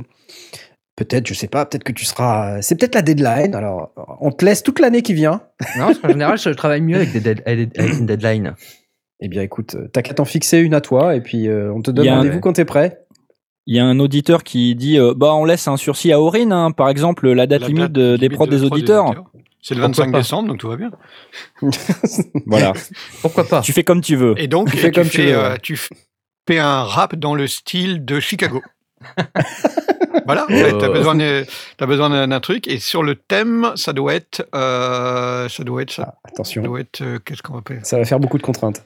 Peut-être, 0.96 1.28
je 1.28 1.34
sais 1.34 1.48
pas, 1.50 1.66
peut-être 1.66 1.84
que 1.84 1.92
tu 1.92 2.06
seras. 2.06 2.62
C'est 2.62 2.76
peut-être 2.80 2.96
la 2.96 3.02
deadline. 3.02 3.54
Alors, 3.54 3.92
on 4.22 4.32
te 4.32 4.46
laisse 4.46 4.64
toute 4.64 4.80
l'année 4.80 5.02
qui 5.02 5.14
vient. 5.14 5.42
Non, 5.78 5.88
parce 5.88 6.00
qu'en 6.00 6.08
général, 6.10 6.38
je 6.38 6.50
travaille 6.52 6.80
mieux 6.82 6.96
avec, 6.96 7.12
des 7.12 7.20
dead- 7.20 7.44
avec 7.46 7.78
une 8.00 8.06
deadline. 8.06 8.56
Eh 9.20 9.28
bien, 9.28 9.42
écoute, 9.42 9.76
t'as 9.92 10.02
qu'à 10.02 10.14
t'en 10.14 10.24
fixer 10.26 10.60
une 10.60 10.74
à 10.74 10.80
toi 10.82 11.16
et 11.16 11.22
puis 11.22 11.48
euh, 11.50 11.72
on 11.74 11.82
te 11.82 11.92
donne 11.92 12.06
un- 12.14 12.18
rendez-vous 12.18 12.40
quand 12.40 12.54
t'es 12.54 12.64
prêt. 12.66 13.02
Il 13.68 13.76
y 13.76 13.80
a 13.80 13.84
un 13.86 14.00
auditeur 14.00 14.44
qui 14.44 14.76
dit 14.76 14.98
euh, 15.00 15.14
bah 15.16 15.34
on 15.34 15.44
laisse 15.44 15.68
un 15.68 15.76
sursis 15.76 16.12
à 16.14 16.22
Aurine, 16.22 16.52
hein, 16.54 16.72
par 16.72 16.88
exemple 16.88 17.30
la 17.32 17.48
date 17.48 17.62
La 17.62 17.68
limite 17.68 17.82
date 17.84 17.92
de- 17.94 18.16
des 18.18 18.30
prods 18.30 18.46
de 18.46 18.52
des 18.52 18.64
auditeurs. 18.64 19.06
C'est 19.68 19.74
le 19.74 19.82
Pourquoi 19.82 20.04
25 20.06 20.12
pas 20.12 20.18
décembre, 20.20 20.48
donc 20.50 20.60
tout 20.60 20.70
va 20.70 20.76
bien. 20.76 20.92
Voilà, 22.46 22.74
Pourquoi 23.22 23.46
pas 23.46 23.62
tu 23.62 23.74
fais 23.74 23.84
comme 23.84 24.02
tu 24.02 24.16
veux. 24.16 24.36
Et 24.38 24.48
donc, 24.48 24.70
Tu 24.70 24.78
fais 24.78 24.92
tu, 24.92 25.00
comme 25.00 25.10
tu 25.10 25.18
fais, 25.18 25.32
veux, 25.32 25.38
euh, 25.40 25.52
ouais. 25.54 25.60
tu 25.60 25.76
fais 26.48 26.60
un 26.60 26.84
rap 26.84 27.16
dans 27.16 27.34
le 27.34 27.48
style 27.48 28.06
de 28.06 28.20
Chicago. 28.20 28.62
voilà, 30.26 30.46
Oh. 30.50 30.54
tu 30.54 30.86
as 30.86 30.90
besoin, 30.90 31.16
de- 31.16 31.46
t'as 31.78 31.86
besoin 31.86 32.28
d'un 32.28 32.40
truc. 32.40 32.68
Et 32.68 32.80
sur 32.80 33.02
le 33.04 33.16
thème, 33.16 33.72
ça 33.76 33.92
doit 33.94 34.14
être. 34.14 34.48
euh, 34.54 35.50
ça 35.50 35.64
doit 35.64 35.82
être. 35.82 35.92
Ça 35.92 36.14
Ah, 36.24 36.28
attention, 36.30 36.62
doit 36.62 36.80
être. 36.82 37.02
euh, 37.02 37.20
Qu'est-ce 37.26 37.42
qu'on 37.42 37.54
va 37.54 37.60
appeler 37.60 37.80
ça 37.84 37.98
va 37.98 38.06
faire 38.06 38.20
beaucoup 38.20 38.38
de 38.38 38.44
contraintes. 38.44 38.84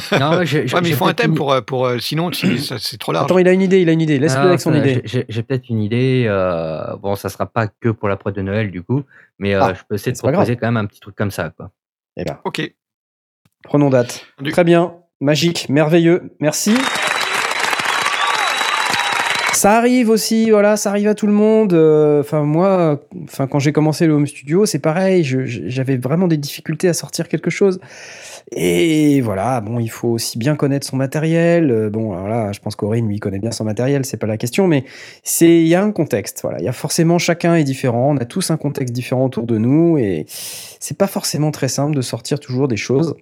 Non, 0.20 0.44
j'ai- 0.44 0.62
Ouais, 0.72 0.80
mais 0.82 0.88
il 0.90 0.94
faut 0.94 1.06
un 1.06 1.14
thème 1.14 1.30
une- 1.30 1.36
pour. 1.36 1.52
euh, 1.52 1.60
pour 1.60 1.86
euh, 1.86 1.98
sinon, 1.98 2.30
c'est 2.32 2.98
trop 2.98 3.12
large. 3.12 3.24
Attends, 3.26 3.38
il 3.38 3.48
a 3.48 3.52
une 3.52 3.62
idée, 3.62 3.80
il 3.82 3.88
a 3.88 3.92
une 3.92 4.00
idée. 4.00 4.18
Laisse-le 4.18 4.40
Ah, 4.40 4.46
avec 4.48 4.60
son 4.60 4.74
idée. 4.74 5.02
j'ai- 5.04 5.24
peut-être 5.42 5.68
une 5.68 5.80
idée. 5.80 6.24
euh, 6.28 6.96
bon, 6.96 7.14
ça 7.14 7.28
sera 7.28 7.46
pas 7.46 7.66
que 7.66 7.88
pour 7.88 8.08
la 8.08 8.16
prod 8.16 8.34
de 8.34 8.42
Noël, 8.42 8.70
du 8.70 8.82
coup. 8.82 9.02
Mais 9.38 9.54
euh, 9.54 9.60
Ah, 9.62 9.74
je 9.74 9.80
peux 9.88 9.94
essayer 9.96 10.12
de 10.12 10.18
proposer 10.18 10.56
quand 10.56 10.66
même 10.66 10.76
un 10.76 10.86
petit 10.86 11.00
truc 11.00 11.14
comme 11.16 11.30
ça. 11.30 11.50
Quoi. 11.56 11.70
Eh 12.16 12.24
ben, 12.24 12.38
Ok. 12.44 12.60
prenons 13.64 13.90
date. 13.90 14.26
Du- 14.40 14.52
Très 14.52 14.64
bien, 14.64 14.94
magique, 15.20 15.68
merveilleux. 15.68 16.22
Merci. 16.40 16.74
Ça 19.54 19.76
arrive 19.76 20.08
aussi, 20.10 20.50
voilà, 20.50 20.76
ça 20.76 20.90
arrive 20.90 21.06
à 21.08 21.14
tout 21.14 21.26
le 21.26 21.32
monde. 21.32 21.72
Euh, 21.72 22.20
Enfin, 22.20 22.42
moi, 22.42 23.00
enfin, 23.24 23.46
quand 23.46 23.58
j'ai 23.60 23.72
commencé 23.72 24.06
le 24.06 24.12
home 24.14 24.26
studio, 24.26 24.66
c'est 24.66 24.78
pareil. 24.80 25.22
je- 25.24 25.44
je- 25.44 25.60
J'avais 25.66 25.96
vraiment 25.96 26.26
des 26.26 26.36
difficultés 26.36 26.88
à 26.88 26.94
sortir 26.94 27.28
quelque 27.28 27.50
chose. 27.50 27.78
Et 28.50 29.20
voilà, 29.20 29.60
bon, 29.60 29.78
il 29.78 29.90
faut 29.90 30.08
aussi 30.08 30.36
bien 30.36 30.56
connaître 30.56 30.86
son 30.86 30.96
matériel. 30.96 31.70
Euh, 31.70 31.90
Bon, 31.92 32.12
alors 32.12 32.28
là, 32.28 32.52
je 32.52 32.60
pense 32.60 32.74
qu'Aurine, 32.74 33.06
lui, 33.06 33.18
connaît 33.18 33.38
bien 33.38 33.50
son 33.50 33.64
matériel, 33.64 34.06
c'est 34.06 34.16
pas 34.16 34.26
la 34.26 34.38
question, 34.38 34.66
mais 34.66 34.84
c'est, 35.22 35.60
il 35.60 35.68
y 35.68 35.74
a 35.74 35.82
un 35.82 35.92
contexte. 35.92 36.40
Voilà, 36.42 36.58
il 36.58 36.64
y 36.64 36.68
a 36.68 36.72
forcément 36.72 37.18
chacun 37.18 37.54
est 37.54 37.64
différent. 37.64 38.14
On 38.14 38.16
a 38.16 38.24
tous 38.24 38.50
un 38.50 38.56
contexte 38.56 38.94
différent 38.94 39.26
autour 39.26 39.44
de 39.44 39.58
nous, 39.58 39.98
et 39.98 40.24
c'est 40.80 40.96
pas 40.96 41.06
forcément 41.06 41.50
très 41.50 41.68
simple 41.68 41.94
de 41.94 42.00
sortir 42.00 42.40
toujours 42.40 42.66
des 42.66 42.78
choses. 42.78 43.14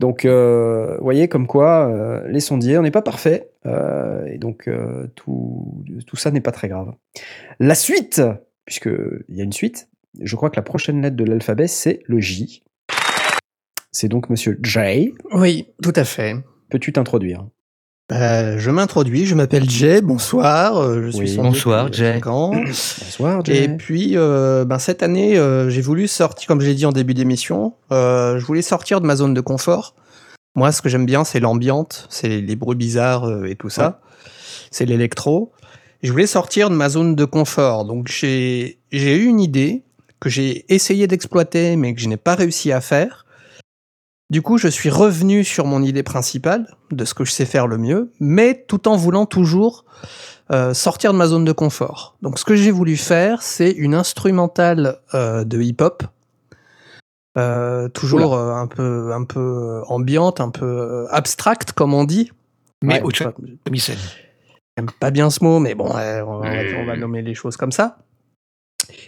Donc, 0.00 0.24
euh, 0.24 0.96
vous 0.98 1.04
voyez, 1.04 1.28
comme 1.28 1.46
quoi, 1.46 1.88
euh, 1.88 2.26
les 2.28 2.40
sondiers, 2.40 2.78
on 2.78 2.82
n'est 2.82 2.90
pas 2.90 3.02
parfait, 3.02 3.48
euh, 3.64 4.26
et 4.26 4.38
donc 4.38 4.68
tout, 5.14 5.84
tout 6.06 6.16
ça 6.16 6.32
n'est 6.32 6.40
pas 6.40 6.52
très 6.52 6.68
grave. 6.68 6.92
La 7.60 7.76
suite, 7.76 8.20
puisque 8.64 8.90
il 9.28 9.36
y 9.36 9.40
a 9.40 9.44
une 9.44 9.52
suite, 9.52 9.88
je 10.20 10.34
crois 10.34 10.50
que 10.50 10.56
la 10.56 10.62
prochaine 10.62 11.00
lettre 11.00 11.16
de 11.16 11.24
l'alphabet 11.24 11.68
c'est 11.68 12.00
le 12.06 12.20
J. 12.20 12.64
C'est 13.98 14.08
donc 14.08 14.28
Monsieur 14.28 14.60
J. 14.62 15.14
Oui, 15.32 15.68
tout 15.82 15.94
à 15.96 16.04
fait. 16.04 16.36
Peux-tu 16.68 16.92
t'introduire? 16.92 17.46
Euh, 18.12 18.58
je 18.58 18.70
m'introduis, 18.70 19.24
je 19.24 19.34
m'appelle 19.34 19.70
Jay, 19.70 20.02
bonsoir, 20.02 20.76
euh, 20.76 21.06
je 21.06 21.10
suis 21.12 21.30
Oui. 21.30 21.36
Bonsoir, 21.38 21.90
Jay. 21.90 22.12
5 22.12 22.26
ans. 22.26 22.50
Bonsoir, 22.66 23.42
Jay. 23.42 23.64
Et 23.64 23.68
puis, 23.70 24.18
euh, 24.18 24.66
ben, 24.66 24.78
cette 24.78 25.02
année, 25.02 25.38
euh, 25.38 25.70
j'ai 25.70 25.80
voulu 25.80 26.08
sortir, 26.08 26.46
comme 26.46 26.60
je 26.60 26.66
l'ai 26.66 26.74
dit 26.74 26.84
en 26.84 26.92
début 26.92 27.14
d'émission, 27.14 27.72
euh, 27.90 28.38
je 28.38 28.44
voulais 28.44 28.60
sortir 28.60 29.00
de 29.00 29.06
ma 29.06 29.16
zone 29.16 29.32
de 29.32 29.40
confort. 29.40 29.94
Moi, 30.56 30.72
ce 30.72 30.82
que 30.82 30.90
j'aime 30.90 31.06
bien, 31.06 31.24
c'est 31.24 31.40
l'ambiante, 31.40 32.06
c'est 32.10 32.28
les, 32.28 32.42
les 32.42 32.54
bruits 32.54 32.76
bizarres 32.76 33.24
euh, 33.24 33.46
et 33.46 33.56
tout 33.56 33.70
ça. 33.70 34.02
C'est 34.70 34.84
l'électro. 34.84 35.52
Je 36.02 36.12
voulais 36.12 36.26
sortir 36.26 36.68
de 36.68 36.74
ma 36.74 36.90
zone 36.90 37.14
de 37.14 37.24
confort. 37.24 37.86
Donc, 37.86 38.08
j'ai 38.08 38.78
j'ai 38.92 39.16
eu 39.16 39.24
une 39.24 39.40
idée 39.40 39.84
que 40.20 40.28
j'ai 40.28 40.66
essayé 40.68 41.06
d'exploiter, 41.06 41.76
mais 41.76 41.94
que 41.94 42.00
je 42.02 42.08
n'ai 42.08 42.18
pas 42.18 42.34
réussi 42.34 42.72
à 42.72 42.82
faire. 42.82 43.25
Du 44.28 44.42
coup, 44.42 44.58
je 44.58 44.66
suis 44.68 44.90
revenu 44.90 45.44
sur 45.44 45.66
mon 45.66 45.82
idée 45.82 46.02
principale, 46.02 46.66
de 46.90 47.04
ce 47.04 47.14
que 47.14 47.24
je 47.24 47.30
sais 47.30 47.46
faire 47.46 47.66
le 47.68 47.78
mieux, 47.78 48.10
mais 48.18 48.64
tout 48.66 48.88
en 48.88 48.96
voulant 48.96 49.24
toujours 49.24 49.84
euh, 50.50 50.74
sortir 50.74 51.12
de 51.12 51.18
ma 51.18 51.26
zone 51.28 51.44
de 51.44 51.52
confort. 51.52 52.16
Donc 52.22 52.38
ce 52.38 52.44
que 52.44 52.56
j'ai 52.56 52.72
voulu 52.72 52.96
faire, 52.96 53.42
c'est 53.42 53.70
une 53.70 53.94
instrumentale 53.94 54.98
euh, 55.14 55.44
de 55.44 55.60
hip-hop, 55.62 56.02
euh, 57.38 57.88
toujours 57.88 58.36
un 58.36 58.66
peu 58.66 59.12
un 59.12 59.24
peu 59.24 59.82
ambiante, 59.88 60.40
un 60.40 60.50
peu 60.50 61.06
abstracte 61.10 61.72
comme 61.72 61.94
on 61.94 62.04
dit. 62.04 62.32
Mais 62.82 62.94
Ouais, 62.94 63.02
au 63.02 63.10
je- 63.10 63.70
Michel. 63.70 63.98
J'aime 64.76 64.90
pas 65.00 65.10
bien 65.10 65.30
ce 65.30 65.42
mot, 65.42 65.58
mais 65.60 65.74
bon, 65.74 65.94
ouais, 65.94 66.20
on, 66.26 66.38
va, 66.40 66.48
on 66.78 66.84
va 66.84 66.96
nommer 66.96 67.22
les 67.22 67.34
choses 67.34 67.56
comme 67.56 67.72
ça. 67.72 67.98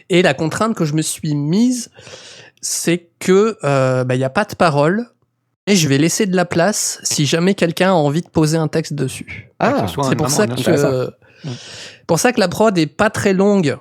Et 0.08 0.22
la 0.22 0.32
contrainte 0.34 0.74
que 0.74 0.84
je 0.84 0.94
me 0.94 1.02
suis 1.02 1.34
mise, 1.34 1.90
c'est 2.60 3.08
que 3.18 3.56
euh, 3.64 4.04
bah, 4.04 4.14
il 4.14 4.20
y 4.20 4.24
a 4.24 4.30
pas 4.30 4.44
de 4.44 4.54
parole 4.54 5.06
et 5.66 5.76
je 5.76 5.88
vais 5.88 5.98
laisser 5.98 6.26
de 6.26 6.34
la 6.36 6.44
place 6.44 6.98
si 7.02 7.26
jamais 7.26 7.54
quelqu'un 7.54 7.90
a 7.90 7.94
envie 7.94 8.22
de 8.22 8.28
poser 8.28 8.56
un 8.56 8.68
texte 8.68 8.94
dessus. 8.94 9.50
Ah, 9.58 9.86
C'est 9.88 10.16
pour 10.16 10.30
ça 10.30 10.46
que 10.46 11.10
pour 12.06 12.18
ça 12.18 12.32
que 12.32 12.40
la 12.40 12.48
prod 12.48 12.76
est 12.78 12.86
pas 12.86 13.10
très 13.10 13.32
longue. 13.34 13.76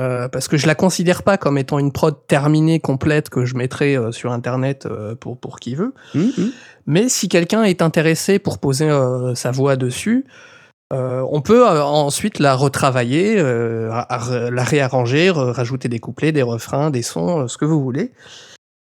euh, 0.00 0.28
parce 0.28 0.46
que 0.48 0.56
je 0.56 0.66
la 0.68 0.74
considère 0.76 1.22
pas 1.24 1.36
comme 1.38 1.58
étant 1.58 1.78
une 1.80 1.90
prod 1.92 2.14
terminée 2.28 2.78
complète 2.80 3.30
que 3.30 3.44
je 3.44 3.56
mettrai 3.56 3.96
euh, 3.96 4.12
sur 4.12 4.30
internet 4.32 4.86
euh, 4.86 5.14
pour 5.16 5.36
pour 5.38 5.58
qui 5.58 5.74
veut. 5.74 5.92
Hum, 6.14 6.32
hum. 6.38 6.52
Mais 6.86 7.08
si 7.08 7.28
quelqu'un 7.28 7.64
est 7.64 7.82
intéressé 7.82 8.38
pour 8.38 8.58
poser 8.58 8.88
euh, 8.88 9.34
sa 9.34 9.50
voix 9.50 9.74
dessus, 9.76 10.24
euh, 10.92 11.24
on 11.30 11.42
peut 11.42 11.68
euh, 11.68 11.82
ensuite 11.82 12.38
la 12.38 12.54
retravailler, 12.54 13.36
euh, 13.38 13.88
la 14.50 14.64
réarranger, 14.64 15.30
rajouter 15.30 15.88
des 15.88 15.98
couplets, 15.98 16.32
des 16.32 16.42
refrains, 16.42 16.90
des 16.90 17.02
sons, 17.02 17.40
euh, 17.40 17.46
ce 17.48 17.58
que 17.58 17.64
vous 17.64 17.82
voulez. 17.82 18.12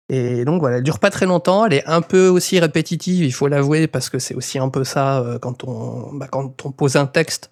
Et 0.09 0.45
donc 0.45 0.61
voilà, 0.61 0.77
elle 0.77 0.83
dure 0.83 1.01
pas 1.01 1.11
très 1.11 1.27
longtemps, 1.27 1.67
elle 1.67 1.73
est 1.73 1.87
un 1.87 2.01
peu 2.01 2.29
aussi 2.29 2.61
répétitive, 2.61 3.25
il 3.25 3.33
faut 3.33 3.49
l'avouer, 3.49 3.89
parce 3.89 4.09
que 4.09 4.19
c'est 4.19 4.35
aussi 4.35 4.59
un 4.59 4.69
peu 4.69 4.85
ça 4.85 5.19
euh, 5.19 5.39
quand 5.39 5.65
on 5.65 6.13
bah, 6.13 6.29
quand 6.31 6.65
on 6.65 6.71
pose 6.71 6.97
un 6.97 7.07
texte. 7.07 7.51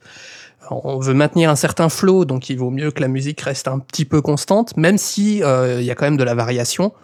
On 0.71 0.99
veut 0.99 1.15
maintenir 1.15 1.51
un 1.51 1.57
certain 1.57 1.89
flow, 1.91 2.25
donc 2.25 2.49
il 2.49 2.57
vaut 2.59 2.71
mieux 2.71 2.91
que 2.91 3.03
la 3.03 3.09
musique 3.09 3.41
reste 3.43 3.69
un 3.69 3.79
petit 3.81 4.07
peu 4.07 4.23
constante, 4.23 4.77
même 4.79 4.97
si 4.97 5.41
il 5.41 5.83
y 5.85 5.91
a 5.91 5.95
quand 5.95 6.07
même 6.07 6.17
de 6.17 6.25
la 6.25 6.35
variation. 6.35 6.95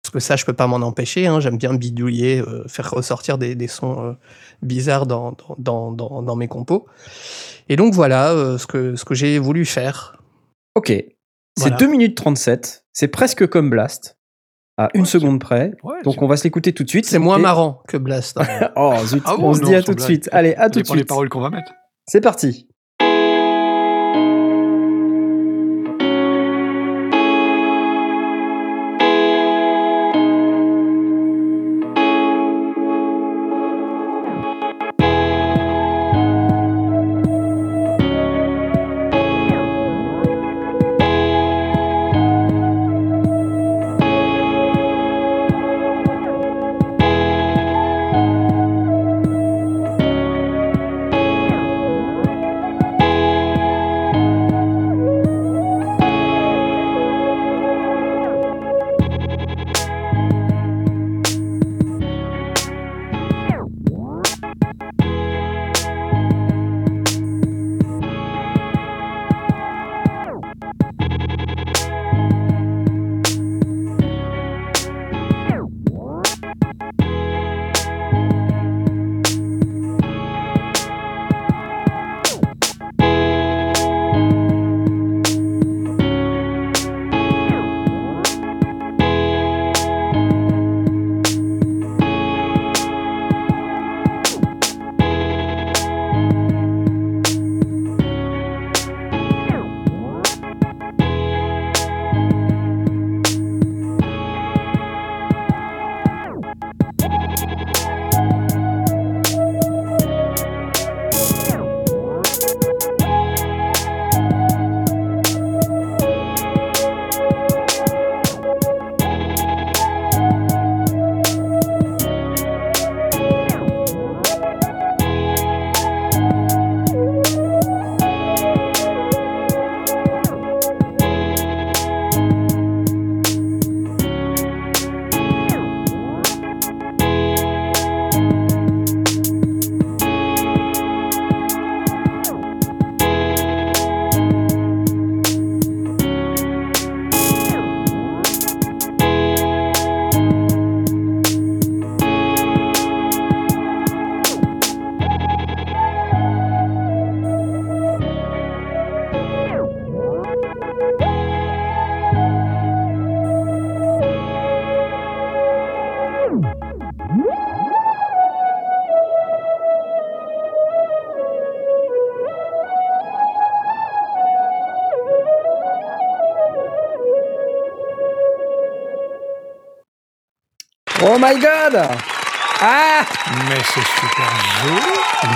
Parce 0.00 0.12
que 0.12 0.20
ça, 0.20 0.36
je 0.36 0.44
peux 0.44 0.52
pas 0.52 0.68
m'en 0.68 0.76
empêcher. 0.76 1.26
hein. 1.26 1.40
J'aime 1.40 1.58
bien 1.58 1.74
bidouiller, 1.74 2.44
faire 2.68 2.88
ressortir 2.92 3.36
des, 3.36 3.56
des 3.56 3.66
sons 3.66 4.16
bizarres 4.62 5.06
dans, 5.06 5.36
dans, 5.58 5.92
dans, 5.92 6.22
dans 6.22 6.36
mes 6.36 6.48
compos. 6.48 6.86
Et 7.68 7.76
donc 7.76 7.94
voilà 7.94 8.32
euh, 8.32 8.58
ce 8.58 8.66
que, 8.66 8.96
ce 8.96 9.04
que 9.04 9.14
j'ai 9.14 9.38
voulu 9.38 9.64
faire. 9.64 10.20
Ok. 10.74 10.88
C'est 10.88 11.14
Voilà. 11.58 11.76
2 11.76 11.86
minutes 11.88 12.16
37. 12.16 12.84
C'est 12.92 13.08
presque 13.08 13.46
comme 13.48 13.70
Blast. 13.70 14.16
À 14.76 14.88
une 14.94 15.00
Ouais, 15.02 15.06
seconde 15.08 15.40
près. 15.40 15.72
Ouais, 15.82 16.00
Donc 16.04 16.22
on 16.22 16.28
va 16.28 16.36
se 16.36 16.44
l'écouter 16.44 16.72
tout 16.72 16.84
de 16.84 16.88
suite. 16.88 17.04
C'est 17.04 17.18
moins 17.18 17.38
Et- 17.38 17.42
marrant 17.42 17.82
que 17.88 17.96
Blast. 17.96 18.38
hein. 18.38 18.70
Oh 18.76 18.94
zut, 19.04 19.22
Ah 19.26 19.34
on 19.38 19.52
se 19.52 19.62
dit 19.62 19.74
à 19.74 19.82
tout 19.82 19.92
de 19.94 20.00
suite. 20.00 20.28
Allez, 20.30 20.54
à 20.54 20.70
tout 20.70 20.80
de 20.80 20.86
suite. 20.86 21.08
paroles 21.08 21.28
qu'on 21.28 21.40
va 21.40 21.50
mettre. 21.50 21.72
C'est 22.06 22.20
parti. 22.20 22.67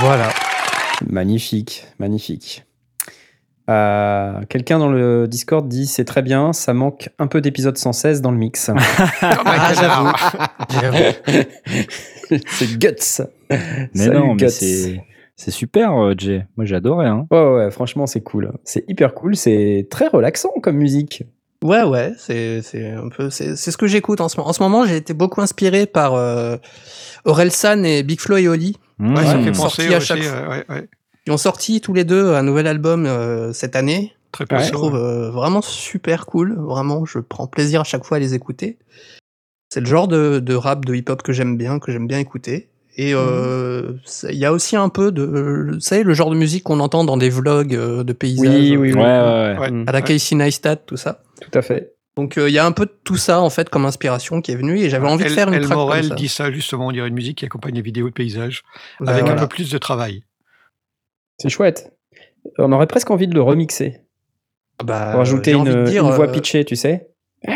Voilà. 0.03 0.31
Magnifique, 1.09 1.87
magnifique. 2.01 2.65
Euh, 3.71 4.41
Quelqu'un 4.49 4.81
dans 4.81 4.91
le 4.91 5.29
Discord 5.29 5.69
dit 5.69 5.87
c'est 5.87 6.05
très 6.05 6.23
bien, 6.23 6.53
ça 6.53 6.75
manque 6.75 7.11
un 7.21 7.29
peu 7.29 7.41
d'épisode 7.41 7.79
116 7.79 8.21
dans 8.21 8.33
le 8.33 8.37
mix. 8.37 8.67
Comme 8.67 8.79
un 9.23 9.39
Ah, 9.47 9.73
c'est 12.49 12.79
guts. 12.79 13.23
Mais 13.49 13.59
Salut, 13.95 14.15
non, 14.19 14.35
mais 14.35 14.47
Guts. 14.47 14.51
c'est 14.51 15.03
c'est 15.37 15.51
super, 15.53 15.93
euh, 15.97 16.15
Jay. 16.17 16.47
Moi, 16.57 16.67
j'ai 16.67 16.75
adoré. 16.77 17.07
Hein. 17.07 17.27
Ouais, 17.31 17.53
ouais, 17.55 17.71
franchement, 17.71 18.07
c'est 18.07 18.21
cool. 18.21 18.53
C'est 18.65 18.85
hyper 18.89 19.15
cool. 19.15 19.35
C'est 19.37 19.87
très 19.91 20.09
relaxant 20.09 20.53
comme 20.63 20.77
musique. 20.77 21.23
Ouais, 21.65 21.85
ouais, 21.85 22.13
c'est 22.19 22.61
c'est 22.63 22.91
un 22.91 23.09
peu 23.09 23.31
c'est 23.31 23.55
c'est 23.55 23.71
ce 23.71 23.77
que 23.77 23.87
j'écoute 23.87 24.21
en 24.21 24.29
ce 24.29 24.37
moment. 24.37 24.51
En 24.51 24.53
ce 24.53 24.63
moment, 24.63 24.85
j'ai 24.85 24.97
été 24.97 25.15
beaucoup 25.15 25.41
inspiré 25.41 25.87
par 25.87 26.15
euh, 26.15 26.57
Orelsan 27.25 27.85
et 27.85 28.03
Big 28.03 28.19
Flo 28.21 28.37
et 28.37 28.49
Oli. 28.49 28.77
Mmh. 28.99 29.15
Ouais, 29.17 29.25
ça 29.25 29.37
me 29.39 29.43
fait 29.45 29.53
penser 29.53 29.95
à 29.95 30.01
chaque 30.01 30.21
euh, 30.23 30.49
ouais, 30.49 30.65
ouais. 30.69 30.89
Ils 31.27 31.33
ont 31.33 31.37
sorti 31.39 31.81
tous 31.81 31.93
les 31.95 32.05
deux 32.05 32.35
un 32.35 32.43
nouvel 32.43 32.67
album 32.67 33.07
euh, 33.07 33.53
cette 33.53 33.77
année. 33.77 34.13
Très 34.33 34.47
que 34.47 34.55
Ouais. 34.55 34.65
je 34.65 34.73
trouve 34.73 34.95
euh, 34.97 35.31
vraiment 35.31 35.61
super 35.63 36.27
cool. 36.27 36.55
Vraiment, 36.59 37.05
je 37.05 37.19
prends 37.19 37.47
plaisir 37.47 37.83
à 37.83 37.85
chaque 37.85 38.05
fois 38.05 38.17
à 38.17 38.21
les 38.21 38.35
écouter. 38.35 38.79
C'est 39.73 39.81
le 39.81 39.87
genre 39.87 40.09
de, 40.09 40.39
de 40.41 40.55
rap, 40.55 40.85
de 40.85 40.95
hip-hop 40.95 41.23
que 41.23 41.33
j'aime 41.33 41.57
bien, 41.57 41.79
que 41.79 41.93
j'aime 41.93 42.07
bien 42.07 42.19
écouter. 42.19 42.69
Et 42.97 43.15
euh, 43.15 43.93
c'est- 44.05 44.33
il 44.35 44.39
y 44.39 44.45
a 44.45 44.53
aussi 44.53 44.77
un 44.77 44.89
peu 44.91 45.13
de, 45.13 45.23
euh, 45.23 45.71
vous 45.75 45.81
savez, 45.81 46.03
le 46.03 46.13
genre 46.13 46.29
de 46.31 46.37
musique 46.37 46.65
qu'on 46.65 46.81
entend 46.81 47.05
dans 47.05 47.17
des 47.17 47.31
vlogs 47.31 47.75
euh, 47.75 48.05
de 48.05 48.13
paysages, 48.13 48.49
Oui, 48.55 48.77
oui, 48.77 48.93
oui. 48.93 48.95
ouais, 48.95 49.03
ouais. 49.03 49.57
Ouais. 49.59 49.71
Mm, 49.71 49.85
à 49.87 49.93
la. 49.93 50.03
Casey 50.03 50.37
Neistat, 50.37 50.77
tout 50.77 50.97
ça. 50.99 51.23
Tout 51.41 51.59
à 51.59 51.63
fait. 51.63 51.92
Donc 52.17 52.37
euh, 52.37 52.49
il 52.51 52.53
y 52.53 52.59
a 52.59 52.67
un 52.67 52.73
peu 52.73 52.85
de 52.87 52.93
tout 53.05 53.17
ça 53.17 53.41
en 53.41 53.49
fait 53.49 53.71
comme 53.71 53.87
inspiration 53.87 54.43
qui 54.43 54.53
est 54.53 54.57
venue 54.57 54.79
et 54.79 54.91
j'avais 54.91 55.09
envie 55.09 55.25
de 55.25 55.29
faire 55.31 55.49
une 55.49 55.55
El 55.55 55.63
track 55.65 55.77
Morel 55.77 56.01
comme 56.03 56.09
ça. 56.11 56.15
dit 56.17 56.29
ça 56.29 56.53
justement, 56.53 56.89
on 56.89 56.93
dirait 56.93 57.09
une 57.09 57.15
musique 57.15 57.39
qui 57.39 57.45
accompagne 57.47 57.75
les 57.75 57.81
vidéos 57.83 58.09
de 58.09 58.15
paysages, 58.15 58.63
avec 59.07 59.27
un 59.29 59.35
peu 59.37 59.47
plus 59.47 59.71
de 59.71 59.79
travail. 59.79 60.23
C'est 61.39 61.49
chouette. 61.49 61.93
On 62.59 62.71
aurait 62.73 62.87
presque 62.87 63.11
envie 63.11 63.27
de 63.29 63.35
le 63.35 63.41
remixer. 63.43 64.01
Bah, 64.85 65.11
Pour 65.13 65.19
rajouter 65.21 65.53
j'ai 65.53 65.57
une, 65.57 65.63
envie 65.63 65.75
de 65.75 65.85
dire, 65.85 66.05
une 66.05 66.13
voix 66.15 66.29
euh, 66.29 66.33
pitchée, 66.33 66.65
tu 66.65 66.77
sais. 66.77 67.09
Tu 67.47 67.53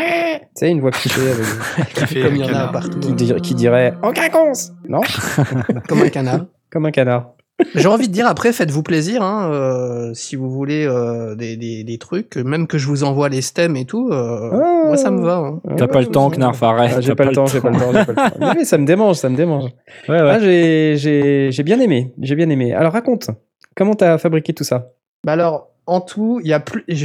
sais, 0.55 0.69
une 0.71 0.79
voix 0.81 0.91
pitchée 0.91 1.29
avec- 1.29 1.87
Qui 1.93 2.05
fait 2.07 2.21
Comme 2.21 2.35
il 2.37 2.41
y 2.41 2.43
en 2.45 2.53
a 2.55 2.67
partout. 2.69 2.99
qui, 2.99 3.13
dir- 3.13 3.41
qui 3.41 3.53
dirait 3.53 3.93
En 4.01 4.11
quinconce 4.11 4.71
Non? 4.87 5.01
Comme 5.87 6.01
un 6.01 6.09
canard. 6.09 6.45
Comme 6.71 6.85
un 6.87 6.91
canard. 6.91 7.33
J'ai 7.73 7.87
envie 7.87 8.07
de 8.07 8.13
dire 8.13 8.27
après, 8.27 8.53
faites-vous 8.53 8.83
plaisir, 8.83 9.23
hein, 9.23 9.49
euh, 9.51 10.13
si 10.13 10.35
vous 10.35 10.49
voulez 10.49 10.85
euh, 10.85 11.33
des, 11.35 11.57
des, 11.57 11.83
des 11.83 11.97
trucs, 11.97 12.35
même 12.37 12.67
que 12.67 12.77
je 12.77 12.85
vous 12.87 13.03
envoie 13.03 13.29
les 13.29 13.41
stems 13.41 13.75
et 13.75 13.85
tout, 13.85 14.09
euh, 14.11 14.49
Ah. 14.53 14.83
moi 14.85 14.95
ça 14.97 15.09
me 15.09 15.21
va. 15.21 15.37
hein. 15.37 15.61
T'as 15.75 15.87
pas 15.87 16.01
le 16.01 16.05
temps, 16.07 16.29
Knarf, 16.29 16.61
arrête. 16.61 16.93
Ah, 16.97 17.01
j'ai 17.01 17.09
t'as 17.09 17.15
pas, 17.15 17.25
le 17.25 17.31
temps, 17.31 17.47
j'ai 17.47 17.59
pas 17.59 17.71
le 17.71 17.79
temps, 17.79 17.91
j'ai 17.93 18.05
pas 18.05 18.25
le 18.25 18.29
temps. 18.31 18.37
Mais 18.39 18.59
oui, 18.59 18.65
ça 18.65 18.77
me 18.77 18.85
démange, 18.85 19.15
ça 19.15 19.29
me 19.29 19.35
démange. 19.35 19.71
Ouais, 20.07 20.21
ouais. 20.21 20.29
Ah, 20.29 20.39
j'ai, 20.39 20.97
j'ai, 20.97 21.51
j'ai 21.51 21.63
bien 21.63 21.79
aimé, 21.79 22.13
j'ai 22.21 22.35
bien 22.35 22.49
aimé. 22.49 22.73
Alors 22.73 22.93
raconte, 22.93 23.31
comment 23.75 23.95
t'as 23.95 24.19
fabriqué 24.19 24.53
tout 24.53 24.63
ça? 24.63 24.91
Bah 25.25 25.31
alors, 25.33 25.69
en 25.87 25.99
tout, 25.99 26.39
il 26.43 26.47
y 26.49 26.53
a 26.53 26.59
plus, 26.59 26.83
il 26.87 26.97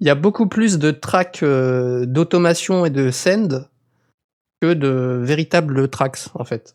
y 0.00 0.10
a 0.10 0.16
beaucoup 0.16 0.48
plus 0.48 0.78
de 0.80 0.90
tracks 0.90 1.40
euh, 1.44 2.06
d'automation 2.06 2.86
et 2.86 2.90
de 2.90 3.12
send 3.12 3.68
que 4.60 4.74
de 4.74 5.20
véritables 5.22 5.88
tracks 5.88 6.18
en 6.34 6.44
fait. 6.44 6.74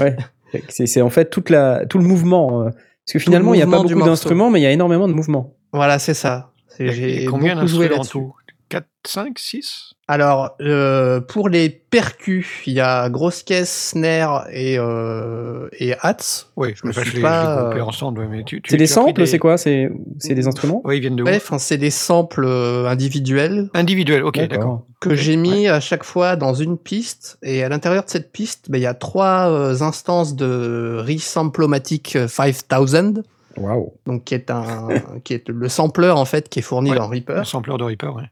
Ouais. 0.00 0.16
C'est, 0.68 1.00
en 1.02 1.10
fait 1.10 1.30
toute 1.30 1.50
la, 1.50 1.84
tout 1.86 1.98
le 1.98 2.04
mouvement. 2.04 2.62
euh, 2.62 2.64
Parce 2.66 3.12
que 3.14 3.18
finalement, 3.18 3.54
il 3.54 3.58
n'y 3.58 3.62
a 3.62 3.66
pas 3.66 3.82
beaucoup 3.82 4.02
d'instruments, 4.02 4.50
mais 4.50 4.60
il 4.60 4.62
y 4.62 4.66
a 4.66 4.70
énormément 4.72 5.08
de 5.08 5.12
mouvements. 5.12 5.54
Voilà, 5.72 5.98
c'est 5.98 6.14
ça. 6.14 6.50
J'ai 6.78 7.24
combien 7.26 7.54
d'instruments 7.54 8.00
en 8.00 8.04
tout? 8.04 8.34
4, 8.72 8.86
5, 9.06 9.38
6 9.38 9.92
Alors, 10.08 10.56
euh, 10.62 11.20
pour 11.20 11.50
les 11.50 11.68
percus, 11.68 12.62
il 12.66 12.72
y 12.72 12.80
a 12.80 13.10
grosse 13.10 13.42
caisse, 13.42 13.90
snare 13.90 14.46
et, 14.50 14.78
euh, 14.78 15.68
et 15.78 15.94
hats. 16.00 16.16
Oui, 16.56 16.72
Je 16.74 16.86
me 16.86 16.92
suis 16.92 17.20
pas, 17.20 17.64
groupé 17.64 17.80
euh, 17.80 17.84
ensemble. 17.84 18.26
Mais 18.30 18.44
tu, 18.44 18.62
tu- 18.62 18.70
C'est 18.70 18.78
des 18.78 18.86
samples, 18.86 19.26
c'est 19.26 19.38
quoi? 19.38 19.58
C'est, 19.58 19.90
c'est 20.18 20.34
des 20.34 20.46
instruments? 20.46 20.80
Oui, 20.84 20.96
ils 20.96 21.00
viennent 21.00 21.16
de 21.16 21.22
enfin, 21.22 21.58
c'est 21.58 21.76
des 21.76 21.90
samples 21.90 22.46
individuels 22.46 23.68
Individuel, 23.74 24.24
ok, 24.24 24.38
d'accord. 24.48 24.86
que 25.02 25.14
j'ai 25.14 25.36
mis 25.36 25.68
à 25.68 25.80
chaque 25.80 26.04
fois 26.04 26.36
dans 26.36 26.54
une 26.54 26.78
piste. 26.78 27.36
Et 27.42 27.62
à 27.62 27.68
l'intérieur 27.68 28.04
de 28.04 28.08
cette 28.10 28.32
piste, 28.32 28.70
ben, 28.70 28.78
il 28.78 28.82
y 28.84 28.86
a 28.86 28.94
trois 28.94 29.50
euh, 29.50 29.82
instances 29.82 30.34
de 30.34 30.96
Resamplomatic 31.06 32.16
5000, 32.26 33.22
Waouh. 33.58 33.92
donc 34.06 34.24
qui 34.24 34.34
est 34.34 34.50
un, 34.50 34.88
qui 35.24 35.34
est 35.34 35.46
le 35.50 35.68
sampler 35.68 36.08
en 36.08 36.24
fait 36.24 36.48
qui 36.48 36.60
est 36.60 36.62
fourni 36.62 36.90
Ouais. 36.92 36.96
dans 36.96 37.06
Reaper, 37.08 37.36
Un 37.40 37.44
sampleur 37.44 37.76
de 37.76 37.84
Reaper, 37.84 38.14
ouais. 38.14 38.22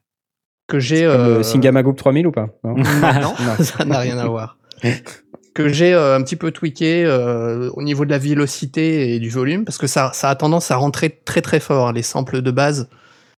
Que 0.71 0.79
j'ai. 0.79 1.03
Comme 1.03 1.21
euh, 1.21 1.37
le 1.39 1.43
Singamagoop 1.43 1.97
3000 1.97 2.27
ou 2.27 2.33
pas 2.33 2.49
Non. 2.65 2.77
non, 2.77 2.85
Non. 2.85 3.35
ça 3.65 3.85
n'a 3.85 3.99
rien 3.99 4.19
à 4.19 4.27
voir. 4.27 4.57
que 5.55 5.69
j'ai 5.69 5.93
euh, 5.93 6.17
un 6.17 6.23
petit 6.23 6.37
peu 6.37 6.53
tweaké 6.53 7.05
euh, 7.05 7.69
au 7.75 7.83
niveau 7.83 8.05
de 8.05 8.11
la 8.11 8.19
vélocité 8.19 9.15
et 9.15 9.19
du 9.19 9.29
volume, 9.31 9.65
parce 9.65 9.79
que 9.79 9.87
ça, 9.87 10.11
ça 10.15 10.31
a 10.31 10.35
tendance 10.37 10.71
à 10.71 10.77
rentrer 10.77 11.21
très 11.25 11.43
très 11.43 11.61
fort, 11.61 11.89
hein, 11.89 11.93
les 11.93 12.03
samples 12.03 12.41
de 12.41 12.51
base. 12.51 12.89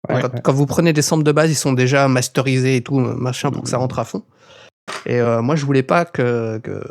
Ouais, 0.09 0.19
quand, 0.21 0.33
ouais. 0.33 0.41
quand 0.43 0.53
vous 0.53 0.65
prenez 0.65 0.93
des 0.93 1.01
samples 1.01 1.23
de 1.23 1.31
base, 1.31 1.49
ils 1.51 1.55
sont 1.55 1.73
déjà 1.73 2.07
masterisés 2.07 2.75
et 2.77 2.81
tout, 2.81 2.99
machin, 2.99 3.49
pour 3.51 3.63
que 3.63 3.69
ça 3.69 3.77
rentre 3.77 3.97
à 3.99 4.03
fond. 4.03 4.23
Et 5.05 5.21
euh, 5.21 5.41
moi, 5.41 5.55
je 5.55 5.65
voulais 5.65 5.83
pas 5.83 6.05
que, 6.05 6.57
que, 6.59 6.81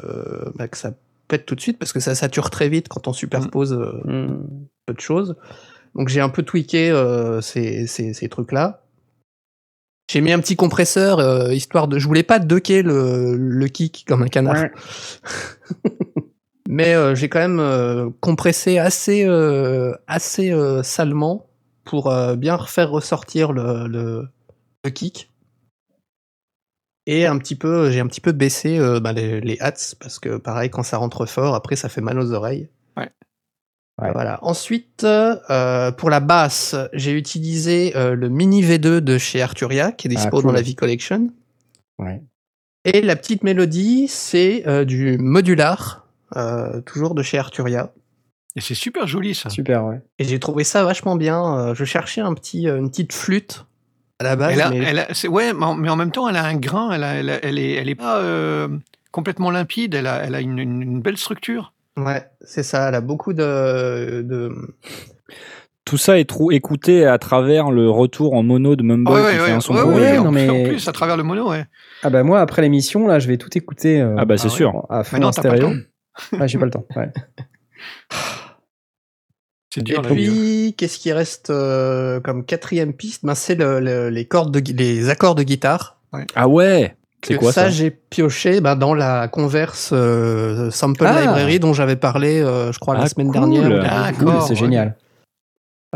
bah, 0.57 0.69
que 0.69 0.77
ça 0.77 0.93
pète 1.29 1.45
tout 1.45 1.55
de 1.55 1.61
suite, 1.61 1.79
parce 1.79 1.93
que 1.93 2.01
ça 2.01 2.15
sature 2.15 2.51
très 2.51 2.69
vite 2.69 2.89
quand 2.89 3.07
on 3.09 3.12
superpose 3.12 3.73
euh, 3.73 4.01
Hmm. 4.05 4.47
peu 4.87 4.95
de 4.95 5.01
choses. 5.01 5.37
Donc 5.95 6.09
j'ai 6.09 6.21
un 6.21 6.29
peu 6.29 6.43
tweaké 6.45 6.91
euh, 6.91 7.41
ces, 7.41 7.87
ces, 7.87 8.15
ces 8.15 8.29
trucs-là. 8.29 8.85
J'ai 10.11 10.20
mis 10.23 10.32
un 10.32 10.41
petit 10.41 10.57
compresseur, 10.57 11.20
euh, 11.20 11.55
histoire 11.55 11.87
de... 11.87 12.01
Je 12.01 12.09
voulais 12.09 12.24
pas 12.24 12.41
ducker 12.41 12.82
le, 12.82 13.37
le 13.37 13.69
kick 13.69 14.05
comme 14.09 14.24
un 14.24 14.27
canard. 14.27 14.57
Ouais. 14.57 14.73
Mais 16.69 16.95
euh, 16.97 17.15
j'ai 17.15 17.28
quand 17.28 17.39
même 17.39 17.61
euh, 17.61 18.11
compressé 18.19 18.78
assez, 18.78 19.24
euh, 19.24 19.95
assez 20.09 20.53
euh, 20.53 20.82
salement 20.82 21.47
pour 21.85 22.11
euh, 22.11 22.35
bien 22.35 22.59
faire 22.59 22.91
ressortir 22.91 23.53
le, 23.53 23.87
le, 23.87 24.28
le 24.85 24.91
kick. 24.91 25.31
Et 27.07 27.24
un 27.27 27.39
petit 27.39 27.55
peu, 27.55 27.93
j'ai 27.93 28.01
un 28.01 28.09
petit 28.09 28.20
peu 28.20 28.32
baissé 28.32 28.81
euh, 28.81 28.99
bah, 28.99 29.12
les, 29.12 29.41
les 29.41 29.59
hats 29.61 29.95
parce 30.01 30.19
que 30.19 30.39
pareil, 30.39 30.70
quand 30.70 30.82
ça 30.82 30.97
rentre 30.97 31.24
fort, 31.24 31.55
après 31.55 31.77
ça 31.77 31.89
fait 31.89 32.01
mal 32.01 32.19
aux 32.19 32.32
oreilles. 32.32 32.69
Ouais. 32.97 33.11
Ouais. 34.01 34.12
Voilà. 34.12 34.39
Ensuite, 34.43 35.05
euh, 35.05 35.90
pour 35.93 36.10
la 36.10 36.20
basse, 36.20 36.74
j'ai 36.93 37.12
utilisé 37.12 37.97
euh, 37.97 38.14
le 38.14 38.28
Mini 38.28 38.62
V2 38.62 38.98
de 39.01 39.18
chez 39.18 39.43
Arturia 39.43 39.93
qui 39.93 40.06
est 40.09 40.10
dispo 40.10 40.27
Ah, 40.27 40.31
cool. 40.31 40.43
dans 40.44 40.52
la 40.52 40.62
V-Collection. 40.62 41.28
Ouais. 41.98 42.22
Et 42.85 43.02
la 43.02 43.14
petite 43.16 43.43
mélodie, 43.44 44.06
c'est 44.09 44.66
euh, 44.66 44.85
du 44.85 45.18
modular, 45.18 46.06
euh, 46.36 46.81
toujours 46.81 47.14
de 47.14 47.22
chez 47.22 47.39
Arturia. 47.39 47.93
Et 48.56 48.60
c'est 48.60 48.74
super 48.74 49.06
joli, 49.06 49.35
ça. 49.35 49.51
Super, 49.51 49.85
ouais. 49.85 50.01
Et 50.18 50.24
j'ai 50.24 50.40
trouvé 50.40 50.64
ça 50.64 50.82
vachement 50.85 51.14
bien. 51.16 51.72
Je 51.74 51.85
cherchais 51.85 52.20
un 52.20 52.35
petit, 52.35 52.66
une 52.66 52.90
petite 52.90 53.12
flûte 53.12 53.66
à 54.18 54.24
la 54.24 54.35
base, 54.36 54.52
Elle 54.55 54.60
a, 54.62 54.70
mais 54.70 54.78
elle 54.78 54.98
a- 54.98 55.14
c'est- 55.14 55.28
ouais, 55.28 55.52
mais 55.52 55.64
en, 55.64 55.74
mais 55.74 55.89
en 55.89 55.97
même 55.97 56.10
temps, 56.10 56.28
elle 56.28 56.36
a 56.36 56.44
un 56.44 56.56
grain, 56.56 56.90
elle, 56.93 57.05
a- 57.05 57.14
elle, 57.14 57.31
a- 57.31 57.44
elle 57.44 57.59
est, 57.59 57.72
elle 57.74 57.89
est 57.89 57.94
pas 57.94 58.18
euh, 58.18 58.68
complètement 59.12 59.51
limpide, 59.51 59.94
elle 59.94 60.06
a, 60.06 60.24
elle 60.24 60.35
a 60.35 60.40
une, 60.40 60.59
une- 60.59 60.82
une 60.82 61.01
belle 61.01 61.16
structure. 61.16 61.72
Ouais, 61.97 62.25
c'est 62.43 62.62
ça. 62.62 62.89
Elle 62.89 62.95
a 62.95 63.01
beaucoup 63.01 63.33
de, 63.33 64.23
de... 64.23 64.53
Tout 65.85 65.97
ça 65.97 66.19
est 66.19 66.25
trou 66.29 66.53
écouté 66.53 67.07
à 67.07 67.19
travers 67.19 67.71
le 67.71 67.91
retour 67.91 68.35
en 68.35 68.43
mono 68.43 68.77
de 68.77 68.83
Mumble 68.83 69.11
Ouais, 69.11 69.19
qui 69.21 69.25
ouais, 69.27 69.33
fait 69.35 69.43
ouais, 69.43 69.51
un 69.51 69.61
son 69.61 69.75
ouais, 69.75 69.83
pourri. 69.83 69.95
ouais, 70.03 70.17
non, 70.19 70.27
en, 70.27 70.31
mais- 70.33 70.49
en 70.49 70.62
plus, 70.69 70.87
à 70.89 70.93
travers 70.93 71.17
le 71.17 71.23
mono, 71.25 71.51
ouais. 71.51 71.65
Ah 72.03 72.11
bah 72.11 72.23
moi, 72.23 72.41
après 72.41 72.62
l'émission, 72.62 73.07
là, 73.07 73.19
je 73.19 73.27
vais 73.29 73.39
tout 73.39 73.57
écouter 73.59 74.01
euh, 74.01 74.15
Ah 74.19 74.25
bah 74.25 74.37
c'est 74.37 74.47
Ah 74.47 74.51
sûr. 74.51 74.87
à 74.89 75.03
fond 75.05 75.17
Mais 75.17 75.21
non, 75.21 75.29
en 75.29 75.31
t'as 75.33 75.43
pas 75.43 75.49
le 75.51 75.57
stéréo. 75.57 75.75
temps. 75.77 76.39
Ah, 76.41 76.47
j'ai 76.47 76.59
pas 76.59 76.65
le 76.67 76.71
temps. 76.71 76.87
Ouais. 76.97 77.11
C'est 79.73 79.81
Et 79.83 79.85
dur, 79.85 80.03
la 80.03 80.09
vie. 80.12 80.27
puis, 80.29 80.75
qu'est-ce 80.77 80.99
qui 80.99 81.12
reste 81.12 81.51
euh, 81.51 82.19
comme 82.21 82.45
quatrième 82.45 82.93
piste? 82.93 83.25
Ben, 83.25 83.37
C'est 83.37 83.55
le- 83.55 83.79
le- 83.79 84.11
les, 84.11 84.25
cordes 84.27 84.53
de, 84.53 84.73
les 84.73 85.11
accords 85.11 85.37
de 85.37 85.45
guitare. 85.45 86.01
Ah 86.35 86.49
ouais? 86.49 86.97
C'est 87.24 87.34
Que 87.34 87.38
quoi 87.38 87.52
ça, 87.52 87.68
j'ai 87.68 87.90
pioché 87.90 88.60
ben, 88.62 88.76
dans 88.76 88.94
la 88.94 89.28
Converse 89.28 89.90
euh, 89.92 90.70
Sample 90.70 91.05
Ah. 91.06 91.20
Library 91.20 91.60
dont 91.60 91.74
j'avais 91.74 91.97
parlé, 91.97 92.40
euh, 92.40 92.72
je 92.72 92.78
crois, 92.78 92.94
la 92.94 93.02
Ah, 93.02 93.09
semaine 93.09 93.26
cool. 93.30 93.51
dernière. 93.52 93.82
Ah, 93.90 94.12
Cool, 94.12 94.32
c'est 94.42 94.51
ouais. 94.51 94.56
génial. 94.56 94.97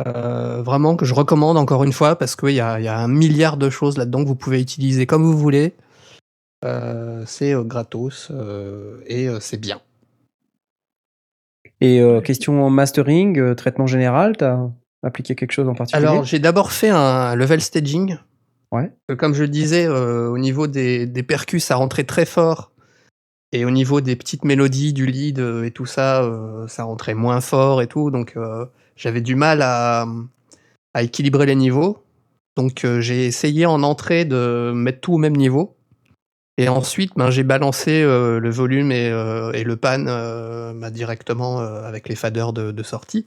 Euh, 0.06 0.60
vraiment 0.62 0.96
que 0.96 1.04
je 1.04 1.14
recommande 1.14 1.56
encore 1.56 1.84
une 1.84 1.92
fois 1.92 2.16
parce 2.16 2.34
qu'il 2.36 2.50
y 2.50 2.60
a, 2.60 2.78
il 2.80 2.84
y 2.84 2.88
a 2.88 2.98
un 2.98 3.08
milliard 3.08 3.56
de 3.56 3.70
choses 3.70 3.96
là-dedans 3.96 4.22
que 4.24 4.28
vous 4.28 4.34
pouvez 4.34 4.60
utiliser 4.60 5.06
comme 5.06 5.22
vous 5.22 5.38
voulez. 5.38 5.72
Euh, 6.64 7.22
c'est 7.26 7.54
gratos 7.64 8.30
et 9.06 9.28
c'est 9.40 9.58
bien. 9.60 9.80
Et 11.80 12.02
question 12.24 12.68
mastering, 12.70 13.54
traitement 13.54 13.86
général, 13.86 14.36
t'as 14.36 14.58
appliqué 15.02 15.34
quelque 15.34 15.52
chose 15.52 15.68
en 15.68 15.74
particulier? 15.74 16.06
Alors 16.06 16.24
j'ai 16.24 16.38
d'abord 16.38 16.72
fait 16.72 16.88
un 16.88 17.34
level 17.36 17.60
staging. 17.60 18.16
Comme 19.18 19.34
je 19.34 19.44
disais, 19.44 19.86
euh, 19.86 20.28
au 20.28 20.38
niveau 20.38 20.66
des, 20.66 21.06
percus, 21.26 21.64
ça 21.64 21.76
rentrait 21.76 22.04
très 22.04 22.26
fort. 22.26 22.72
Et 23.52 23.64
au 23.64 23.70
niveau 23.70 24.00
des 24.00 24.16
petites 24.16 24.44
mélodies, 24.44 24.92
du 24.92 25.06
lead 25.06 25.38
euh, 25.38 25.64
et 25.64 25.70
tout 25.70 25.86
ça, 25.86 26.22
euh, 26.24 26.66
ça 26.66 26.84
rentrait 26.84 27.14
moins 27.14 27.40
fort 27.40 27.82
et 27.82 27.86
tout. 27.86 28.10
Donc 28.10 28.36
j'avais 28.96 29.20
du 29.20 29.36
mal 29.36 29.62
à, 29.62 30.06
équilibrer 30.98 31.46
les 31.46 31.54
niveaux. 31.54 32.04
Donc 32.56 32.86
j'ai 33.00 33.26
essayé 33.26 33.66
en 33.66 33.82
entrée 33.82 34.24
de 34.24 34.72
mettre 34.74 35.00
tout 35.00 35.14
au 35.14 35.18
même 35.18 35.36
niveau. 35.36 35.76
Et 36.56 36.68
ensuite, 36.68 37.12
ben, 37.16 37.30
j'ai 37.30 37.42
balancé 37.42 38.02
le 38.04 38.50
volume 38.50 38.92
et, 38.92 39.10
le 39.10 39.74
pan 39.74 40.04
bah, 40.74 40.90
directement 40.90 41.58
avec 41.58 42.08
les 42.08 42.14
faders 42.14 42.52
de, 42.52 42.70
de 42.70 42.82
sortie 42.82 43.26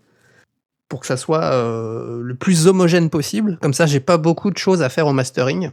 pour 0.89 1.01
que 1.01 1.07
ça 1.07 1.17
soit 1.17 1.43
euh, 1.53 2.21
le 2.21 2.35
plus 2.35 2.67
homogène 2.67 3.09
possible. 3.09 3.57
Comme 3.61 3.73
ça, 3.73 3.85
j'ai 3.85 3.99
pas 3.99 4.17
beaucoup 4.17 4.51
de 4.51 4.57
choses 4.57 4.81
à 4.81 4.89
faire 4.89 5.07
au 5.07 5.13
mastering. 5.13 5.71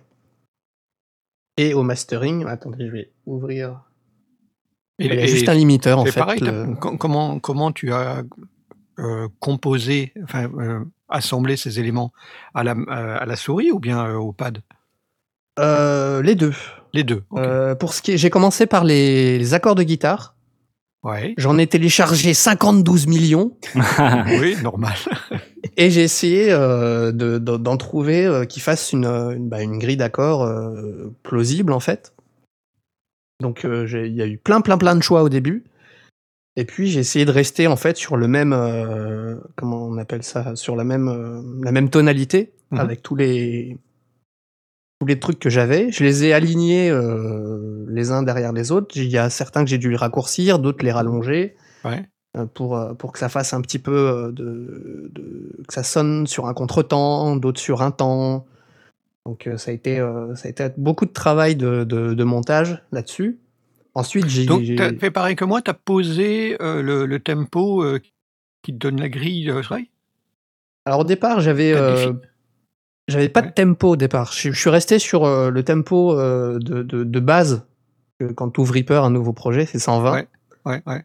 Et 1.56 1.72
au 1.74 1.82
mastering, 1.84 2.44
attendez, 2.46 2.86
je 2.86 2.92
vais 2.92 3.12
ouvrir. 3.26 3.80
Et- 4.98 5.06
Il 5.06 5.14
y 5.14 5.18
a 5.18 5.24
et 5.24 5.28
juste 5.28 5.48
un 5.48 5.54
limiteur 5.54 5.98
en 6.00 6.04
fait. 6.04 6.18
pareil, 6.20 6.40
comment, 6.98 7.38
comment 7.38 7.70
tu 7.72 7.92
as 7.92 8.22
euh, 8.98 9.28
composé, 9.40 10.12
enfin, 10.24 10.50
euh, 10.58 10.84
assemblé 11.08 11.56
ces 11.56 11.78
éléments 11.80 12.12
à 12.54 12.62
la, 12.64 12.72
à 12.88 13.16
à 13.18 13.26
la 13.26 13.36
souris 13.36 13.70
ou 13.72 13.78
bien 13.78 14.14
au 14.16 14.32
pad? 14.32 14.62
Les 15.58 16.34
deux. 16.34 16.54
Les 16.92 17.04
deux. 17.04 17.22
ok. 17.30 17.78
Pour 17.78 17.92
ce 17.94 18.02
qui 18.02 18.12
est, 18.12 18.16
j'ai 18.18 18.30
commencé 18.30 18.66
par 18.66 18.84
les, 18.84 19.38
les 19.38 19.54
accords 19.54 19.74
de 19.76 19.82
guitare. 19.84 20.34
Ouais. 21.04 21.34
J'en 21.36 21.58
ai 21.58 21.66
téléchargé 21.66 22.32
52 22.34 23.06
millions 23.06 23.56
Oui, 24.40 24.56
normal. 24.62 24.94
et 25.76 25.90
j'ai 25.90 26.02
essayé 26.02 26.50
euh, 26.50 27.12
de- 27.12 27.38
de- 27.38 27.56
d'en 27.58 27.76
trouver 27.76 28.24
euh, 28.24 28.44
qui 28.46 28.58
fasse 28.60 28.92
une, 28.92 29.04
euh, 29.04 29.30
une, 29.36 29.48
bah, 29.48 29.62
une 29.62 29.78
grille 29.78 29.98
d'accords 29.98 30.42
euh, 30.44 31.12
plausible 31.22 31.72
en 31.72 31.80
fait. 31.80 32.14
Donc 33.40 33.64
il 33.64 34.14
y 34.14 34.22
a 34.22 34.26
eu 34.26 34.38
plein 34.38 34.60
plein 34.62 34.78
plein 34.78 34.96
de 34.96 35.02
choix 35.02 35.22
au 35.22 35.28
début. 35.28 35.64
Et 36.56 36.64
puis 36.64 36.88
j'ai 36.88 37.00
essayé 37.00 37.24
de 37.24 37.30
rester 37.32 37.66
en 37.66 37.76
fait 37.76 37.96
sur 37.96 38.16
le 38.16 38.28
même 38.28 38.52
comment 39.56 39.86
on 39.86 39.98
appelle 39.98 40.22
ça 40.22 40.56
sur 40.56 40.76
la 40.76 40.84
même 40.84 41.60
la 41.62 41.72
même 41.72 41.90
tonalité 41.90 42.52
Mhm. 42.70 42.80
avec 42.80 43.02
tous 43.02 43.14
les 43.14 43.76
tous 45.04 45.08
les 45.08 45.18
trucs 45.20 45.38
que 45.38 45.50
j'avais. 45.50 45.90
Je 45.92 46.02
les 46.02 46.24
ai 46.24 46.32
alignés 46.32 46.88
euh, 46.90 47.84
les 47.88 48.10
uns 48.10 48.22
derrière 48.22 48.52
les 48.52 48.72
autres. 48.72 48.96
Il 48.96 49.04
y 49.10 49.18
a 49.18 49.28
certains 49.28 49.62
que 49.64 49.68
j'ai 49.70 49.78
dû 49.78 49.90
les 49.90 49.96
raccourcir, 49.96 50.58
d'autres 50.58 50.84
les 50.84 50.92
rallonger 50.92 51.54
Ouais. 51.84 52.08
euh, 52.38 52.46
pour 52.46 52.76
euh, 52.78 52.94
pour 52.94 53.12
que 53.12 53.18
ça 53.18 53.28
fasse 53.28 53.52
un 53.52 53.60
petit 53.60 53.78
peu 53.78 54.32
de, 54.32 55.10
de- 55.12 55.62
que 55.68 55.74
ça 55.74 55.82
sonne 55.82 56.26
sur 56.26 56.46
un 56.46 56.54
contretemps, 56.54 57.36
d'autres 57.36 57.60
sur 57.60 57.82
un 57.82 57.90
temps. 57.90 58.46
Donc 59.26 59.48
ça 59.56 59.70
a 59.70 59.74
été 59.74 59.96
ça 60.34 60.48
a 60.48 60.50
été 60.50 60.68
beaucoup 60.78 61.04
de 61.06 61.12
travail 61.12 61.56
de, 61.56 61.84
de, 61.84 62.14
de 62.14 62.24
montage 62.24 62.82
là-dessus. 62.92 63.38
Ensuite 63.94 64.28
j'ai 64.28 64.46
Donc, 64.46 64.62
as 64.80 64.92
fait 64.98 65.10
pareil 65.10 65.36
que 65.36 65.44
moi, 65.44 65.62
tu 65.62 65.70
as 65.70 65.74
posé 65.74 66.56
euh, 66.60 66.82
le, 66.82 67.06
le 67.06 67.20
tempo 67.20 67.82
euh, 67.82 68.00
qui 68.62 68.72
te 68.72 68.78
donne 68.78 69.00
la 69.00 69.08
grille 69.08 69.44
de 69.46 69.62
Shrey 69.62 69.88
Alors 70.84 71.00
au 71.00 71.04
départ, 71.04 71.40
j'avais 71.40 71.72
j'avais 73.08 73.28
pas 73.28 73.42
de 73.42 73.50
tempo 73.50 73.90
au 73.90 73.96
départ. 73.96 74.32
Je, 74.32 74.50
je 74.50 74.58
suis 74.58 74.70
resté 74.70 74.98
sur 74.98 75.24
euh, 75.24 75.50
le 75.50 75.62
tempo 75.62 76.18
euh, 76.18 76.58
de, 76.58 76.82
de, 76.82 77.04
de 77.04 77.20
base. 77.20 77.66
quand 78.36 78.50
tu 78.50 78.60
ouvres 78.60 78.74
Reaper, 78.74 79.04
un 79.04 79.10
nouveau 79.10 79.32
projet, 79.32 79.66
c'est 79.66 79.78
120. 79.78 80.12
Ouais. 80.12 80.28
Ouais, 80.64 80.82
ouais. 80.86 81.04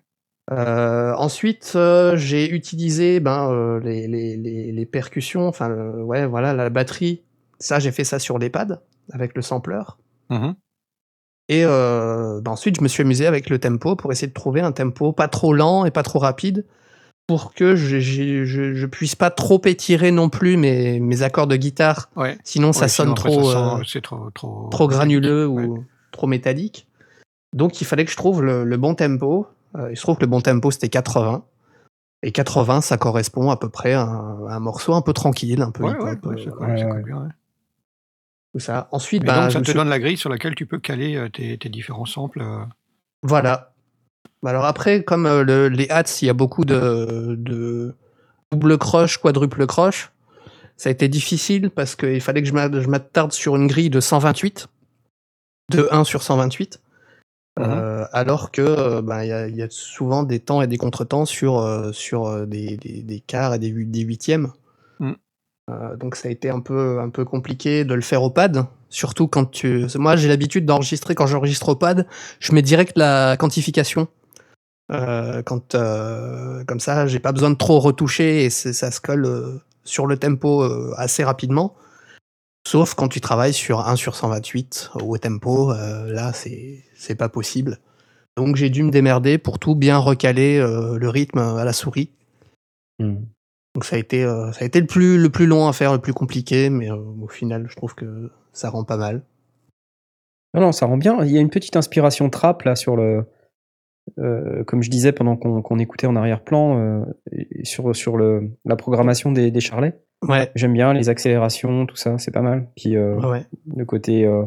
Euh, 0.51 1.13
ensuite, 1.15 1.77
j'ai 2.15 2.49
utilisé 2.49 3.19
ben, 3.19 3.79
les, 3.83 4.07
les, 4.07 4.35
les, 4.35 4.71
les 4.71 4.85
percussions, 4.85 5.47
enfin, 5.47 5.69
ouais, 5.69 6.25
voilà, 6.25 6.53
la 6.53 6.69
batterie. 6.69 7.21
Ça, 7.59 7.79
j'ai 7.79 7.91
fait 7.91 8.05
ça 8.05 8.19
sur 8.19 8.39
les 8.39 8.49
pads 8.49 8.81
avec 9.11 9.35
le 9.35 9.41
sampler. 9.41 9.81
Mhm. 10.29 10.55
Et 11.49 11.63
ben 11.65 12.47
ensuite, 12.47 12.77
je 12.77 12.81
me 12.81 12.87
suis 12.87 13.03
amusé 13.03 13.27
avec 13.27 13.49
le 13.49 13.59
tempo 13.59 13.95
pour 13.95 14.11
essayer 14.11 14.27
de 14.27 14.33
trouver 14.33 14.61
un 14.61 14.71
tempo 14.71 15.11
pas 15.11 15.27
trop 15.27 15.53
lent 15.53 15.85
et 15.85 15.91
pas 15.91 16.03
trop 16.03 16.19
rapide 16.19 16.65
pour 17.29 17.53
que 17.53 17.75
je, 17.75 17.99
je, 17.99 18.43
je, 18.43 18.73
je 18.73 18.85
puisse 18.87 19.13
pas 19.15 19.29
trop 19.29 19.61
étirer 19.65 20.09
non 20.09 20.29
plus 20.29 20.57
mes, 20.57 20.99
mes 20.99 21.21
accords 21.21 21.45
de 21.45 21.57
guitare. 21.57 22.09
Ouais. 22.15 22.39
Sinon, 22.43 22.73
ça 22.73 22.85
Ouais, 22.85 22.87
sonne 22.87 23.05
sinon, 23.05 23.13
trop, 23.13 23.43
ça 23.43 23.53
sent- 23.53 23.81
euh, 23.81 23.83
c'est 23.87 24.01
trop, 24.01 24.31
trop, 24.31 24.67
trop 24.71 24.87
granuleux 24.87 25.45
Ouais. 25.45 25.63
ou 25.65 25.85
trop 26.11 26.25
métallique. 26.25 26.87
Donc, 27.53 27.81
il 27.81 27.85
fallait 27.85 28.03
que 28.03 28.09
je 28.11 28.17
trouve 28.17 28.41
le, 28.41 28.63
le 28.63 28.77
bon 28.77 28.95
tempo. 28.95 29.45
Euh, 29.77 29.91
il 29.91 29.95
se 29.95 30.01
trouve 30.01 30.15
que 30.15 30.21
le 30.21 30.27
bon 30.27 30.41
tempo, 30.41 30.71
c'était 30.71 30.89
80. 30.89 31.43
Et 32.23 32.31
80, 32.31 32.81
ça 32.81 32.97
correspond 32.97 33.51
à 33.51 33.57
peu 33.57 33.69
près 33.69 33.93
à 33.93 34.01
un, 34.01 34.47
à 34.47 34.55
un 34.55 34.59
morceau 34.59 34.95
un 34.95 35.03
peu 35.03 35.13
tranquille, 35.13 35.61
un 35.61 35.69
peu 35.69 35.83
hip-hop, 35.85 36.25
euh, 36.25 36.35
ça, 38.57 38.87
tout. 38.89 38.95
Ensuite, 38.95 39.23
donc, 39.23 39.35
je 39.45 39.49
ça 39.51 39.59
te 39.59 39.65
suis- 39.65 39.73
donne 39.75 39.89
la 39.89 39.99
grille 39.99 40.17
sur 40.17 40.31
laquelle 40.31 40.55
tu 40.55 40.65
peux 40.65 40.79
caler 40.79 41.29
tes, 41.31 41.59
tes 41.59 41.69
différents 41.69 42.05
samples. 42.07 42.43
Voilà. 43.21 43.71
Bah 44.43 44.51
Alors 44.51 44.65
après, 44.65 45.03
comme 45.03 45.25
euh, 45.25 45.43
le- 45.43 45.67
les 45.69 45.89
hats, 45.89 46.03
il 46.21 46.25
y 46.25 46.29
a 46.29 46.33
beaucoup 46.33 46.65
de, 46.65 47.35
de 47.37 47.93
double 48.51 48.77
croche, 48.77 49.17
quadruple 49.17 49.65
croche, 49.67 50.11
ça 50.77 50.89
a 50.89 50.91
été 50.91 51.07
difficile 51.09 51.69
parce 51.69 51.95
qu'il 51.95 52.21
fallait 52.21 52.41
que 52.41 52.47
je 52.47 52.53
m'a- 52.53 52.71
je 52.71 52.87
m'attarde 52.87 53.33
sur 53.33 53.55
une 53.57 53.67
grille 53.67 53.89
de 53.89 53.99
128, 53.99 54.67
de 55.71 55.87
1 55.91 56.03
sur 56.05 56.23
128, 56.23 56.81
euh, 57.59 58.05
alors 58.13 58.51
que 58.51 58.61
euh, 58.61 59.01
bah, 59.01 59.25
il 59.25 59.29
y, 59.29 59.33
a, 59.33 59.47
il 59.49 59.55
y 59.57 59.61
a 59.61 59.67
souvent 59.69 60.23
des 60.23 60.39
temps 60.39 60.61
et 60.61 60.67
des 60.67 60.77
contretemps 60.77 61.25
sur, 61.25 61.59
euh, 61.59 61.91
sur 61.91 62.47
des, 62.47 62.77
des, 62.77 63.01
des 63.03 63.19
quarts 63.19 63.53
et 63.55 63.59
des, 63.59 63.67
hu- 63.69 63.85
des 63.85 64.01
huitièmes. 64.01 64.53
Mm. 64.99 65.11
Euh, 65.69 65.95
donc 65.97 66.15
ça 66.15 66.29
a 66.29 66.31
été 66.31 66.49
un 66.49 66.61
peu, 66.61 66.99
un 67.01 67.09
peu 67.09 67.25
compliqué 67.25 67.83
de 67.83 67.93
le 67.93 68.01
faire 68.01 68.23
au 68.23 68.29
pad, 68.29 68.65
surtout 68.87 69.27
quand 69.27 69.51
tu... 69.51 69.85
Moi 69.95 70.15
j'ai 70.15 70.29
l'habitude 70.29 70.65
d'enregistrer, 70.65 71.13
quand 71.13 71.27
j'enregistre 71.27 71.67
au 71.69 71.75
pad, 71.75 72.07
je 72.39 72.53
mets 72.53 72.61
direct 72.61 72.93
la 72.97 73.35
quantification. 73.37 74.07
Euh, 74.91 75.43
quand, 75.43 75.75
euh, 75.75 76.63
comme 76.65 76.79
ça, 76.79 77.07
j'ai 77.07 77.19
pas 77.19 77.31
besoin 77.31 77.51
de 77.51 77.55
trop 77.55 77.79
retoucher 77.79 78.45
et 78.45 78.49
ça 78.49 78.91
se 78.91 79.01
colle 79.01 79.25
euh, 79.25 79.61
sur 79.83 80.07
le 80.07 80.17
tempo 80.17 80.63
assez 80.97 81.23
rapidement. 81.23 81.75
Sauf 82.67 82.93
quand 82.93 83.07
tu 83.07 83.21
travailles 83.21 83.53
sur 83.53 83.87
1 83.87 83.95
sur 83.95 84.15
128 84.15 84.91
au 85.01 85.17
tempo, 85.17 85.71
là 85.73 86.33
c'est 86.33 86.83
c'est 86.93 87.15
pas 87.15 87.29
possible. 87.29 87.79
Donc 88.37 88.57
j'ai 88.57 88.69
dû 88.69 88.83
me 88.83 88.91
démerder 88.91 89.37
pour 89.37 89.57
tout 89.57 89.75
bien 89.75 89.97
recaler 89.97 90.59
le 90.59 91.09
rythme 91.09 91.39
à 91.39 91.63
la 91.63 91.73
souris. 91.73 92.11
Hmm. 92.99 93.23
Donc 93.73 93.85
ça 93.85 93.95
a 93.95 93.99
été, 93.99 94.23
ça 94.23 94.59
a 94.59 94.63
été 94.65 94.79
le, 94.81 94.85
plus, 94.85 95.17
le 95.17 95.29
plus 95.29 95.47
long 95.47 95.67
à 95.67 95.73
faire, 95.73 95.93
le 95.93 95.99
plus 95.99 96.13
compliqué, 96.13 96.69
mais 96.69 96.91
au 96.91 97.27
final 97.27 97.67
je 97.69 97.75
trouve 97.75 97.95
que 97.95 98.29
ça 98.51 98.69
rend 98.69 98.83
pas 98.83 98.97
mal. 98.97 99.23
Non, 100.53 100.61
non, 100.61 100.71
ça 100.71 100.85
rend 100.85 100.97
bien. 100.97 101.23
Il 101.23 101.31
y 101.31 101.37
a 101.37 101.41
une 101.41 101.49
petite 101.49 101.75
inspiration 101.75 102.29
trap 102.29 102.63
là 102.63 102.75
sur 102.75 102.95
le. 102.95 103.25
Euh, 104.17 104.63
comme 104.63 104.81
je 104.81 104.89
disais 104.89 105.11
pendant 105.11 105.35
qu'on 105.37 105.79
écoutait 105.79 106.07
en 106.07 106.15
arrière-plan, 106.15 106.77
euh, 106.79 107.05
sur, 107.63 107.95
sur 107.95 108.17
le, 108.17 108.51
la 108.65 108.75
programmation 108.75 109.31
des, 109.31 109.51
des 109.51 109.59
charlets. 109.59 109.99
Ouais, 110.27 110.51
J'aime 110.55 110.73
bien 110.73 110.93
les 110.93 111.07
accélérations, 111.09 111.85
tout 111.85 111.95
ça, 111.95 112.17
c'est 112.17 112.31
pas 112.31 112.41
mal. 112.41 112.69
Puis 112.75 112.95
euh, 112.97 113.15
ouais, 113.19 113.45
le 113.75 113.85
côté 113.85 114.25
euh, 114.25 114.43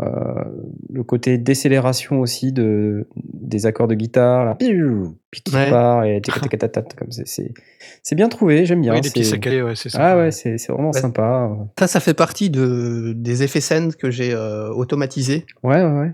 euh, 0.00 0.44
le 0.90 1.04
côté 1.04 1.38
décélération 1.38 2.20
aussi 2.20 2.52
de 2.52 3.08
des 3.16 3.66
accords 3.66 3.88
de 3.88 3.94
guitare 3.94 4.44
là, 4.44 4.54
puis 4.56 5.42
qui 5.42 5.54
Ouais. 5.54 5.70
part 5.70 6.04
et 6.04 6.20
c'est 8.02 8.14
bien 8.14 8.28
trouvé 8.28 8.64
j'aime 8.64 8.80
bien 8.80 8.94
Oui, 8.94 9.00
des 9.00 9.10
petits 9.10 9.24
c'est- 9.24 9.32
saccadés, 9.32 9.62
ouais, 9.62 9.74
c'est 9.76 9.90
ça. 9.90 9.98
ah 10.00 10.16
ouais 10.16 10.30
c'est 10.30 10.56
c'est 10.58 10.72
vraiment 10.72 10.90
Ouais. 10.92 11.00
sympa 11.00 11.50
Ça, 11.78 11.86
ça 11.86 12.00
fait 12.00 12.14
partie 12.14 12.48
de, 12.50 13.12
des 13.14 13.42
effets 13.42 13.60
scènes 13.60 13.92
que 13.94 14.10
j'ai 14.10 14.32
euh, 14.32 14.70
automatisés 14.70 15.46
ouais 15.62 15.82
ouais 15.84 15.90
ouais, 16.00 16.12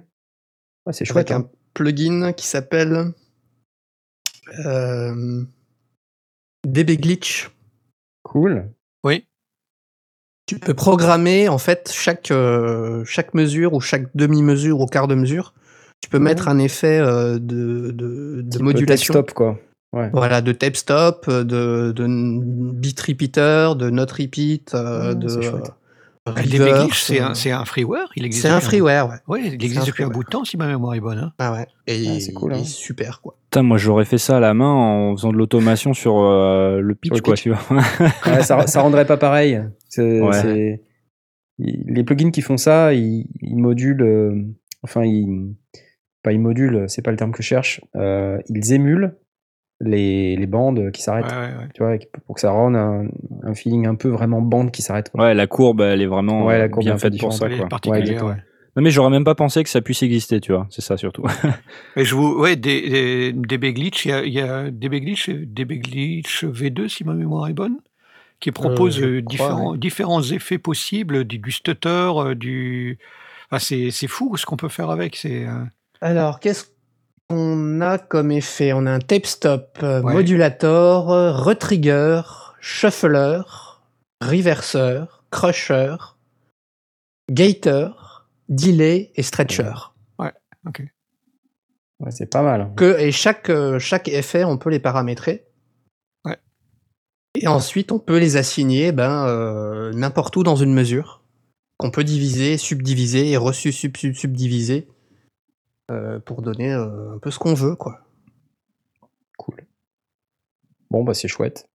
Ouais, 0.87 0.93
c'est 0.93 1.05
chouette 1.05 1.31
avec 1.31 1.45
hein. 1.45 1.49
un 1.49 1.51
plugin 1.79 2.33
qui 2.33 2.47
s'appelle 2.47 3.13
euh, 4.67 5.45
DB 6.67 6.97
Glitch. 6.97 7.51
cool 8.25 8.69
Oui. 9.05 9.25
Tu 10.47 10.59
peux 10.59 10.75
programmer 10.75 11.49
en 11.49 11.59
fait 11.59 11.93
chaque, 11.93 12.31
euh, 12.31 13.05
chaque 13.05 13.35
mesure 13.35 13.75
ou 13.75 13.81
chaque 13.81 14.09
demi-mesure 14.17 14.81
ou 14.81 14.87
quart 14.87 15.07
de 15.07 15.15
mesure. 15.15 15.55
Tu 16.01 16.09
peux 16.11 16.19
Ouais. 16.19 16.25
mettre 16.25 16.49
un 16.49 16.59
effet 16.59 16.99
euh, 16.99 17.35
de, 17.39 17.91
de, 17.93 18.43
de 18.43 18.59
modulation. 18.63 19.13
stop 19.15 19.33
quoi 19.35 19.59
ouais 19.93 20.11
Voilà, 20.13 20.41
de 20.41 20.53
tape 20.53 20.77
stop, 20.77 21.31
de, 21.31 21.93
de 21.95 22.07
beat 22.73 23.01
repeater, 23.01 23.77
de 23.77 23.91
note 23.91 24.13
repeat, 24.13 24.73
Ouais, 24.75 25.15
de 25.15 25.29
Glitch, 26.35 27.03
c'est 27.03 27.21
euh, 27.21 27.27
un, 27.29 27.35
c'est 27.35 27.51
un 27.51 27.65
freeware 27.65 28.09
il 28.17 28.25
existe 28.25 28.43
c'est 28.47 28.51
un 28.51 28.57
depuis 28.57 28.69
freeware, 28.79 29.09
ouais. 29.09 29.17
Ouais, 29.27 29.47
il 29.47 29.55
existe 29.55 29.79
un 29.83 29.85
depuis 29.85 30.05
un 30.05 30.09
bout 30.09 30.25
de 30.25 30.29
temps, 30.29 30.45
si 30.45 30.57
ma 30.57 30.67
mémoire 30.67 30.95
est 30.95 31.01
bonne. 31.01 31.19
hein. 31.19 31.33
Ah 31.39 31.53
ouais. 31.53 31.67
Et 31.87 32.07
Ah, 32.09 32.21
c'est 32.21 32.33
cool, 32.33 32.53
il 32.53 32.59
hein. 32.59 32.61
est 32.61 32.65
super, 32.65 33.21
quoi. 33.21 33.37
Putain, 33.51 33.63
moi 33.63 33.77
j'aurais 33.79 34.05
fait 34.05 34.19
ça 34.19 34.37
à 34.37 34.41
la 34.41 34.55
main 34.55 34.71
en 34.73 35.17
faisant 35.17 35.33
de 35.33 35.37
l'automation 35.39 35.95
sur 35.95 36.19
euh, 36.21 36.81
le 36.81 36.95
pitch, 36.95 37.13
le 37.15 37.21
quoi, 37.21 37.35
pitch. 37.35 37.43
tu 37.45 37.51
vois. 37.51 37.61
Ouais, 38.27 38.43
ça, 38.43 38.67
ça 38.67 38.81
rendrait 38.83 39.07
pas 39.07 39.17
pareil. 39.17 39.61
C'est, 39.89 40.21
Ouais. 40.21 40.83
les 41.59 42.05
plugins 42.05 42.31
qui 42.31 42.43
font 42.43 42.57
ça, 42.57 42.93
ils, 42.95 43.27
ils 43.41 43.57
modulent, 43.57 44.03
euh, 44.03 44.35
enfin, 44.83 45.05
ils, 45.05 45.55
pas 46.23 46.33
ils 46.33 46.41
modulent, 46.41 46.85
c'est 46.89 47.03
pas 47.03 47.11
le 47.11 47.17
terme 47.17 47.33
que 47.33 47.43
je 47.43 47.49
cherche, 47.49 47.81
euh, 47.97 48.39
ils 48.49 48.73
émulent 48.73 49.17
les, 49.81 50.37
les 50.37 50.47
bandes 50.47 50.91
qui 50.93 51.03
s'arrêtent, 51.03 51.27
Ouais, 51.27 51.33
ouais, 51.33 51.59
ouais. 51.59 51.69
tu 51.75 51.83
vois, 51.83 51.97
pour 52.27 52.35
que 52.35 52.41
ça 52.41 52.51
rende 52.51 52.77
un, 52.77 53.07
un 53.43 53.55
feeling 53.55 53.87
un 53.87 53.95
peu 53.95 54.09
vraiment 54.09 54.41
bande 54.41 54.71
qui 54.71 54.83
s'arrête. 54.83 55.11
Ouais, 55.15 55.35
la 55.35 55.47
courbe, 55.47 55.81
elle 55.81 56.03
est 56.03 56.07
vraiment 56.07 56.45
Ouais, 56.45 56.59
la 56.59 56.65
euh, 56.65 56.69
courbe 56.69 56.85
bien 56.85 56.99
faite 56.99 57.19
pour 57.19 57.33
ça, 57.33 57.49
quoi. 57.49 58.37
Non, 58.77 58.83
mais 58.85 58.91
j'aurais 58.91 59.11
même 59.11 59.25
pas 59.25 59.35
pensé 59.35 59.65
que 59.65 59.71
ça 59.71 59.81
puisse 59.81 60.03
exister, 60.05 60.41
tu 60.41 60.53
vois. 60.53 60.69
C'est 60.71 60.83
ça 60.83 60.97
surtout. 60.97 61.25
Mais 61.97 62.05
je 62.05 62.15
vous, 62.15 62.39
ouais, 62.39 62.55
des, 62.55 62.89
des, 62.89 63.33
DB 63.33 63.73
Glitch, 63.73 64.05
il 64.05 64.11
y 64.11 64.13
a, 64.13 64.25
y 64.25 64.41
a 64.41 64.71
DB 64.71 65.01
Glitch, 65.01 65.29
et 65.29 65.35
DB 65.35 65.79
Glitch 65.79 66.45
V2, 66.45 66.87
si 66.89 67.03
ma 67.03 67.15
mémoire 67.15 67.49
est 67.49 67.55
bonne, 67.55 67.79
qui 68.39 68.53
propose 68.53 69.01
euh, 69.03 69.21
crois, 69.21 69.31
différents, 69.31 69.75
différents 69.75 70.23
effets 70.23 70.59
possibles, 70.59 71.25
du, 71.25 71.39
du 71.39 71.51
stutter, 71.51 71.89
euh, 71.89 72.35
du, 72.37 72.99
Enfin, 73.51 73.59
c'est 73.59 73.91
c'est 73.91 74.09
fou 74.09 74.37
ce 74.37 74.45
qu'on 74.45 74.57
peut 74.57 74.69
faire 74.69 74.91
avec. 74.91 75.17
C'est 75.17 75.47
euh, 75.47 75.65
Alors, 76.01 76.39
qu'est-ce 76.39 76.67
qu'on 77.29 77.81
a 77.81 77.99
comme 77.99 78.31
effet 78.33 78.73
On 78.73 78.87
a 78.87 78.91
un 78.93 78.99
tape 79.01 79.27
stop, 79.27 79.79
euh, 79.83 80.03
Ouais. 80.03 80.15
modulator, 80.15 81.13
euh, 81.13 81.33
retrigger, 81.33 82.23
shuffler, 82.61 83.41
reverseur, 84.23 85.25
crusher, 85.31 85.97
gator, 87.31 88.27
delay 88.49 89.13
et 89.15 89.23
stretcher. 89.23 89.73
Ouais, 92.01 92.13
c'est 92.13 92.31
pas 92.31 92.43
mal. 92.43 92.73
Que, 92.77 92.97
et 93.01 93.11
chaque, 93.11 93.51
euh, 93.51 93.81
chaque 93.81 94.07
effet, 94.07 94.45
on 94.45 94.57
peut 94.57 94.71
les 94.71 94.79
paramétrer. 94.79 95.49
Ouais. 96.25 96.37
Et 97.35 97.49
ensuite, 97.49 97.91
on 97.91 97.99
peut 97.99 98.19
les 98.19 98.37
assigner 98.37 98.93
ben, 98.93 99.27
euh, 99.27 99.93
n'importe 99.93 100.37
où 100.37 100.45
dans 100.45 100.55
une 100.55 100.73
mesure. 100.73 101.23
Qu'on 101.77 101.91
peut 101.91 102.05
diviser, 102.05 102.57
subdiviser 102.57 103.31
et 103.33 103.37
reçu 103.37 103.73
sub, 103.73 103.97
sub, 103.97 104.15
subdiviser 104.15 104.87
euh, 105.91 106.19
pour 106.21 106.43
donner 106.43 106.73
euh, 106.73 107.15
un 107.15 107.19
peu 107.19 107.31
ce 107.31 107.39
qu'on 107.39 107.55
veut. 107.55 107.77
quoi. 107.77 108.01
Cool. 109.39 109.67
Bon, 110.91 111.05
bah 111.05 111.15
c'est 111.15 111.29
chouette. 111.29 111.69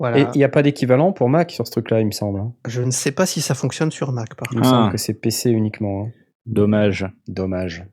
Voilà. 0.00 0.18
Et 0.18 0.26
il 0.34 0.38
n'y 0.38 0.44
a 0.44 0.48
pas 0.48 0.62
d'équivalent 0.62 1.12
pour 1.12 1.28
Mac 1.28 1.50
sur 1.50 1.66
ce 1.66 1.72
truc-là, 1.72 2.00
il 2.00 2.06
me 2.06 2.12
semble. 2.12 2.38
hein. 2.40 2.52
Je 2.68 2.82
ne 2.82 2.90
sais 2.92 3.10
pas 3.12 3.26
si 3.26 3.40
ça 3.40 3.54
fonctionne 3.54 3.90
sur 3.90 4.12
Mac, 4.12 4.34
par 4.36 4.46
Il 4.52 4.56
contre. 4.58 4.60
me 4.60 4.66
Ah. 4.66 4.70
semble 4.80 4.92
que 4.92 4.98
c'est 4.98 5.14
PC 5.14 5.50
uniquement. 5.50 6.04
hein. 6.06 6.10
Dommage. 6.46 7.06
Dommage. 7.26 7.84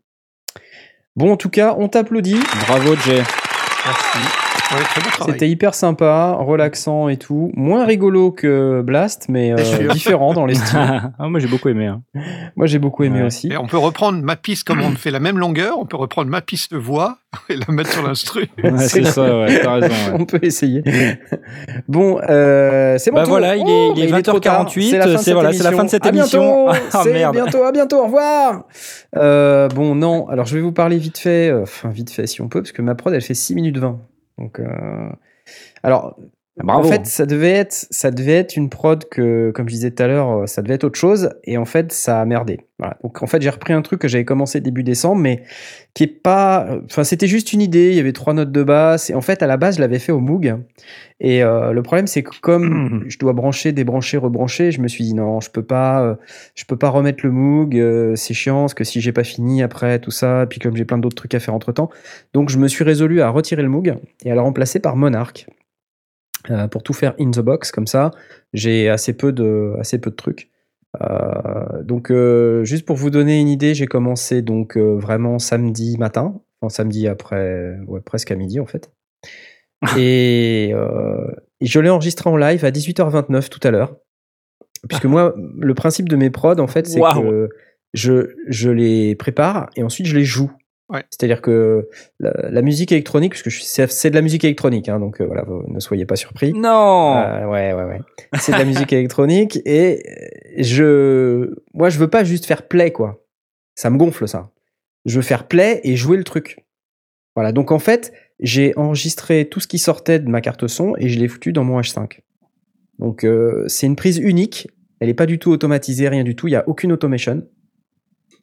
Bon, 1.15 1.31
en 1.31 1.38
tout 1.38 1.49
cas, 1.49 1.76
on 1.80 1.88
t'applaudit. 1.89 2.39
Bravo, 2.68 2.95
Jay. 2.97 3.23
Merci. 3.85 4.55
Ouais. 4.72 5.26
C'était 5.32 5.50
hyper 5.50 5.74
sympa, 5.74 6.36
relaxant 6.40 7.08
et 7.10 7.18
tout. 7.18 7.52
Moins 7.56 7.86
rigolo 7.86 8.32
que 8.32 8.82
Blast, 8.82 9.26
mais 9.30 9.52
euh, 9.54 9.88
différent 9.94 10.34
dans 10.34 10.46
les 10.46 10.56
styles. 10.56 10.80
ah, 11.20 11.28
moi, 11.28 11.40
j'ai 11.40 11.48
beaucoup 11.48 11.70
aimé. 11.70 11.88
hein. 11.88 12.02
Moi, 12.56 12.66
j'ai 12.68 12.80
beaucoup 12.80 13.04
aimé 13.04 13.20
Ouais. 13.22 13.26
aussi. 13.28 13.48
Et 13.52 13.58
on 13.58 13.68
peut 13.68 13.78
reprendre 13.78 14.22
ma 14.22 14.36
piste 14.36 14.66
comme 14.66 14.82
on 14.82 14.92
fait 14.92 15.12
la 15.12 15.20
même 15.20 15.38
longueur, 15.40 15.78
on 15.80 15.86
peut 15.86 15.98
reprendre 15.98 16.30
ma 16.30 16.42
piste 16.42 16.74
de 16.74 16.78
voix 16.78 17.18
et 17.50 17.56
la 17.56 17.66
mettre 17.74 17.92
sur 17.92 18.04
l'instru. 18.08 18.48
Ouais, 18.64 18.78
C'est 18.80 19.04
ça, 19.06 19.40
ouais, 19.40 19.60
t'as 19.62 19.74
raison. 19.74 19.88
ouais. 19.88 19.94
On 20.20 20.26
peut 20.26 20.40
essayer. 20.42 20.84
bon, 21.88 22.20
euh, 22.30 22.98
c'est 22.98 23.12
bon. 23.12 23.18
Bah 23.18 23.24
voilà, 23.26 23.56
il 23.56 23.68
est- 23.68 23.92
il 23.96 24.04
est 24.04 24.08
20h48, 24.12 24.90
C'est 24.92 24.98
la 24.98 25.06
fin 25.08 25.12
de 25.14 25.18
cette 25.18 25.34
voilà, 25.34 25.54
c'est 25.54 25.64
la 25.64 25.72
fin 25.72 25.84
de 25.84 25.90
cette 25.90 26.06
À 26.06 26.12
bientôt. 26.12 26.38
émission. 26.38 26.68
Ah, 26.94 27.04
merde. 27.06 27.36
bientôt. 27.36 27.64
À 27.64 27.72
bientôt. 27.72 27.98
Au 28.00 28.06
revoir. 28.06 28.64
Euh, 29.18 29.68
bon, 29.70 29.96
non. 29.96 30.28
Alors, 30.30 30.46
je 30.46 30.56
vais 30.56 30.62
vous 30.62 30.72
parler 30.72 30.98
vite 30.98 31.18
fait. 31.18 31.52
Enfin, 31.54 31.90
vite 31.90 32.10
fait, 32.12 32.28
si 32.28 32.42
on 32.42 32.48
peut, 32.48 32.62
parce 32.62 32.72
que 32.72 32.82
ma 32.82 32.96
prod, 32.96 33.14
elle 33.14 33.22
fait 33.22 33.34
6 33.34 33.56
minutes 33.56 33.78
20. 33.78 34.00
Donc, 34.38 34.60
euh, 34.60 35.10
alors, 35.84 36.18
Bravo. 36.57 36.88
En 36.88 36.90
fait, 36.90 37.06
ça 37.06 37.26
devait 37.26 37.52
être, 37.52 37.73
ça 37.90 38.11
devait 38.11 38.32
être 38.36 38.56
une 38.56 38.69
prod 38.69 39.03
que, 39.10 39.52
comme 39.53 39.68
je 39.68 39.73
disais 39.73 39.91
tout 39.91 40.02
à 40.02 40.07
l'heure, 40.07 40.32
euh, 40.32 40.45
ça 40.48 40.61
devait 40.61 40.76
être 40.76 40.86
autre 40.86 40.98
chose. 40.98 41.32
Et 41.44 41.57
en 41.57 41.65
fait, 41.65 41.91
ça 41.91 42.22
a 42.22 42.26
merdé. 42.26 42.61
Voilà. 42.80 42.98
Donc, 43.03 43.22
en 43.22 43.27
fait, 43.27 43.41
j'ai 43.41 43.49
repris 43.49 43.73
un 43.73 43.82
truc 43.82 43.99
que 43.99 44.07
j'avais 44.07 44.23
commencé 44.23 44.61
début 44.61 44.84
décembre, 44.84 45.22
mais 45.22 45.44
qui 45.94 46.03
est 46.03 46.07
pas. 46.07 46.65
euh, 46.69 46.80
Enfin, 46.86 47.03
c'était 47.03 47.27
juste 47.27 47.52
une 47.52 47.61
idée. 47.61 47.90
Il 47.90 47.95
y 47.95 47.99
avait 47.99 48.14
trois 48.14 48.34
notes 48.34 48.53
de 48.53 48.64
basse. 48.64 49.10
Et 49.10 49.15
en 49.15 49.19
fait, 49.22 49.44
à 49.44 49.48
la 49.48 49.57
base, 49.57 49.76
je 49.76 49.82
l'avais 49.82 49.99
fait 49.99 50.14
au 50.14 50.22
Moog. 50.22 50.56
Et 51.19 51.44
euh, 51.44 51.73
le 51.73 51.82
problème, 51.84 52.07
c'est 52.07 52.23
que 52.23 52.32
comme 52.41 53.03
je 53.10 53.18
dois 53.19 53.34
brancher, 53.34 53.73
débrancher, 53.73 54.15
rebrancher, 54.15 54.72
je 54.72 54.80
me 54.80 54.88
suis 54.88 55.03
dit 55.03 55.14
non, 55.14 55.41
je 55.41 55.49
peux 55.49 55.64
pas, 55.64 56.03
euh, 56.03 56.15
je 56.56 56.64
peux 56.64 56.77
pas 56.77 56.88
remettre 56.90 57.26
le 57.26 57.32
Moog. 57.32 57.76
euh, 57.77 58.15
c'est 58.15 58.34
chiant, 58.34 58.61
parce 58.61 58.73
que 58.73 58.86
si 58.86 59.02
j'ai 59.02 59.11
pas 59.11 59.26
fini 59.26 59.61
après 59.61 59.99
tout 59.99 60.11
ça, 60.11 60.45
puis 60.49 60.60
comme 60.60 60.77
j'ai 60.77 60.86
plein 60.86 60.98
d'autres 60.98 61.15
trucs 61.15 61.36
à 61.36 61.40
faire 61.41 61.53
entre 61.53 61.73
temps, 61.73 61.90
donc 62.34 62.49
je 62.49 62.57
me 62.57 62.69
suis 62.69 62.86
résolu 62.86 63.19
à 63.22 63.30
retirer 63.30 63.61
le 63.61 63.69
Moog 63.69 63.94
et 64.23 64.32
à 64.32 64.36
le 64.36 64.41
remplacer 64.41 64.80
par 64.80 64.95
Monarch 64.95 65.48
euh, 66.50 66.68
pour 66.68 66.84
tout 66.84 66.94
faire 66.94 67.14
in 67.20 67.32
the 67.32 67.40
box 67.40 67.72
comme 67.72 67.88
ça. 67.88 68.12
J'ai 68.54 68.90
assez 68.90 69.14
peu 69.14 69.32
de, 69.32 69.74
assez 69.80 70.00
peu 70.00 70.10
de 70.10 70.16
trucs. 70.16 70.50
Euh, 71.02 71.84
donc 71.84 72.10
euh, 72.12 72.64
juste 72.64 72.86
pour 72.86 72.96
vous 72.96 73.10
donner 73.10 73.40
une 73.40 73.50
idée, 73.50 73.74
j'ai 73.74 73.88
commencé 73.88 74.42
donc 74.42 74.78
vraiment 74.78 75.40
samedi 75.40 75.98
matin, 75.98 76.42
enfin 76.62 76.74
samedi 76.74 77.08
après, 77.08 77.78
ouais, 77.88 78.02
presque 78.02 78.32
à 78.32 78.36
midi 78.36 78.60
en 78.60 78.66
fait. 78.66 78.92
et, 79.98 80.74
je 81.62 81.80
l'ai 81.80 81.90
enregistré 81.90 82.30
en 82.30 82.38
live 82.38 82.66
à 82.66 82.72
18h29 82.72 83.50
tout 83.50 83.60
à 83.64 83.72
l'heure. 83.72 83.96
Puisque 84.88 85.06
moi, 85.06 85.34
le 85.60 85.74
principe 85.74 86.10
de 86.10 86.16
mes 86.16 86.30
prods, 86.30 86.60
en 86.60 86.68
fait, 86.68 86.86
c'est 86.86 87.00
que 87.00 87.50
je, 87.94 88.36
je 88.48 88.70
les 88.70 89.16
prépare 89.16 89.70
et 89.76 89.84
ensuite 89.84 90.06
je 90.06 90.16
les 90.16 90.26
joue. 90.26 90.52
Ouais. 90.90 91.03
C'est-à-dire 91.10 91.41
que 91.41 91.90
la, 92.20 92.32
la 92.52 92.62
musique 92.62 92.91
électronique, 92.91 93.32
puisque 93.34 93.49
c'est 93.49 94.10
de 94.12 94.16
la 94.16 94.22
musique 94.22 94.44
électronique, 94.44 94.88
hein, 94.88 94.99
donc 94.99 95.20
euh, 95.20 95.26
voilà, 95.26 95.44
vous 95.44 95.64
ne 95.68 95.80
soyez 95.80 96.06
pas 96.06 96.16
surpris. 96.16 96.53
Non. 96.53 97.18
Euh, 97.18 97.48
ouais, 97.48 97.74
ouais, 97.74 97.84
ouais. 97.84 97.99
C'est 98.40 98.52
de 98.52 98.57
la 98.57 98.66
musique 98.66 98.94
électronique 98.94 99.60
et 99.66 100.03
je, 100.57 101.56
moi, 101.74 101.90
je 101.90 101.98
veux 101.98 102.10
pas 102.10 102.24
juste 102.24 102.45
faire 102.45 102.68
play, 102.68 102.91
quoi. 102.91 103.24
Ça 103.74 103.90
me 103.90 103.98
gonfle, 103.98 104.28
ça. 104.28 104.52
Je 105.06 105.16
veux 105.16 105.24
faire 105.24 105.48
play 105.48 105.82
et 105.84 105.95
jouer 105.95 106.18
le 106.18 106.24
truc. 106.24 106.64
Voilà. 107.36 107.52
Donc, 107.52 107.72
en 107.72 107.80
fait, 107.80 108.14
j'ai 108.40 108.78
enregistré 108.78 109.45
tout 109.49 109.60
ce 109.60 109.68
qui 109.68 109.80
sortait 109.80 110.20
de 110.20 110.30
ma 110.30 110.41
carte 110.41 110.68
son 110.68 110.95
et 110.98 111.10
je 111.10 111.20
l'ai 111.20 111.28
foutu 111.28 111.52
dans 111.52 111.64
mon 111.64 111.80
H5. 111.80 112.20
Donc, 112.99 113.24
euh, 113.24 113.66
c'est 113.68 113.88
une 113.88 113.95
prise 113.95 114.20
unique. 114.20 114.70
Elle 114.99 115.07
n'est 115.07 115.14
pas 115.16 115.26
du 115.26 115.40
tout 115.40 115.52
automatisée, 115.52 116.07
rien 116.10 116.24
du 116.24 116.36
tout. 116.36 116.48
Il 116.48 116.52
n'y 116.52 116.57
a 116.57 116.68
aucune 116.70 116.91
automation. 116.91 117.44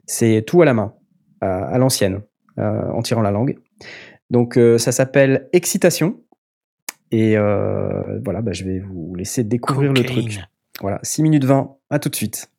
C'est 0.06 0.42
tout 0.46 0.60
à 0.60 0.64
la 0.64 0.74
main, 0.74 0.94
à, 1.40 1.64
à 1.64 1.78
l'ancienne, 1.78 2.22
en 2.58 3.02
tirant 3.02 3.22
la 3.22 3.30
langue. 3.30 3.56
Donc, 4.32 4.56
euh, 4.56 4.78
ça 4.78 4.92
s'appelle 4.92 5.48
Excitation. 5.52 6.18
Et 7.10 7.36
euh, 7.36 8.18
voilà, 8.24 8.40
bah, 8.40 8.52
je 8.52 8.64
vais 8.64 8.78
vous 8.78 9.14
laisser 9.14 9.44
découvrir 9.44 9.92
le 9.92 10.02
truc. 10.02 10.40
Voilà, 10.80 10.98
6 11.02 11.22
minutes 11.22 11.44
20, 11.44 11.76
à 11.90 11.98
tout 11.98 12.08
de 12.08 12.16
suite. 12.16 12.50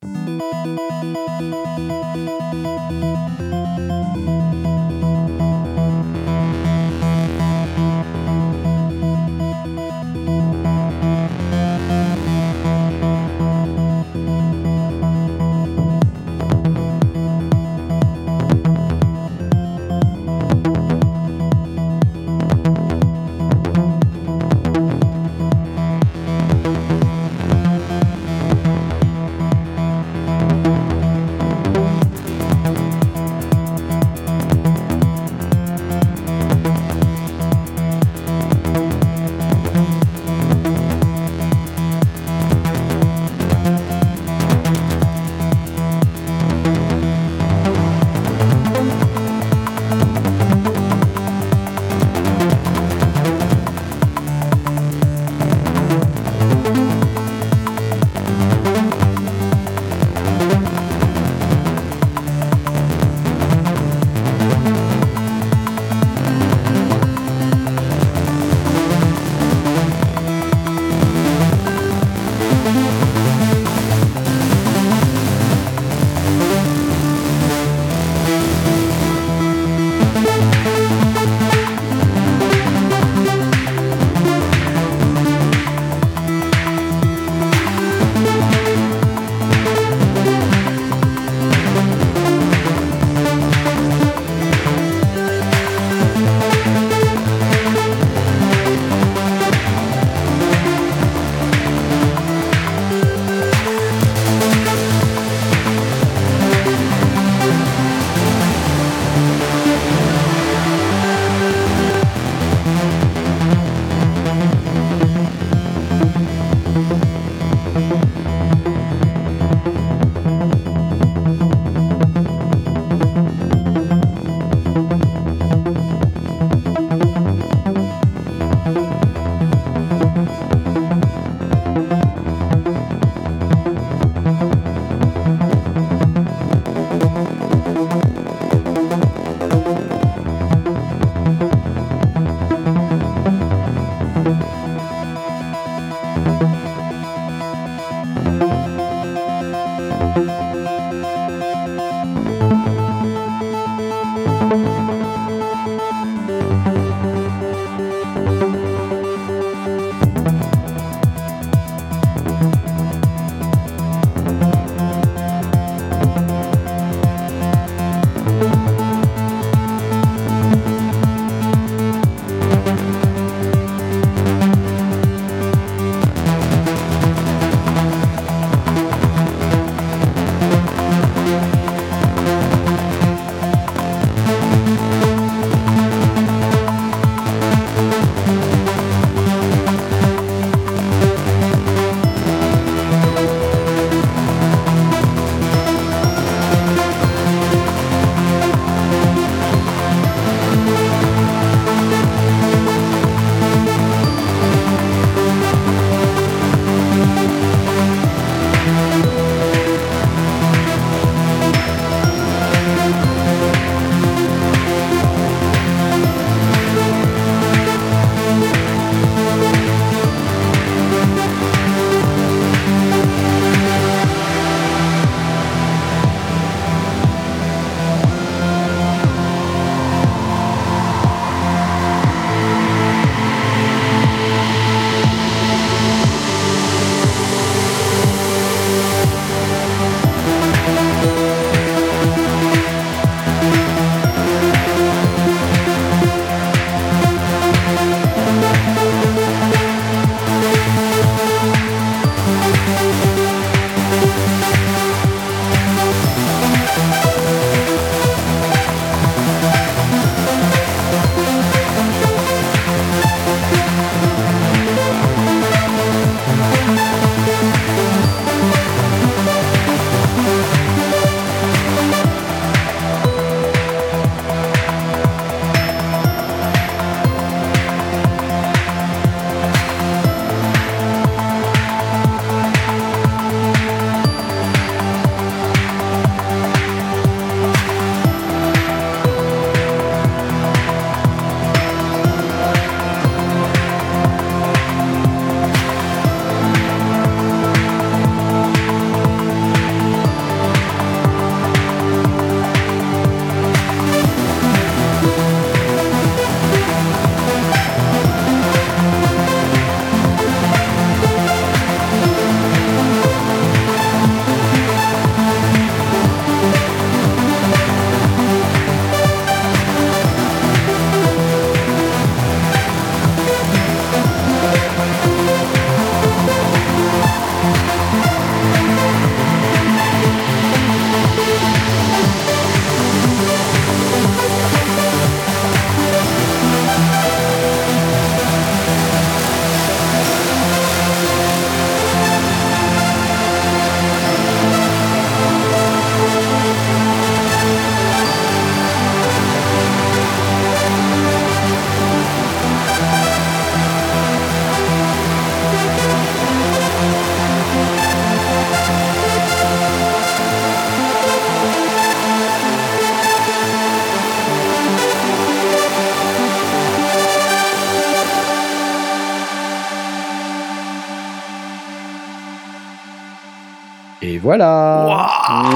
Voilà. 374.33 375.07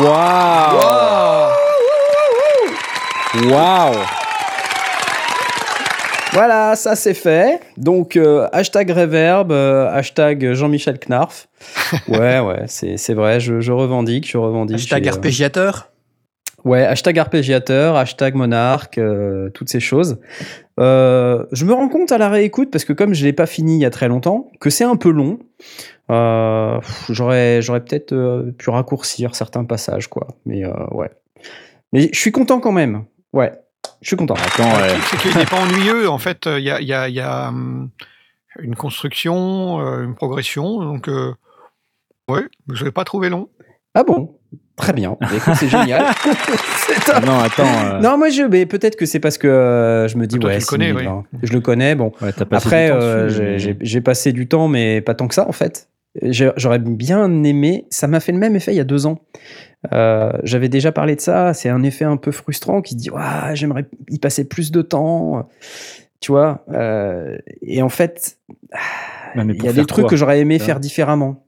Waouh 0.03 1.49
Waouh 3.51 3.95
Voilà, 6.33 6.75
ça 6.75 6.95
c'est 6.95 7.15
fait. 7.15 7.59
Donc, 7.77 8.15
euh, 8.15 8.47
hashtag 8.51 8.91
Reverb, 8.91 9.51
euh, 9.51 9.89
hashtag 9.89 10.53
Jean-Michel 10.53 10.99
Knarf. 10.99 11.47
Ouais, 12.07 12.39
ouais, 12.39 12.65
c'est 12.67 13.13
vrai, 13.15 13.39
je, 13.39 13.61
je 13.61 13.71
revendique, 13.71 14.29
je 14.29 14.37
revendique. 14.37 14.75
Hashtag 14.75 15.07
euh, 15.07 15.11
arpégiateur. 15.11 15.89
Ouais, 16.63 16.85
hashtag 16.85 17.17
arpégiateur, 17.17 17.95
hashtag 17.95 18.35
monarque, 18.35 18.99
euh, 18.99 19.49
toutes 19.55 19.69
ces 19.69 19.79
choses. 19.79 20.19
Je 20.77 21.65
me 21.65 21.73
rends 21.73 21.89
compte 21.89 22.11
à 22.11 22.19
la 22.19 22.29
réécoute, 22.29 22.69
parce 22.69 22.85
que 22.85 22.93
comme 22.93 23.15
je 23.15 23.25
l'ai 23.25 23.33
pas 23.33 23.47
fini 23.47 23.77
il 23.77 23.81
y 23.81 23.85
a 23.85 23.89
très 23.89 24.07
longtemps, 24.07 24.51
que 24.59 24.69
c'est 24.69 24.83
un 24.83 24.97
peu 24.97 25.09
long. 25.09 25.39
Euh, 26.09 26.79
j'aurais, 27.09 27.61
j'aurais 27.61 27.83
peut-être 27.83 28.13
euh, 28.13 28.51
pu 28.57 28.69
raccourcir 28.69 29.35
certains 29.35 29.65
passages, 29.65 30.07
quoi. 30.07 30.27
Mais 30.45 30.63
euh, 30.63 30.71
ouais. 30.91 31.11
Mais 31.93 32.09
je 32.13 32.19
suis 32.19 32.31
content 32.31 32.59
quand 32.59 32.71
même. 32.71 33.03
Ouais, 33.33 33.51
je 34.01 34.07
suis 34.07 34.15
content. 34.15 34.35
Attends, 34.35 34.69
ouais. 34.81 34.95
C'est 35.09 35.17
qu'il 35.17 35.35
n'est 35.37 35.45
pas 35.45 35.57
ennuyeux. 35.61 36.09
En 36.09 36.17
fait, 36.17 36.45
il 36.45 36.63
y 36.63 36.71
a, 36.71 36.79
il 36.81 36.87
y 36.87 36.93
a- 36.93 37.09
il 37.09 37.15
y 37.15 37.19
a, 37.21 37.49
hum, 37.49 37.89
une 38.59 38.75
construction, 38.75 39.79
euh, 39.81 40.03
une 40.03 40.15
progression. 40.15 40.79
Donc, 40.81 41.07
euh, 41.09 41.33
ouais, 42.29 42.43
je 42.73 42.81
ne 42.81 42.85
l'ai 42.85 42.91
pas 42.91 43.03
trouvé 43.03 43.29
long. 43.29 43.49
Ah 43.93 44.03
bon? 44.03 44.33
Très 44.77 44.93
bien. 44.93 45.17
Bah, 45.19 45.55
c'est 45.55 45.67
génial. 45.69 46.05
C'est 46.77 47.11
Ah 47.11 47.19
top. 47.19 47.25
non, 47.25 47.39
attends. 47.39 47.63
euh, 47.65 47.99
Non, 47.99 48.17
moi 48.17 48.29
je, 48.29 48.43
mais 48.43 48.65
peut-être 48.67 48.95
que 48.95 49.07
c'est 49.07 49.19
parce 49.19 49.39
que 49.39 49.47
euh, 49.47 50.07
je 50.07 50.17
me 50.17 50.27
dis 50.27 50.37
Toi, 50.37 50.51
tu 50.51 50.53
ouais, 50.55 50.59
le 50.59 50.65
connais, 50.65 50.85
6000, 50.89 51.07
oui. 51.07 51.11
hein. 51.11 51.23
je 51.41 51.51
le 51.53 51.61
connais. 51.61 51.95
Bon, 51.95 52.11
ouais, 52.21 52.31
t'as 52.31 52.45
passé 52.45 52.67
après 52.67 52.91
euh, 52.91 53.57
j'ai 53.81 54.01
passé 54.01 54.31
du 54.33 54.47
temps, 54.47 54.67
mais 54.67 55.01
pas 55.01 55.15
tant 55.15 55.27
que 55.27 55.33
ça 55.33 55.47
en 55.47 55.51
fait. 55.51 55.89
J'aurais 56.21 56.79
bien 56.79 57.43
aimé. 57.43 57.85
Ça 57.89 58.07
m'a 58.07 58.19
fait 58.19 58.31
le 58.31 58.37
même 58.39 58.55
effet 58.55 58.73
il 58.73 58.77
y 58.77 58.79
a 58.81 58.83
deux 58.85 59.05
ans. 59.05 59.19
Euh, 59.93 60.31
J'avais 60.43 60.69
déjà 60.69 60.91
parlé 60.91 61.15
de 61.15 61.21
ça. 61.21 61.53
C'est 61.53 61.69
un 61.69 61.83
effet 61.83 62.05
un 62.05 62.17
peu 62.17 62.31
frustrant 62.31 62.81
qui 62.81 62.93
se 62.93 62.97
dit 62.99 63.09
ouais, 63.09 63.55
j'aimerais 63.55 63.85
y 64.09 64.19
passer 64.19 64.47
plus 64.47 64.71
de 64.71 64.81
temps. 64.81 65.47
Tu 66.19 66.31
vois. 66.31 66.63
euh, 66.73 67.37
et 67.61 67.81
en 67.81 67.89
fait, 67.89 68.39
il 69.35 69.63
y 69.63 69.67
a 69.67 69.73
des 69.73 69.85
trucs 69.85 70.07
que 70.07 70.15
j'aurais 70.15 70.39
aimé 70.39 70.57
Ça 70.57 70.65
faire 70.65 70.79
différemment. 70.79 71.43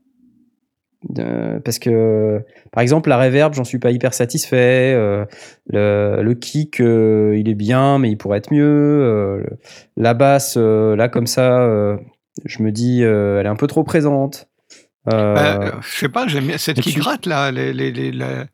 Parce 1.64 1.80
que, 1.80 2.44
par 2.72 2.82
exemple, 2.84 3.10
la 3.10 3.18
reverb, 3.18 3.54
j'en 3.54 3.64
suis 3.64 3.80
pas 3.80 3.92
hyper 3.92 4.14
satisfait. 4.14 4.94
euh, 4.96 5.26
le, 5.68 6.22
le 6.22 6.34
kick, 6.34 6.82
euh, 6.82 7.36
il 7.38 7.48
est 7.50 7.56
bien, 7.56 8.00
mais 8.00 8.12
il 8.12 8.18
pourrait 8.18 8.40
être 8.40 8.54
mieux. 8.54 9.44
la 9.98 10.14
basse, 10.14 10.58
là, 10.58 11.08
comme 11.10 11.28
ça, 11.28 11.98
je 12.46 12.62
me 12.64 12.72
dis, 12.72 13.02
elle 13.02 13.46
est 13.46 13.50
un 13.50 13.56
peu 13.56 13.68
trop 13.68 13.84
présente. 13.84 14.50
Euh, 15.08 15.34
Bah, 15.34 15.72
je 15.82 15.88
sais 16.00 16.10
pas, 16.10 16.28
j'aime 16.28 16.48
bien 16.48 16.58
cette 16.58 16.82
qui 16.82 16.92
tu- 16.94 17.00
gratte 17.00 17.26
là. 17.26 17.52
Les, 17.52 17.74
les, 17.74 17.92
les- 17.92 18.12
la- 18.12 18.46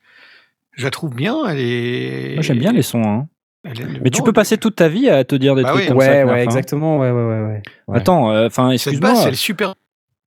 je 0.74 0.84
la 0.84 0.92
trouve 0.92 1.14
bien. 1.16 1.38
Elle 1.50 1.60
est. 1.60 2.34
Moi, 2.36 2.44
j'aime 2.44 2.60
bien 2.60 2.72
les 2.72 2.82
sons. 2.84 3.04
Hein. 3.04 3.28
est- 3.66 4.02
Mais 4.04 4.10
tu 4.12 4.22
peux 4.22 4.34
passer 4.34 4.58
toute 4.58 4.76
ta 4.76 4.88
vie 4.88 5.10
à 5.10 5.24
te 5.24 5.36
dire 5.36 5.56
des 5.56 5.64
Bah 5.64 5.70
trucs 5.70 5.82
oui. 5.82 5.88
comme 5.88 5.98
ouais, 5.98 6.06
ça. 6.06 6.26
Ouais, 6.26 6.32
hein. 6.34 6.44
exactement. 6.44 6.98
Ouais, 7.00 7.10
ouais, 7.12 7.24
ouais, 7.24 7.42
ouais. 7.42 7.62
Ouais. 7.88 7.98
Attends, 7.98 8.32
euh, 8.32 8.48
enfin, 8.48 8.76
Cette 8.78 9.00
basse, 9.00 9.26
elle 9.26 9.34
est 9.34 9.38
super 9.38 9.74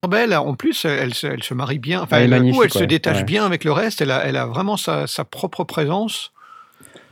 belle. 0.07 0.35
En 0.35 0.55
plus, 0.55 0.85
elle, 0.85 1.13
se- 1.13 1.27
elle 1.27 1.43
se 1.43 1.53
marie 1.53 1.79
bien. 1.79 2.01
Enfin, 2.01 2.17
Elle 2.17 2.33
est 2.33 2.37
elle, 2.37 2.53
elle 2.63 2.69
se 2.71 2.83
détache 2.83 3.17
ouais. 3.19 3.23
bien 3.23 3.45
avec 3.45 3.63
le 3.63 3.71
reste. 3.71 4.01
Elle 4.01 4.11
a, 4.11 4.25
elle 4.25 4.35
a 4.37 4.45
vraiment 4.45 4.75
sa, 4.77 5.07
sa 5.07 5.23
propre 5.23 5.63
présence. 5.63 6.31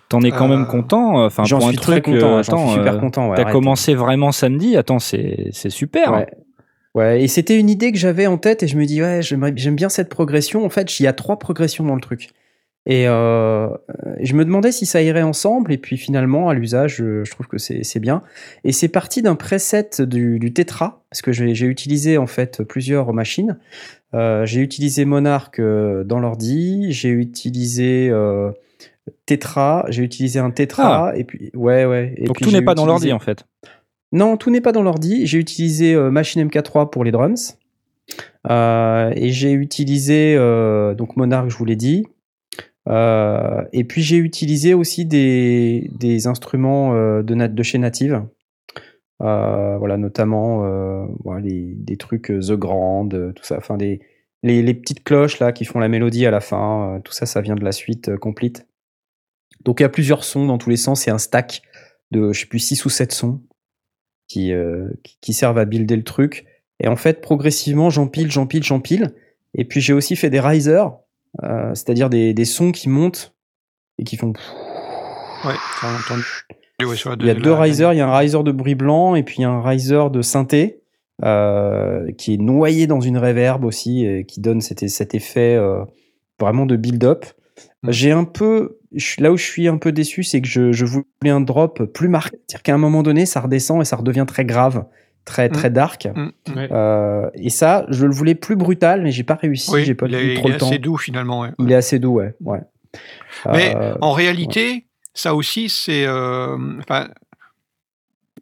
T'en 0.09 0.21
es 0.21 0.31
quand 0.31 0.47
même 0.47 0.61
Euh, 0.63 0.65
content. 0.65 1.25
Enfin, 1.25 1.43
J'en 1.43 1.57
pour 1.59 1.67
un 1.67 1.71
suis 1.71 1.79
très 1.79 2.01
truc, 2.01 2.05
content. 2.15 2.37
euh, 2.39 2.43
J'en 2.43 2.53
attends, 2.53 2.67
suis 2.69 2.77
super 2.77 2.99
content. 2.99 3.29
ouais, 3.29 3.35
T'as 3.35 3.51
commencé 3.51 3.93
vraiment 3.93 4.31
samedi. 4.31 4.77
Attends, 4.77 4.99
c'est 4.99 5.49
c'est 5.51 5.69
super. 5.69 6.25
Ouais. 6.97 7.23
Et 7.23 7.27
c'était 7.27 7.59
une 7.59 7.69
idée 7.69 7.91
que 7.91 7.97
j'avais 7.97 8.27
en 8.27 8.37
tête 8.37 8.63
et 8.63 8.67
je 8.67 8.77
me 8.77 8.85
dis, 8.85 9.01
ouais, 9.01 9.21
j'aime 9.21 9.75
bien 9.75 9.89
cette 9.89 10.09
progression. 10.09 10.65
En 10.65 10.69
fait, 10.69 10.99
il 10.99 11.03
y 11.03 11.07
a 11.07 11.13
trois 11.13 11.37
progressions 11.37 11.85
dans 11.85 11.95
le 11.95 12.01
truc. 12.01 12.29
Et 12.89 13.05
euh, 13.07 13.67
je 14.21 14.33
me 14.33 14.45
demandais 14.45 14.71
si 14.71 14.85
ça 14.85 15.01
irait 15.01 15.21
ensemble. 15.21 15.73
Et 15.73 15.77
puis 15.77 15.97
finalement, 15.97 16.49
à 16.49 16.53
l'usage, 16.53 16.95
je, 16.95 17.23
je 17.23 17.31
trouve 17.31 17.47
que 17.47 17.57
c'est 17.57 17.99
bien. 17.99 18.23
Et 18.63 18.71
c'est 18.71 18.87
parti 18.87 19.21
d'un 19.21 19.35
preset 19.35 19.89
du, 19.99 20.39
du 20.39 20.53
Tetra, 20.53 21.03
parce 21.11 21.21
que 21.21 21.31
j'ai 21.31 21.65
utilisé 21.65 22.17
en 22.17 22.27
fait 22.27 22.63
plusieurs 22.63 23.13
machines. 23.13 23.59
Euh, 24.13 24.45
j'ai 24.45 24.61
utilisé 24.61 25.03
Monarch 25.03 25.59
euh, 25.59 26.05
dans 26.05 26.19
l'ordi, 26.19 26.93
j'ai 26.93 27.09
utilisé 27.09 28.07
euh, 28.09 28.51
Tetra, 29.25 29.85
j'ai 29.89 30.01
utilisé 30.01 30.39
un 30.39 30.49
Tetra, 30.49 31.11
et 31.15 31.25
puis 31.25 31.51
ouais, 31.53 31.85
ouais. 31.85 32.13
Et 32.15 32.25
Donc 32.25 32.37
puis 32.37 32.45
tout 32.45 32.51
n'est 32.51 32.61
pas 32.61 32.73
dans 32.73 32.85
l'ordi 32.85 33.11
en 33.11 33.19
fait. 33.19 33.45
Non, 34.11 34.37
tout 34.37 34.49
n'est 34.49 34.61
pas 34.61 34.71
dans 34.71 34.83
l'ordi. 34.83 35.25
J'ai 35.25 35.37
utilisé 35.37 35.93
euh, 35.93 36.09
Machine 36.09 36.47
MK3 36.47 36.89
pour 36.89 37.03
les 37.03 37.11
drums. 37.11 37.57
Euh, 38.49 39.11
et 39.15 39.29
j'ai 39.29 39.51
utilisé 39.51 40.35
euh, 40.37 40.93
donc 40.93 41.17
Monarch, 41.17 41.49
je 41.49 41.57
vous 41.57 41.65
l'ai 41.65 41.75
dit. 41.75 42.05
Et 42.89 43.83
puis 43.83 44.01
j'ai 44.01 44.15
utilisé 44.15 44.73
aussi 44.73 45.05
des, 45.05 46.27
instruments 46.27 46.93
de, 46.93 47.21
de 47.21 47.63
chez 47.63 47.79
Native. 47.79 48.23
Voilà, 49.19 49.97
notamment 49.97 51.05
des 51.41 51.97
trucs 51.97 52.27
The 52.27 52.53
Grand, 52.53 53.09
tout 53.09 53.43
ça. 53.43 53.57
Enfin, 53.57 53.75
des, 53.75 53.99
les, 54.41 54.73
petites 54.73 55.03
cloches 55.03 55.39
là 55.39 55.51
qui 55.51 55.65
font 55.65 55.79
la 55.79 55.89
mélodie 55.89 56.25
à 56.25 56.31
la 56.31 56.39
fin. 56.39 57.01
tout 57.03 57.11
ça, 57.11 57.25
ça 57.25 57.41
vient 57.41 57.55
de 57.55 57.65
la 57.65 57.73
suite 57.73 58.15
complete. 58.15 58.65
Donc 59.65 59.81
il 59.81 59.83
y 59.83 59.85
a 59.85 59.89
plusieurs 59.89 60.23
sons 60.23 60.45
dans 60.45 60.57
tous 60.57 60.69
les 60.69 60.77
sens. 60.77 61.01
C'est 61.01 61.11
un 61.11 61.17
stack 61.17 61.63
de, 62.11 62.31
je 62.31 62.39
sais 62.39 62.45
plus, 62.45 62.59
6 62.59 62.85
ou 62.85 62.89
7 62.89 63.11
sons 63.11 63.41
qui, 64.27 64.53
euh, 64.53 64.87
qui, 65.03 65.17
qui 65.21 65.33
servent 65.33 65.57
à 65.57 65.65
builder 65.65 65.95
le 65.95 66.03
truc. 66.03 66.45
Et 66.79 66.87
en 66.87 66.95
fait, 66.95 67.21
progressivement, 67.21 67.89
j'empile, 67.89 68.31
j'empile, 68.31 68.63
j'empile. 68.63 69.13
Et 69.55 69.65
puis 69.65 69.81
j'ai 69.81 69.93
aussi 69.93 70.15
fait 70.15 70.29
des 70.29 70.39
risers, 70.39 70.91
euh, 71.43 71.69
c'est-à-dire 71.73 72.09
des, 72.09 72.33
des 72.33 72.45
sons 72.45 72.71
qui 72.71 72.89
montent 72.89 73.33
et 73.97 74.03
qui 74.03 74.17
font. 74.17 74.33
Ouais, 75.45 75.53
Ouais, 76.85 76.95
sur 76.95 77.09
la- 77.09 77.15
Il 77.19 77.25
y 77.25 77.29
a 77.31 77.33
deux 77.33 77.49
la- 77.51 77.59
risers, 77.61 77.93
il 77.93 77.97
y 77.97 78.01
a 78.01 78.07
un 78.07 78.17
riser 78.17 78.41
de 78.43 78.51
bruit 78.51 78.75
blanc 78.75 79.15
et 79.15 79.23
puis 79.23 79.43
un 79.43 79.61
riser 79.61 80.09
de 80.11 80.21
synthé 80.21 80.81
euh, 81.25 82.11
qui 82.11 82.35
est 82.35 82.37
noyé 82.37 82.85
dans 82.85 83.01
une 83.01 83.17
reverb 83.17 83.65
aussi 83.65 84.05
et 84.05 84.25
qui 84.25 84.39
donne 84.41 84.61
cet, 84.61 84.87
cet 84.87 85.15
effet 85.15 85.57
vraiment 86.39 86.67
de 86.67 86.75
build-up. 86.75 87.25
Mm. 87.83 87.91
J'ai 87.91 88.11
un 88.11 88.23
peu, 88.23 88.77
je 88.93 89.21
là 89.21 89.31
où 89.31 89.37
je 89.37 89.43
suis 89.43 89.67
un 89.67 89.77
peu 89.77 89.91
déçu, 89.91 90.23
c'est 90.23 90.41
que 90.41 90.47
je, 90.47 90.71
je 90.71 90.85
voulais 90.85 91.05
un 91.29 91.41
drop 91.41 91.83
plus 91.85 92.07
marqué, 92.09 92.37
c'est-à-dire 92.47 92.63
qu'à 92.63 92.73
un 92.73 92.77
moment 92.79 93.03
donné, 93.03 93.25
ça 93.25 93.39
redescend 93.41 93.81
et 93.81 93.85
ça 93.85 93.95
redevient 93.97 94.25
très 94.27 94.45
grave, 94.45 94.85
très 95.25 95.49
très 95.49 95.69
dark. 95.69 96.07
Mm, 96.15 96.21
mm. 96.21 96.31
Euh, 96.71 97.29
et 97.35 97.49
ça, 97.49 97.85
je 97.89 98.05
le 98.05 98.13
voulais 98.13 98.35
plus 98.35 98.55
brutal, 98.55 99.03
mais 99.03 99.11
j'ai 99.11 99.23
pas 99.23 99.35
réussi, 99.35 99.69
Oui, 99.71 99.83
j'ai 99.85 99.93
pas 99.95 100.07
il 100.07 100.15
eu 100.15 100.31
est, 100.31 100.35
trop 100.35 100.47
il 100.47 100.49
est 100.49 100.53
le 100.53 100.59
temps. 100.59 100.67
assez 100.67 100.79
doux 100.79 100.97
finalement. 100.97 101.41
ouais. 101.41 101.49
Il 101.59 101.71
est 101.71 101.75
assez 101.75 101.99
doux, 101.99 102.13
ouais. 102.15 102.33
ouais. 102.41 102.61
Mais 103.51 103.75
Euh, 103.75 103.95
en 104.01 104.11
réalité, 104.13 104.87
ça 105.13 105.35
aussi, 105.35 105.69
c'est 105.69 106.05
euh, 106.07 106.57
enfin, 106.79 107.09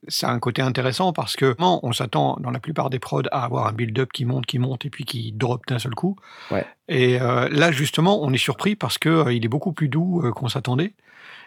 ça 0.08 0.30
a 0.30 0.32
un 0.34 0.40
côté 0.40 0.62
intéressant 0.62 1.14
parce 1.14 1.36
que 1.36 1.56
non, 1.60 1.80
on 1.84 1.92
s'attend 1.94 2.38
dans 2.40 2.52
la 2.52 2.60
plupart 2.60 2.90
des 2.90 3.00
prods 3.00 3.24
à 3.32 3.44
avoir 3.46 3.68
un 3.68 3.74
build-up 3.74 4.12
qui 4.12 4.26
monte, 4.26 4.46
qui 4.46 4.60
monte 4.60 4.86
et 4.86 4.90
puis 4.90 5.06
qui 5.06 5.32
drop 5.32 5.66
d'un 5.68 5.80
seul 5.80 5.96
coup. 5.96 6.16
Ouais. 6.52 6.66
Et 6.88 7.20
euh, 7.22 7.50
là, 7.50 7.72
justement, 7.72 8.22
on 8.24 8.32
est 8.34 8.38
surpris 8.38 8.76
parce 8.76 8.98
que 8.98 9.10
euh, 9.10 9.34
il 9.34 9.44
est 9.46 9.50
beaucoup 9.50 9.72
plus 9.74 9.88
doux 9.90 10.22
euh, 10.24 10.32
qu'on 10.32 10.50
s'attendait. 10.50 10.94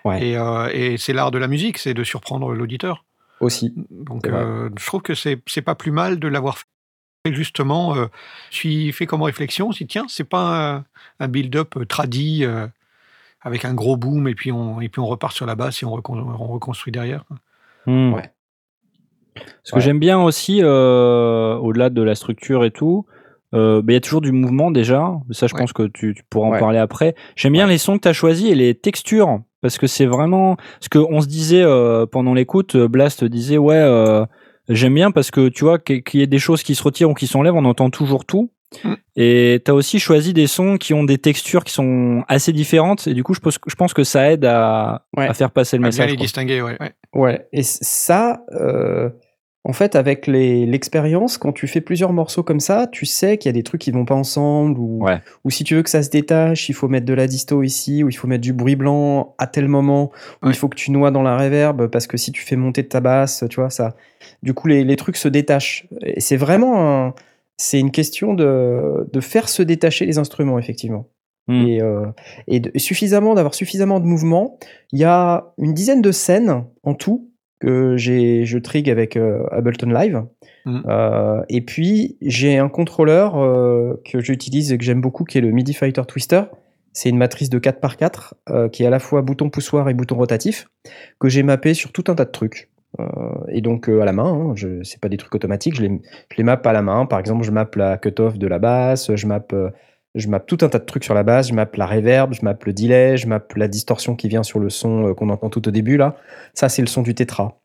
Ouais. 0.04 0.28
Et, 0.28 0.36
euh, 0.36 0.68
et 0.72 0.96
c'est 0.96 1.12
l'art 1.12 1.30
de 1.30 1.38
la 1.38 1.48
musique, 1.48 1.78
c'est 1.78 1.94
de 1.94 2.04
surprendre 2.04 2.52
l'auditeur. 2.54 3.04
aussi. 3.40 3.74
Donc, 3.90 4.26
euh, 4.26 4.70
je 4.78 4.86
trouve 4.86 5.02
que 5.02 5.14
c'est 5.14 5.40
c'est 5.46 5.62
pas 5.62 5.74
plus 5.74 5.90
mal 5.92 6.18
de 6.18 6.28
l'avoir 6.28 6.58
fait. 6.58 6.64
Justement, 7.26 7.94
euh, 7.96 8.06
je 8.50 8.56
suis 8.56 8.92
fait 8.92 9.04
comme 9.06 9.22
réflexion, 9.22 9.72
si 9.72 9.86
tiens, 9.86 10.06
c'est 10.08 10.24
pas 10.24 10.76
un, 10.76 10.84
un 11.20 11.28
build-up 11.28 11.74
tradi 11.88 12.44
euh, 12.44 12.66
avec 13.42 13.64
un 13.64 13.74
gros 13.74 13.96
boom 13.96 14.28
et 14.28 14.34
puis 14.34 14.50
on 14.52 14.80
et 14.80 14.88
puis 14.88 15.00
on 15.00 15.06
repart 15.06 15.34
sur 15.34 15.44
la 15.44 15.54
basse 15.56 15.82
et 15.82 15.86
on, 15.86 15.90
recon- 15.94 16.20
on 16.20 16.46
reconstruit 16.46 16.92
derrière. 16.92 17.24
Hmm. 17.86 18.12
Ouais. 18.14 18.30
Ce 19.64 19.72
que 19.72 19.80
j'aime 19.80 19.98
bien 19.98 20.20
aussi, 20.20 20.60
euh, 20.62 21.56
au-delà 21.56 21.90
de 21.90 22.02
la 22.02 22.14
structure 22.14 22.64
et 22.64 22.70
tout, 22.70 23.06
euh, 23.54 23.80
bah, 23.82 23.92
il 23.92 23.94
y 23.94 23.96
a 23.96 24.00
toujours 24.00 24.20
du 24.20 24.32
mouvement 24.32 24.70
déjà. 24.70 25.12
Ça, 25.30 25.46
je 25.46 25.54
Ouais. 25.54 25.60
pense 25.60 25.72
que 25.72 25.84
tu, 25.84 26.14
tu 26.14 26.22
pourras 26.28 26.48
en 26.48 26.52
Ouais. 26.52 26.58
parler 26.60 26.78
après. 26.78 27.14
J'aime 27.36 27.52
bien 27.54 27.66
les 27.66 27.78
sons 27.78 27.96
que 27.96 28.02
tu 28.02 28.08
as 28.08 28.12
choisis 28.12 28.50
et 28.50 28.54
les 28.54 28.74
textures. 28.74 29.40
Parce 29.60 29.76
que 29.78 29.86
c'est 29.88 30.06
vraiment. 30.06 30.56
Ce 30.80 30.88
qu'on 30.88 31.20
se 31.20 31.26
disait 31.26 31.62
euh, 31.64 32.06
pendant 32.06 32.32
l'écoute, 32.34 32.76
Blast 32.76 33.24
disait 33.24 33.58
Ouais, 33.58 33.74
euh, 33.76 34.24
j'aime 34.68 34.94
bien 34.94 35.10
parce 35.10 35.30
que 35.32 35.48
tu 35.48 35.64
vois, 35.64 35.78
qu'il 35.78 36.02
y 36.14 36.22
ait 36.22 36.26
des 36.28 36.38
choses 36.38 36.62
qui 36.62 36.74
se 36.76 36.82
retirent 36.84 37.10
ou 37.10 37.14
qui 37.14 37.26
s'enlèvent, 37.26 37.56
on 37.56 37.64
entend 37.64 37.90
toujours 37.90 38.24
tout. 38.24 38.52
Mm. 38.84 38.92
Et 39.16 39.60
tu 39.64 39.70
as 39.70 39.74
aussi 39.74 39.98
choisi 39.98 40.32
des 40.32 40.46
sons 40.46 40.76
qui 40.76 40.94
ont 40.94 41.02
des 41.02 41.18
textures 41.18 41.64
qui 41.64 41.72
sont 41.72 42.22
assez 42.28 42.52
différentes. 42.52 43.08
Et 43.08 43.14
du 43.14 43.24
coup, 43.24 43.34
je 43.34 43.40
pense, 43.40 43.58
je 43.66 43.74
pense 43.74 43.94
que 43.94 44.04
ça 44.04 44.30
aide 44.30 44.44
à, 44.44 45.06
Ouais. 45.16 45.26
à 45.26 45.34
faire 45.34 45.50
passer 45.50 45.76
le 45.76 45.80
À 45.80 45.88
bien 45.88 45.88
message. 45.88 46.10
les 46.10 46.16
quoi. 46.16 46.22
distinguer, 46.22 46.62
ouais. 46.62 46.76
ouais. 46.78 46.92
Ouais, 47.14 47.48
et 47.52 47.62
ça, 47.64 48.42
euh, 48.52 49.08
en 49.64 49.72
fait, 49.72 49.96
avec 49.96 50.26
les- 50.26 50.64
l'expérience, 50.66 51.36
quand 51.36 51.52
tu 51.52 51.66
fais 51.66 51.80
plusieurs 51.80 52.12
morceaux 52.12 52.42
comme 52.42 52.60
ça, 52.60 52.86
tu 52.86 53.04
sais 53.06 53.36
qu'il 53.38 53.48
y 53.48 53.50
a 53.50 53.52
des 53.52 53.62
trucs 53.62 53.80
qui 53.80 53.90
vont 53.90 54.04
pas 54.04 54.14
ensemble, 54.14 54.78
ou, 54.78 55.04
Ouais. 55.04 55.20
ou 55.44 55.50
si 55.50 55.64
tu 55.64 55.74
veux 55.74 55.82
que 55.82 55.90
ça 55.90 56.02
se 56.02 56.10
détache, 56.10 56.68
il 56.68 56.72
faut 56.74 56.88
mettre 56.88 57.06
de 57.06 57.12
la 57.12 57.26
disto 57.26 57.62
ici, 57.62 58.02
ou 58.04 58.08
il 58.08 58.12
faut 58.14 58.28
mettre 58.28 58.40
du 58.42 58.52
bruit 58.52 58.76
blanc 58.76 59.34
à 59.38 59.46
tel 59.46 59.68
moment, 59.68 60.10
ou 60.42 60.46
Ouais. 60.46 60.52
il 60.52 60.56
faut 60.56 60.68
que 60.68 60.76
tu 60.76 60.90
noies 60.90 61.10
dans 61.10 61.22
la 61.22 61.36
reverb, 61.36 61.88
parce 61.88 62.06
que 62.06 62.16
si 62.16 62.32
tu 62.32 62.42
fais 62.42 62.56
monter 62.56 62.86
ta 62.86 63.00
basse, 63.00 63.44
tu 63.50 63.56
vois, 63.60 63.68
ça, 63.70 63.94
du 64.42 64.54
coup, 64.54 64.68
les, 64.68 64.84
les 64.84 64.96
trucs 64.96 65.16
se 65.16 65.28
détachent. 65.28 65.86
Et 66.02 66.20
c'est 66.20 66.36
vraiment 66.36 66.80
un- 67.08 67.14
c'est 67.56 67.80
une 67.80 67.90
question 67.90 68.34
de, 68.34 69.08
de 69.12 69.20
faire 69.20 69.48
se 69.48 69.62
détacher 69.62 70.06
les 70.06 70.18
instruments, 70.18 70.58
effectivement. 70.58 71.06
Hmm. 71.48 71.66
Et, 71.66 71.82
euh, 71.82 72.06
et 72.46 72.60
de- 72.60 72.78
suffisamment 72.78 73.34
d'avoir 73.34 73.54
suffisamment 73.54 74.00
de 74.00 74.04
mouvement. 74.06 74.58
Il 74.92 74.98
y 75.00 75.04
a 75.04 75.52
une 75.58 75.74
dizaine 75.74 76.00
de 76.02 76.12
scènes 76.12 76.64
en 76.84 76.94
tout 76.94 77.28
que 77.60 77.96
j'ai 77.96 78.44
je 78.44 78.58
trigue 78.58 78.90
avec 78.90 79.16
euh, 79.16 79.44
Ableton 79.50 79.90
Live. 79.90 80.22
Hmm. 80.64 80.82
Euh, 80.86 81.42
et 81.48 81.60
puis 81.60 82.16
j'ai 82.20 82.58
un 82.58 82.68
contrôleur 82.68 83.38
euh, 83.38 84.00
que 84.04 84.20
j'utilise 84.20 84.72
et 84.72 84.78
que 84.78 84.84
j'aime 84.84 85.00
beaucoup 85.00 85.24
qui 85.24 85.38
est 85.38 85.40
le 85.40 85.50
MIDI 85.50 85.74
Fighter 85.74 86.02
Twister. 86.06 86.42
C'est 86.92 87.08
une 87.08 87.18
matrice 87.18 87.48
de 87.48 87.58
4x4 87.58 88.32
euh, 88.50 88.68
qui 88.68 88.82
est 88.82 88.86
à 88.86 88.90
la 88.90 88.98
fois 88.98 89.22
bouton 89.22 89.50
poussoir 89.50 89.88
et 89.88 89.94
bouton 89.94 90.16
rotatif 90.16 90.68
que 91.20 91.28
j'ai 91.28 91.42
mappé 91.42 91.74
sur 91.74 91.92
tout 91.92 92.04
un 92.08 92.14
tas 92.14 92.24
de 92.24 92.30
trucs. 92.30 92.70
Et 93.48 93.60
donc 93.60 93.88
à 93.88 94.04
la 94.04 94.12
main, 94.12 94.32
hein, 94.32 94.52
je 94.56 94.82
c'est 94.82 94.98
pas 94.98 95.10
des 95.10 95.18
trucs 95.18 95.34
automatiques, 95.34 95.76
je 95.76 95.82
les, 95.82 96.00
je 96.32 96.36
les 96.38 96.42
mappe 96.42 96.66
à 96.66 96.72
la 96.72 96.80
main. 96.82 97.04
Par 97.04 97.20
exemple, 97.20 97.44
je 97.44 97.50
mappe 97.50 97.76
la 97.76 97.98
cutoff 97.98 98.38
de 98.38 98.46
la 98.46 98.58
basse, 98.58 99.14
je 99.14 99.26
mappe, 99.26 99.54
je 100.14 100.28
mappe 100.28 100.46
tout 100.46 100.58
un 100.62 100.68
tas 100.68 100.78
de 100.78 100.84
trucs 100.84 101.04
sur 101.04 101.14
la 101.14 101.22
basse, 101.22 101.48
je 101.48 101.54
mappe 101.54 101.76
la 101.76 101.86
reverb, 101.86 102.32
je 102.32 102.44
mappe 102.44 102.64
le 102.64 102.72
delay, 102.72 103.16
je 103.16 103.26
mappe 103.26 103.54
la 103.54 103.68
distorsion 103.68 104.16
qui 104.16 104.28
vient 104.28 104.42
sur 104.42 104.58
le 104.58 104.70
son 104.70 105.08
euh, 105.08 105.14
qu'on 105.14 105.28
entend 105.30 105.50
tout 105.50 105.66
au 105.68 105.70
début 105.70 105.96
là. 105.96 106.16
Ça, 106.54 106.68
c'est 106.68 106.82
le 106.82 106.88
son 106.88 107.02
du 107.02 107.14
tétra. 107.14 107.60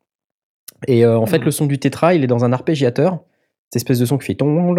Et 0.87 1.05
euh, 1.05 1.17
en 1.17 1.25
fait, 1.25 1.39
Mhm. 1.39 1.45
le 1.45 1.51
son 1.51 1.65
du 1.65 1.79
tétra, 1.79 2.13
il 2.13 2.23
est 2.23 2.27
dans 2.27 2.43
un 2.43 2.51
arpégiateur, 2.51 3.19
cette 3.69 3.77
espèce 3.77 3.99
de 3.99 4.05
son 4.05 4.17
qui 4.17 4.25
fait 4.27 4.35
ton 4.35 4.73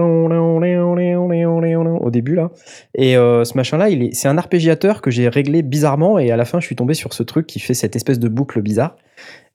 au 2.05 2.11
début 2.11 2.35
là. 2.35 2.51
Et 2.95 3.17
euh, 3.17 3.45
ce 3.45 3.57
machin-là, 3.57 3.89
il 3.89 4.03
est, 4.03 4.15
c'est 4.15 4.29
un 4.29 4.39
arpégiateur 4.39 5.01
que 5.01 5.11
j'ai 5.11 5.29
réglé 5.29 5.63
bizarrement 5.63 6.19
et 6.19 6.31
à 6.31 6.37
la 6.37 6.45
fin, 6.45 6.61
je 6.61 6.67
suis 6.67 6.77
tombé 6.77 6.95
sur 6.95 7.13
ce 7.15 7.23
truc 7.23 7.47
qui 7.47 7.59
fait 7.59 7.75
cette 7.75 7.97
espèce 7.97 8.19
de 8.19 8.29
boucle 8.29 8.61
bizarre 8.61 8.97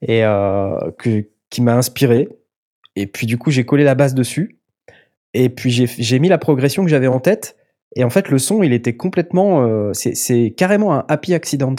et 0.01 0.25
euh, 0.25 0.91
que, 0.97 1.25
qui 1.49 1.61
m'a 1.61 1.75
inspiré. 1.75 2.29
Et 2.95 3.05
puis 3.07 3.27
du 3.27 3.37
coup, 3.37 3.51
j'ai 3.51 3.65
collé 3.65 3.83
la 3.83 3.95
basse 3.95 4.15
dessus. 4.15 4.59
Et 5.35 5.49
puis 5.49 5.69
j'ai 5.71 6.19
mis 6.19 6.27
la 6.27 6.39
progression 6.39 6.83
que 6.83 6.89
j'avais 6.89 7.07
en 7.07 7.19
tête. 7.19 7.55
Et 7.95 8.03
en 8.03 8.09
fait, 8.09 8.29
le 8.29 8.37
son, 8.37 8.61
il 8.63 8.73
était 8.73 8.95
complètement. 8.95 9.63
euh, 9.65 9.91
c'est, 9.93 10.53
carrément 10.55 10.93
un 10.93 11.05
happy 11.07 11.33
accident. 11.33 11.75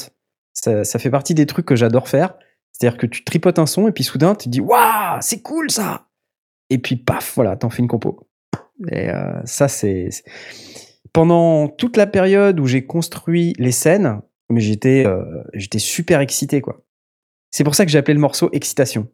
Ça, 0.52 0.84
ça 0.84 0.98
fait 0.98 1.10
partie 1.10 1.34
des 1.34 1.46
trucs 1.46 1.66
que 1.66 1.76
j'adore 1.76 2.08
faire. 2.08 2.34
C'est-à-dire 2.72 2.98
que 2.98 3.06
tu 3.06 3.24
tripotes 3.24 3.58
un 3.58 3.66
son 3.66 3.88
et 3.88 3.92
puis 3.92 4.04
soudain, 4.04 4.34
tu 4.34 4.46
te 4.46 4.50
dis 4.50 4.60
Waouh, 4.60 5.18
c'est 5.20 5.40
cool 5.42 5.70
ça 5.70 6.08
Et 6.70 6.78
puis 6.78 6.96
paf, 6.96 7.34
voilà, 7.36 7.56
t'en 7.56 7.70
fais 7.70 7.82
une 7.82 7.88
compo. 7.88 8.26
Et 8.90 9.10
euh, 9.10 9.40
ça, 9.44 9.68
c'est. 9.68 10.08
c'est- 10.10 10.24
Pendant 11.12 11.68
toute 11.68 11.96
la 11.96 12.06
période 12.06 12.58
où 12.60 12.66
j'ai 12.66 12.86
construit 12.86 13.52
les 13.58 13.72
scènes, 13.72 14.20
mais 14.48 14.60
j'étais, 14.60 15.04
euh, 15.06 15.24
j'étais 15.54 15.78
super 15.80 16.20
excité, 16.20 16.60
quoi. 16.60 16.82
C'est 17.50 17.64
pour 17.64 17.74
ça 17.74 17.84
que 17.84 17.90
j'ai 17.90 17.98
appelé 17.98 18.14
le 18.14 18.20
morceau 18.20 18.48
Excitation. 18.52 19.08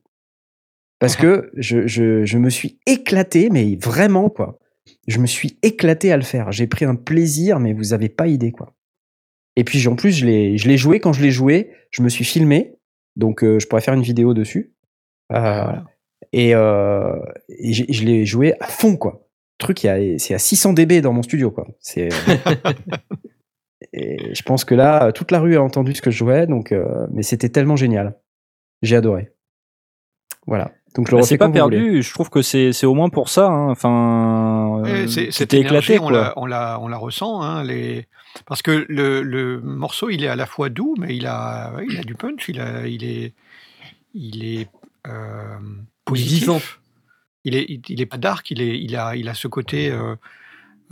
Parce 0.98 1.16
que 1.16 1.50
je, 1.56 1.86
je, 1.86 2.24
je 2.24 2.38
me 2.38 2.48
suis 2.50 2.78
éclaté, 2.86 3.48
mais 3.50 3.76
vraiment, 3.76 4.30
quoi. 4.30 4.58
Je 5.06 5.18
me 5.18 5.26
suis 5.26 5.58
éclaté 5.62 6.12
à 6.12 6.16
le 6.16 6.22
faire. 6.22 6.52
J'ai 6.52 6.66
pris 6.66 6.84
un 6.84 6.96
plaisir, 6.96 7.60
mais 7.60 7.72
vous 7.72 7.92
avez 7.92 8.08
pas 8.08 8.26
idée, 8.26 8.52
quoi. 8.52 8.74
Et 9.56 9.64
puis, 9.64 9.86
en 9.88 9.96
plus, 9.96 10.12
je 10.12 10.26
l'ai, 10.26 10.76
joué. 10.76 11.00
Quand 11.00 11.12
je 11.12 11.22
l'ai 11.22 11.30
joué, 11.30 11.70
je 11.90 12.02
me 12.02 12.08
suis 12.08 12.24
filmé. 12.24 12.76
Donc, 13.16 13.42
euh, 13.42 13.58
je 13.58 13.66
pourrais 13.66 13.80
faire 13.80 13.94
une 13.94 14.02
vidéo 14.02 14.34
dessus. 14.34 14.74
Euh, 15.32 15.36
Voilà. 15.38 15.84
Et, 16.32 16.54
euh, 16.54 17.18
et 17.48 17.72
je 17.72 18.04
l'ai 18.04 18.26
joué 18.26 18.54
à 18.60 18.66
fond, 18.66 18.96
quoi. 18.96 19.28
Le 19.58 19.64
truc, 19.64 19.78
c'est 19.78 20.34
à 20.34 20.38
600 20.38 20.74
dB 20.74 21.00
dans 21.00 21.12
mon 21.12 21.22
studio, 21.22 21.50
quoi. 21.50 21.66
C'est. 21.80 22.08
et 23.92 24.34
je 24.34 24.42
pense 24.42 24.64
que 24.64 24.74
là, 24.74 25.12
toute 25.12 25.30
la 25.30 25.38
rue 25.40 25.56
a 25.56 25.62
entendu 25.62 25.94
ce 25.94 26.02
que 26.02 26.10
je 26.10 26.18
jouais, 26.18 26.46
donc. 26.46 26.74
mais 27.10 27.22
c'était 27.22 27.48
tellement 27.48 27.76
génial. 27.76 28.18
J'ai 28.82 28.96
adoré. 28.96 29.32
Voilà. 30.46 30.72
Donc, 30.96 31.06
je 31.08 31.12
le 31.14 31.20
Bah, 31.20 31.26
c'est 31.26 31.38
pas 31.38 31.48
perdu. 31.48 32.02
Je 32.02 32.12
trouve 32.12 32.30
que 32.30 32.42
c'est 32.42 32.72
c'est 32.72 32.86
au 32.86 32.94
moins 32.94 33.08
pour 33.08 33.28
ça. 33.28 33.46
hein. 33.46 33.70
Enfin, 33.70 34.82
euh, 34.84 35.06
énergie, 35.06 35.30
éclaté 35.56 35.98
on, 35.98 36.08
la, 36.08 36.32
on, 36.36 36.46
la, 36.46 36.78
on 36.80 36.88
la 36.88 36.96
ressent. 36.96 37.42
Hein, 37.42 37.62
les... 37.64 38.06
Parce 38.46 38.62
que 38.62 38.84
le, 38.88 39.22
le 39.22 39.60
morceau, 39.60 40.10
il 40.10 40.24
est 40.24 40.28
à 40.28 40.36
la 40.36 40.46
fois 40.46 40.68
doux, 40.68 40.94
mais 40.98 41.16
il 41.16 41.26
a, 41.26 41.72
ouais, 41.76 41.86
il 41.88 41.98
a 41.98 42.02
du 42.02 42.14
punch, 42.14 42.48
il, 42.48 42.60
a, 42.60 42.86
il 42.86 43.04
est, 43.04 43.32
il 44.14 44.44
est 44.44 44.68
euh, 45.06 45.56
positif. 46.04 46.40
vivant. 46.40 46.60
Il 47.44 47.54
est, 47.54 47.64
il, 47.68 47.80
il 47.88 48.00
est 48.00 48.06
pas 48.06 48.18
dark, 48.18 48.50
il, 48.50 48.60
est, 48.60 48.78
il, 48.78 48.96
a, 48.96 49.14
il 49.16 49.28
a 49.28 49.34
ce 49.34 49.48
côté. 49.48 49.90
euh, 49.90 50.16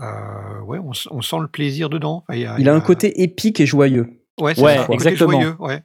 euh, 0.00 0.60
ouais, 0.64 0.78
on, 0.78 0.92
sent 1.22 1.36
le 1.40 1.48
plaisir 1.48 1.88
dedans. 1.88 2.24
Enfin, 2.28 2.56
Il 2.58 2.68
a 2.68 2.74
un 2.74 2.80
côté 2.80 3.22
épique 3.22 3.60
et 3.60 3.66
joyeux. 3.66 4.20
Ouais, 4.40 4.54
c'est 4.54 4.62
Ouais, 4.62 4.80
exactement. 4.90 5.32
joyeux, 5.40 5.56
ouais. 5.60 5.82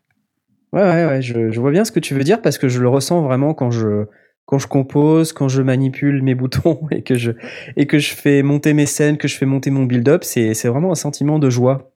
Ouais, 0.73 0.81
ouais, 0.83 1.05
ouais, 1.05 1.21
je, 1.21 1.49
je 1.51 1.59
vois 1.59 1.71
bien 1.71 1.83
ce 1.85 1.91
que 1.91 1.99
tu 1.99 2.13
veux 2.13 2.23
dire 2.23 2.41
parce 2.41 2.57
que 2.57 2.67
je 2.69 2.79
le 2.81 2.87
ressens 2.89 3.21
vraiment 3.23 3.53
quand 3.53 3.71
je, 3.71 4.05
quand 4.45 4.59
je 4.59 4.67
compose, 4.67 5.33
quand 5.33 5.47
je 5.47 5.61
manipule 5.61 6.21
mes 6.21 6.35
boutons 6.35 6.81
et 6.91 7.01
que 7.01 7.15
je, 7.15 7.31
et 7.75 7.87
que 7.87 7.97
je 7.99 8.13
fais 8.13 8.43
monter 8.43 8.73
mes 8.73 8.85
scènes, 8.85 9.17
que 9.17 9.27
je 9.27 9.37
fais 9.37 9.45
monter 9.45 9.71
mon 9.71 9.83
build-up. 9.83 10.23
C'est, 10.23 10.53
c'est 10.53 10.67
vraiment 10.67 10.91
un 10.91 10.95
sentiment 10.95 11.39
de 11.39 11.49
joie. 11.49 11.91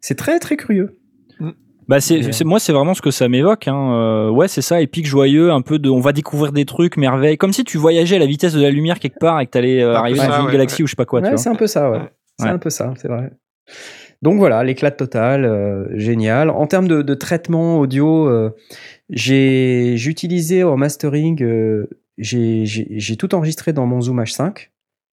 C'est 0.00 0.16
très, 0.16 0.38
très 0.38 0.56
curieux. 0.56 0.98
Bah 1.88 2.00
c'est, 2.00 2.18
Mais, 2.18 2.32
c'est- 2.32 2.44
moi 2.44 2.60
c'est 2.60 2.74
vraiment 2.74 2.92
ce 2.92 3.00
que 3.00 3.10
ça 3.10 3.28
m'évoque. 3.30 3.66
Hein. 3.66 3.92
Euh, 3.94 4.30
ouais 4.30 4.46
c'est 4.46 4.60
ça, 4.60 4.82
épique, 4.82 5.06
joyeux, 5.06 5.50
un 5.52 5.62
peu 5.62 5.78
de, 5.78 5.88
on 5.88 6.00
va 6.00 6.12
découvrir 6.12 6.52
des 6.52 6.66
trucs, 6.66 6.98
merveilles, 6.98 7.38
comme 7.38 7.54
si 7.54 7.64
tu 7.64 7.78
voyageais 7.78 8.16
à 8.16 8.18
la 8.18 8.26
vitesse 8.26 8.52
de 8.52 8.60
la 8.60 8.68
lumière 8.70 8.98
quelque 8.98 9.18
part 9.18 9.40
et 9.40 9.46
que 9.46 9.52
t'allais 9.52 9.82
euh, 9.82 9.94
arriver 9.94 10.18
dans 10.18 10.40
une 10.40 10.46
ouais, 10.46 10.52
galaxie 10.52 10.82
ouais. 10.82 10.84
ou 10.84 10.86
je 10.86 10.90
sais 10.90 10.96
pas 10.96 11.06
quoi. 11.06 11.22
c'est 11.38 11.48
un 11.48 11.54
peu 11.54 11.66
ça, 11.66 11.90
ouais. 11.90 11.96
Ouais. 11.98 12.04
C'est 12.40 12.48
un 12.48 12.58
peu 12.58 12.68
ça, 12.68 12.92
c'est 12.98 13.08
vrai. 13.08 13.30
Donc 14.22 14.38
voilà, 14.38 14.64
l'éclat 14.64 14.90
total, 14.90 15.44
euh, 15.44 15.86
génial. 15.96 16.50
En 16.50 16.66
termes 16.66 16.88
de, 16.88 17.02
de 17.02 17.14
traitement 17.14 17.78
audio, 17.78 18.28
euh, 18.28 18.50
j'ai, 19.10 19.94
utilisé 20.06 20.64
en 20.64 20.76
mastering, 20.76 21.42
euh, 21.42 21.88
j'ai, 22.18 23.16
tout 23.18 23.34
enregistré 23.34 23.72
dans 23.72 23.86
mon 23.86 24.00
Zoom 24.00 24.20
H5, 24.20 24.70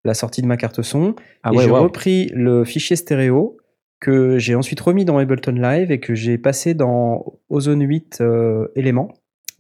la 0.05 0.15
sortie 0.15 0.43
de 0.43 0.47
ma 0.47 0.57
carte 0.57 0.83
son. 0.83 1.15
Ah 1.43 1.51
et 1.53 1.57
ouais, 1.57 1.65
j'ai 1.65 1.71
repris 1.71 2.31
le 2.35 2.65
fichier 2.65 2.97
stéréo 2.97 3.57
que 4.01 4.39
j'ai 4.39 4.55
ensuite 4.55 4.81
remis 4.81 5.05
dans 5.05 5.19
Ableton 5.19 5.53
Live 5.53 5.93
et 5.93 6.01
que 6.01 6.15
j'ai 6.15 6.39
passé 6.39 6.75
dans 6.75 7.35
Ozone 7.51 7.83
8 7.83 8.19
euh, 8.21 8.69
Element, 8.75 9.13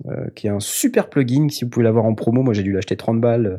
euh, 0.06 0.28
qui 0.34 0.46
est 0.46 0.50
un 0.50 0.60
super 0.60 1.10
plugin. 1.10 1.48
Si 1.50 1.64
vous 1.64 1.70
pouvez 1.70 1.84
l'avoir 1.84 2.06
en 2.06 2.14
promo, 2.14 2.42
moi 2.42 2.54
j'ai 2.54 2.62
dû 2.62 2.72
l'acheter 2.72 2.96
30 2.96 3.20
balles 3.20 3.46
euh, 3.46 3.58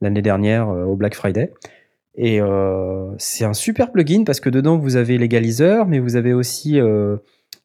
l'année 0.00 0.22
dernière 0.22 0.70
euh, 0.70 0.84
au 0.84 0.96
Black 0.96 1.14
Friday. 1.14 1.52
Et 2.14 2.40
euh, 2.40 3.10
c'est 3.18 3.44
un 3.44 3.54
super 3.54 3.90
plugin 3.90 4.24
parce 4.24 4.40
que 4.40 4.50
dedans 4.50 4.76
vous 4.78 4.96
avez 4.96 5.16
l'égaliseur, 5.18 5.86
mais 5.86 5.98
vous 5.98 6.16
avez 6.16 6.34
aussi 6.34 6.78
euh, 6.78 7.16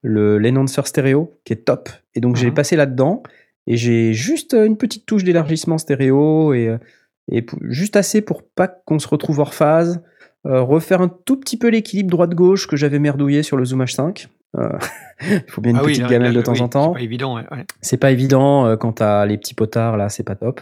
le 0.02 0.38
l'enhancer 0.38 0.82
stéréo 0.86 1.34
qui 1.44 1.54
est 1.54 1.66
top. 1.66 1.90
Et 2.16 2.22
donc 2.22 2.36
j'ai 2.38 2.48
Mhm. 2.48 2.54
passé 2.54 2.76
là-dedans 2.76 3.24
et 3.68 3.76
j'ai 3.76 4.14
juste 4.14 4.54
une 4.54 4.78
petite 4.78 5.06
touche 5.06 5.24
d'élargissement 5.26 5.78
stéréo 5.78 6.54
et, 6.54 6.70
euh, 6.70 7.42
juste 7.64 7.98
assez 7.98 8.22
pour 8.22 8.44
pas 8.44 8.68
qu'on 8.70 9.00
se 9.00 9.08
retrouve 9.10 9.40
hors 9.40 9.54
phase. 9.54 10.02
Euh, 10.46 10.62
refaire 10.62 11.02
un 11.02 11.10
tout 11.10 11.38
petit 11.38 11.58
peu 11.58 11.68
l'équilibre 11.68 12.10
droite-gauche 12.12 12.68
que 12.68 12.78
j'avais 12.78 13.00
merdouillé 13.00 13.44
sur 13.44 13.58
le 13.58 13.66
Zoom 13.66 13.84
H5. 13.84 14.28
Euh, 14.58 14.70
Il 15.30 15.44
faut 15.50 15.60
bien 15.60 15.72
une 15.72 15.78
Ah 15.80 15.82
oui, 15.84 15.90
petite 15.92 16.04
là, 16.04 16.10
gamelle 16.10 16.32
là, 16.32 16.38
de 16.40 16.42
temps 16.42 16.54
oui, 16.54 16.62
en 16.62 16.70
temps 16.70 16.94
C'est 16.94 17.00
pas 17.00 17.04
évident, 17.04 17.36
ouais, 17.36 17.44
ouais. 17.52 17.66
c'est 17.82 17.98
pas 17.98 18.12
évident 18.12 18.66
euh, 18.66 18.76
quand 18.78 18.94
t'as 18.94 19.26
les 19.26 19.38
petits 19.38 19.56
potards 19.56 19.98
là, 19.98 20.08
c'est 20.08 20.24
pas 20.24 20.36
top. 20.36 20.62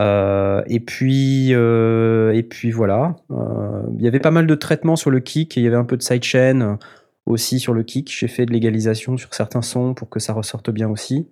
Euh, 0.00 0.62
et 0.66 0.80
puis 0.80 1.50
euh, 1.52 2.32
et 2.32 2.42
puis 2.42 2.70
voilà, 2.70 3.16
Euh, 3.30 3.82
il 3.98 4.02
y 4.02 4.08
avait 4.08 4.20
pas 4.20 4.30
mal 4.30 4.46
de 4.46 4.54
traitements 4.54 4.96
sur 4.96 5.10
le 5.10 5.20
kick 5.20 5.56
il 5.56 5.62
y 5.62 5.66
avait 5.66 5.76
un 5.76 5.84
peu 5.84 5.98
de 5.98 6.02
sidechain 6.02 6.78
aussi 7.26 7.60
sur 7.60 7.74
le 7.74 7.82
kick. 7.82 8.10
J'ai 8.16 8.28
fait 8.28 8.46
de 8.46 8.52
l'égalisation 8.52 9.16
sur 9.16 9.34
certains 9.34 9.62
sons 9.62 9.94
pour 9.94 10.08
que 10.08 10.20
ça 10.20 10.32
ressorte 10.32 10.70
bien 10.70 10.88
aussi. 10.88 11.28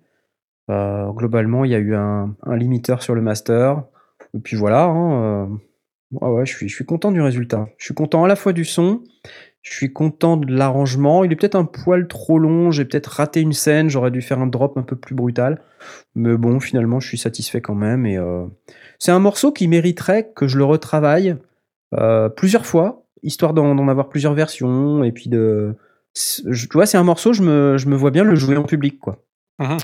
Globalement, 0.69 1.65
il 1.65 1.71
y 1.71 1.75
a 1.75 1.79
eu 1.79 1.95
un, 1.95 2.33
limiteur 2.55 3.03
sur 3.03 3.13
le 3.13 3.21
master. 3.21 3.83
Et 4.33 4.39
puis 4.39 4.55
voilà. 4.55 4.85
hein, 4.85 5.49
ouais, 6.11 6.29
ouais, 6.29 6.45
je 6.45 6.55
suis, 6.55 6.69
je 6.69 6.75
suis 6.75 6.85
content 6.85 7.11
du 7.11 7.21
résultat. 7.21 7.67
Je 7.77 7.85
suis 7.85 7.93
content 7.93 8.23
à 8.23 8.27
la 8.29 8.37
fois 8.37 8.53
du 8.53 8.63
son, 8.63 9.03
je 9.61 9.73
suis 9.73 9.93
content 9.93 10.37
de 10.37 10.51
l'arrangement. 10.53 11.23
Il 11.23 11.31
est 11.31 11.35
peut-être 11.35 11.55
un 11.55 11.65
poil 11.65 12.07
trop 12.07 12.39
long, 12.39 12.71
j'ai 12.71 12.85
peut-être 12.85 13.07
raté 13.07 13.41
une 13.41 13.53
scène, 13.53 13.89
j'aurais 13.89 14.11
dû 14.11 14.21
faire 14.21 14.39
un 14.39 14.47
drop 14.47 14.77
un 14.77 14.81
peu 14.83 14.95
plus 14.95 15.13
brutal. 15.15 15.61
Mais 16.15 16.35
bon, 16.35 16.59
finalement, 16.59 16.99
je 16.99 17.07
suis 17.07 17.17
satisfait 17.17 17.61
quand 17.61 17.75
même. 17.75 18.05
Et 18.05 18.17
euh, 18.17 18.45
c'est 18.99 19.11
un 19.11 19.19
morceau 19.19 19.51
qui 19.51 19.67
mériterait 19.67 20.31
que 20.35 20.47
je 20.47 20.57
le 20.57 20.63
retravaille 20.65 21.35
euh, 21.97 22.29
plusieurs 22.29 22.65
fois, 22.65 23.05
histoire 23.23 23.53
d'en 23.53 23.87
avoir 23.87 24.09
plusieurs 24.09 24.33
versions. 24.33 25.03
Et 25.03 25.11
puis 25.11 25.29
de. 25.29 25.75
je- 26.15 26.41
Tu 26.67 26.73
vois, 26.73 26.85
c'est 26.85 26.97
un 26.97 27.03
morceau, 27.03 27.33
je 27.33 27.43
me, 27.43 27.77
je 27.77 27.87
me 27.87 27.95
vois 27.95 28.11
bien 28.11 28.23
le 28.23 28.35
jouer 28.35 28.57
en 28.57 28.63
public, 28.63 28.99
quoi. 28.99 29.23
Mhm. 29.59 29.77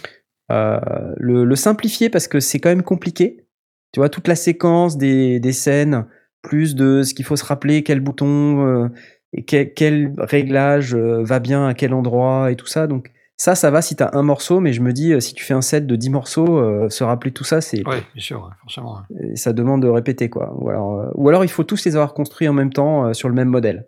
Euh, 0.51 0.79
le, 1.17 1.43
le 1.43 1.55
simplifier 1.55 2.09
parce 2.09 2.27
que 2.27 2.39
c'est 2.39 2.59
quand 2.59 2.69
même 2.69 2.83
compliqué. 2.83 3.45
Tu 3.93 3.99
vois, 3.99 4.09
toute 4.09 4.27
la 4.27 4.35
séquence 4.35 4.97
des, 4.97 5.39
des 5.39 5.51
scènes, 5.53 6.05
plus 6.41 6.75
de 6.75 7.03
ce 7.03 7.13
qu'il 7.13 7.25
faut 7.25 7.35
se 7.35 7.43
rappeler, 7.45 7.83
quel 7.83 7.99
bouton, 7.99 8.65
euh, 8.65 8.87
et 9.33 9.43
quel, 9.43 9.73
quel 9.73 10.13
réglage 10.17 10.95
euh, 10.95 11.23
va 11.23 11.39
bien 11.39 11.67
à 11.67 11.73
quel 11.73 11.93
endroit 11.93 12.51
et 12.51 12.55
tout 12.55 12.67
ça. 12.67 12.87
Donc, 12.87 13.11
ça, 13.39 13.53
ça 13.53 13.69
va 13.69 13.83
si 13.83 13.95
tu 13.95 14.01
as 14.01 14.09
un 14.13 14.23
morceau, 14.23 14.59
mais 14.59 14.73
je 14.73 14.81
me 14.81 14.91
dis, 14.93 15.13
euh, 15.13 15.19
si 15.19 15.35
tu 15.35 15.43
fais 15.43 15.53
un 15.53 15.61
set 15.61 15.85
de 15.85 15.95
10 15.95 16.09
morceaux, 16.09 16.57
euh, 16.57 16.89
se 16.89 17.03
rappeler 17.03 17.31
tout 17.31 17.43
ça, 17.43 17.61
c'est 17.61 17.87
Ouais, 17.87 18.01
bien 18.15 18.23
sûr, 18.23 18.49
forcément. 18.61 18.99
ouais. 19.11 19.35
ça 19.35 19.53
demande 19.53 19.83
de 19.83 19.87
répéter 19.87 20.27
quoi. 20.29 20.55
Ou 20.57 20.69
alors, 20.69 20.99
euh, 20.99 21.09
ou 21.13 21.29
alors 21.29 21.43
il 21.43 21.49
faut 21.49 21.63
tous 21.63 21.85
les 21.85 21.95
avoir 21.95 22.13
construits 22.15 22.47
en 22.47 22.53
même 22.53 22.73
temps 22.73 23.05
euh, 23.07 23.13
sur 23.13 23.29
le 23.29 23.35
même 23.35 23.49
modèle. 23.49 23.87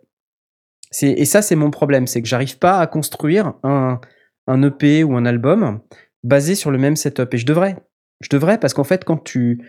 Et 1.02 1.26
ça 1.26 1.42
c'est 1.44 1.56
mon 1.56 1.70
problème, 1.72 2.06
c'est 2.08 2.22
que 2.22 2.28
j'arrive 2.28 2.58
pas 2.58 2.80
à 2.80 2.88
construire 2.88 3.54
un 3.64 4.02
un 4.48 4.64
EP 4.64 5.04
ou 5.04 5.16
un 5.16 5.26
album 5.26 5.82
basé 6.24 6.56
sur 6.56 6.72
le 6.72 6.80
même 6.80 6.96
setup. 6.96 7.32
Et 7.34 7.38
je 7.38 7.46
devrais, 7.46 7.76
je 8.22 8.30
devrais 8.32 8.58
parce 8.60 8.74
qu'en 8.74 8.84
fait 8.84 9.04
quand 9.06 9.24
tu 9.24 9.64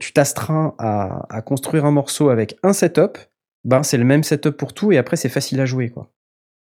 tu 0.00 0.12
t'astreins 0.12 0.74
à, 0.78 1.26
à 1.30 1.42
construire 1.42 1.84
un 1.84 1.90
morceau 1.92 2.30
avec 2.30 2.56
un 2.64 2.72
setup, 2.72 3.18
ben 3.64 3.82
c'est 3.82 3.98
le 3.98 4.04
même 4.04 4.22
setup 4.22 4.56
pour 4.56 4.72
tout 4.74 4.92
et 4.92 4.98
après 4.98 5.16
c'est 5.16 5.28
facile 5.28 5.60
à 5.60 5.66
jouer 5.66 5.90
quoi. 5.90 6.12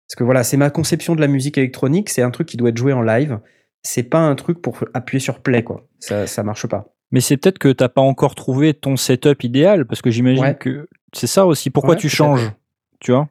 Parce 0.08 0.16
que 0.18 0.24
voilà, 0.24 0.44
c'est 0.44 0.58
ma 0.58 0.70
conception 0.70 1.16
de 1.16 1.22
la 1.22 1.28
musique 1.28 1.58
électronique, 1.58 2.10
c'est 2.10 2.22
un 2.22 2.30
truc 2.32 2.48
qui 2.48 2.58
doit 2.58 2.70
être 2.70 2.78
joué 2.78 2.94
en 2.94 3.02
live. 3.02 3.40
C'est 3.82 4.04
pas 4.04 4.20
un 4.20 4.36
truc 4.36 4.62
pour 4.62 4.84
appuyer 4.94 5.20
sur 5.20 5.42
play 5.42 5.64
quoi. 5.64 5.88
Ça 6.00 6.28
ça 6.28 6.44
marche 6.44 6.68
pas. 6.68 6.94
Mais 7.12 7.22
c'est 7.22 7.38
peut-être 7.38 7.60
que 7.60 7.72
t'as 7.72 7.90
pas 7.90 8.02
encore 8.02 8.36
trouvé 8.36 8.74
ton 8.74 8.98
setup 8.98 9.44
idéal, 9.44 9.86
parce 9.86 10.02
que 10.02 10.10
j'imagine 10.10 10.44
Ouais. 10.44 10.56
que 10.56 10.88
c'est 11.14 11.28
ça 11.28 11.46
aussi. 11.46 11.70
Pourquoi 11.70 11.94
Ouais, 11.94 12.00
tu 12.00 12.10
changes. 12.10 12.52
Tu 13.00 13.12
vois? 13.12 13.30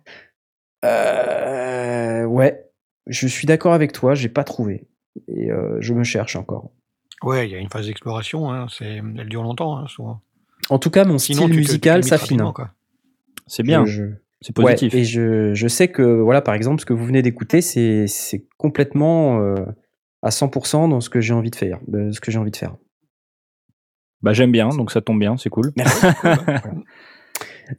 Euh, 0.85 2.25
ouais, 2.25 2.65
je 3.07 3.27
suis 3.27 3.47
d'accord 3.47 3.73
avec 3.73 3.93
toi, 3.93 4.15
j'ai 4.15 4.29
pas 4.29 4.45
trouvé 4.45 4.87
et 5.29 5.51
euh, 5.51 5.77
je 5.81 5.95
me 5.95 6.05
cherche 6.05 6.37
encore. 6.37 6.71
Ouais, 7.23 7.49
il 7.49 7.53
y 7.53 7.55
a 7.55 7.59
une 7.59 7.71
phase 7.71 7.87
d'exploration, 7.87 8.53
hein, 8.53 8.67
c'est, 8.71 8.97
elle 9.19 9.29
dure 9.29 9.43
longtemps, 9.43 9.79
hein, 9.79 9.87
souvent. 9.89 10.21
En 10.71 10.79
tout 10.79 10.91
cas, 10.91 11.05
mon 11.05 11.19
Sinon, 11.19 11.45
style 11.45 11.57
musical 11.57 12.05
s'affine. 12.05 12.43
C'est 13.47 13.63
bien, 13.63 13.85
Je- 13.85 13.93
je- 13.93 14.11
c'est 14.41 14.59
Ouais, 14.59 14.65
positif. 14.75 14.95
et 14.95 15.05
je, 15.05 15.55
je 15.55 15.69
sais 15.69 15.89
que, 15.89 16.03
voilà, 16.03 16.41
par 16.43 16.55
exemple, 16.55 16.81
ce 16.81 16.87
que 16.87 16.93
vous 16.93 17.05
venez 17.07 17.23
d'écouter, 17.23 17.61
c'est 17.61 18.07
c'est 18.07 18.45
complètement 18.59 19.41
euh, 19.41 19.55
à 20.23 20.31
100% 20.31 20.89
dans 20.89 21.01
ce 21.01 21.09
que 21.11 21.21
j'ai 21.21 21.33
envie 21.35 21.51
de 21.51 21.57
faire. 21.57 21.79
De 21.89 22.11
ce 22.13 22.21
que 22.21 22.31
j'ai 22.31 22.39
envie 22.39 22.51
de 22.51 22.57
faire. 22.57 22.77
Bah 24.23 24.33
j'aime 24.33 24.53
bien, 24.53 24.69
donc 24.71 24.91
ça 24.91 25.01
tombe 25.03 25.19
bien, 25.19 25.37
c'est 25.37 25.51
cool. 25.51 25.73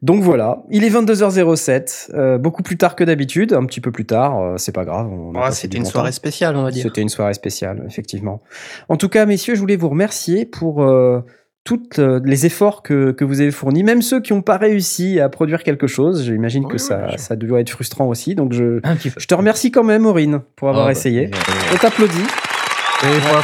Donc 0.02 0.24
voilà, 0.24 0.64
il 0.72 0.84
est 0.84 0.90
22h07, 0.90 2.10
euh, 2.16 2.38
beaucoup 2.40 2.64
plus 2.64 2.76
tard 2.76 2.96
que 2.96 3.04
d'habitude, 3.04 3.54
un 3.54 3.66
petit 3.66 3.82
peu 3.82 3.92
plus 3.92 4.06
tard, 4.06 4.40
euh, 4.42 4.58
c'est 4.58 4.72
pas 4.72 4.84
grave. 4.84 5.10
Ah, 5.36 5.40
passé 5.42 5.62
C'était 5.62 5.78
une 5.78 5.86
soirée 5.86 6.12
spéciale, 6.12 6.56
on 6.56 6.64
va 6.64 6.72
dire. 6.72 6.84
C'était 6.84 7.02
une 7.02 7.10
soirée 7.10 7.36
spéciale, 7.36 7.84
effectivement. 7.88 8.42
En 8.90 8.98
tout 8.98 9.10
cas, 9.10 9.26
messieurs, 9.28 9.54
je 9.54 9.60
voulais 9.60 9.76
vous 9.76 9.90
remercier 9.90 10.46
pour 10.46 10.82
euh, 10.84 11.22
tous 11.66 11.82
les 12.24 12.46
efforts 12.46 12.84
que, 12.84 13.12
que 13.12 13.26
vous 13.26 13.42
avez 13.42 13.52
fournis, 13.52 13.84
même 13.84 14.02
ceux 14.04 14.22
qui 14.22 14.32
n'ont 14.34 14.42
pas 14.44 14.56
réussi 14.58 15.20
à 15.20 15.28
produire 15.30 15.64
quelque 15.64 15.88
chose. 15.88 16.24
J'imagine 16.24 16.64
Oui, 16.64 16.70
que 16.70 16.74
oui, 16.76 16.80
ça, 16.80 17.18
ça 17.18 17.36
doit 17.36 17.60
être 17.60 17.72
frustrant 17.72 18.06
aussi. 18.08 18.36
Donc 18.36 18.54
je, 18.54 18.80
je 19.18 19.26
te 19.26 19.34
remercie 19.36 19.72
quand 19.72 19.84
même, 19.84 20.06
Aurine, 20.06 20.42
pour 20.56 20.70
avoir 20.70 20.86
Ah, 20.86 20.88
bah, 20.88 20.92
essayé. 20.94 21.26
euh, 21.26 21.74
On 21.74 21.78
t'applaudit. 21.78 22.22
et 22.22 23.20
pour, 23.20 23.36
la, 23.36 23.44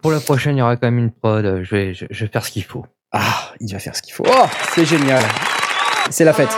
pour 0.00 0.10
la 0.12 0.20
prochaine, 0.20 0.56
il 0.56 0.60
y 0.60 0.62
aura 0.62 0.76
quand 0.76 0.86
même 0.86 0.98
une 0.98 1.10
prod. 1.10 1.60
Je 1.62 1.74
vais, 1.74 1.92
je, 1.94 2.06
je 2.08 2.24
vais 2.24 2.30
faire 2.30 2.44
ce 2.46 2.50
qu'il 2.52 2.62
faut. 2.64 2.86
Ah, 3.12 3.52
il 3.60 3.72
va 3.72 3.80
faire 3.80 3.96
ce 3.96 4.02
qu'il 4.02 4.14
faut. 4.14 4.24
Oh, 4.26 4.46
c'est 4.74 4.84
génial. 4.86 5.22
C'est 6.10 6.24
la 6.24 6.32
fête. 6.32 6.48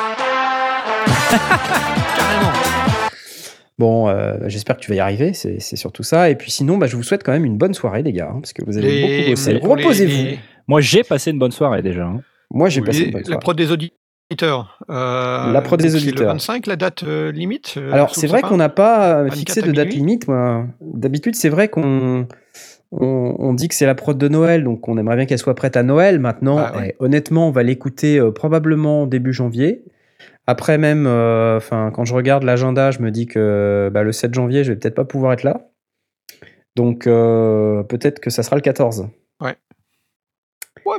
Carrément. 2.16 2.53
Bon, 3.78 4.09
euh, 4.09 4.35
j'espère 4.47 4.77
que 4.77 4.81
tu 4.82 4.90
vas 4.90 4.97
y 4.97 5.01
arriver, 5.01 5.32
c'est 5.35 5.61
c'est 5.61 5.77
surtout 5.77 6.03
ça. 6.03 6.31
Et 6.31 6.35
puis 6.35 6.51
sinon, 6.51 6.78
bah, 6.78 6.86
je 6.89 6.97
vous 6.97 7.03
souhaite 7.03 7.23
quand 7.23 7.32
même 7.32 7.45
une 7.45 7.57
bonne 7.57 7.74
soirée, 7.74 8.03
les 8.03 8.12
gars, 8.12 8.31
hein, 8.35 8.40
parce 8.40 8.53
que 8.53 8.62
vous 8.66 8.77
avez 8.77 9.01
beaucoup 9.03 9.31
bossé. 9.31 9.53
les- 9.55 9.61
Reposez-vous. 9.61 10.12
les- 10.24 10.39
Moi 10.69 10.81
j'ai 10.81 11.03
passé 11.03 11.31
une 11.31 11.39
bonne 11.39 11.51
soirée 11.51 11.82
déjà. 11.82 12.05
hein. 12.07 12.20
Moi, 12.51 12.69
j'ai 12.70 12.81
oui, 12.81 12.86
passé 12.86 13.01
une 13.05 13.11
bonne 13.11 13.20
La 13.20 13.27
soirée. 13.27 13.40
prod 13.40 13.57
des 13.57 13.70
auditeurs. 13.73 14.78
euh, 14.89 15.53
La 15.53 15.61
prod 15.61 15.78
des 15.81 15.95
auditeurs. 15.97 16.28
le 16.28 16.32
25, 16.32 16.66
la 16.66 16.77
date 16.77 17.03
euh, 17.03 17.31
limite 17.31 17.74
euh, 17.77 17.93
Alors, 17.93 18.15
c'est 18.15 18.27
vrai 18.27 18.40
qu'on 18.40 18.57
n'a 18.57 18.69
pas 18.70 19.19
euh, 19.19 19.23
24 19.24 19.36
fixé 19.36 19.62
de 19.62 19.73
date 19.73 19.89
limite. 19.90 20.28
moi. 20.28 20.66
D'habitude, 20.81 21.35
c'est 21.35 21.51
vrai 21.51 21.69
qu'on 21.69 22.27
on, 22.90 23.35
on 23.39 23.53
dit 23.53 23.69
que 23.69 23.74
c'est 23.74 23.85
la 23.85 23.95
prod 23.95 24.16
de 24.16 24.28
Noël, 24.28 24.65
donc 24.65 24.89
on 24.89 24.97
aimerait 24.97 25.16
bien 25.16 25.27
qu'elle 25.27 25.39
soit 25.39 25.55
prête 25.55 25.77
à 25.77 25.82
Noël. 25.82 26.20
Maintenant, 26.20 26.57
ouais. 26.59 26.95
eh, 26.99 27.05
honnêtement, 27.05 27.49
on 27.49 27.51
va 27.51 27.62
l'écouter 27.62 28.19
euh, 28.19 28.31
probablement 28.31 29.07
début 29.07 29.35
janvier. 29.35 29.85
Après 30.47 30.78
même, 30.78 31.07
euh, 31.07 31.59
enfin, 31.59 31.90
quand 31.95 32.07
je 32.07 32.15
regarde 32.15 32.45
l'agenda, 32.45 32.90
je 32.93 33.01
me 33.01 33.11
dis 33.11 33.27
que 33.27 33.90
bah, 33.93 34.03
le 34.03 34.12
7 34.12 34.32
janvier, 34.32 34.65
je 34.65 34.73
vais 34.73 34.78
peut-être 34.78 34.95
pas 34.95 35.05
pouvoir 35.05 35.35
être 35.35 35.43
là. 35.43 35.69
Donc, 36.77 37.07
euh, 37.07 37.82
peut-être 37.82 38.20
que 38.20 38.31
ça 38.31 38.43
sera 38.43 38.57
le 38.57 38.62
14. 38.62 39.09
Ouais, 39.43 39.57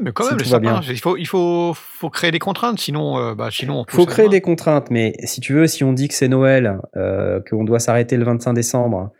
mais 0.01 0.11
quand 0.11 0.23
Si 0.25 0.35
même, 0.35 0.45
sympa. 0.45 0.59
bien. 0.59 0.81
Il 0.87 0.99
faut, 0.99 1.17
il 1.17 1.25
faut, 1.27 1.73
faut 1.75 2.09
créer 2.09 2.31
des 2.31 2.39
contraintes, 2.39 2.79
sinon, 2.79 3.17
euh, 3.17 3.35
bah, 3.35 3.49
sinon 3.51 3.81
on 3.81 3.85
faut 3.87 4.05
créer 4.05 4.29
des 4.29 4.41
contraintes, 4.41 4.89
mais 4.91 5.13
si 5.23 5.41
tu 5.41 5.53
veux, 5.53 5.67
si 5.67 5.83
on 5.83 5.93
dit 5.93 6.07
que 6.07 6.13
c'est 6.13 6.27
Noël, 6.27 6.79
euh, 6.95 7.39
qu'on 7.49 7.63
doit 7.63 7.79
s'arrêter 7.79 8.17
le 8.17 8.23
25 8.25 8.53
décembre, 8.53 9.11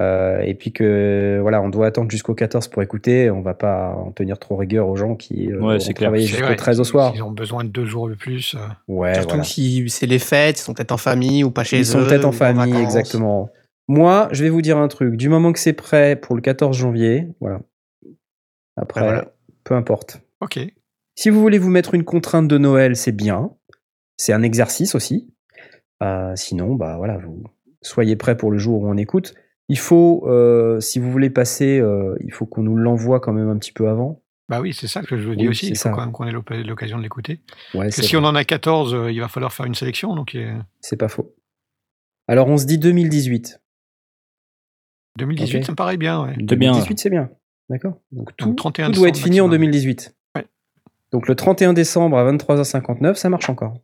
euh, 0.00 0.40
et 0.40 0.54
puis 0.54 0.72
que 0.72 1.38
voilà, 1.40 1.62
on 1.62 1.68
doit 1.68 1.86
attendre 1.86 2.10
jusqu'au 2.10 2.34
14 2.34 2.66
pour 2.66 2.82
écouter, 2.82 3.30
on 3.30 3.42
va 3.42 3.54
pas 3.54 3.94
en 3.96 4.10
tenir 4.10 4.38
trop 4.40 4.56
rigueur 4.56 4.88
aux 4.88 4.96
gens 4.96 5.14
qui 5.14 5.52
euh, 5.52 5.60
Ouais, 5.60 5.78
C'est 5.78 5.94
jusqu'au 6.26 6.46
vrai, 6.46 6.56
13 6.56 6.80
au 6.80 6.84
soir. 6.84 7.12
Ils 7.14 7.22
ont 7.22 7.30
besoin 7.30 7.62
de 7.62 7.68
deux 7.68 7.84
jours 7.84 8.08
de 8.08 8.14
plus. 8.14 8.56
euh, 8.56 8.58
Ouais, 8.88 9.14
Surtout 9.14 9.28
voilà. 9.30 9.44
si 9.44 9.88
c'est 9.88 10.06
les 10.06 10.18
fêtes, 10.18 10.58
ils 10.58 10.62
sont 10.62 10.74
peut-être 10.74 10.90
en 10.90 10.96
famille 10.96 11.44
ou 11.44 11.52
pas 11.52 11.62
chez 11.62 11.76
eux. 11.76 11.80
Ils 11.80 11.86
sont 11.86 12.04
peut-être 12.04 12.24
en 12.24 12.32
famille, 12.32 12.76
exactement. 12.76 13.50
Moi, 13.86 14.28
je 14.32 14.42
vais 14.42 14.50
vous 14.50 14.62
dire 14.62 14.78
un 14.78 14.88
truc. 14.88 15.14
Du 15.16 15.28
moment 15.28 15.52
que 15.52 15.60
c'est 15.60 15.74
prêt 15.74 16.16
pour 16.16 16.34
le 16.34 16.40
14 16.40 16.76
janvier, 16.76 17.28
voilà. 17.40 17.60
Après, 18.76 19.00
Ben 19.02 19.06
voilà. 19.06 19.24
Peu 19.64 19.74
importe. 19.74 20.20
Ok. 20.40 20.58
Si 21.16 21.30
vous 21.30 21.40
voulez 21.40 21.58
vous 21.58 21.70
mettre 21.70 21.94
une 21.94 22.04
contrainte 22.04 22.48
de 22.48 22.58
Noël, 22.58 22.96
c'est 22.96 23.12
bien. 23.12 23.50
C'est 24.16 24.32
un 24.32 24.42
exercice 24.42 24.94
aussi. 24.94 25.32
Euh, 26.02 26.34
sinon, 26.36 26.74
bah 26.74 26.96
voilà, 26.96 27.18
vous 27.18 27.42
soyez 27.82 28.16
prêts 28.16 28.36
pour 28.36 28.50
le 28.50 28.58
jour 28.58 28.82
où 28.82 28.88
on 28.88 28.96
écoute. 28.96 29.34
Il 29.68 29.78
faut, 29.78 30.24
euh, 30.28 30.80
si 30.80 30.98
vous 30.98 31.10
voulez 31.10 31.30
passer, 31.30 31.78
euh, 31.80 32.14
il 32.20 32.32
faut 32.32 32.44
qu'on 32.46 32.62
nous 32.62 32.76
l'envoie 32.76 33.20
quand 33.20 33.32
même 33.32 33.48
un 33.48 33.56
petit 33.56 33.72
peu 33.72 33.88
avant. 33.88 34.20
Bah 34.50 34.60
oui, 34.60 34.74
c'est 34.74 34.88
ça 34.88 35.02
que 35.02 35.16
je 35.16 35.26
vous 35.26 35.34
dis 35.36 35.44
Oui, 35.44 35.48
aussi. 35.50 35.68
Il 35.68 35.76
faut 35.76 35.84
ça. 35.84 35.90
quand 35.90 36.00
même 36.02 36.12
qu'on 36.12 36.24
ait 36.26 36.32
l'oc- 36.32 36.50
l'occasion 36.50 36.98
de 36.98 37.02
l'écouter. 37.02 37.40
Ouais, 37.72 37.84
Parce 37.84 37.96
que 37.96 38.02
c'est 38.02 38.08
si 38.08 38.16
vrai. 38.16 38.24
on 38.24 38.28
en 38.28 38.34
a 38.34 38.44
14, 38.44 38.92
euh, 38.94 39.10
il 39.10 39.20
va 39.20 39.28
falloir 39.28 39.52
faire 39.54 39.64
une 39.64 39.74
sélection. 39.74 40.14
Donc 40.14 40.36
C'est 40.80 40.96
pas 40.98 41.08
faux. 41.08 41.34
Alors, 42.28 42.48
on 42.48 42.58
se 42.58 42.66
dit 42.66 42.78
2018. 42.78 43.60
2018, 45.18 45.58
Ok. 45.58 45.64
ça 45.64 45.72
me 45.72 45.76
paraît 45.76 45.96
bien. 45.96 46.22
Ouais. 46.24 46.34
C'est 46.38 46.56
bien. 46.56 46.72
2018, 46.72 46.98
c'est 46.98 47.10
bien. 47.10 47.30
D'accord 47.70 48.00
Donc 48.12 48.36
tout, 48.36 48.46
Donc, 48.48 48.56
31 48.56 48.90
tout 48.90 49.00
doit 49.00 49.08
être 49.08 49.16
fini 49.16 49.40
en 49.40 49.48
maximum. 49.48 49.70
2018. 49.72 50.14
Ouais. 50.36 50.46
Donc 51.12 51.28
le 51.28 51.34
31 51.34 51.72
décembre 51.72 52.18
à 52.18 52.30
23h59, 52.30 53.14
ça 53.14 53.28
marche 53.28 53.48
encore. 53.48 53.74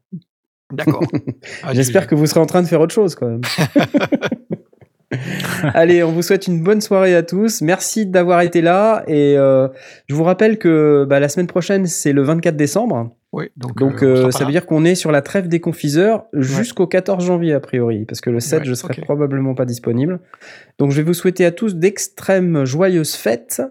D'accord. 0.73 1.03
Ah, 1.63 1.75
J'espère 1.75 2.07
que 2.07 2.15
vous 2.15 2.27
serez 2.27 2.41
en 2.41 2.47
train 2.47 2.63
de 2.63 2.67
faire 2.67 2.81
autre 2.81 2.95
chose 2.95 3.15
quand 3.15 3.27
même. 3.29 3.41
Allez, 5.75 6.03
on 6.03 6.13
vous 6.13 6.23
souhaite 6.23 6.47
une 6.47 6.63
bonne 6.63 6.81
soirée 6.81 7.15
à 7.17 7.23
tous. 7.23 7.63
Merci 7.63 8.07
d'avoir 8.07 8.43
été 8.43 8.61
là. 8.61 9.03
Et 9.09 9.37
euh, 9.37 9.69
je 10.09 10.15
vous 10.15 10.25
rappelle 10.25 10.59
que 10.59 11.05
bah, 11.09 11.21
la 11.21 11.29
semaine 11.29 11.47
prochaine, 11.49 11.87
c'est 11.87 12.13
le 12.13 12.23
24 12.23 12.57
décembre. 12.57 13.11
Oui, 13.33 13.51
donc, 13.57 13.77
Donc 13.79 14.03
euh, 14.03 14.27
euh, 14.27 14.31
ça 14.31 14.45
veut 14.45 14.51
dire 14.51 14.67
qu'on 14.67 14.85
est 14.85 14.95
sur 14.97 15.13
la 15.13 15.23
trêve 15.23 15.47
des 15.49 15.61
confiseurs 15.61 16.27
jusqu'au 16.33 16.87
14 16.87 17.25
janvier, 17.25 17.55
a 17.55 17.61
priori. 17.61 18.05
Parce 18.05 18.21
que 18.21 18.31
le 18.31 18.41
7, 18.41 18.61
Ouais, 18.61 18.65
je 18.67 18.75
serai 18.75 18.95
probablement 19.03 19.55
pas 19.55 19.65
disponible. 19.65 20.21
Donc 20.79 20.91
je 20.91 20.97
vais 20.97 21.03
vous 21.05 21.15
souhaiter 21.15 21.45
à 21.45 21.53
tous 21.53 21.77
d'extrêmes 21.77 22.65
joyeuses 22.65 23.15
fêtes. 23.15 23.63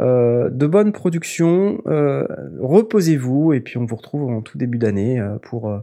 euh, 0.00 0.50
de 0.50 0.66
bonnes 0.66 0.92
productions, 0.92 1.80
euh, 1.86 2.26
reposez-vous 2.60 3.52
et 3.52 3.60
puis 3.60 3.78
on 3.78 3.84
vous 3.84 3.96
retrouve 3.96 4.30
en 4.30 4.40
tout 4.40 4.58
début 4.58 4.78
d'année 4.78 5.22
pour 5.42 5.70
euh, 5.70 5.78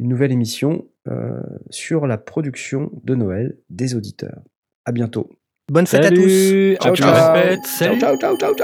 une 0.00 0.08
nouvelle 0.08 0.32
émission 0.32 0.88
euh, 1.08 1.40
sur 1.68 2.06
la 2.06 2.16
production 2.18 2.90
de 3.04 3.14
Noël 3.14 3.58
des 3.68 3.94
auditeurs. 3.94 4.40
À 4.86 4.92
bientôt. 4.92 5.28
Bonne 5.70 5.86
fête 5.86 6.06
à 6.06 6.10
tous. 6.10 6.16
Salut 6.16 6.76
Ciao, 6.80 6.96
ciao. 6.96 7.14
Ciao, 7.64 7.96
ciao, 7.98 8.16
ciao, 8.16 8.36
ciao, 8.36 8.54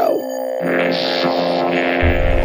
ciao. 1.23 2.36